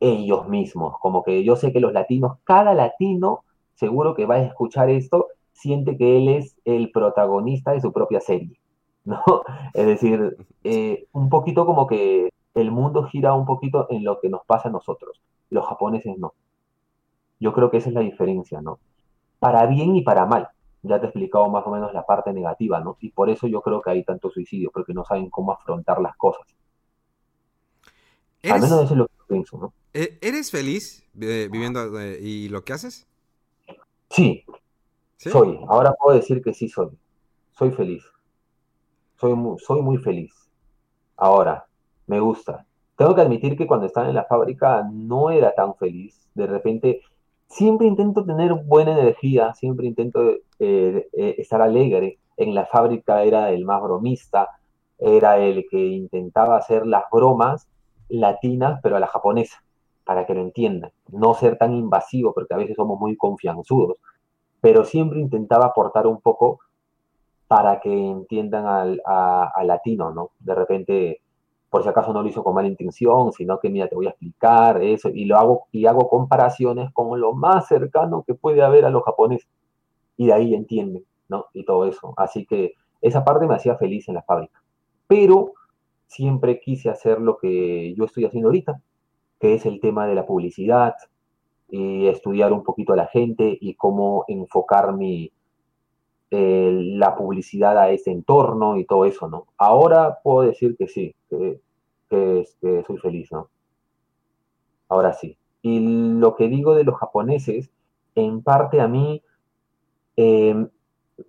ellos 0.00 0.48
mismos, 0.48 0.96
como 1.00 1.22
que 1.24 1.44
yo 1.44 1.56
sé 1.56 1.72
que 1.72 1.80
los 1.80 1.92
latinos, 1.92 2.38
cada 2.44 2.74
latino 2.74 3.44
seguro 3.74 4.14
que 4.14 4.26
va 4.26 4.36
a 4.36 4.42
escuchar 4.42 4.90
esto 4.90 5.28
siente 5.52 5.96
que 5.96 6.18
él 6.18 6.28
es 6.28 6.56
el 6.64 6.90
protagonista 6.90 7.72
de 7.72 7.80
su 7.80 7.92
propia 7.92 8.20
serie, 8.20 8.60
¿no? 9.04 9.22
Es 9.74 9.86
decir, 9.86 10.36
eh, 10.64 11.06
un 11.12 11.28
poquito 11.28 11.66
como 11.66 11.86
que 11.86 12.30
el 12.54 12.70
mundo 12.70 13.04
gira 13.04 13.34
un 13.34 13.46
poquito 13.46 13.86
en 13.90 14.04
lo 14.04 14.20
que 14.20 14.28
nos 14.28 14.44
pasa 14.46 14.68
a 14.68 14.72
nosotros, 14.72 15.20
los 15.50 15.66
japoneses 15.66 16.18
no. 16.18 16.34
Yo 17.40 17.52
creo 17.52 17.70
que 17.70 17.76
esa 17.76 17.88
es 17.88 17.94
la 17.94 18.00
diferencia, 18.00 18.60
¿no? 18.60 18.78
Para 19.38 19.66
bien 19.66 19.94
y 19.94 20.02
para 20.02 20.26
mal. 20.26 20.48
Ya 20.82 20.98
te 20.98 21.06
he 21.06 21.08
explicado 21.08 21.48
más 21.48 21.66
o 21.66 21.70
menos 21.70 21.92
la 21.92 22.04
parte 22.04 22.32
negativa, 22.32 22.80
¿no? 22.80 22.96
Y 23.00 23.10
por 23.10 23.30
eso 23.30 23.46
yo 23.46 23.62
creo 23.62 23.80
que 23.80 23.90
hay 23.90 24.04
tanto 24.04 24.30
suicidio, 24.30 24.70
porque 24.72 24.92
no 24.92 25.04
saben 25.04 25.30
cómo 25.30 25.52
afrontar 25.52 26.00
las 26.00 26.16
cosas. 26.16 26.46
Al 28.50 28.60
menos 28.60 28.84
eso 28.84 28.94
es 28.94 28.98
lo 28.98 29.06
que 29.06 29.12
pienso, 29.28 29.58
¿no? 29.58 29.72
¿E-, 29.92 30.18
¿Eres 30.20 30.50
feliz 30.50 31.04
eh, 31.20 31.48
viviendo 31.50 32.00
eh, 32.00 32.18
y 32.20 32.48
lo 32.48 32.64
que 32.64 32.72
haces? 32.72 33.06
Sí, 34.10 34.44
soy, 35.16 35.58
ahora 35.68 35.92
puedo 35.92 36.16
decir 36.16 36.42
que 36.42 36.54
sí 36.54 36.68
soy. 36.68 36.90
Soy 37.52 37.70
feliz. 37.72 38.04
Soy 39.16 39.34
muy, 39.34 39.58
soy 39.58 39.82
muy 39.82 39.98
feliz. 39.98 40.32
Ahora, 41.16 41.66
me 42.06 42.20
gusta. 42.20 42.64
Tengo 42.96 43.14
que 43.14 43.20
admitir 43.20 43.56
que 43.56 43.66
cuando 43.66 43.86
estaba 43.86 44.08
en 44.08 44.14
la 44.14 44.24
fábrica 44.24 44.88
no 44.92 45.30
era 45.30 45.54
tan 45.54 45.74
feliz. 45.74 46.28
De 46.34 46.46
repente, 46.46 47.00
siempre 47.48 47.86
intento 47.86 48.24
tener 48.24 48.54
buena 48.54 48.92
energía, 48.92 49.54
siempre 49.54 49.86
intento 49.86 50.20
eh, 50.58 51.08
eh, 51.12 51.34
estar 51.38 51.60
alegre. 51.60 52.18
En 52.36 52.54
la 52.54 52.66
fábrica 52.66 53.24
era 53.24 53.50
el 53.50 53.64
más 53.64 53.82
bromista, 53.82 54.48
era 54.98 55.38
el 55.38 55.66
que 55.68 55.78
intentaba 55.78 56.56
hacer 56.56 56.86
las 56.86 57.04
bromas 57.10 57.66
latinas, 58.08 58.80
pero 58.82 58.96
a 58.96 59.00
la 59.00 59.06
japonesa, 59.06 59.62
para 60.04 60.26
que 60.26 60.34
lo 60.34 60.40
entiendan. 60.40 60.92
No 61.08 61.34
ser 61.34 61.58
tan 61.58 61.74
invasivo, 61.74 62.32
porque 62.32 62.54
a 62.54 62.58
veces 62.58 62.76
somos 62.76 62.98
muy 62.98 63.16
confianzudos 63.16 63.98
pero 64.60 64.84
siempre 64.84 65.20
intentaba 65.20 65.66
aportar 65.66 66.06
un 66.06 66.20
poco 66.20 66.60
para 67.46 67.80
que 67.80 67.90
entiendan 67.90 68.66
al, 68.66 69.02
latino, 69.66 70.12
¿no? 70.12 70.32
De 70.38 70.54
repente, 70.54 71.22
por 71.70 71.82
si 71.82 71.88
acaso 71.88 72.12
no 72.12 72.22
lo 72.22 72.28
hizo 72.28 72.44
con 72.44 72.54
mala 72.54 72.68
intención, 72.68 73.32
sino 73.32 73.58
que, 73.58 73.70
mira, 73.70 73.88
te 73.88 73.94
voy 73.94 74.06
a 74.06 74.10
explicar 74.10 74.82
eso, 74.82 75.08
y 75.08 75.24
lo 75.24 75.38
hago, 75.38 75.66
y 75.72 75.86
hago 75.86 76.08
comparaciones 76.08 76.92
con 76.92 77.18
lo 77.20 77.32
más 77.32 77.68
cercano 77.68 78.24
que 78.26 78.34
puede 78.34 78.62
haber 78.62 78.84
a 78.84 78.90
los 78.90 79.02
japoneses, 79.02 79.48
y 80.16 80.26
de 80.26 80.32
ahí 80.34 80.54
entienden, 80.54 81.04
¿no? 81.28 81.46
Y 81.54 81.64
todo 81.64 81.86
eso. 81.86 82.12
Así 82.16 82.44
que 82.44 82.74
esa 83.00 83.24
parte 83.24 83.46
me 83.46 83.54
hacía 83.54 83.76
feliz 83.76 84.08
en 84.08 84.16
la 84.16 84.22
fábrica. 84.22 84.60
Pero 85.06 85.52
siempre 86.08 86.60
quise 86.60 86.90
hacer 86.90 87.20
lo 87.20 87.38
que 87.38 87.94
yo 87.94 88.04
estoy 88.04 88.24
haciendo 88.24 88.48
ahorita, 88.48 88.82
que 89.38 89.54
es 89.54 89.64
el 89.66 89.80
tema 89.80 90.06
de 90.06 90.16
la 90.16 90.26
publicidad, 90.26 90.94
y 91.70 92.06
estudiar 92.06 92.52
un 92.52 92.64
poquito 92.64 92.94
a 92.94 92.96
la 92.96 93.06
gente 93.06 93.56
y 93.60 93.74
cómo 93.74 94.24
enfocar 94.26 94.96
mi, 94.96 95.30
la 96.30 97.14
publicidad 97.16 97.78
a 97.78 97.90
ese 97.90 98.10
entorno 98.10 98.76
y 98.76 98.84
todo 98.84 99.04
eso, 99.04 99.28
¿no? 99.28 99.46
Ahora 99.56 100.18
puedo 100.22 100.42
decir 100.42 100.76
que 100.76 100.88
sí, 100.88 101.14
que, 101.28 101.60
soy 102.86 102.98
feliz, 102.98 103.30
¿no? 103.32 103.48
Ahora 104.88 105.12
sí. 105.12 105.36
Y 105.62 105.80
lo 106.18 106.34
que 106.34 106.48
digo 106.48 106.74
de 106.74 106.84
los 106.84 106.96
japoneses, 106.96 107.70
en 108.14 108.42
parte 108.42 108.80
a 108.80 108.88
mí, 108.88 109.22
em, 110.16 110.68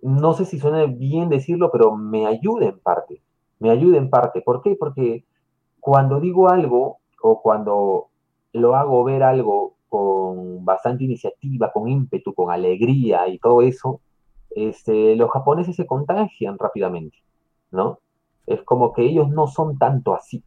no 0.02 0.32
sé 0.34 0.44
si 0.44 0.58
suena 0.58 0.84
bien 0.86 1.28
decirlo, 1.28 1.70
pero 1.70 1.94
me 1.96 2.26
ayuda 2.26 2.66
en 2.66 2.78
parte. 2.78 3.22
Me 3.60 3.70
ayuda 3.70 3.98
en 3.98 4.10
parte. 4.10 4.42
¿Por 4.42 4.62
qué? 4.62 4.76
Porque 4.78 5.24
cuando 5.80 6.20
digo 6.20 6.48
algo 6.50 6.98
o 7.22 7.40
cuando 7.40 8.08
lo 8.52 8.74
hago 8.74 9.04
ver 9.04 9.22
algo 9.22 9.74
con 9.88 10.64
bastante 10.64 11.04
iniciativa, 11.04 11.72
con 11.72 11.88
ímpetu, 11.88 12.34
con 12.34 12.50
alegría 12.50 13.28
y 13.28 13.38
todo 13.38 13.62
eso, 13.62 14.00
este, 14.50 15.16
los 15.16 15.30
japoneses 15.30 15.76
se 15.76 15.86
contagian 15.86 16.58
rápidamente, 16.58 17.18
¿no? 17.70 18.00
Es 18.46 18.62
como 18.62 18.92
que 18.92 19.02
ellos 19.02 19.28
no 19.28 19.46
son 19.46 19.78
tanto 19.78 20.14
así. 20.14 20.42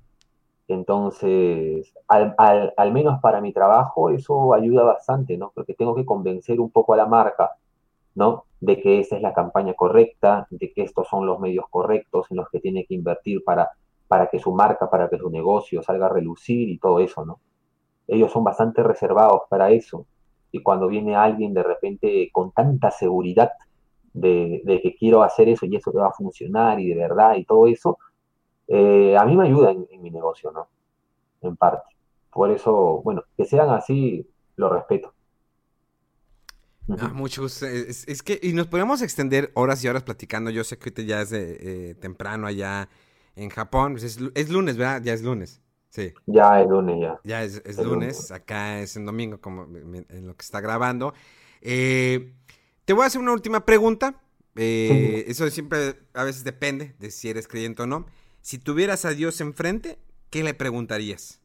Entonces, 0.68 1.94
al, 2.07 2.35
al, 2.77 2.91
menos 2.94 3.19
para 3.22 3.41
mi 3.41 3.53
trabajo, 3.53 4.10
eso 4.10 4.53
ayuda 4.53 4.84
bastante, 4.84 5.38
¿no? 5.38 5.52
Porque 5.53 5.73
tengo 5.73 5.94
que 5.95 6.06
convencer 6.06 6.60
un 6.60 6.72
poco 6.72 6.94
a 6.94 6.98
la 6.98 7.06
marca, 7.06 7.52
¿no? 8.15 8.45
De 8.60 8.80
que 8.80 8.99
esa 8.99 9.15
es 9.15 9.22
la 9.22 9.34
campaña 9.34 9.73
correcta, 9.73 10.48
de 10.49 10.72
que 10.72 10.84
estos 10.84 11.07
son 11.07 11.26
los 11.26 11.40
medios 11.40 11.65
correctos 11.69 12.27
en 12.31 12.38
los 12.38 12.49
que 12.49 12.60
tiene 12.60 12.85
que 12.85 12.95
invertir 12.95 13.44
para, 13.44 13.72
para 14.07 14.27
que 14.27 14.40
su 14.40 14.53
marca, 14.53 14.90
para 14.90 15.10
que 15.10 15.18
su 15.18 15.30
negocio 15.30 15.81
salga 15.84 16.06
a 16.07 16.10
relucir 16.10 16.69
y 16.69 16.77
todo 16.77 16.99
eso, 16.99 17.26
¿no? 17.26 17.40
ellos 18.07 18.31
son 18.31 18.44
bastante 18.44 18.84
reservados 18.84 19.44
para 19.49 19.72
eso. 19.72 20.06
Y 20.52 20.61
cuando 20.61 20.88
viene 20.88 21.15
alguien 21.15 21.53
de 21.53 21.64
repente 21.64 22.30
con 22.31 22.52
tanta 22.52 22.91
seguridad 22.91 23.52
de, 24.14 24.61
que 24.84 24.95
quiero 24.95 25.23
hacer 25.23 25.49
eso 25.49 25.65
y 25.65 25.76
eso 25.76 25.91
te 25.91 25.98
va 25.98 26.07
a 26.07 26.14
funcionar 26.14 26.80
y 26.80 26.90
de 26.90 26.95
verdad 26.95 27.35
y 27.35 27.45
todo 27.45 27.68
eso, 27.68 27.98
eh, 28.68 29.15
a 29.18 29.26
mí 29.26 29.35
me 29.35 29.48
ayuda 29.48 29.72
en, 29.72 30.02
mi 30.02 30.11
negocio, 30.11 30.52
¿no? 30.52 30.68
En 31.41 31.56
parte. 31.56 31.95
Por 32.31 32.52
eso, 32.52 33.02
bueno, 33.03 33.23
que 33.35 33.45
sean 33.45 33.69
así, 33.69 34.27
lo 34.56 34.69
respeto. 34.69 35.14
Ah, 36.89 37.10
mucho 37.14 37.45
Es, 37.45 38.23
que, 38.23 38.39
y 38.43 38.53
nos 38.53 38.68
podemos 38.68 39.01
extender 39.01 39.51
horas 39.53 39.84
y 39.84 39.88
horas 39.88 40.03
platicando. 40.03 40.49
Yo 40.51 40.64
sé 40.64 40.77
que 40.77 40.89
ahorita 40.89 41.01
ya 41.03 41.22
es 41.22 41.31
eh, 41.31 41.95
temprano 41.99 42.47
allá 42.47 42.89
en 43.35 43.49
Japón. 43.49 43.93
Pues 43.93 44.03
es, 44.03 44.19
es, 44.35 44.49
lunes, 44.49 44.77
¿verdad? 44.77 45.01
Ya 45.03 45.14
es 45.14 45.22
lunes. 45.23 45.61
Sí. 45.89 46.14
Ya 46.26 46.61
es 46.61 46.68
lunes, 46.68 46.99
ya. 46.99 47.19
Ya 47.23 47.43
es, 47.43 47.77
lunes, 47.77 48.31
acá 48.31 48.80
es 48.80 48.95
en 48.97 49.05
domingo, 49.05 49.39
como 49.39 49.64
en 49.65 50.27
lo 50.27 50.35
que 50.35 50.43
está 50.43 50.60
grabando. 50.60 51.14
Eh, 51.61 52.34
te 52.85 52.93
voy 52.93 53.03
a 53.03 53.07
hacer 53.07 53.22
una 53.22 53.31
última 53.31 53.65
pregunta. 53.65 54.19
Eh, 54.55 55.26
eso 55.27 55.49
siempre 55.49 55.95
a 56.14 56.23
veces 56.23 56.43
depende 56.43 56.95
de 56.99 57.11
si 57.11 57.30
eres 57.30 57.47
creyente 57.47 57.84
o 57.84 57.88
no. 57.88 58.05
Si 58.41 58.57
tuvieras 58.57 59.05
a 59.05 59.11
Dios 59.11 59.39
enfrente, 59.39 59.97
¿qué 60.30 60.43
le 60.43 60.53
preguntarías? 60.53 61.39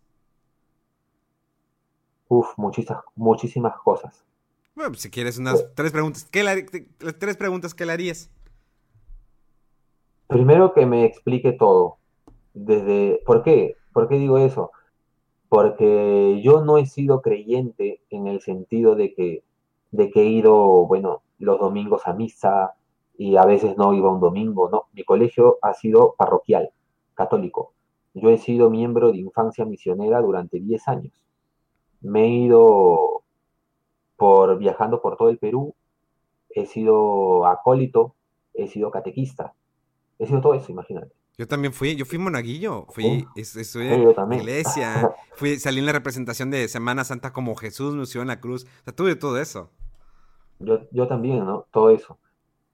Uf, 2.28 2.48
muchísimas, 2.56 3.04
muchísimas 3.14 3.76
cosas. 3.78 4.24
Bueno, 4.78 4.92
pues, 4.92 5.00
si 5.00 5.10
quieres 5.10 5.38
unas 5.38 5.74
tres 5.74 5.90
preguntas, 5.90 6.24
¿qué 6.30 6.44
las 6.44 7.18
tres 7.18 7.36
preguntas 7.36 7.74
que 7.74 7.84
le 7.84 7.90
harías? 7.90 8.30
Primero 10.28 10.72
que 10.72 10.86
me 10.86 11.04
explique 11.04 11.50
todo. 11.50 11.96
Desde, 12.54 13.20
¿Por 13.26 13.42
qué? 13.42 13.74
¿Por 13.92 14.08
qué 14.08 14.18
digo 14.18 14.38
eso? 14.38 14.70
Porque 15.48 16.40
yo 16.44 16.64
no 16.64 16.78
he 16.78 16.86
sido 16.86 17.22
creyente 17.22 18.02
en 18.10 18.28
el 18.28 18.40
sentido 18.40 18.94
de 18.94 19.14
que, 19.14 19.42
de 19.90 20.10
que 20.12 20.22
he 20.22 20.26
ido, 20.26 20.86
bueno, 20.86 21.22
los 21.40 21.58
domingos 21.58 22.02
a 22.06 22.12
misa 22.12 22.74
y 23.16 23.36
a 23.36 23.44
veces 23.44 23.76
no 23.76 23.94
iba 23.94 24.12
un 24.12 24.20
domingo, 24.20 24.70
no. 24.70 24.84
Mi 24.92 25.02
colegio 25.02 25.58
ha 25.60 25.74
sido 25.74 26.14
parroquial, 26.16 26.70
católico. 27.14 27.72
Yo 28.14 28.30
he 28.30 28.38
sido 28.38 28.70
miembro 28.70 29.10
de 29.10 29.18
infancia 29.18 29.64
misionera 29.64 30.20
durante 30.20 30.60
10 30.60 30.86
años. 30.86 31.20
Me 32.00 32.26
he 32.26 32.28
ido 32.28 33.17
por 34.18 34.58
viajando 34.58 35.00
por 35.00 35.16
todo 35.16 35.30
el 35.30 35.38
Perú, 35.38 35.74
he 36.50 36.66
sido 36.66 37.46
acólito, 37.46 38.16
he 38.52 38.66
sido 38.66 38.90
catequista, 38.90 39.54
he 40.18 40.26
sido 40.26 40.40
todo 40.40 40.54
eso, 40.54 40.70
imagínate. 40.72 41.12
Yo 41.38 41.46
también 41.46 41.72
fui, 41.72 41.94
yo 41.94 42.04
fui 42.04 42.18
monaguillo, 42.18 42.86
fui, 42.88 43.24
estudié 43.36 43.94
en 43.94 44.28
la 44.28 44.36
iglesia, 44.36 45.14
fui, 45.36 45.56
salí 45.60 45.78
en 45.78 45.86
la 45.86 45.92
representación 45.92 46.50
de 46.50 46.66
Semana 46.66 47.04
Santa 47.04 47.32
como 47.32 47.54
Jesús 47.54 47.94
me 47.94 48.20
en 48.20 48.28
la 48.28 48.40
cruz, 48.40 48.64
o 48.64 48.84
sea, 48.84 48.92
tuve 48.92 49.14
todo 49.14 49.38
eso. 49.38 49.70
Yo, 50.58 50.80
yo 50.90 51.06
también, 51.06 51.44
¿no? 51.44 51.66
Todo 51.70 51.90
eso. 51.90 52.18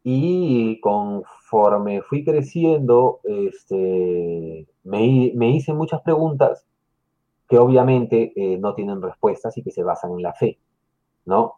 Y 0.03 0.81
conforme 0.81 2.01
fui 2.01 2.25
creciendo, 2.25 3.21
este, 3.25 4.66
me, 4.83 5.33
me 5.35 5.51
hice 5.51 5.75
muchas 5.75 6.01
preguntas 6.01 6.66
que 7.51 7.59
obviamente 7.59 8.33
eh, 8.35 8.57
no 8.59 8.75
tienen 8.75 9.03
respuestas 9.03 9.59
y 9.59 9.62
que 9.62 9.71
se 9.71 9.83
basan 9.83 10.12
en 10.12 10.23
la 10.23 10.33
fe, 10.33 10.59
¿no? 11.27 11.55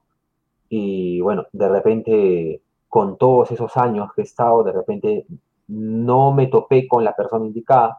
Y 0.69 1.21
bueno, 1.21 1.47
de 1.53 1.69
repente, 1.69 2.63
con 2.89 3.17
todos 3.19 3.51
esos 3.51 3.77
años 3.77 4.11
que 4.15 4.23
he 4.23 4.25
estado, 4.25 4.65
de 4.65 4.73
repente 4.73 5.27
no 5.69 6.33
me 6.33 6.47
topé 6.49 6.87
con 6.89 7.05
la 7.05 7.15
persona 7.15 7.47
indicada 7.47 7.99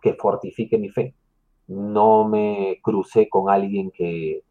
que 0.00 0.14
fortifique 0.14 0.78
mi 0.78 0.88
fe. 0.88 1.14
No 1.68 2.28
me 2.28 2.78
crucé 2.82 3.28
con 3.28 3.50
alguien 3.50 3.90
que, 3.90 4.42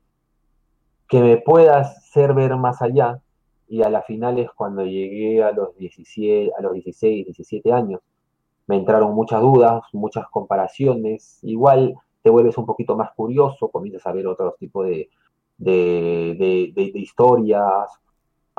que 1.07 1.21
me 1.21 1.37
pueda 1.37 1.79
hacer 1.79 2.33
ver 2.33 2.55
más 2.57 2.81
allá. 2.81 3.21
Y 3.67 3.81
a 3.83 3.89
las 3.89 4.05
finales, 4.05 4.49
cuando 4.55 4.85
llegué 4.85 5.43
a 5.43 5.51
los, 5.51 5.75
17, 5.77 6.51
a 6.57 6.61
los 6.61 6.73
16, 6.73 7.25
17 7.25 7.71
años, 7.71 8.01
me 8.67 8.77
entraron 8.77 9.13
muchas 9.13 9.41
dudas, 9.41 9.83
muchas 9.93 10.27
comparaciones. 10.29 11.39
Igual 11.43 11.95
te 12.21 12.29
vuelves 12.29 12.57
un 12.57 12.65
poquito 12.65 12.95
más 12.95 13.11
curioso, 13.15 13.69
comienzas 13.69 14.05
a 14.07 14.11
ver 14.11 14.27
otros 14.27 14.55
tipos 14.57 14.87
de, 14.87 15.09
de, 15.57 16.73
historias, 16.95 17.89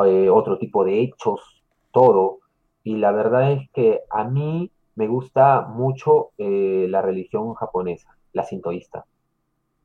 eh, 0.04 0.28
otro 0.30 0.58
tipo 0.58 0.84
de 0.84 1.00
hechos, 1.00 1.62
todo. 1.92 2.40
Y 2.84 2.96
la 2.96 3.12
verdad 3.12 3.52
es 3.52 3.70
que 3.70 4.00
a 4.10 4.24
mí 4.24 4.70
me 4.94 5.08
gusta 5.08 5.62
mucho 5.62 6.30
eh, 6.38 6.86
la 6.88 7.02
religión 7.02 7.54
japonesa, 7.54 8.16
la 8.32 8.44
sintoísta. 8.44 9.06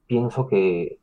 Pienso 0.07 0.47
que 0.47 0.99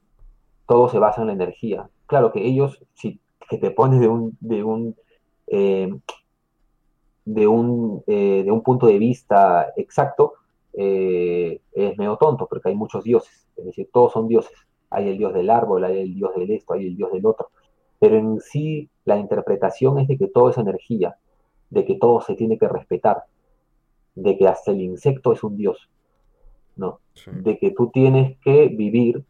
todo 0.66 0.88
se 0.88 0.98
basa 0.98 1.22
en 1.22 1.28
la 1.28 1.32
energía. 1.32 1.88
Claro 2.06 2.32
que 2.32 2.46
ellos, 2.46 2.82
si 2.94 3.20
que 3.48 3.58
te 3.58 3.70
pones 3.70 4.00
de 4.00 4.08
un, 4.08 4.36
de 4.40 4.62
un, 4.62 4.96
eh, 5.46 5.90
de, 7.24 7.46
un 7.46 8.02
de 8.06 8.50
un 8.50 8.62
punto 8.62 8.86
de 8.86 8.98
vista 8.98 9.72
exacto, 9.76 10.34
es 10.74 11.98
medio 11.98 12.16
tonto, 12.18 12.46
porque 12.46 12.68
hay 12.68 12.76
muchos 12.76 13.02
dioses, 13.04 13.48
es 13.56 13.64
decir, 13.64 13.88
todos 13.92 14.12
son 14.12 14.28
dioses 14.28 14.67
hay 14.90 15.08
el 15.08 15.18
dios 15.18 15.34
del 15.34 15.50
árbol, 15.50 15.84
hay 15.84 15.98
el 15.98 16.14
dios 16.14 16.34
del 16.36 16.50
esto, 16.50 16.74
hay 16.74 16.86
el 16.86 16.96
dios 16.96 17.12
del 17.12 17.26
otro. 17.26 17.50
Pero 17.98 18.16
en 18.16 18.40
sí 18.40 18.88
la 19.04 19.18
interpretación 19.18 19.98
es 19.98 20.08
de 20.08 20.16
que 20.16 20.28
todo 20.28 20.50
es 20.50 20.58
energía, 20.58 21.16
de 21.70 21.84
que 21.84 21.96
todo 21.96 22.20
se 22.20 22.34
tiene 22.34 22.58
que 22.58 22.68
respetar, 22.68 23.24
de 24.14 24.36
que 24.36 24.48
hasta 24.48 24.70
el 24.70 24.80
insecto 24.80 25.32
es 25.32 25.42
un 25.42 25.56
dios, 25.56 25.88
¿no? 26.76 27.00
De 27.26 27.58
que 27.58 27.72
tú 27.72 27.90
tienes 27.90 28.38
que 28.38 28.68
vivir 28.68 29.24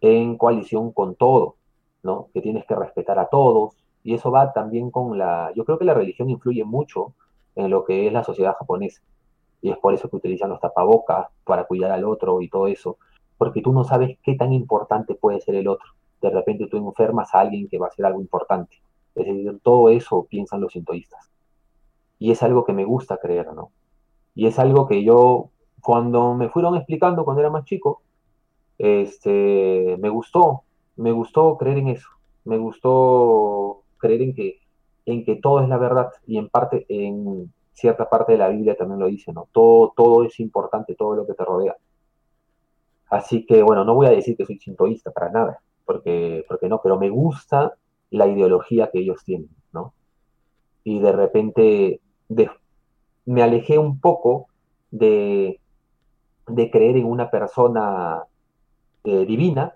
en 0.00 0.36
coalición 0.36 0.92
con 0.92 1.14
todo, 1.14 1.56
¿no? 2.02 2.28
Que 2.34 2.40
tienes 2.40 2.64
que 2.66 2.74
respetar 2.74 3.18
a 3.18 3.26
todos. 3.26 3.76
Y 4.04 4.14
eso 4.14 4.30
va 4.30 4.52
también 4.52 4.90
con 4.90 5.16
la... 5.16 5.52
Yo 5.54 5.64
creo 5.64 5.78
que 5.78 5.84
la 5.84 5.94
religión 5.94 6.28
influye 6.28 6.64
mucho 6.64 7.14
en 7.54 7.70
lo 7.70 7.84
que 7.84 8.06
es 8.06 8.12
la 8.12 8.24
sociedad 8.24 8.56
japonesa. 8.58 9.00
Y 9.60 9.70
es 9.70 9.78
por 9.78 9.94
eso 9.94 10.08
que 10.10 10.16
utilizan 10.16 10.50
los 10.50 10.60
tapabocas 10.60 11.28
para 11.44 11.64
cuidar 11.64 11.92
al 11.92 12.04
otro 12.04 12.42
y 12.42 12.48
todo 12.48 12.66
eso 12.66 12.98
porque 13.42 13.60
tú 13.60 13.72
no 13.72 13.82
sabes 13.82 14.18
qué 14.22 14.36
tan 14.36 14.52
importante 14.52 15.16
puede 15.16 15.40
ser 15.40 15.56
el 15.56 15.66
otro. 15.66 15.88
De 16.20 16.30
repente 16.30 16.68
tú 16.68 16.76
enfermas 16.76 17.34
a 17.34 17.40
alguien 17.40 17.66
que 17.66 17.76
va 17.76 17.88
a 17.88 17.90
ser 17.90 18.06
algo 18.06 18.20
importante. 18.20 18.80
Es 19.16 19.26
decir, 19.26 19.58
todo 19.64 19.88
eso 19.88 20.28
piensan 20.30 20.60
los 20.60 20.74
sintoístas. 20.74 21.28
Y 22.20 22.30
es 22.30 22.40
algo 22.44 22.64
que 22.64 22.72
me 22.72 22.84
gusta 22.84 23.16
creer, 23.16 23.52
¿no? 23.52 23.72
Y 24.36 24.46
es 24.46 24.60
algo 24.60 24.86
que 24.86 25.02
yo, 25.02 25.50
cuando 25.80 26.34
me 26.34 26.50
fueron 26.50 26.76
explicando 26.76 27.24
cuando 27.24 27.40
era 27.40 27.50
más 27.50 27.64
chico, 27.64 28.02
este, 28.78 29.96
me 29.98 30.08
gustó, 30.08 30.62
me 30.94 31.10
gustó 31.10 31.56
creer 31.56 31.78
en 31.78 31.88
eso. 31.88 32.10
Me 32.44 32.58
gustó 32.58 33.82
creer 33.98 34.22
en 34.22 34.34
que, 34.36 34.60
en 35.04 35.24
que 35.24 35.34
todo 35.34 35.62
es 35.62 35.68
la 35.68 35.78
verdad 35.78 36.12
y 36.28 36.38
en 36.38 36.48
parte, 36.48 36.86
en 36.88 37.52
cierta 37.72 38.08
parte 38.08 38.30
de 38.30 38.38
la 38.38 38.50
Biblia 38.50 38.76
también 38.76 39.00
lo 39.00 39.06
dice, 39.08 39.32
¿no? 39.32 39.48
Todo, 39.50 39.92
todo 39.96 40.22
es 40.22 40.38
importante, 40.38 40.94
todo 40.94 41.16
lo 41.16 41.26
que 41.26 41.34
te 41.34 41.44
rodea. 41.44 41.76
Así 43.12 43.44
que, 43.44 43.62
bueno, 43.62 43.84
no 43.84 43.94
voy 43.94 44.06
a 44.06 44.10
decir 44.10 44.38
que 44.38 44.46
soy 44.46 44.58
sintoísta 44.58 45.10
para 45.10 45.30
nada, 45.30 45.60
porque, 45.84 46.46
porque 46.48 46.66
no, 46.66 46.80
pero 46.82 46.98
me 46.98 47.10
gusta 47.10 47.74
la 48.08 48.26
ideología 48.26 48.90
que 48.90 49.00
ellos 49.00 49.22
tienen, 49.22 49.50
¿no? 49.70 49.92
Y 50.82 50.98
de 50.98 51.12
repente 51.12 52.00
me 53.26 53.42
alejé 53.42 53.76
un 53.76 54.00
poco 54.00 54.46
de, 54.90 55.60
de 56.48 56.70
creer 56.70 56.96
en 56.96 57.04
una 57.04 57.30
persona 57.30 58.22
eh, 59.04 59.26
divina 59.26 59.74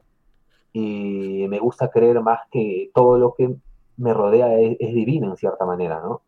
y 0.73 1.45
me 1.51 1.59
gusta 1.59 1.91
creer 1.91 2.23
más 2.23 2.41
que 2.51 2.91
todo 2.95 3.19
lo 3.19 3.35
que 3.35 3.55
me 3.99 4.15
rodea 4.15 4.59
es, 4.59 4.79
es, 4.81 4.95
divino 4.95 5.29
en 5.29 5.37
cierta 5.37 5.67
manera, 5.67 6.01
¿no? 6.01 6.23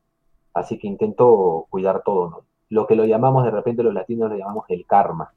Así 0.52 0.78
que 0.78 0.86
intento 0.86 1.68
cuidar 1.70 2.02
todo, 2.04 2.28
¿no? 2.28 2.40
Lo 2.68 2.86
que 2.86 2.96
lo 2.96 3.06
llamamos 3.06 3.44
de 3.44 3.50
repente 3.50 3.82
los 3.82 3.94
latinos 3.94 4.28
lo 4.28 4.36
llamamos 4.36 4.66
el 4.68 4.84
karma, 4.84 5.32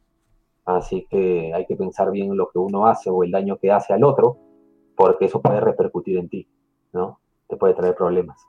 Así 0.78 1.08
que 1.10 1.54
hay 1.54 1.66
que 1.66 1.76
pensar 1.76 2.12
bien 2.12 2.36
lo 2.36 2.50
que 2.50 2.60
uno 2.60 2.88
hace 2.88 3.10
o 3.10 3.24
el 3.24 3.32
daño 3.32 3.58
que 3.58 3.72
hace 3.72 3.94
al 3.94 4.04
otro, 4.04 4.38
porque 4.96 5.26
eso 5.26 5.42
puede 5.42 5.60
repercutir 5.60 6.18
en 6.18 6.30
ti, 6.30 6.48
¿no? 6.94 7.20
Te 7.48 7.58
puede 7.58 7.74
traer 7.74 7.96
problemas. 7.96 8.40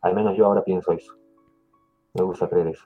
Al 0.00 0.14
menos 0.14 0.36
yo 0.36 0.46
ahora 0.46 0.64
pienso 0.64 0.92
eso. 0.92 1.14
Me 2.14 2.22
gusta 2.22 2.48
creer 2.48 2.68
eso. 2.68 2.84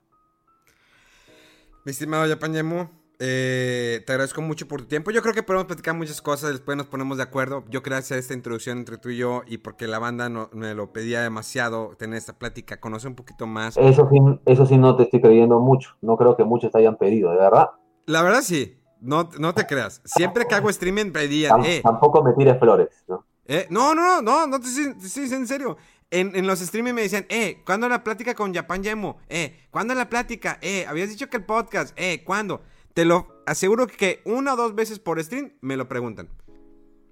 Mi 1.84 1.90
estimado 1.90 2.26
Yapañemu, 2.26 2.88
eh, 3.18 4.02
te 4.04 4.12
agradezco 4.12 4.42
mucho 4.42 4.66
por 4.66 4.82
tu 4.82 4.88
tiempo. 4.88 5.10
Yo 5.10 5.22
creo 5.22 5.34
que 5.34 5.42
podemos 5.42 5.66
platicar 5.66 5.94
muchas 5.94 6.20
cosas, 6.20 6.50
después 6.50 6.76
nos 6.76 6.86
ponemos 6.86 7.16
de 7.16 7.22
acuerdo. 7.22 7.64
Yo 7.68 7.82
quería 7.82 7.98
hacer 7.98 8.18
esta 8.18 8.34
introducción 8.34 8.78
entre 8.78 8.98
tú 8.98 9.10
y 9.10 9.18
yo 9.18 9.42
y 9.46 9.58
porque 9.58 9.86
la 9.86 9.98
banda 9.98 10.28
no, 10.28 10.48
me 10.52 10.74
lo 10.74 10.92
pedía 10.92 11.20
demasiado 11.20 11.94
tener 11.96 12.18
esta 12.18 12.38
plática, 12.38 12.80
conocer 12.80 13.10
un 13.10 13.16
poquito 13.16 13.46
más. 13.46 13.76
Eso 13.76 14.08
sí, 14.10 14.18
eso 14.46 14.66
sí 14.66 14.76
no 14.78 14.96
te 14.96 15.04
estoy 15.04 15.20
creyendo 15.20 15.60
mucho. 15.60 15.90
No 16.00 16.16
creo 16.16 16.36
que 16.36 16.44
muchos 16.44 16.72
te 16.72 16.78
hayan 16.78 16.96
pedido, 16.96 17.30
de 17.30 17.36
verdad. 17.36 17.70
La 18.06 18.22
verdad 18.22 18.42
sí, 18.42 18.78
no, 19.00 19.30
no 19.38 19.54
te 19.54 19.66
creas. 19.66 20.00
Siempre 20.04 20.46
que 20.46 20.54
hago 20.54 20.70
streaming 20.70 21.12
pedían, 21.12 21.64
eh. 21.64 21.80
Tampoco 21.82 22.22
me 22.22 22.32
tires 22.34 22.58
flores, 22.58 22.88
¿no? 23.08 23.24
Eh, 23.46 23.66
no, 23.70 23.94
no, 23.94 24.22
no, 24.22 24.22
no, 24.22 24.46
no 24.46 24.60
te 24.60 24.68
estoy 24.68 25.32
en 25.32 25.46
serio. 25.46 25.76
En, 26.10 26.34
en, 26.36 26.46
los 26.46 26.60
streaming 26.60 26.92
me 26.92 27.02
decían, 27.02 27.26
eh, 27.28 27.62
¿cuándo 27.66 27.88
la 27.88 28.04
plática 28.04 28.34
con 28.34 28.54
Japan 28.54 28.82
Yemo? 28.82 29.18
Eh, 29.28 29.66
¿cuándo 29.70 29.94
la 29.94 30.08
plática? 30.08 30.58
Eh, 30.62 30.86
habías 30.86 31.08
dicho 31.08 31.28
que 31.28 31.38
el 31.38 31.44
podcast, 31.44 31.92
eh, 31.96 32.22
¿cuándo? 32.24 32.62
Te 32.94 33.04
lo 33.04 33.42
aseguro 33.46 33.86
que 33.86 34.22
una 34.24 34.54
o 34.54 34.56
dos 34.56 34.74
veces 34.74 34.98
por 34.98 35.22
stream 35.22 35.54
me 35.60 35.76
lo 35.76 35.88
preguntan. 35.88 36.28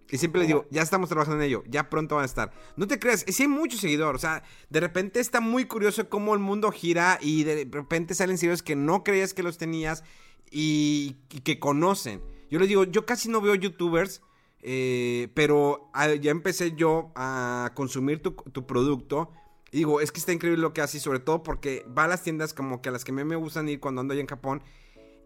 Y 0.09 0.19
siempre 0.19 0.41
les 0.41 0.49
digo, 0.49 0.67
ya 0.71 0.83
estamos 0.83 1.09
trabajando 1.09 1.43
en 1.43 1.49
ello, 1.49 1.65
ya 1.67 1.89
pronto 1.89 2.17
van 2.17 2.25
a 2.25 2.27
estar. 2.27 2.53
No 2.77 2.87
te 2.87 2.99
creas, 2.99 3.25
sí 3.27 3.45
hay 3.45 3.49
muchos 3.49 3.81
seguidores, 3.81 4.17
o 4.17 4.21
sea, 4.21 4.43
de 4.69 4.79
repente 4.79 5.21
está 5.21 5.41
muy 5.41 5.65
curioso 5.65 6.09
cómo 6.11 6.35
el 6.35 6.41
mundo 6.41 6.71
gira 6.71 7.19
y 7.21 7.45
de 7.45 7.67
repente 7.71 8.15
salen 8.15 8.37
seguidores 8.37 8.63
que 8.63 8.77
no 8.77 9.05
creías 9.05 9.33
que 9.33 9.43
los 9.43 9.57
tenías 9.57 10.05
y, 10.53 11.17
que 11.43 11.59
conocen. 11.59 12.21
Yo 12.51 12.59
les 12.59 12.69
digo, 12.69 12.85
yo 12.85 13.07
casi 13.07 13.29
no 13.29 13.41
veo 13.41 13.55
youtubers, 13.55 14.23
eh, 14.61 15.29
pero 15.35 15.91
ya 16.21 16.31
empecé 16.31 16.73
yo 16.77 17.11
a 17.17 17.73
consumir 17.75 18.23
tu, 18.23 18.67
producto. 18.67 19.33
Y 19.73 19.79
digo, 19.79 20.03
es 20.03 20.13
que 20.13 20.21
está 20.21 20.33
increíble 20.33 20.61
lo 20.61 20.75
que 20.75 20.83
haces, 20.83 21.03
sobre 21.03 21.19
todo 21.19 21.43
porque 21.43 21.87
va 21.97 22.05
a 22.05 22.09
las 22.09 22.23
tiendas 22.23 22.53
como 22.53 22.83
que 22.83 22.91
a 22.91 22.93
las 22.93 23.05
que 23.05 23.13
a 23.13 23.15
mí 23.15 23.25
me 23.25 23.37
gustan 23.37 23.69
ir 23.69 23.81
cuando 23.81 24.03
ando 24.03 24.13
allá 24.13 24.21
en 24.21 24.27
Japón. 24.27 24.63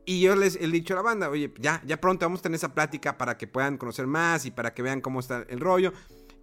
Y 0.04 0.20
yo 0.20 0.36
les 0.36 0.54
he 0.54 0.68
dicho 0.68 0.94
a 0.94 0.96
la 0.96 1.02
banda, 1.02 1.28
oye, 1.28 1.52
ya, 1.58 1.82
ya 1.84 2.00
pronto 2.00 2.24
vamos 2.24 2.38
a 2.38 2.42
tener 2.44 2.54
esa 2.54 2.72
plática 2.72 3.18
para 3.18 3.36
que 3.36 3.48
puedan 3.48 3.76
conocer 3.76 4.06
más 4.06 4.46
y 4.46 4.52
para 4.52 4.72
que 4.72 4.82
vean 4.82 5.00
cómo 5.00 5.18
está 5.18 5.44
el 5.48 5.58
rollo. 5.58 5.92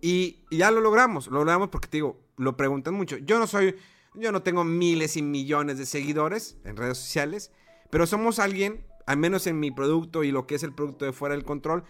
Y 0.01 0.43
ya 0.51 0.69
lo 0.69 0.81
logramos, 0.81 1.27
lo 1.27 1.37
logramos 1.37 1.69
porque 1.69 1.87
te 1.87 1.97
digo, 1.97 2.19
lo 2.35 2.57
preguntan 2.57 2.93
mucho. 2.93 3.15
Yo 3.19 3.39
no 3.39 3.47
soy, 3.47 3.77
yo 4.15 4.33
no 4.33 4.43
tengo 4.43 4.65
miles 4.65 5.15
y 5.15 5.21
millones 5.21 5.77
de 5.77 5.85
seguidores 5.85 6.57
en 6.65 6.75
redes 6.75 6.97
sociales. 6.97 7.53
Pero 7.93 8.07
somos 8.07 8.39
alguien, 8.39 8.83
al 9.05 9.17
menos 9.17 9.45
en 9.45 9.59
mi 9.59 9.69
producto 9.69 10.23
y 10.23 10.31
lo 10.31 10.47
que 10.47 10.55
es 10.55 10.63
el 10.63 10.73
producto 10.73 11.05
de 11.05 11.13
fuera 11.13 11.35
del 11.35 11.45
control, 11.45 11.83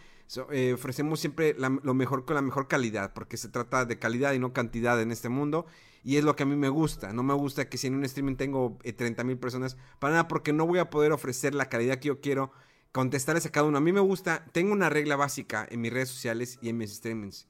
eh, 0.52 0.74
ofrecemos 0.74 1.22
siempre 1.22 1.56
lo 1.58 1.94
mejor 1.94 2.26
con 2.26 2.36
la 2.36 2.42
mejor 2.42 2.68
calidad, 2.68 3.14
porque 3.14 3.38
se 3.38 3.48
trata 3.48 3.86
de 3.86 4.00
calidad 4.00 4.34
y 4.34 4.40
no 4.40 4.52
cantidad 4.52 5.02
en 5.02 5.14
este 5.14 5.30
mundo. 5.30 5.66
Y 6.04 6.18
es 6.18 6.26
lo 6.26 6.36
que 6.36 6.44
a 6.44 6.46
mí 6.46 6.58
me 6.58 6.68
gusta. 6.68 7.14
No 7.14 7.24
me 7.24 7.34
gusta 7.34 7.70
que 7.70 7.78
si 7.78 7.88
en 7.88 7.96
un 7.96 8.04
streaming 8.04 8.36
tengo 8.36 8.78
30 8.84 9.22
eh, 9.22 9.24
mil 9.24 9.38
personas, 9.38 9.78
para 10.00 10.12
nada, 10.12 10.28
porque 10.28 10.52
no 10.52 10.68
voy 10.68 10.80
a 10.80 10.90
poder 10.90 11.14
ofrecer 11.14 11.56
la 11.56 11.70
calidad 11.70 12.00
que 12.00 12.10
yo 12.10 12.20
quiero 12.20 12.52
contestarles 12.92 13.46
a 13.46 13.52
cada 13.54 13.66
uno. 13.66 13.78
A 13.78 13.82
mí 13.82 13.94
me 13.94 14.02
gusta, 14.02 14.44
tengo 14.52 14.74
una 14.74 14.90
regla 14.90 15.16
básica 15.16 15.66
en 15.72 15.80
mis 15.80 15.94
redes 15.94 16.10
sociales 16.10 16.60
y 16.62 16.68
en 16.68 16.80
mis 16.80 16.94
streamings. 16.98 17.48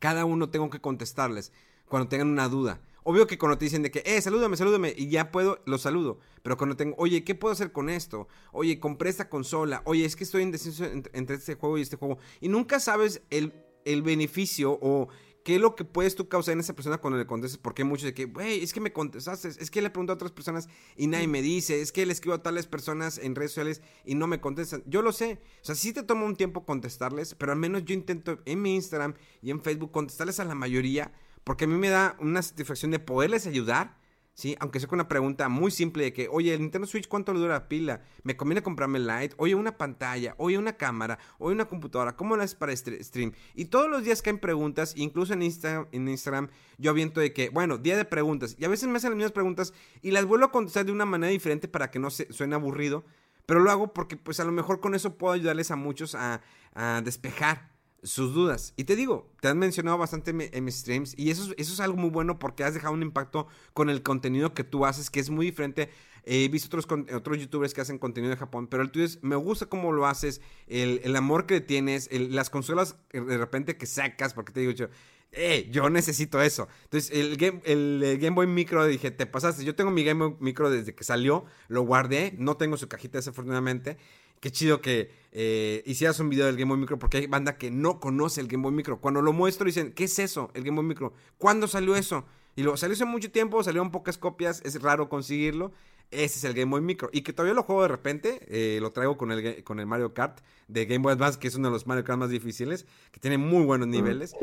Cada 0.00 0.24
uno 0.24 0.50
tengo 0.50 0.68
que 0.68 0.80
contestarles 0.80 1.52
cuando 1.86 2.08
tengan 2.08 2.26
una 2.26 2.48
duda. 2.48 2.80
Obvio 3.04 3.26
que 3.26 3.38
cuando 3.38 3.58
te 3.58 3.64
dicen 3.64 3.82
de 3.82 3.90
que, 3.90 4.02
eh, 4.04 4.20
salúdame, 4.20 4.56
salúdame, 4.56 4.94
y 4.96 5.08
ya 5.08 5.30
puedo, 5.32 5.60
lo 5.64 5.78
saludo. 5.78 6.18
Pero 6.42 6.56
cuando 6.56 6.76
tengo, 6.76 6.94
oye, 6.98 7.24
¿qué 7.24 7.34
puedo 7.34 7.52
hacer 7.52 7.72
con 7.72 7.88
esto? 7.88 8.28
Oye, 8.52 8.78
compré 8.78 9.10
esta 9.10 9.28
consola. 9.28 9.82
Oye, 9.84 10.04
es 10.04 10.16
que 10.16 10.24
estoy 10.24 10.42
indeciso 10.42 10.84
entre 10.84 11.36
este 11.36 11.54
juego 11.54 11.78
y 11.78 11.82
este 11.82 11.96
juego. 11.96 12.18
Y 12.40 12.48
nunca 12.48 12.80
sabes 12.80 13.22
el, 13.30 13.52
el 13.84 14.02
beneficio 14.02 14.78
o 14.80 15.08
qué 15.44 15.56
es 15.56 15.60
lo 15.60 15.74
que 15.74 15.84
puedes 15.84 16.14
tú 16.14 16.28
causar 16.28 16.52
en 16.52 16.60
esa 16.60 16.74
persona 16.74 16.98
cuando 16.98 17.18
le 17.18 17.26
contestes. 17.26 17.58
Porque 17.58 17.82
hay 17.82 17.88
muchos 17.88 18.04
de 18.04 18.14
que, 18.14 18.26
güey, 18.26 18.62
es 18.62 18.72
que 18.72 18.80
me 18.80 18.92
contestaste, 18.92 19.48
es 19.48 19.70
que 19.70 19.82
le 19.82 19.90
pregunto 19.90 20.12
a 20.12 20.14
otras 20.14 20.32
personas 20.32 20.68
y 20.96 21.06
nadie 21.06 21.28
me 21.28 21.42
dice, 21.42 21.80
es 21.80 21.92
que 21.92 22.06
le 22.06 22.12
escribo 22.12 22.34
a 22.34 22.42
tales 22.42 22.66
personas 22.66 23.18
en 23.18 23.34
redes 23.34 23.52
sociales 23.52 23.82
y 24.04 24.14
no 24.14 24.26
me 24.26 24.40
contestan. 24.40 24.82
Yo 24.86 25.02
lo 25.02 25.12
sé. 25.12 25.40
O 25.60 25.64
sea, 25.64 25.74
sí 25.74 25.92
te 25.92 26.02
toma 26.02 26.24
un 26.24 26.36
tiempo 26.36 26.64
contestarles, 26.64 27.34
pero 27.34 27.52
al 27.52 27.58
menos 27.58 27.84
yo 27.84 27.94
intento 27.94 28.38
en 28.44 28.62
mi 28.62 28.74
Instagram 28.74 29.14
y 29.40 29.50
en 29.50 29.60
Facebook 29.60 29.90
contestarles 29.90 30.40
a 30.40 30.44
la 30.44 30.54
mayoría 30.54 31.12
porque 31.44 31.64
a 31.64 31.68
mí 31.68 31.74
me 31.74 31.88
da 31.88 32.16
una 32.20 32.42
satisfacción 32.42 32.90
de 32.90 32.98
poderles 32.98 33.46
ayudar, 33.46 33.98
¿sí? 34.34 34.56
Aunque 34.60 34.80
sea 34.80 34.88
con 34.88 34.98
una 34.98 35.08
pregunta 35.08 35.48
muy 35.48 35.70
simple 35.70 36.04
de 36.04 36.12
que, 36.12 36.28
oye, 36.28 36.54
el 36.54 36.60
Nintendo 36.60 36.86
Switch, 36.86 37.08
¿cuánto 37.08 37.32
le 37.32 37.40
dura 37.40 37.54
la 37.54 37.68
pila? 37.68 38.02
¿Me 38.22 38.36
conviene 38.36 38.62
comprarme 38.62 38.98
el 38.98 39.06
Lite? 39.06 39.34
Oye, 39.38 39.54
una 39.54 39.76
pantalla, 39.76 40.34
oye, 40.38 40.58
una 40.58 40.76
cámara, 40.76 41.18
oye, 41.38 41.54
una 41.54 41.66
computadora, 41.66 42.16
¿cómo 42.16 42.36
lo 42.36 42.42
haces 42.42 42.54
para 42.54 42.74
stream? 42.74 43.32
Y 43.54 43.66
todos 43.66 43.90
los 43.90 44.04
días 44.04 44.22
caen 44.22 44.38
preguntas, 44.38 44.94
incluso 44.96 45.32
en, 45.34 45.42
en 45.42 46.08
Instagram 46.08 46.48
yo 46.78 46.90
aviento 46.90 47.20
de 47.20 47.32
que, 47.32 47.48
bueno, 47.50 47.78
día 47.78 47.96
de 47.96 48.04
preguntas, 48.04 48.56
y 48.58 48.64
a 48.64 48.68
veces 48.68 48.88
me 48.88 48.96
hacen 48.96 49.10
las 49.10 49.16
mismas 49.16 49.32
preguntas 49.32 49.74
y 50.00 50.10
las 50.12 50.24
vuelvo 50.24 50.46
a 50.46 50.52
contestar 50.52 50.86
de 50.86 50.92
una 50.92 51.04
manera 51.04 51.30
diferente 51.30 51.68
para 51.68 51.90
que 51.90 51.98
no 51.98 52.10
se 52.10 52.32
suene 52.32 52.54
aburrido, 52.54 53.04
pero 53.46 53.60
lo 53.60 53.70
hago 53.70 53.92
porque 53.92 54.16
pues 54.16 54.40
a 54.40 54.44
lo 54.44 54.52
mejor 54.52 54.80
con 54.80 54.94
eso 54.94 55.18
puedo 55.18 55.34
ayudarles 55.34 55.70
a 55.72 55.76
muchos 55.76 56.14
a, 56.14 56.40
a 56.74 57.02
despejar 57.04 57.71
sus 58.02 58.34
dudas. 58.34 58.74
Y 58.76 58.84
te 58.84 58.96
digo, 58.96 59.30
te 59.40 59.48
han 59.48 59.58
mencionado 59.58 59.96
bastante 59.96 60.30
en 60.30 60.64
mis 60.64 60.76
streams 60.76 61.14
y 61.16 61.30
eso, 61.30 61.52
eso 61.56 61.72
es 61.72 61.80
algo 61.80 61.96
muy 61.96 62.10
bueno 62.10 62.38
porque 62.38 62.64
has 62.64 62.74
dejado 62.74 62.94
un 62.94 63.02
impacto 63.02 63.46
con 63.74 63.90
el 63.90 64.02
contenido 64.02 64.54
que 64.54 64.64
tú 64.64 64.84
haces, 64.86 65.10
que 65.10 65.20
es 65.20 65.30
muy 65.30 65.46
diferente. 65.46 65.90
He 66.24 66.48
visto 66.48 66.66
otros, 66.76 66.86
otros 67.14 67.38
youtubers 67.38 67.74
que 67.74 67.80
hacen 67.80 67.98
contenido 67.98 68.30
de 68.30 68.36
Japón, 68.36 68.68
pero 68.68 68.82
el 68.82 68.90
tuyo 68.90 69.04
es, 69.04 69.22
me 69.22 69.36
gusta 69.36 69.66
cómo 69.66 69.92
lo 69.92 70.06
haces, 70.06 70.40
el, 70.68 71.16
amor 71.16 71.46
que 71.46 71.60
tienes, 71.60 72.08
las 72.12 72.48
consolas 72.48 72.96
de 73.12 73.38
repente 73.38 73.76
que 73.76 73.86
sacas, 73.86 74.32
porque 74.32 74.52
te 74.52 74.60
digo 74.60 74.72
yo, 74.72 74.88
eh, 75.32 75.68
yo 75.70 75.88
necesito 75.90 76.40
eso. 76.42 76.68
Entonces, 76.84 77.10
el 77.10 77.36
Game, 77.36 77.60
el, 77.64 78.18
Game 78.20 78.36
Boy 78.36 78.46
Micro, 78.46 78.84
dije, 78.86 79.10
te 79.10 79.26
pasaste. 79.26 79.64
Yo 79.64 79.74
tengo 79.74 79.90
mi 79.90 80.04
Game 80.04 80.24
Boy 80.24 80.36
Micro 80.40 80.70
desde 80.70 80.94
que 80.94 81.04
salió, 81.04 81.44
lo 81.68 81.82
guardé, 81.82 82.34
no 82.38 82.56
tengo 82.56 82.76
su 82.76 82.86
cajita 82.86 83.18
desafortunadamente 83.18 83.96
qué 84.42 84.50
chido 84.50 84.80
que 84.80 85.10
eh, 85.30 85.82
hicieras 85.86 86.18
un 86.18 86.28
video 86.28 86.46
del 86.46 86.56
Game 86.56 86.68
Boy 86.68 86.78
Micro 86.78 86.98
porque 86.98 87.18
hay 87.18 87.26
banda 87.28 87.56
que 87.56 87.70
no 87.70 88.00
conoce 88.00 88.40
el 88.40 88.48
Game 88.48 88.64
Boy 88.64 88.72
Micro. 88.72 89.00
Cuando 89.00 89.22
lo 89.22 89.32
muestro 89.32 89.64
dicen, 89.64 89.92
¿qué 89.92 90.04
es 90.04 90.18
eso? 90.18 90.50
El 90.52 90.64
Game 90.64 90.76
Boy 90.76 90.84
Micro. 90.84 91.14
¿Cuándo 91.38 91.68
salió 91.68 91.94
eso? 91.94 92.26
Y 92.56 92.64
lo 92.64 92.76
salió 92.76 92.94
hace 92.94 93.04
mucho 93.04 93.30
tiempo, 93.30 93.62
salieron 93.62 93.92
pocas 93.92 94.18
copias, 94.18 94.60
es 94.64 94.82
raro 94.82 95.08
conseguirlo. 95.08 95.72
Ese 96.10 96.38
es 96.38 96.44
el 96.44 96.54
Game 96.54 96.72
Boy 96.72 96.80
Micro. 96.80 97.08
Y 97.12 97.22
que 97.22 97.32
todavía 97.32 97.54
lo 97.54 97.62
juego 97.62 97.82
de 97.82 97.88
repente, 97.88 98.40
eh, 98.48 98.80
lo 98.80 98.90
traigo 98.90 99.16
con 99.16 99.30
el, 99.30 99.62
con 99.62 99.78
el 99.78 99.86
Mario 99.86 100.12
Kart 100.12 100.40
de 100.66 100.86
Game 100.86 101.04
Boy 101.04 101.12
Advance, 101.12 101.38
que 101.38 101.46
es 101.46 101.54
uno 101.54 101.68
de 101.68 101.72
los 101.72 101.86
Mario 101.86 102.02
Kart 102.02 102.18
más 102.18 102.30
difíciles, 102.30 102.84
que 103.12 103.20
tiene 103.20 103.38
muy 103.38 103.64
buenos 103.64 103.86
mm, 103.86 103.90
niveles. 103.92 104.34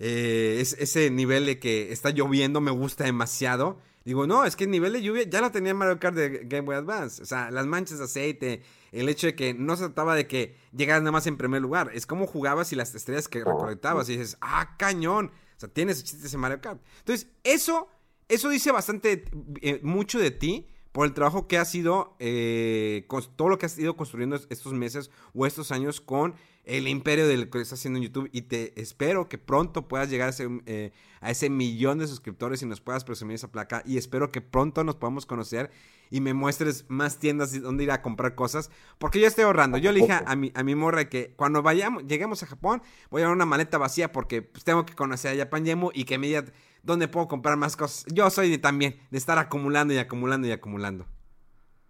Eh, 0.00 0.58
es, 0.60 0.72
ese 0.78 1.08
nivel 1.10 1.46
de 1.46 1.60
que 1.60 1.92
está 1.92 2.10
lloviendo 2.10 2.60
me 2.60 2.72
gusta 2.72 3.04
demasiado. 3.04 3.78
Digo, 4.04 4.26
no, 4.26 4.44
es 4.44 4.56
que 4.56 4.64
el 4.64 4.70
nivel 4.70 4.94
de 4.94 5.02
lluvia 5.02 5.24
ya 5.28 5.40
lo 5.40 5.50
tenía 5.50 5.74
Mario 5.74 5.98
Kart 5.98 6.16
de 6.16 6.44
Game 6.44 6.62
Boy 6.62 6.76
Advance. 6.76 7.22
O 7.22 7.26
sea, 7.26 7.50
las 7.50 7.66
manchas 7.66 7.98
de 7.98 8.04
aceite, 8.04 8.62
el 8.92 9.08
hecho 9.08 9.26
de 9.26 9.34
que 9.34 9.52
no 9.52 9.76
se 9.76 9.84
trataba 9.84 10.14
de 10.14 10.26
que 10.26 10.56
llegaras 10.72 11.02
nada 11.02 11.12
más 11.12 11.26
en 11.26 11.36
primer 11.36 11.60
lugar, 11.60 11.90
es 11.92 12.06
como 12.06 12.26
jugabas 12.26 12.72
y 12.72 12.76
las 12.76 12.94
estrellas 12.94 13.28
que 13.28 13.44
recolectabas 13.44 14.08
y 14.08 14.16
dices, 14.16 14.38
ah, 14.40 14.76
cañón. 14.78 15.26
O 15.56 15.60
sea, 15.60 15.68
tienes 15.68 16.02
chistes 16.02 16.32
en 16.32 16.40
Mario 16.40 16.60
Kart. 16.62 16.80
Entonces, 17.00 17.28
eso, 17.44 17.88
eso 18.28 18.48
dice 18.48 18.72
bastante, 18.72 19.26
eh, 19.60 19.80
mucho 19.82 20.18
de 20.18 20.30
ti 20.30 20.66
por 20.92 21.06
el 21.06 21.14
trabajo 21.14 21.46
que 21.46 21.58
has 21.58 21.70
sido, 21.70 22.16
eh, 22.18 23.06
todo 23.36 23.48
lo 23.48 23.58
que 23.58 23.66
has 23.66 23.78
ido 23.78 23.96
construyendo 23.96 24.36
estos 24.48 24.72
meses 24.72 25.10
o 25.34 25.46
estos 25.46 25.70
años 25.70 26.00
con 26.00 26.34
el 26.64 26.88
imperio 26.88 27.26
del 27.26 27.48
que 27.48 27.60
estás 27.60 27.78
haciendo 27.78 27.98
en 27.98 28.04
YouTube. 28.04 28.28
Y 28.32 28.42
te 28.42 28.80
espero 28.80 29.28
que 29.28 29.38
pronto 29.38 29.86
puedas 29.88 30.10
llegar 30.10 30.28
a 30.28 30.30
ese, 30.30 30.48
eh, 30.66 30.92
a 31.20 31.30
ese 31.30 31.48
millón 31.48 31.98
de 31.98 32.06
suscriptores 32.06 32.62
y 32.62 32.66
nos 32.66 32.80
puedas 32.80 33.04
presumir 33.04 33.36
esa 33.36 33.50
placa. 33.50 33.82
Y 33.86 33.98
espero 33.98 34.30
que 34.30 34.40
pronto 34.40 34.82
nos 34.84 34.96
podamos 34.96 35.26
conocer 35.26 35.70
y 36.10 36.20
me 36.20 36.34
muestres 36.34 36.84
más 36.88 37.18
tiendas 37.18 37.60
donde 37.62 37.84
ir 37.84 37.92
a 37.92 38.02
comprar 38.02 38.34
cosas. 38.34 38.70
Porque 38.98 39.20
yo 39.20 39.28
estoy 39.28 39.44
ahorrando. 39.44 39.78
Yo 39.78 39.92
le 39.92 40.00
dije 40.00 40.12
a 40.24 40.36
mi, 40.36 40.50
a 40.54 40.62
mi 40.64 40.74
morra 40.74 41.08
que 41.08 41.32
cuando 41.36 41.62
vayamos, 41.62 42.04
lleguemos 42.06 42.42
a 42.42 42.46
Japón 42.46 42.82
voy 43.10 43.22
a 43.22 43.26
dar 43.26 43.34
una 43.34 43.46
maleta 43.46 43.78
vacía 43.78 44.10
porque 44.10 44.42
pues, 44.42 44.64
tengo 44.64 44.84
que 44.84 44.94
conocer 44.94 45.34
a 45.34 45.44
Japan 45.44 45.64
Yemu 45.64 45.90
y 45.94 46.04
que 46.04 46.18
me 46.18 46.26
diga 46.26 46.44
dónde 46.82 47.08
puedo 47.08 47.28
comprar 47.28 47.56
más 47.56 47.76
cosas. 47.76 48.04
Yo 48.12 48.28
soy 48.30 48.50
de, 48.50 48.58
también 48.58 48.96
de 49.10 49.18
estar 49.18 49.38
acumulando 49.38 49.94
y 49.94 49.98
acumulando 49.98 50.46
y 50.46 50.52
acumulando. 50.52 51.04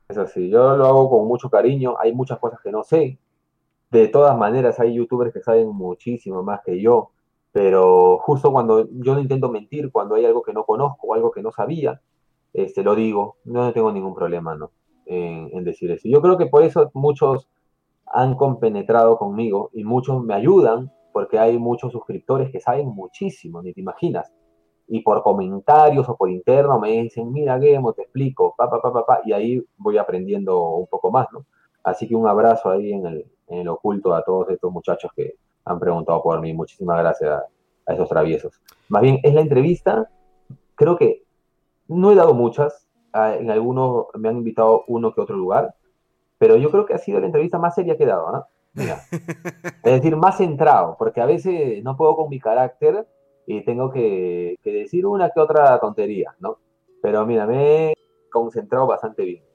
Es 0.08 0.18
así, 0.18 0.48
yo 0.48 0.76
lo 0.76 0.86
hago 0.86 1.10
con 1.10 1.28
mucho 1.28 1.48
cariño, 1.48 1.94
hay 2.00 2.12
muchas 2.12 2.38
cosas 2.38 2.60
que 2.62 2.72
no 2.72 2.82
sé, 2.82 3.18
de 3.90 4.08
todas 4.08 4.36
maneras, 4.36 4.78
hay 4.78 4.94
youtubers 4.94 5.32
que 5.32 5.40
saben 5.40 5.68
muchísimo 5.68 6.42
más 6.42 6.60
que 6.64 6.80
yo, 6.80 7.10
pero 7.52 8.18
justo 8.18 8.52
cuando 8.52 8.88
yo 8.90 9.14
no 9.14 9.20
intento 9.20 9.50
mentir, 9.50 9.90
cuando 9.90 10.14
hay 10.14 10.24
algo 10.24 10.42
que 10.42 10.52
no 10.52 10.64
conozco 10.64 11.08
o 11.08 11.14
algo 11.14 11.32
que 11.32 11.42
no 11.42 11.50
sabía, 11.50 12.00
este, 12.52 12.82
lo 12.82 12.94
digo, 12.94 13.36
no 13.44 13.72
tengo 13.72 13.92
ningún 13.92 14.14
problema 14.14 14.54
¿no? 14.54 14.70
en, 15.06 15.64
decir 15.64 15.90
eso. 15.90 16.08
Yo 16.08 16.22
creo 16.22 16.38
que 16.38 16.46
por 16.46 16.62
eso 16.62 16.90
muchos 16.94 17.48
han 18.06 18.34
compenetrado 18.34 19.18
conmigo 19.18 19.70
y 19.72 19.84
muchos 19.84 20.22
me 20.22 20.34
ayudan, 20.34 20.92
porque 21.12 21.38
hay 21.38 21.58
muchos 21.58 21.92
suscriptores 21.92 22.50
que 22.50 22.60
saben 22.60 22.88
muchísimo, 22.88 23.62
ni 23.62 23.72
te 23.72 23.80
imaginas. 23.80 24.32
Y 24.92 25.02
por 25.02 25.22
comentarios 25.22 26.08
o 26.08 26.16
por 26.16 26.28
interno 26.28 26.80
me 26.80 26.90
dicen, 26.90 27.32
mira, 27.32 27.60
Gemo, 27.60 27.92
te 27.92 28.02
explico, 28.02 28.54
pa, 28.56 28.68
pa, 28.68 28.82
pa, 28.82 29.06
pa, 29.06 29.20
y 29.24 29.32
ahí 29.32 29.64
voy 29.76 29.98
aprendiendo 29.98 30.60
un 30.70 30.88
poco 30.88 31.12
más, 31.12 31.28
¿no? 31.32 31.46
Así 31.84 32.08
que 32.08 32.16
un 32.16 32.26
abrazo 32.26 32.70
ahí 32.70 32.92
en 32.92 33.06
el, 33.06 33.26
en 33.46 33.58
el 33.60 33.68
oculto 33.68 34.12
a 34.14 34.24
todos 34.24 34.50
estos 34.50 34.72
muchachos 34.72 35.12
que 35.14 35.36
han 35.64 35.78
preguntado 35.78 36.20
por 36.22 36.40
mí. 36.40 36.52
Muchísimas 36.52 36.98
gracias 36.98 37.30
a, 37.30 37.92
esos 37.92 38.08
traviesos. 38.08 38.60
Más 38.88 39.02
bien, 39.02 39.18
es 39.22 39.32
la 39.32 39.40
entrevista, 39.40 40.08
creo 40.74 40.96
que 40.96 41.24
no 41.88 42.12
he 42.12 42.14
dado 42.14 42.34
muchas, 42.34 42.88
en 43.12 43.50
algunos 43.50 44.06
me 44.14 44.28
han 44.28 44.36
invitado 44.38 44.84
uno 44.86 45.12
que 45.12 45.20
otro 45.20 45.36
lugar, 45.36 45.74
pero 46.38 46.56
yo 46.56 46.70
creo 46.70 46.86
que 46.86 46.94
ha 46.94 46.98
sido 46.98 47.20
la 47.20 47.26
entrevista 47.26 47.58
más 47.58 47.74
seria 47.74 47.96
que 47.96 48.04
he 48.04 48.06
dado, 48.06 48.30
¿no? 48.30 48.46
Mira. 48.74 49.00
Es 49.82 49.92
decir, 49.92 50.14
más 50.16 50.36
centrado, 50.36 50.96
porque 50.98 51.20
a 51.20 51.26
veces 51.26 51.82
no 51.82 51.96
puedo 51.96 52.14
con 52.14 52.28
mi 52.28 52.38
carácter 52.38 53.08
y 53.46 53.64
tengo 53.64 53.90
que, 53.90 54.56
que 54.62 54.72
decir 54.72 55.06
una 55.06 55.30
que 55.30 55.40
otra 55.40 55.78
tontería, 55.80 56.34
¿no? 56.40 56.58
Pero 57.02 57.26
mira, 57.26 57.46
me 57.46 57.90
he 57.90 57.94
concentrado 58.30 58.86
bastante 58.86 59.24
bien. 59.24 59.50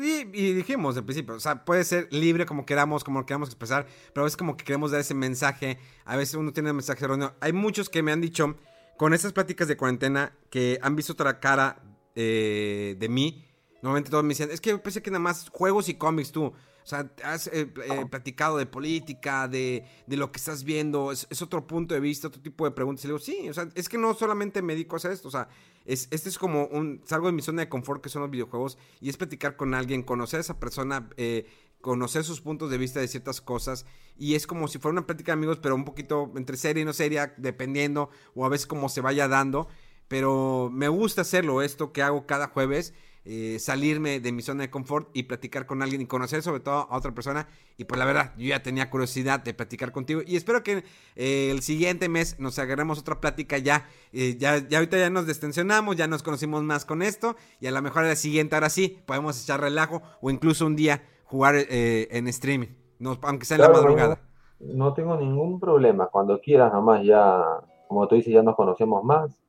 Y, 0.00 0.24
dijimos 0.24 0.96
al 0.96 1.04
principio, 1.04 1.34
o 1.34 1.40
sea, 1.40 1.64
puede 1.64 1.84
ser 1.84 2.08
libre 2.10 2.46
como 2.46 2.64
queramos, 2.64 3.04
como 3.04 3.26
queramos 3.26 3.48
expresar, 3.48 3.86
pero 4.12 4.22
a 4.22 4.24
veces 4.24 4.36
como 4.36 4.56
que 4.56 4.64
queremos 4.64 4.90
dar 4.90 5.00
ese 5.00 5.14
mensaje, 5.14 5.78
a 6.04 6.16
veces 6.16 6.36
uno 6.36 6.52
tiene 6.52 6.70
un 6.70 6.76
mensaje 6.76 7.04
erróneo. 7.04 7.34
Hay 7.40 7.52
muchos 7.52 7.90
que 7.90 8.02
me 8.02 8.12
han 8.12 8.20
dicho 8.20 8.56
con 8.96 9.12
esas 9.12 9.32
pláticas 9.32 9.68
de 9.68 9.76
cuarentena 9.76 10.32
que 10.50 10.78
han 10.82 10.96
visto 10.96 11.12
otra 11.12 11.40
cara 11.40 11.82
eh, 12.14 12.96
de 12.98 13.08
mí. 13.08 13.44
Normalmente 13.82 14.10
todos 14.10 14.24
me 14.24 14.30
dicen, 14.30 14.50
es 14.50 14.60
que 14.60 14.78
pensé 14.78 15.02
que 15.02 15.10
nada 15.10 15.20
más 15.20 15.50
juegos 15.50 15.88
y 15.88 15.94
cómics 15.94 16.32
tú. 16.32 16.52
O 16.82 16.86
sea, 16.86 17.10
has 17.24 17.46
eh, 17.48 17.72
eh, 17.84 18.06
platicado 18.10 18.58
de 18.58 18.66
política, 18.66 19.46
de, 19.48 19.84
de, 20.06 20.16
lo 20.16 20.32
que 20.32 20.38
estás 20.38 20.64
viendo, 20.64 21.12
es, 21.12 21.26
otro 21.42 21.66
punto 21.66 21.94
de 21.94 22.00
vista, 22.00 22.28
otro 22.28 22.42
tipo 22.42 22.64
de 22.64 22.72
preguntas. 22.72 23.04
Y 23.04 23.08
le 23.08 23.14
digo, 23.14 23.24
sí, 23.24 23.48
o 23.48 23.54
sea, 23.54 23.68
es 23.74 23.88
que 23.88 23.98
no 23.98 24.14
solamente 24.14 24.62
me 24.62 24.72
dedico 24.74 24.96
a 24.96 24.98
hacer 24.98 25.12
esto, 25.12 25.28
o 25.28 25.30
sea, 25.30 25.48
es, 25.84 26.08
este 26.10 26.28
es 26.28 26.38
como 26.38 26.66
un, 26.66 27.02
salgo 27.04 27.26
de 27.26 27.32
mi 27.32 27.42
zona 27.42 27.62
de 27.62 27.68
confort 27.68 28.02
que 28.02 28.08
son 28.08 28.22
los 28.22 28.30
videojuegos 28.30 28.78
y 29.00 29.08
es 29.08 29.16
platicar 29.16 29.56
con 29.56 29.74
alguien, 29.74 30.02
conocer 30.02 30.38
a 30.38 30.40
esa 30.40 30.58
persona, 30.58 31.08
eh, 31.16 31.46
conocer 31.80 32.24
sus 32.24 32.40
puntos 32.40 32.70
de 32.70 32.78
vista 32.78 33.00
de 33.00 33.08
ciertas 33.08 33.40
cosas 33.40 33.86
y 34.16 34.34
es 34.34 34.46
como 34.46 34.68
si 34.68 34.78
fuera 34.78 34.92
una 34.92 35.06
plática 35.06 35.32
de 35.32 35.34
amigos, 35.34 35.58
pero 35.60 35.74
un 35.74 35.84
poquito 35.84 36.32
entre 36.36 36.56
seria 36.56 36.82
y 36.82 36.84
no 36.84 36.92
seria, 36.92 37.34
dependiendo 37.36 38.10
o 38.34 38.44
a 38.44 38.48
veces 38.48 38.66
como 38.66 38.88
se 38.88 39.00
vaya 39.00 39.28
dando. 39.28 39.68
Pero 40.08 40.68
me 40.70 40.88
gusta 40.88 41.22
hacerlo, 41.22 41.62
esto 41.62 41.92
que 41.92 42.02
hago 42.02 42.26
cada 42.26 42.48
jueves 42.48 42.92
eh, 43.24 43.58
salirme 43.58 44.20
de 44.20 44.32
mi 44.32 44.42
zona 44.42 44.62
de 44.62 44.70
confort 44.70 45.08
y 45.14 45.24
platicar 45.24 45.66
con 45.66 45.82
alguien 45.82 46.00
y 46.00 46.06
conocer 46.06 46.42
sobre 46.42 46.60
todo 46.60 46.88
a 46.90 46.96
otra 46.96 47.12
persona. 47.12 47.48
Y 47.76 47.84
pues 47.84 47.98
la 47.98 48.04
verdad, 48.04 48.32
yo 48.36 48.48
ya 48.48 48.62
tenía 48.62 48.90
curiosidad 48.90 49.40
de 49.40 49.54
platicar 49.54 49.92
contigo 49.92 50.22
y 50.26 50.36
espero 50.36 50.62
que 50.62 50.84
eh, 51.16 51.50
el 51.50 51.62
siguiente 51.62 52.08
mes 52.08 52.38
nos 52.38 52.58
agarremos 52.58 52.98
otra 52.98 53.20
plática 53.20 53.58
ya. 53.58 53.86
Eh, 54.12 54.36
ya. 54.38 54.58
Ya 54.68 54.78
ahorita 54.78 54.98
ya 54.98 55.10
nos 55.10 55.26
destensionamos, 55.26 55.96
ya 55.96 56.06
nos 56.06 56.22
conocimos 56.22 56.62
más 56.62 56.84
con 56.84 57.02
esto 57.02 57.36
y 57.60 57.66
a 57.66 57.70
lo 57.70 57.82
mejor 57.82 58.04
el 58.04 58.16
siguiente 58.16 58.54
ahora 58.54 58.70
sí 58.70 58.98
podemos 59.06 59.42
echar 59.42 59.60
relajo 59.60 60.02
o 60.20 60.30
incluso 60.30 60.66
un 60.66 60.76
día 60.76 61.02
jugar 61.24 61.54
eh, 61.56 62.08
en 62.10 62.28
streaming, 62.28 62.68
no, 62.98 63.18
aunque 63.22 63.46
sea 63.46 63.56
en 63.56 63.62
la 63.62 63.70
madrugada. 63.70 64.20
No, 64.60 64.92
tengo 64.94 65.16
ningún 65.16 65.58
problema. 65.58 66.06
Cuando 66.06 66.40
quieras, 66.40 66.72
nomás 66.72 67.04
ya, 67.04 67.42
como 67.88 68.06
tú 68.06 68.14
dices, 68.14 68.32
ya 68.32 68.42
nos 68.42 68.54
conocemos 68.54 69.02
más. 69.02 69.42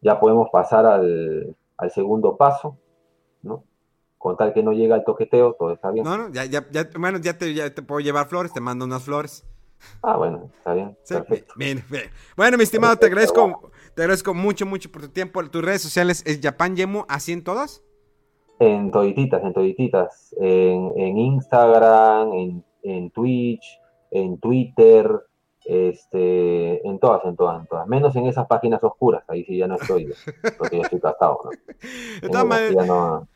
Ya 0.00 0.18
podemos 0.18 0.48
pasar 0.50 0.86
al, 0.86 1.56
al 1.76 1.90
segundo 1.90 2.36
paso. 2.36 2.78
Con 4.20 4.36
tal 4.36 4.52
que 4.52 4.62
no 4.62 4.72
llega 4.72 4.96
el 4.96 5.04
toqueteo, 5.04 5.54
todo 5.58 5.72
está 5.72 5.90
bien. 5.90 6.04
No, 6.04 6.18
no, 6.18 6.30
ya, 6.30 6.44
ya, 6.44 6.66
ya 6.70 6.86
bueno, 6.98 7.16
ya 7.16 7.38
te, 7.38 7.54
ya 7.54 7.74
te 7.74 7.80
puedo 7.80 8.00
llevar 8.00 8.28
flores, 8.28 8.52
te 8.52 8.60
mando 8.60 8.84
unas 8.84 9.02
flores. 9.02 9.46
Ah, 10.02 10.18
bueno, 10.18 10.50
está 10.58 10.74
bien. 10.74 10.94
perfecto. 11.08 11.54
Bien, 11.56 11.82
bien. 11.88 12.10
Bueno, 12.36 12.58
mi 12.58 12.64
estimado, 12.64 12.96
te 12.96 13.06
agradezco, 13.06 13.70
te 13.94 14.02
agradezco 14.02 14.34
mucho, 14.34 14.66
mucho 14.66 14.92
por 14.92 15.00
tu 15.00 15.08
tiempo. 15.08 15.42
Tus 15.48 15.64
redes 15.64 15.80
sociales 15.80 16.22
es 16.26 16.38
Japan 16.42 16.76
Yemo, 16.76 17.06
¿así 17.08 17.32
en 17.32 17.42
todas? 17.42 17.82
En 18.58 18.90
todititas, 18.90 19.42
en 19.42 19.54
todititas. 19.54 20.36
En, 20.38 20.92
en 20.96 21.16
Instagram, 21.16 22.34
en, 22.34 22.64
en 22.82 23.10
Twitch, 23.12 23.80
en 24.10 24.38
Twitter, 24.38 25.08
este, 25.64 26.86
en 26.86 26.98
todas, 26.98 27.24
en 27.24 27.36
todas, 27.36 27.58
en 27.58 27.66
todas. 27.68 27.86
Menos 27.86 28.14
en 28.16 28.26
esas 28.26 28.46
páginas 28.46 28.84
oscuras, 28.84 29.24
ahí 29.28 29.46
sí 29.46 29.56
ya 29.56 29.66
no 29.66 29.76
estoy, 29.76 30.12
porque 30.58 30.76
ya 30.76 30.82
estoy 30.82 31.00
casado, 31.00 31.38
¿no? 32.86 33.26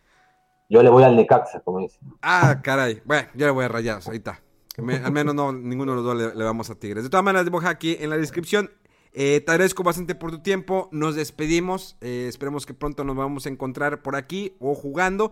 Yo 0.74 0.82
le 0.82 0.90
voy 0.90 1.04
al 1.04 1.14
Necaxa, 1.14 1.60
como 1.60 1.78
dicen. 1.78 2.00
Ah, 2.20 2.60
caray. 2.60 3.00
Bueno, 3.04 3.28
yo 3.34 3.46
le 3.46 3.52
voy 3.52 3.64
a 3.64 3.68
Rayados, 3.68 4.08
ahí 4.08 4.16
está. 4.16 4.40
al 4.76 5.12
menos 5.12 5.32
no, 5.32 5.52
ninguno 5.52 5.92
de 5.92 6.02
los 6.02 6.04
dos 6.04 6.34
le, 6.34 6.44
vamos 6.44 6.68
a 6.68 6.74
Tigres. 6.74 7.04
De 7.04 7.10
todas 7.10 7.22
maneras, 7.22 7.44
dejo 7.44 7.64
aquí 7.64 7.96
en 8.00 8.10
la 8.10 8.16
descripción. 8.16 8.72
Eh, 9.12 9.40
te 9.40 9.52
agradezco 9.52 9.84
bastante 9.84 10.16
por 10.16 10.32
tu 10.32 10.42
tiempo. 10.42 10.88
Nos 10.90 11.14
despedimos. 11.14 11.96
Eh, 12.00 12.26
esperemos 12.28 12.66
que 12.66 12.74
pronto 12.74 13.04
nos 13.04 13.14
vamos 13.14 13.46
a 13.46 13.50
encontrar 13.50 14.02
por 14.02 14.16
aquí 14.16 14.56
o 14.58 14.74
jugando. 14.74 15.30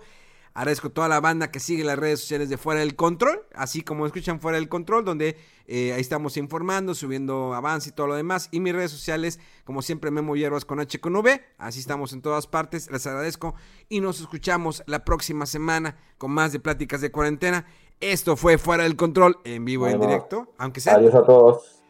Agradezco 0.54 0.88
a 0.88 0.90
toda 0.90 1.08
la 1.08 1.20
banda 1.20 1.50
que 1.50 1.60
sigue 1.60 1.82
las 1.82 1.98
redes 1.98 2.20
sociales 2.20 2.50
de 2.50 2.58
Fuera 2.58 2.80
del 2.80 2.94
Control, 2.94 3.42
así 3.54 3.82
como 3.82 4.04
escuchan 4.04 4.38
Fuera 4.38 4.58
del 4.58 4.68
Control, 4.68 5.02
donde 5.02 5.38
eh, 5.66 5.94
ahí 5.94 6.00
estamos 6.00 6.36
informando, 6.36 6.94
subiendo 6.94 7.54
avance 7.54 7.88
y 7.88 7.92
todo 7.92 8.08
lo 8.08 8.14
demás. 8.14 8.48
Y 8.52 8.60
mis 8.60 8.74
redes 8.74 8.90
sociales, 8.90 9.40
como 9.64 9.80
siempre, 9.80 10.10
Memo 10.10 10.36
Hierbas 10.36 10.66
con 10.66 10.78
H 10.78 11.00
con 11.00 11.16
V. 11.16 11.42
Así 11.56 11.80
estamos 11.80 12.12
en 12.12 12.20
todas 12.20 12.46
partes. 12.46 12.90
Les 12.90 13.06
agradezco 13.06 13.54
y 13.88 14.00
nos 14.00 14.20
escuchamos 14.20 14.82
la 14.86 15.04
próxima 15.04 15.46
semana 15.46 15.96
con 16.18 16.30
más 16.30 16.52
de 16.52 16.60
pláticas 16.60 17.00
de 17.00 17.10
cuarentena. 17.10 17.64
Esto 18.00 18.36
fue 18.36 18.58
Fuera 18.58 18.82
del 18.82 18.96
Control 18.96 19.38
en 19.44 19.64
vivo 19.64 19.88
y 19.88 19.92
en 19.92 20.00
directo, 20.00 20.52
aunque 20.58 20.80
sea. 20.80 20.96
Adiós 20.96 21.14
a 21.14 21.24
todos. 21.24 21.82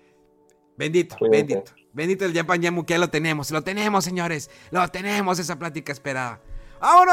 Bendito, 0.77 1.17
bendito. 1.21 1.73
Bendito 1.93 2.25
el 2.25 2.33
Japan 2.33 2.63
Yamu, 2.63 2.85
que 2.87 2.95
ya 2.95 2.99
lo 2.99 3.11
tenemos. 3.11 3.51
Lo 3.51 3.63
tenemos, 3.63 4.05
señores. 4.05 4.51
Lo 4.71 4.87
tenemos, 4.89 5.39
esa 5.39 5.59
plática 5.59 5.93
esperada. 5.93 6.41
¡Ahora! 6.85 7.13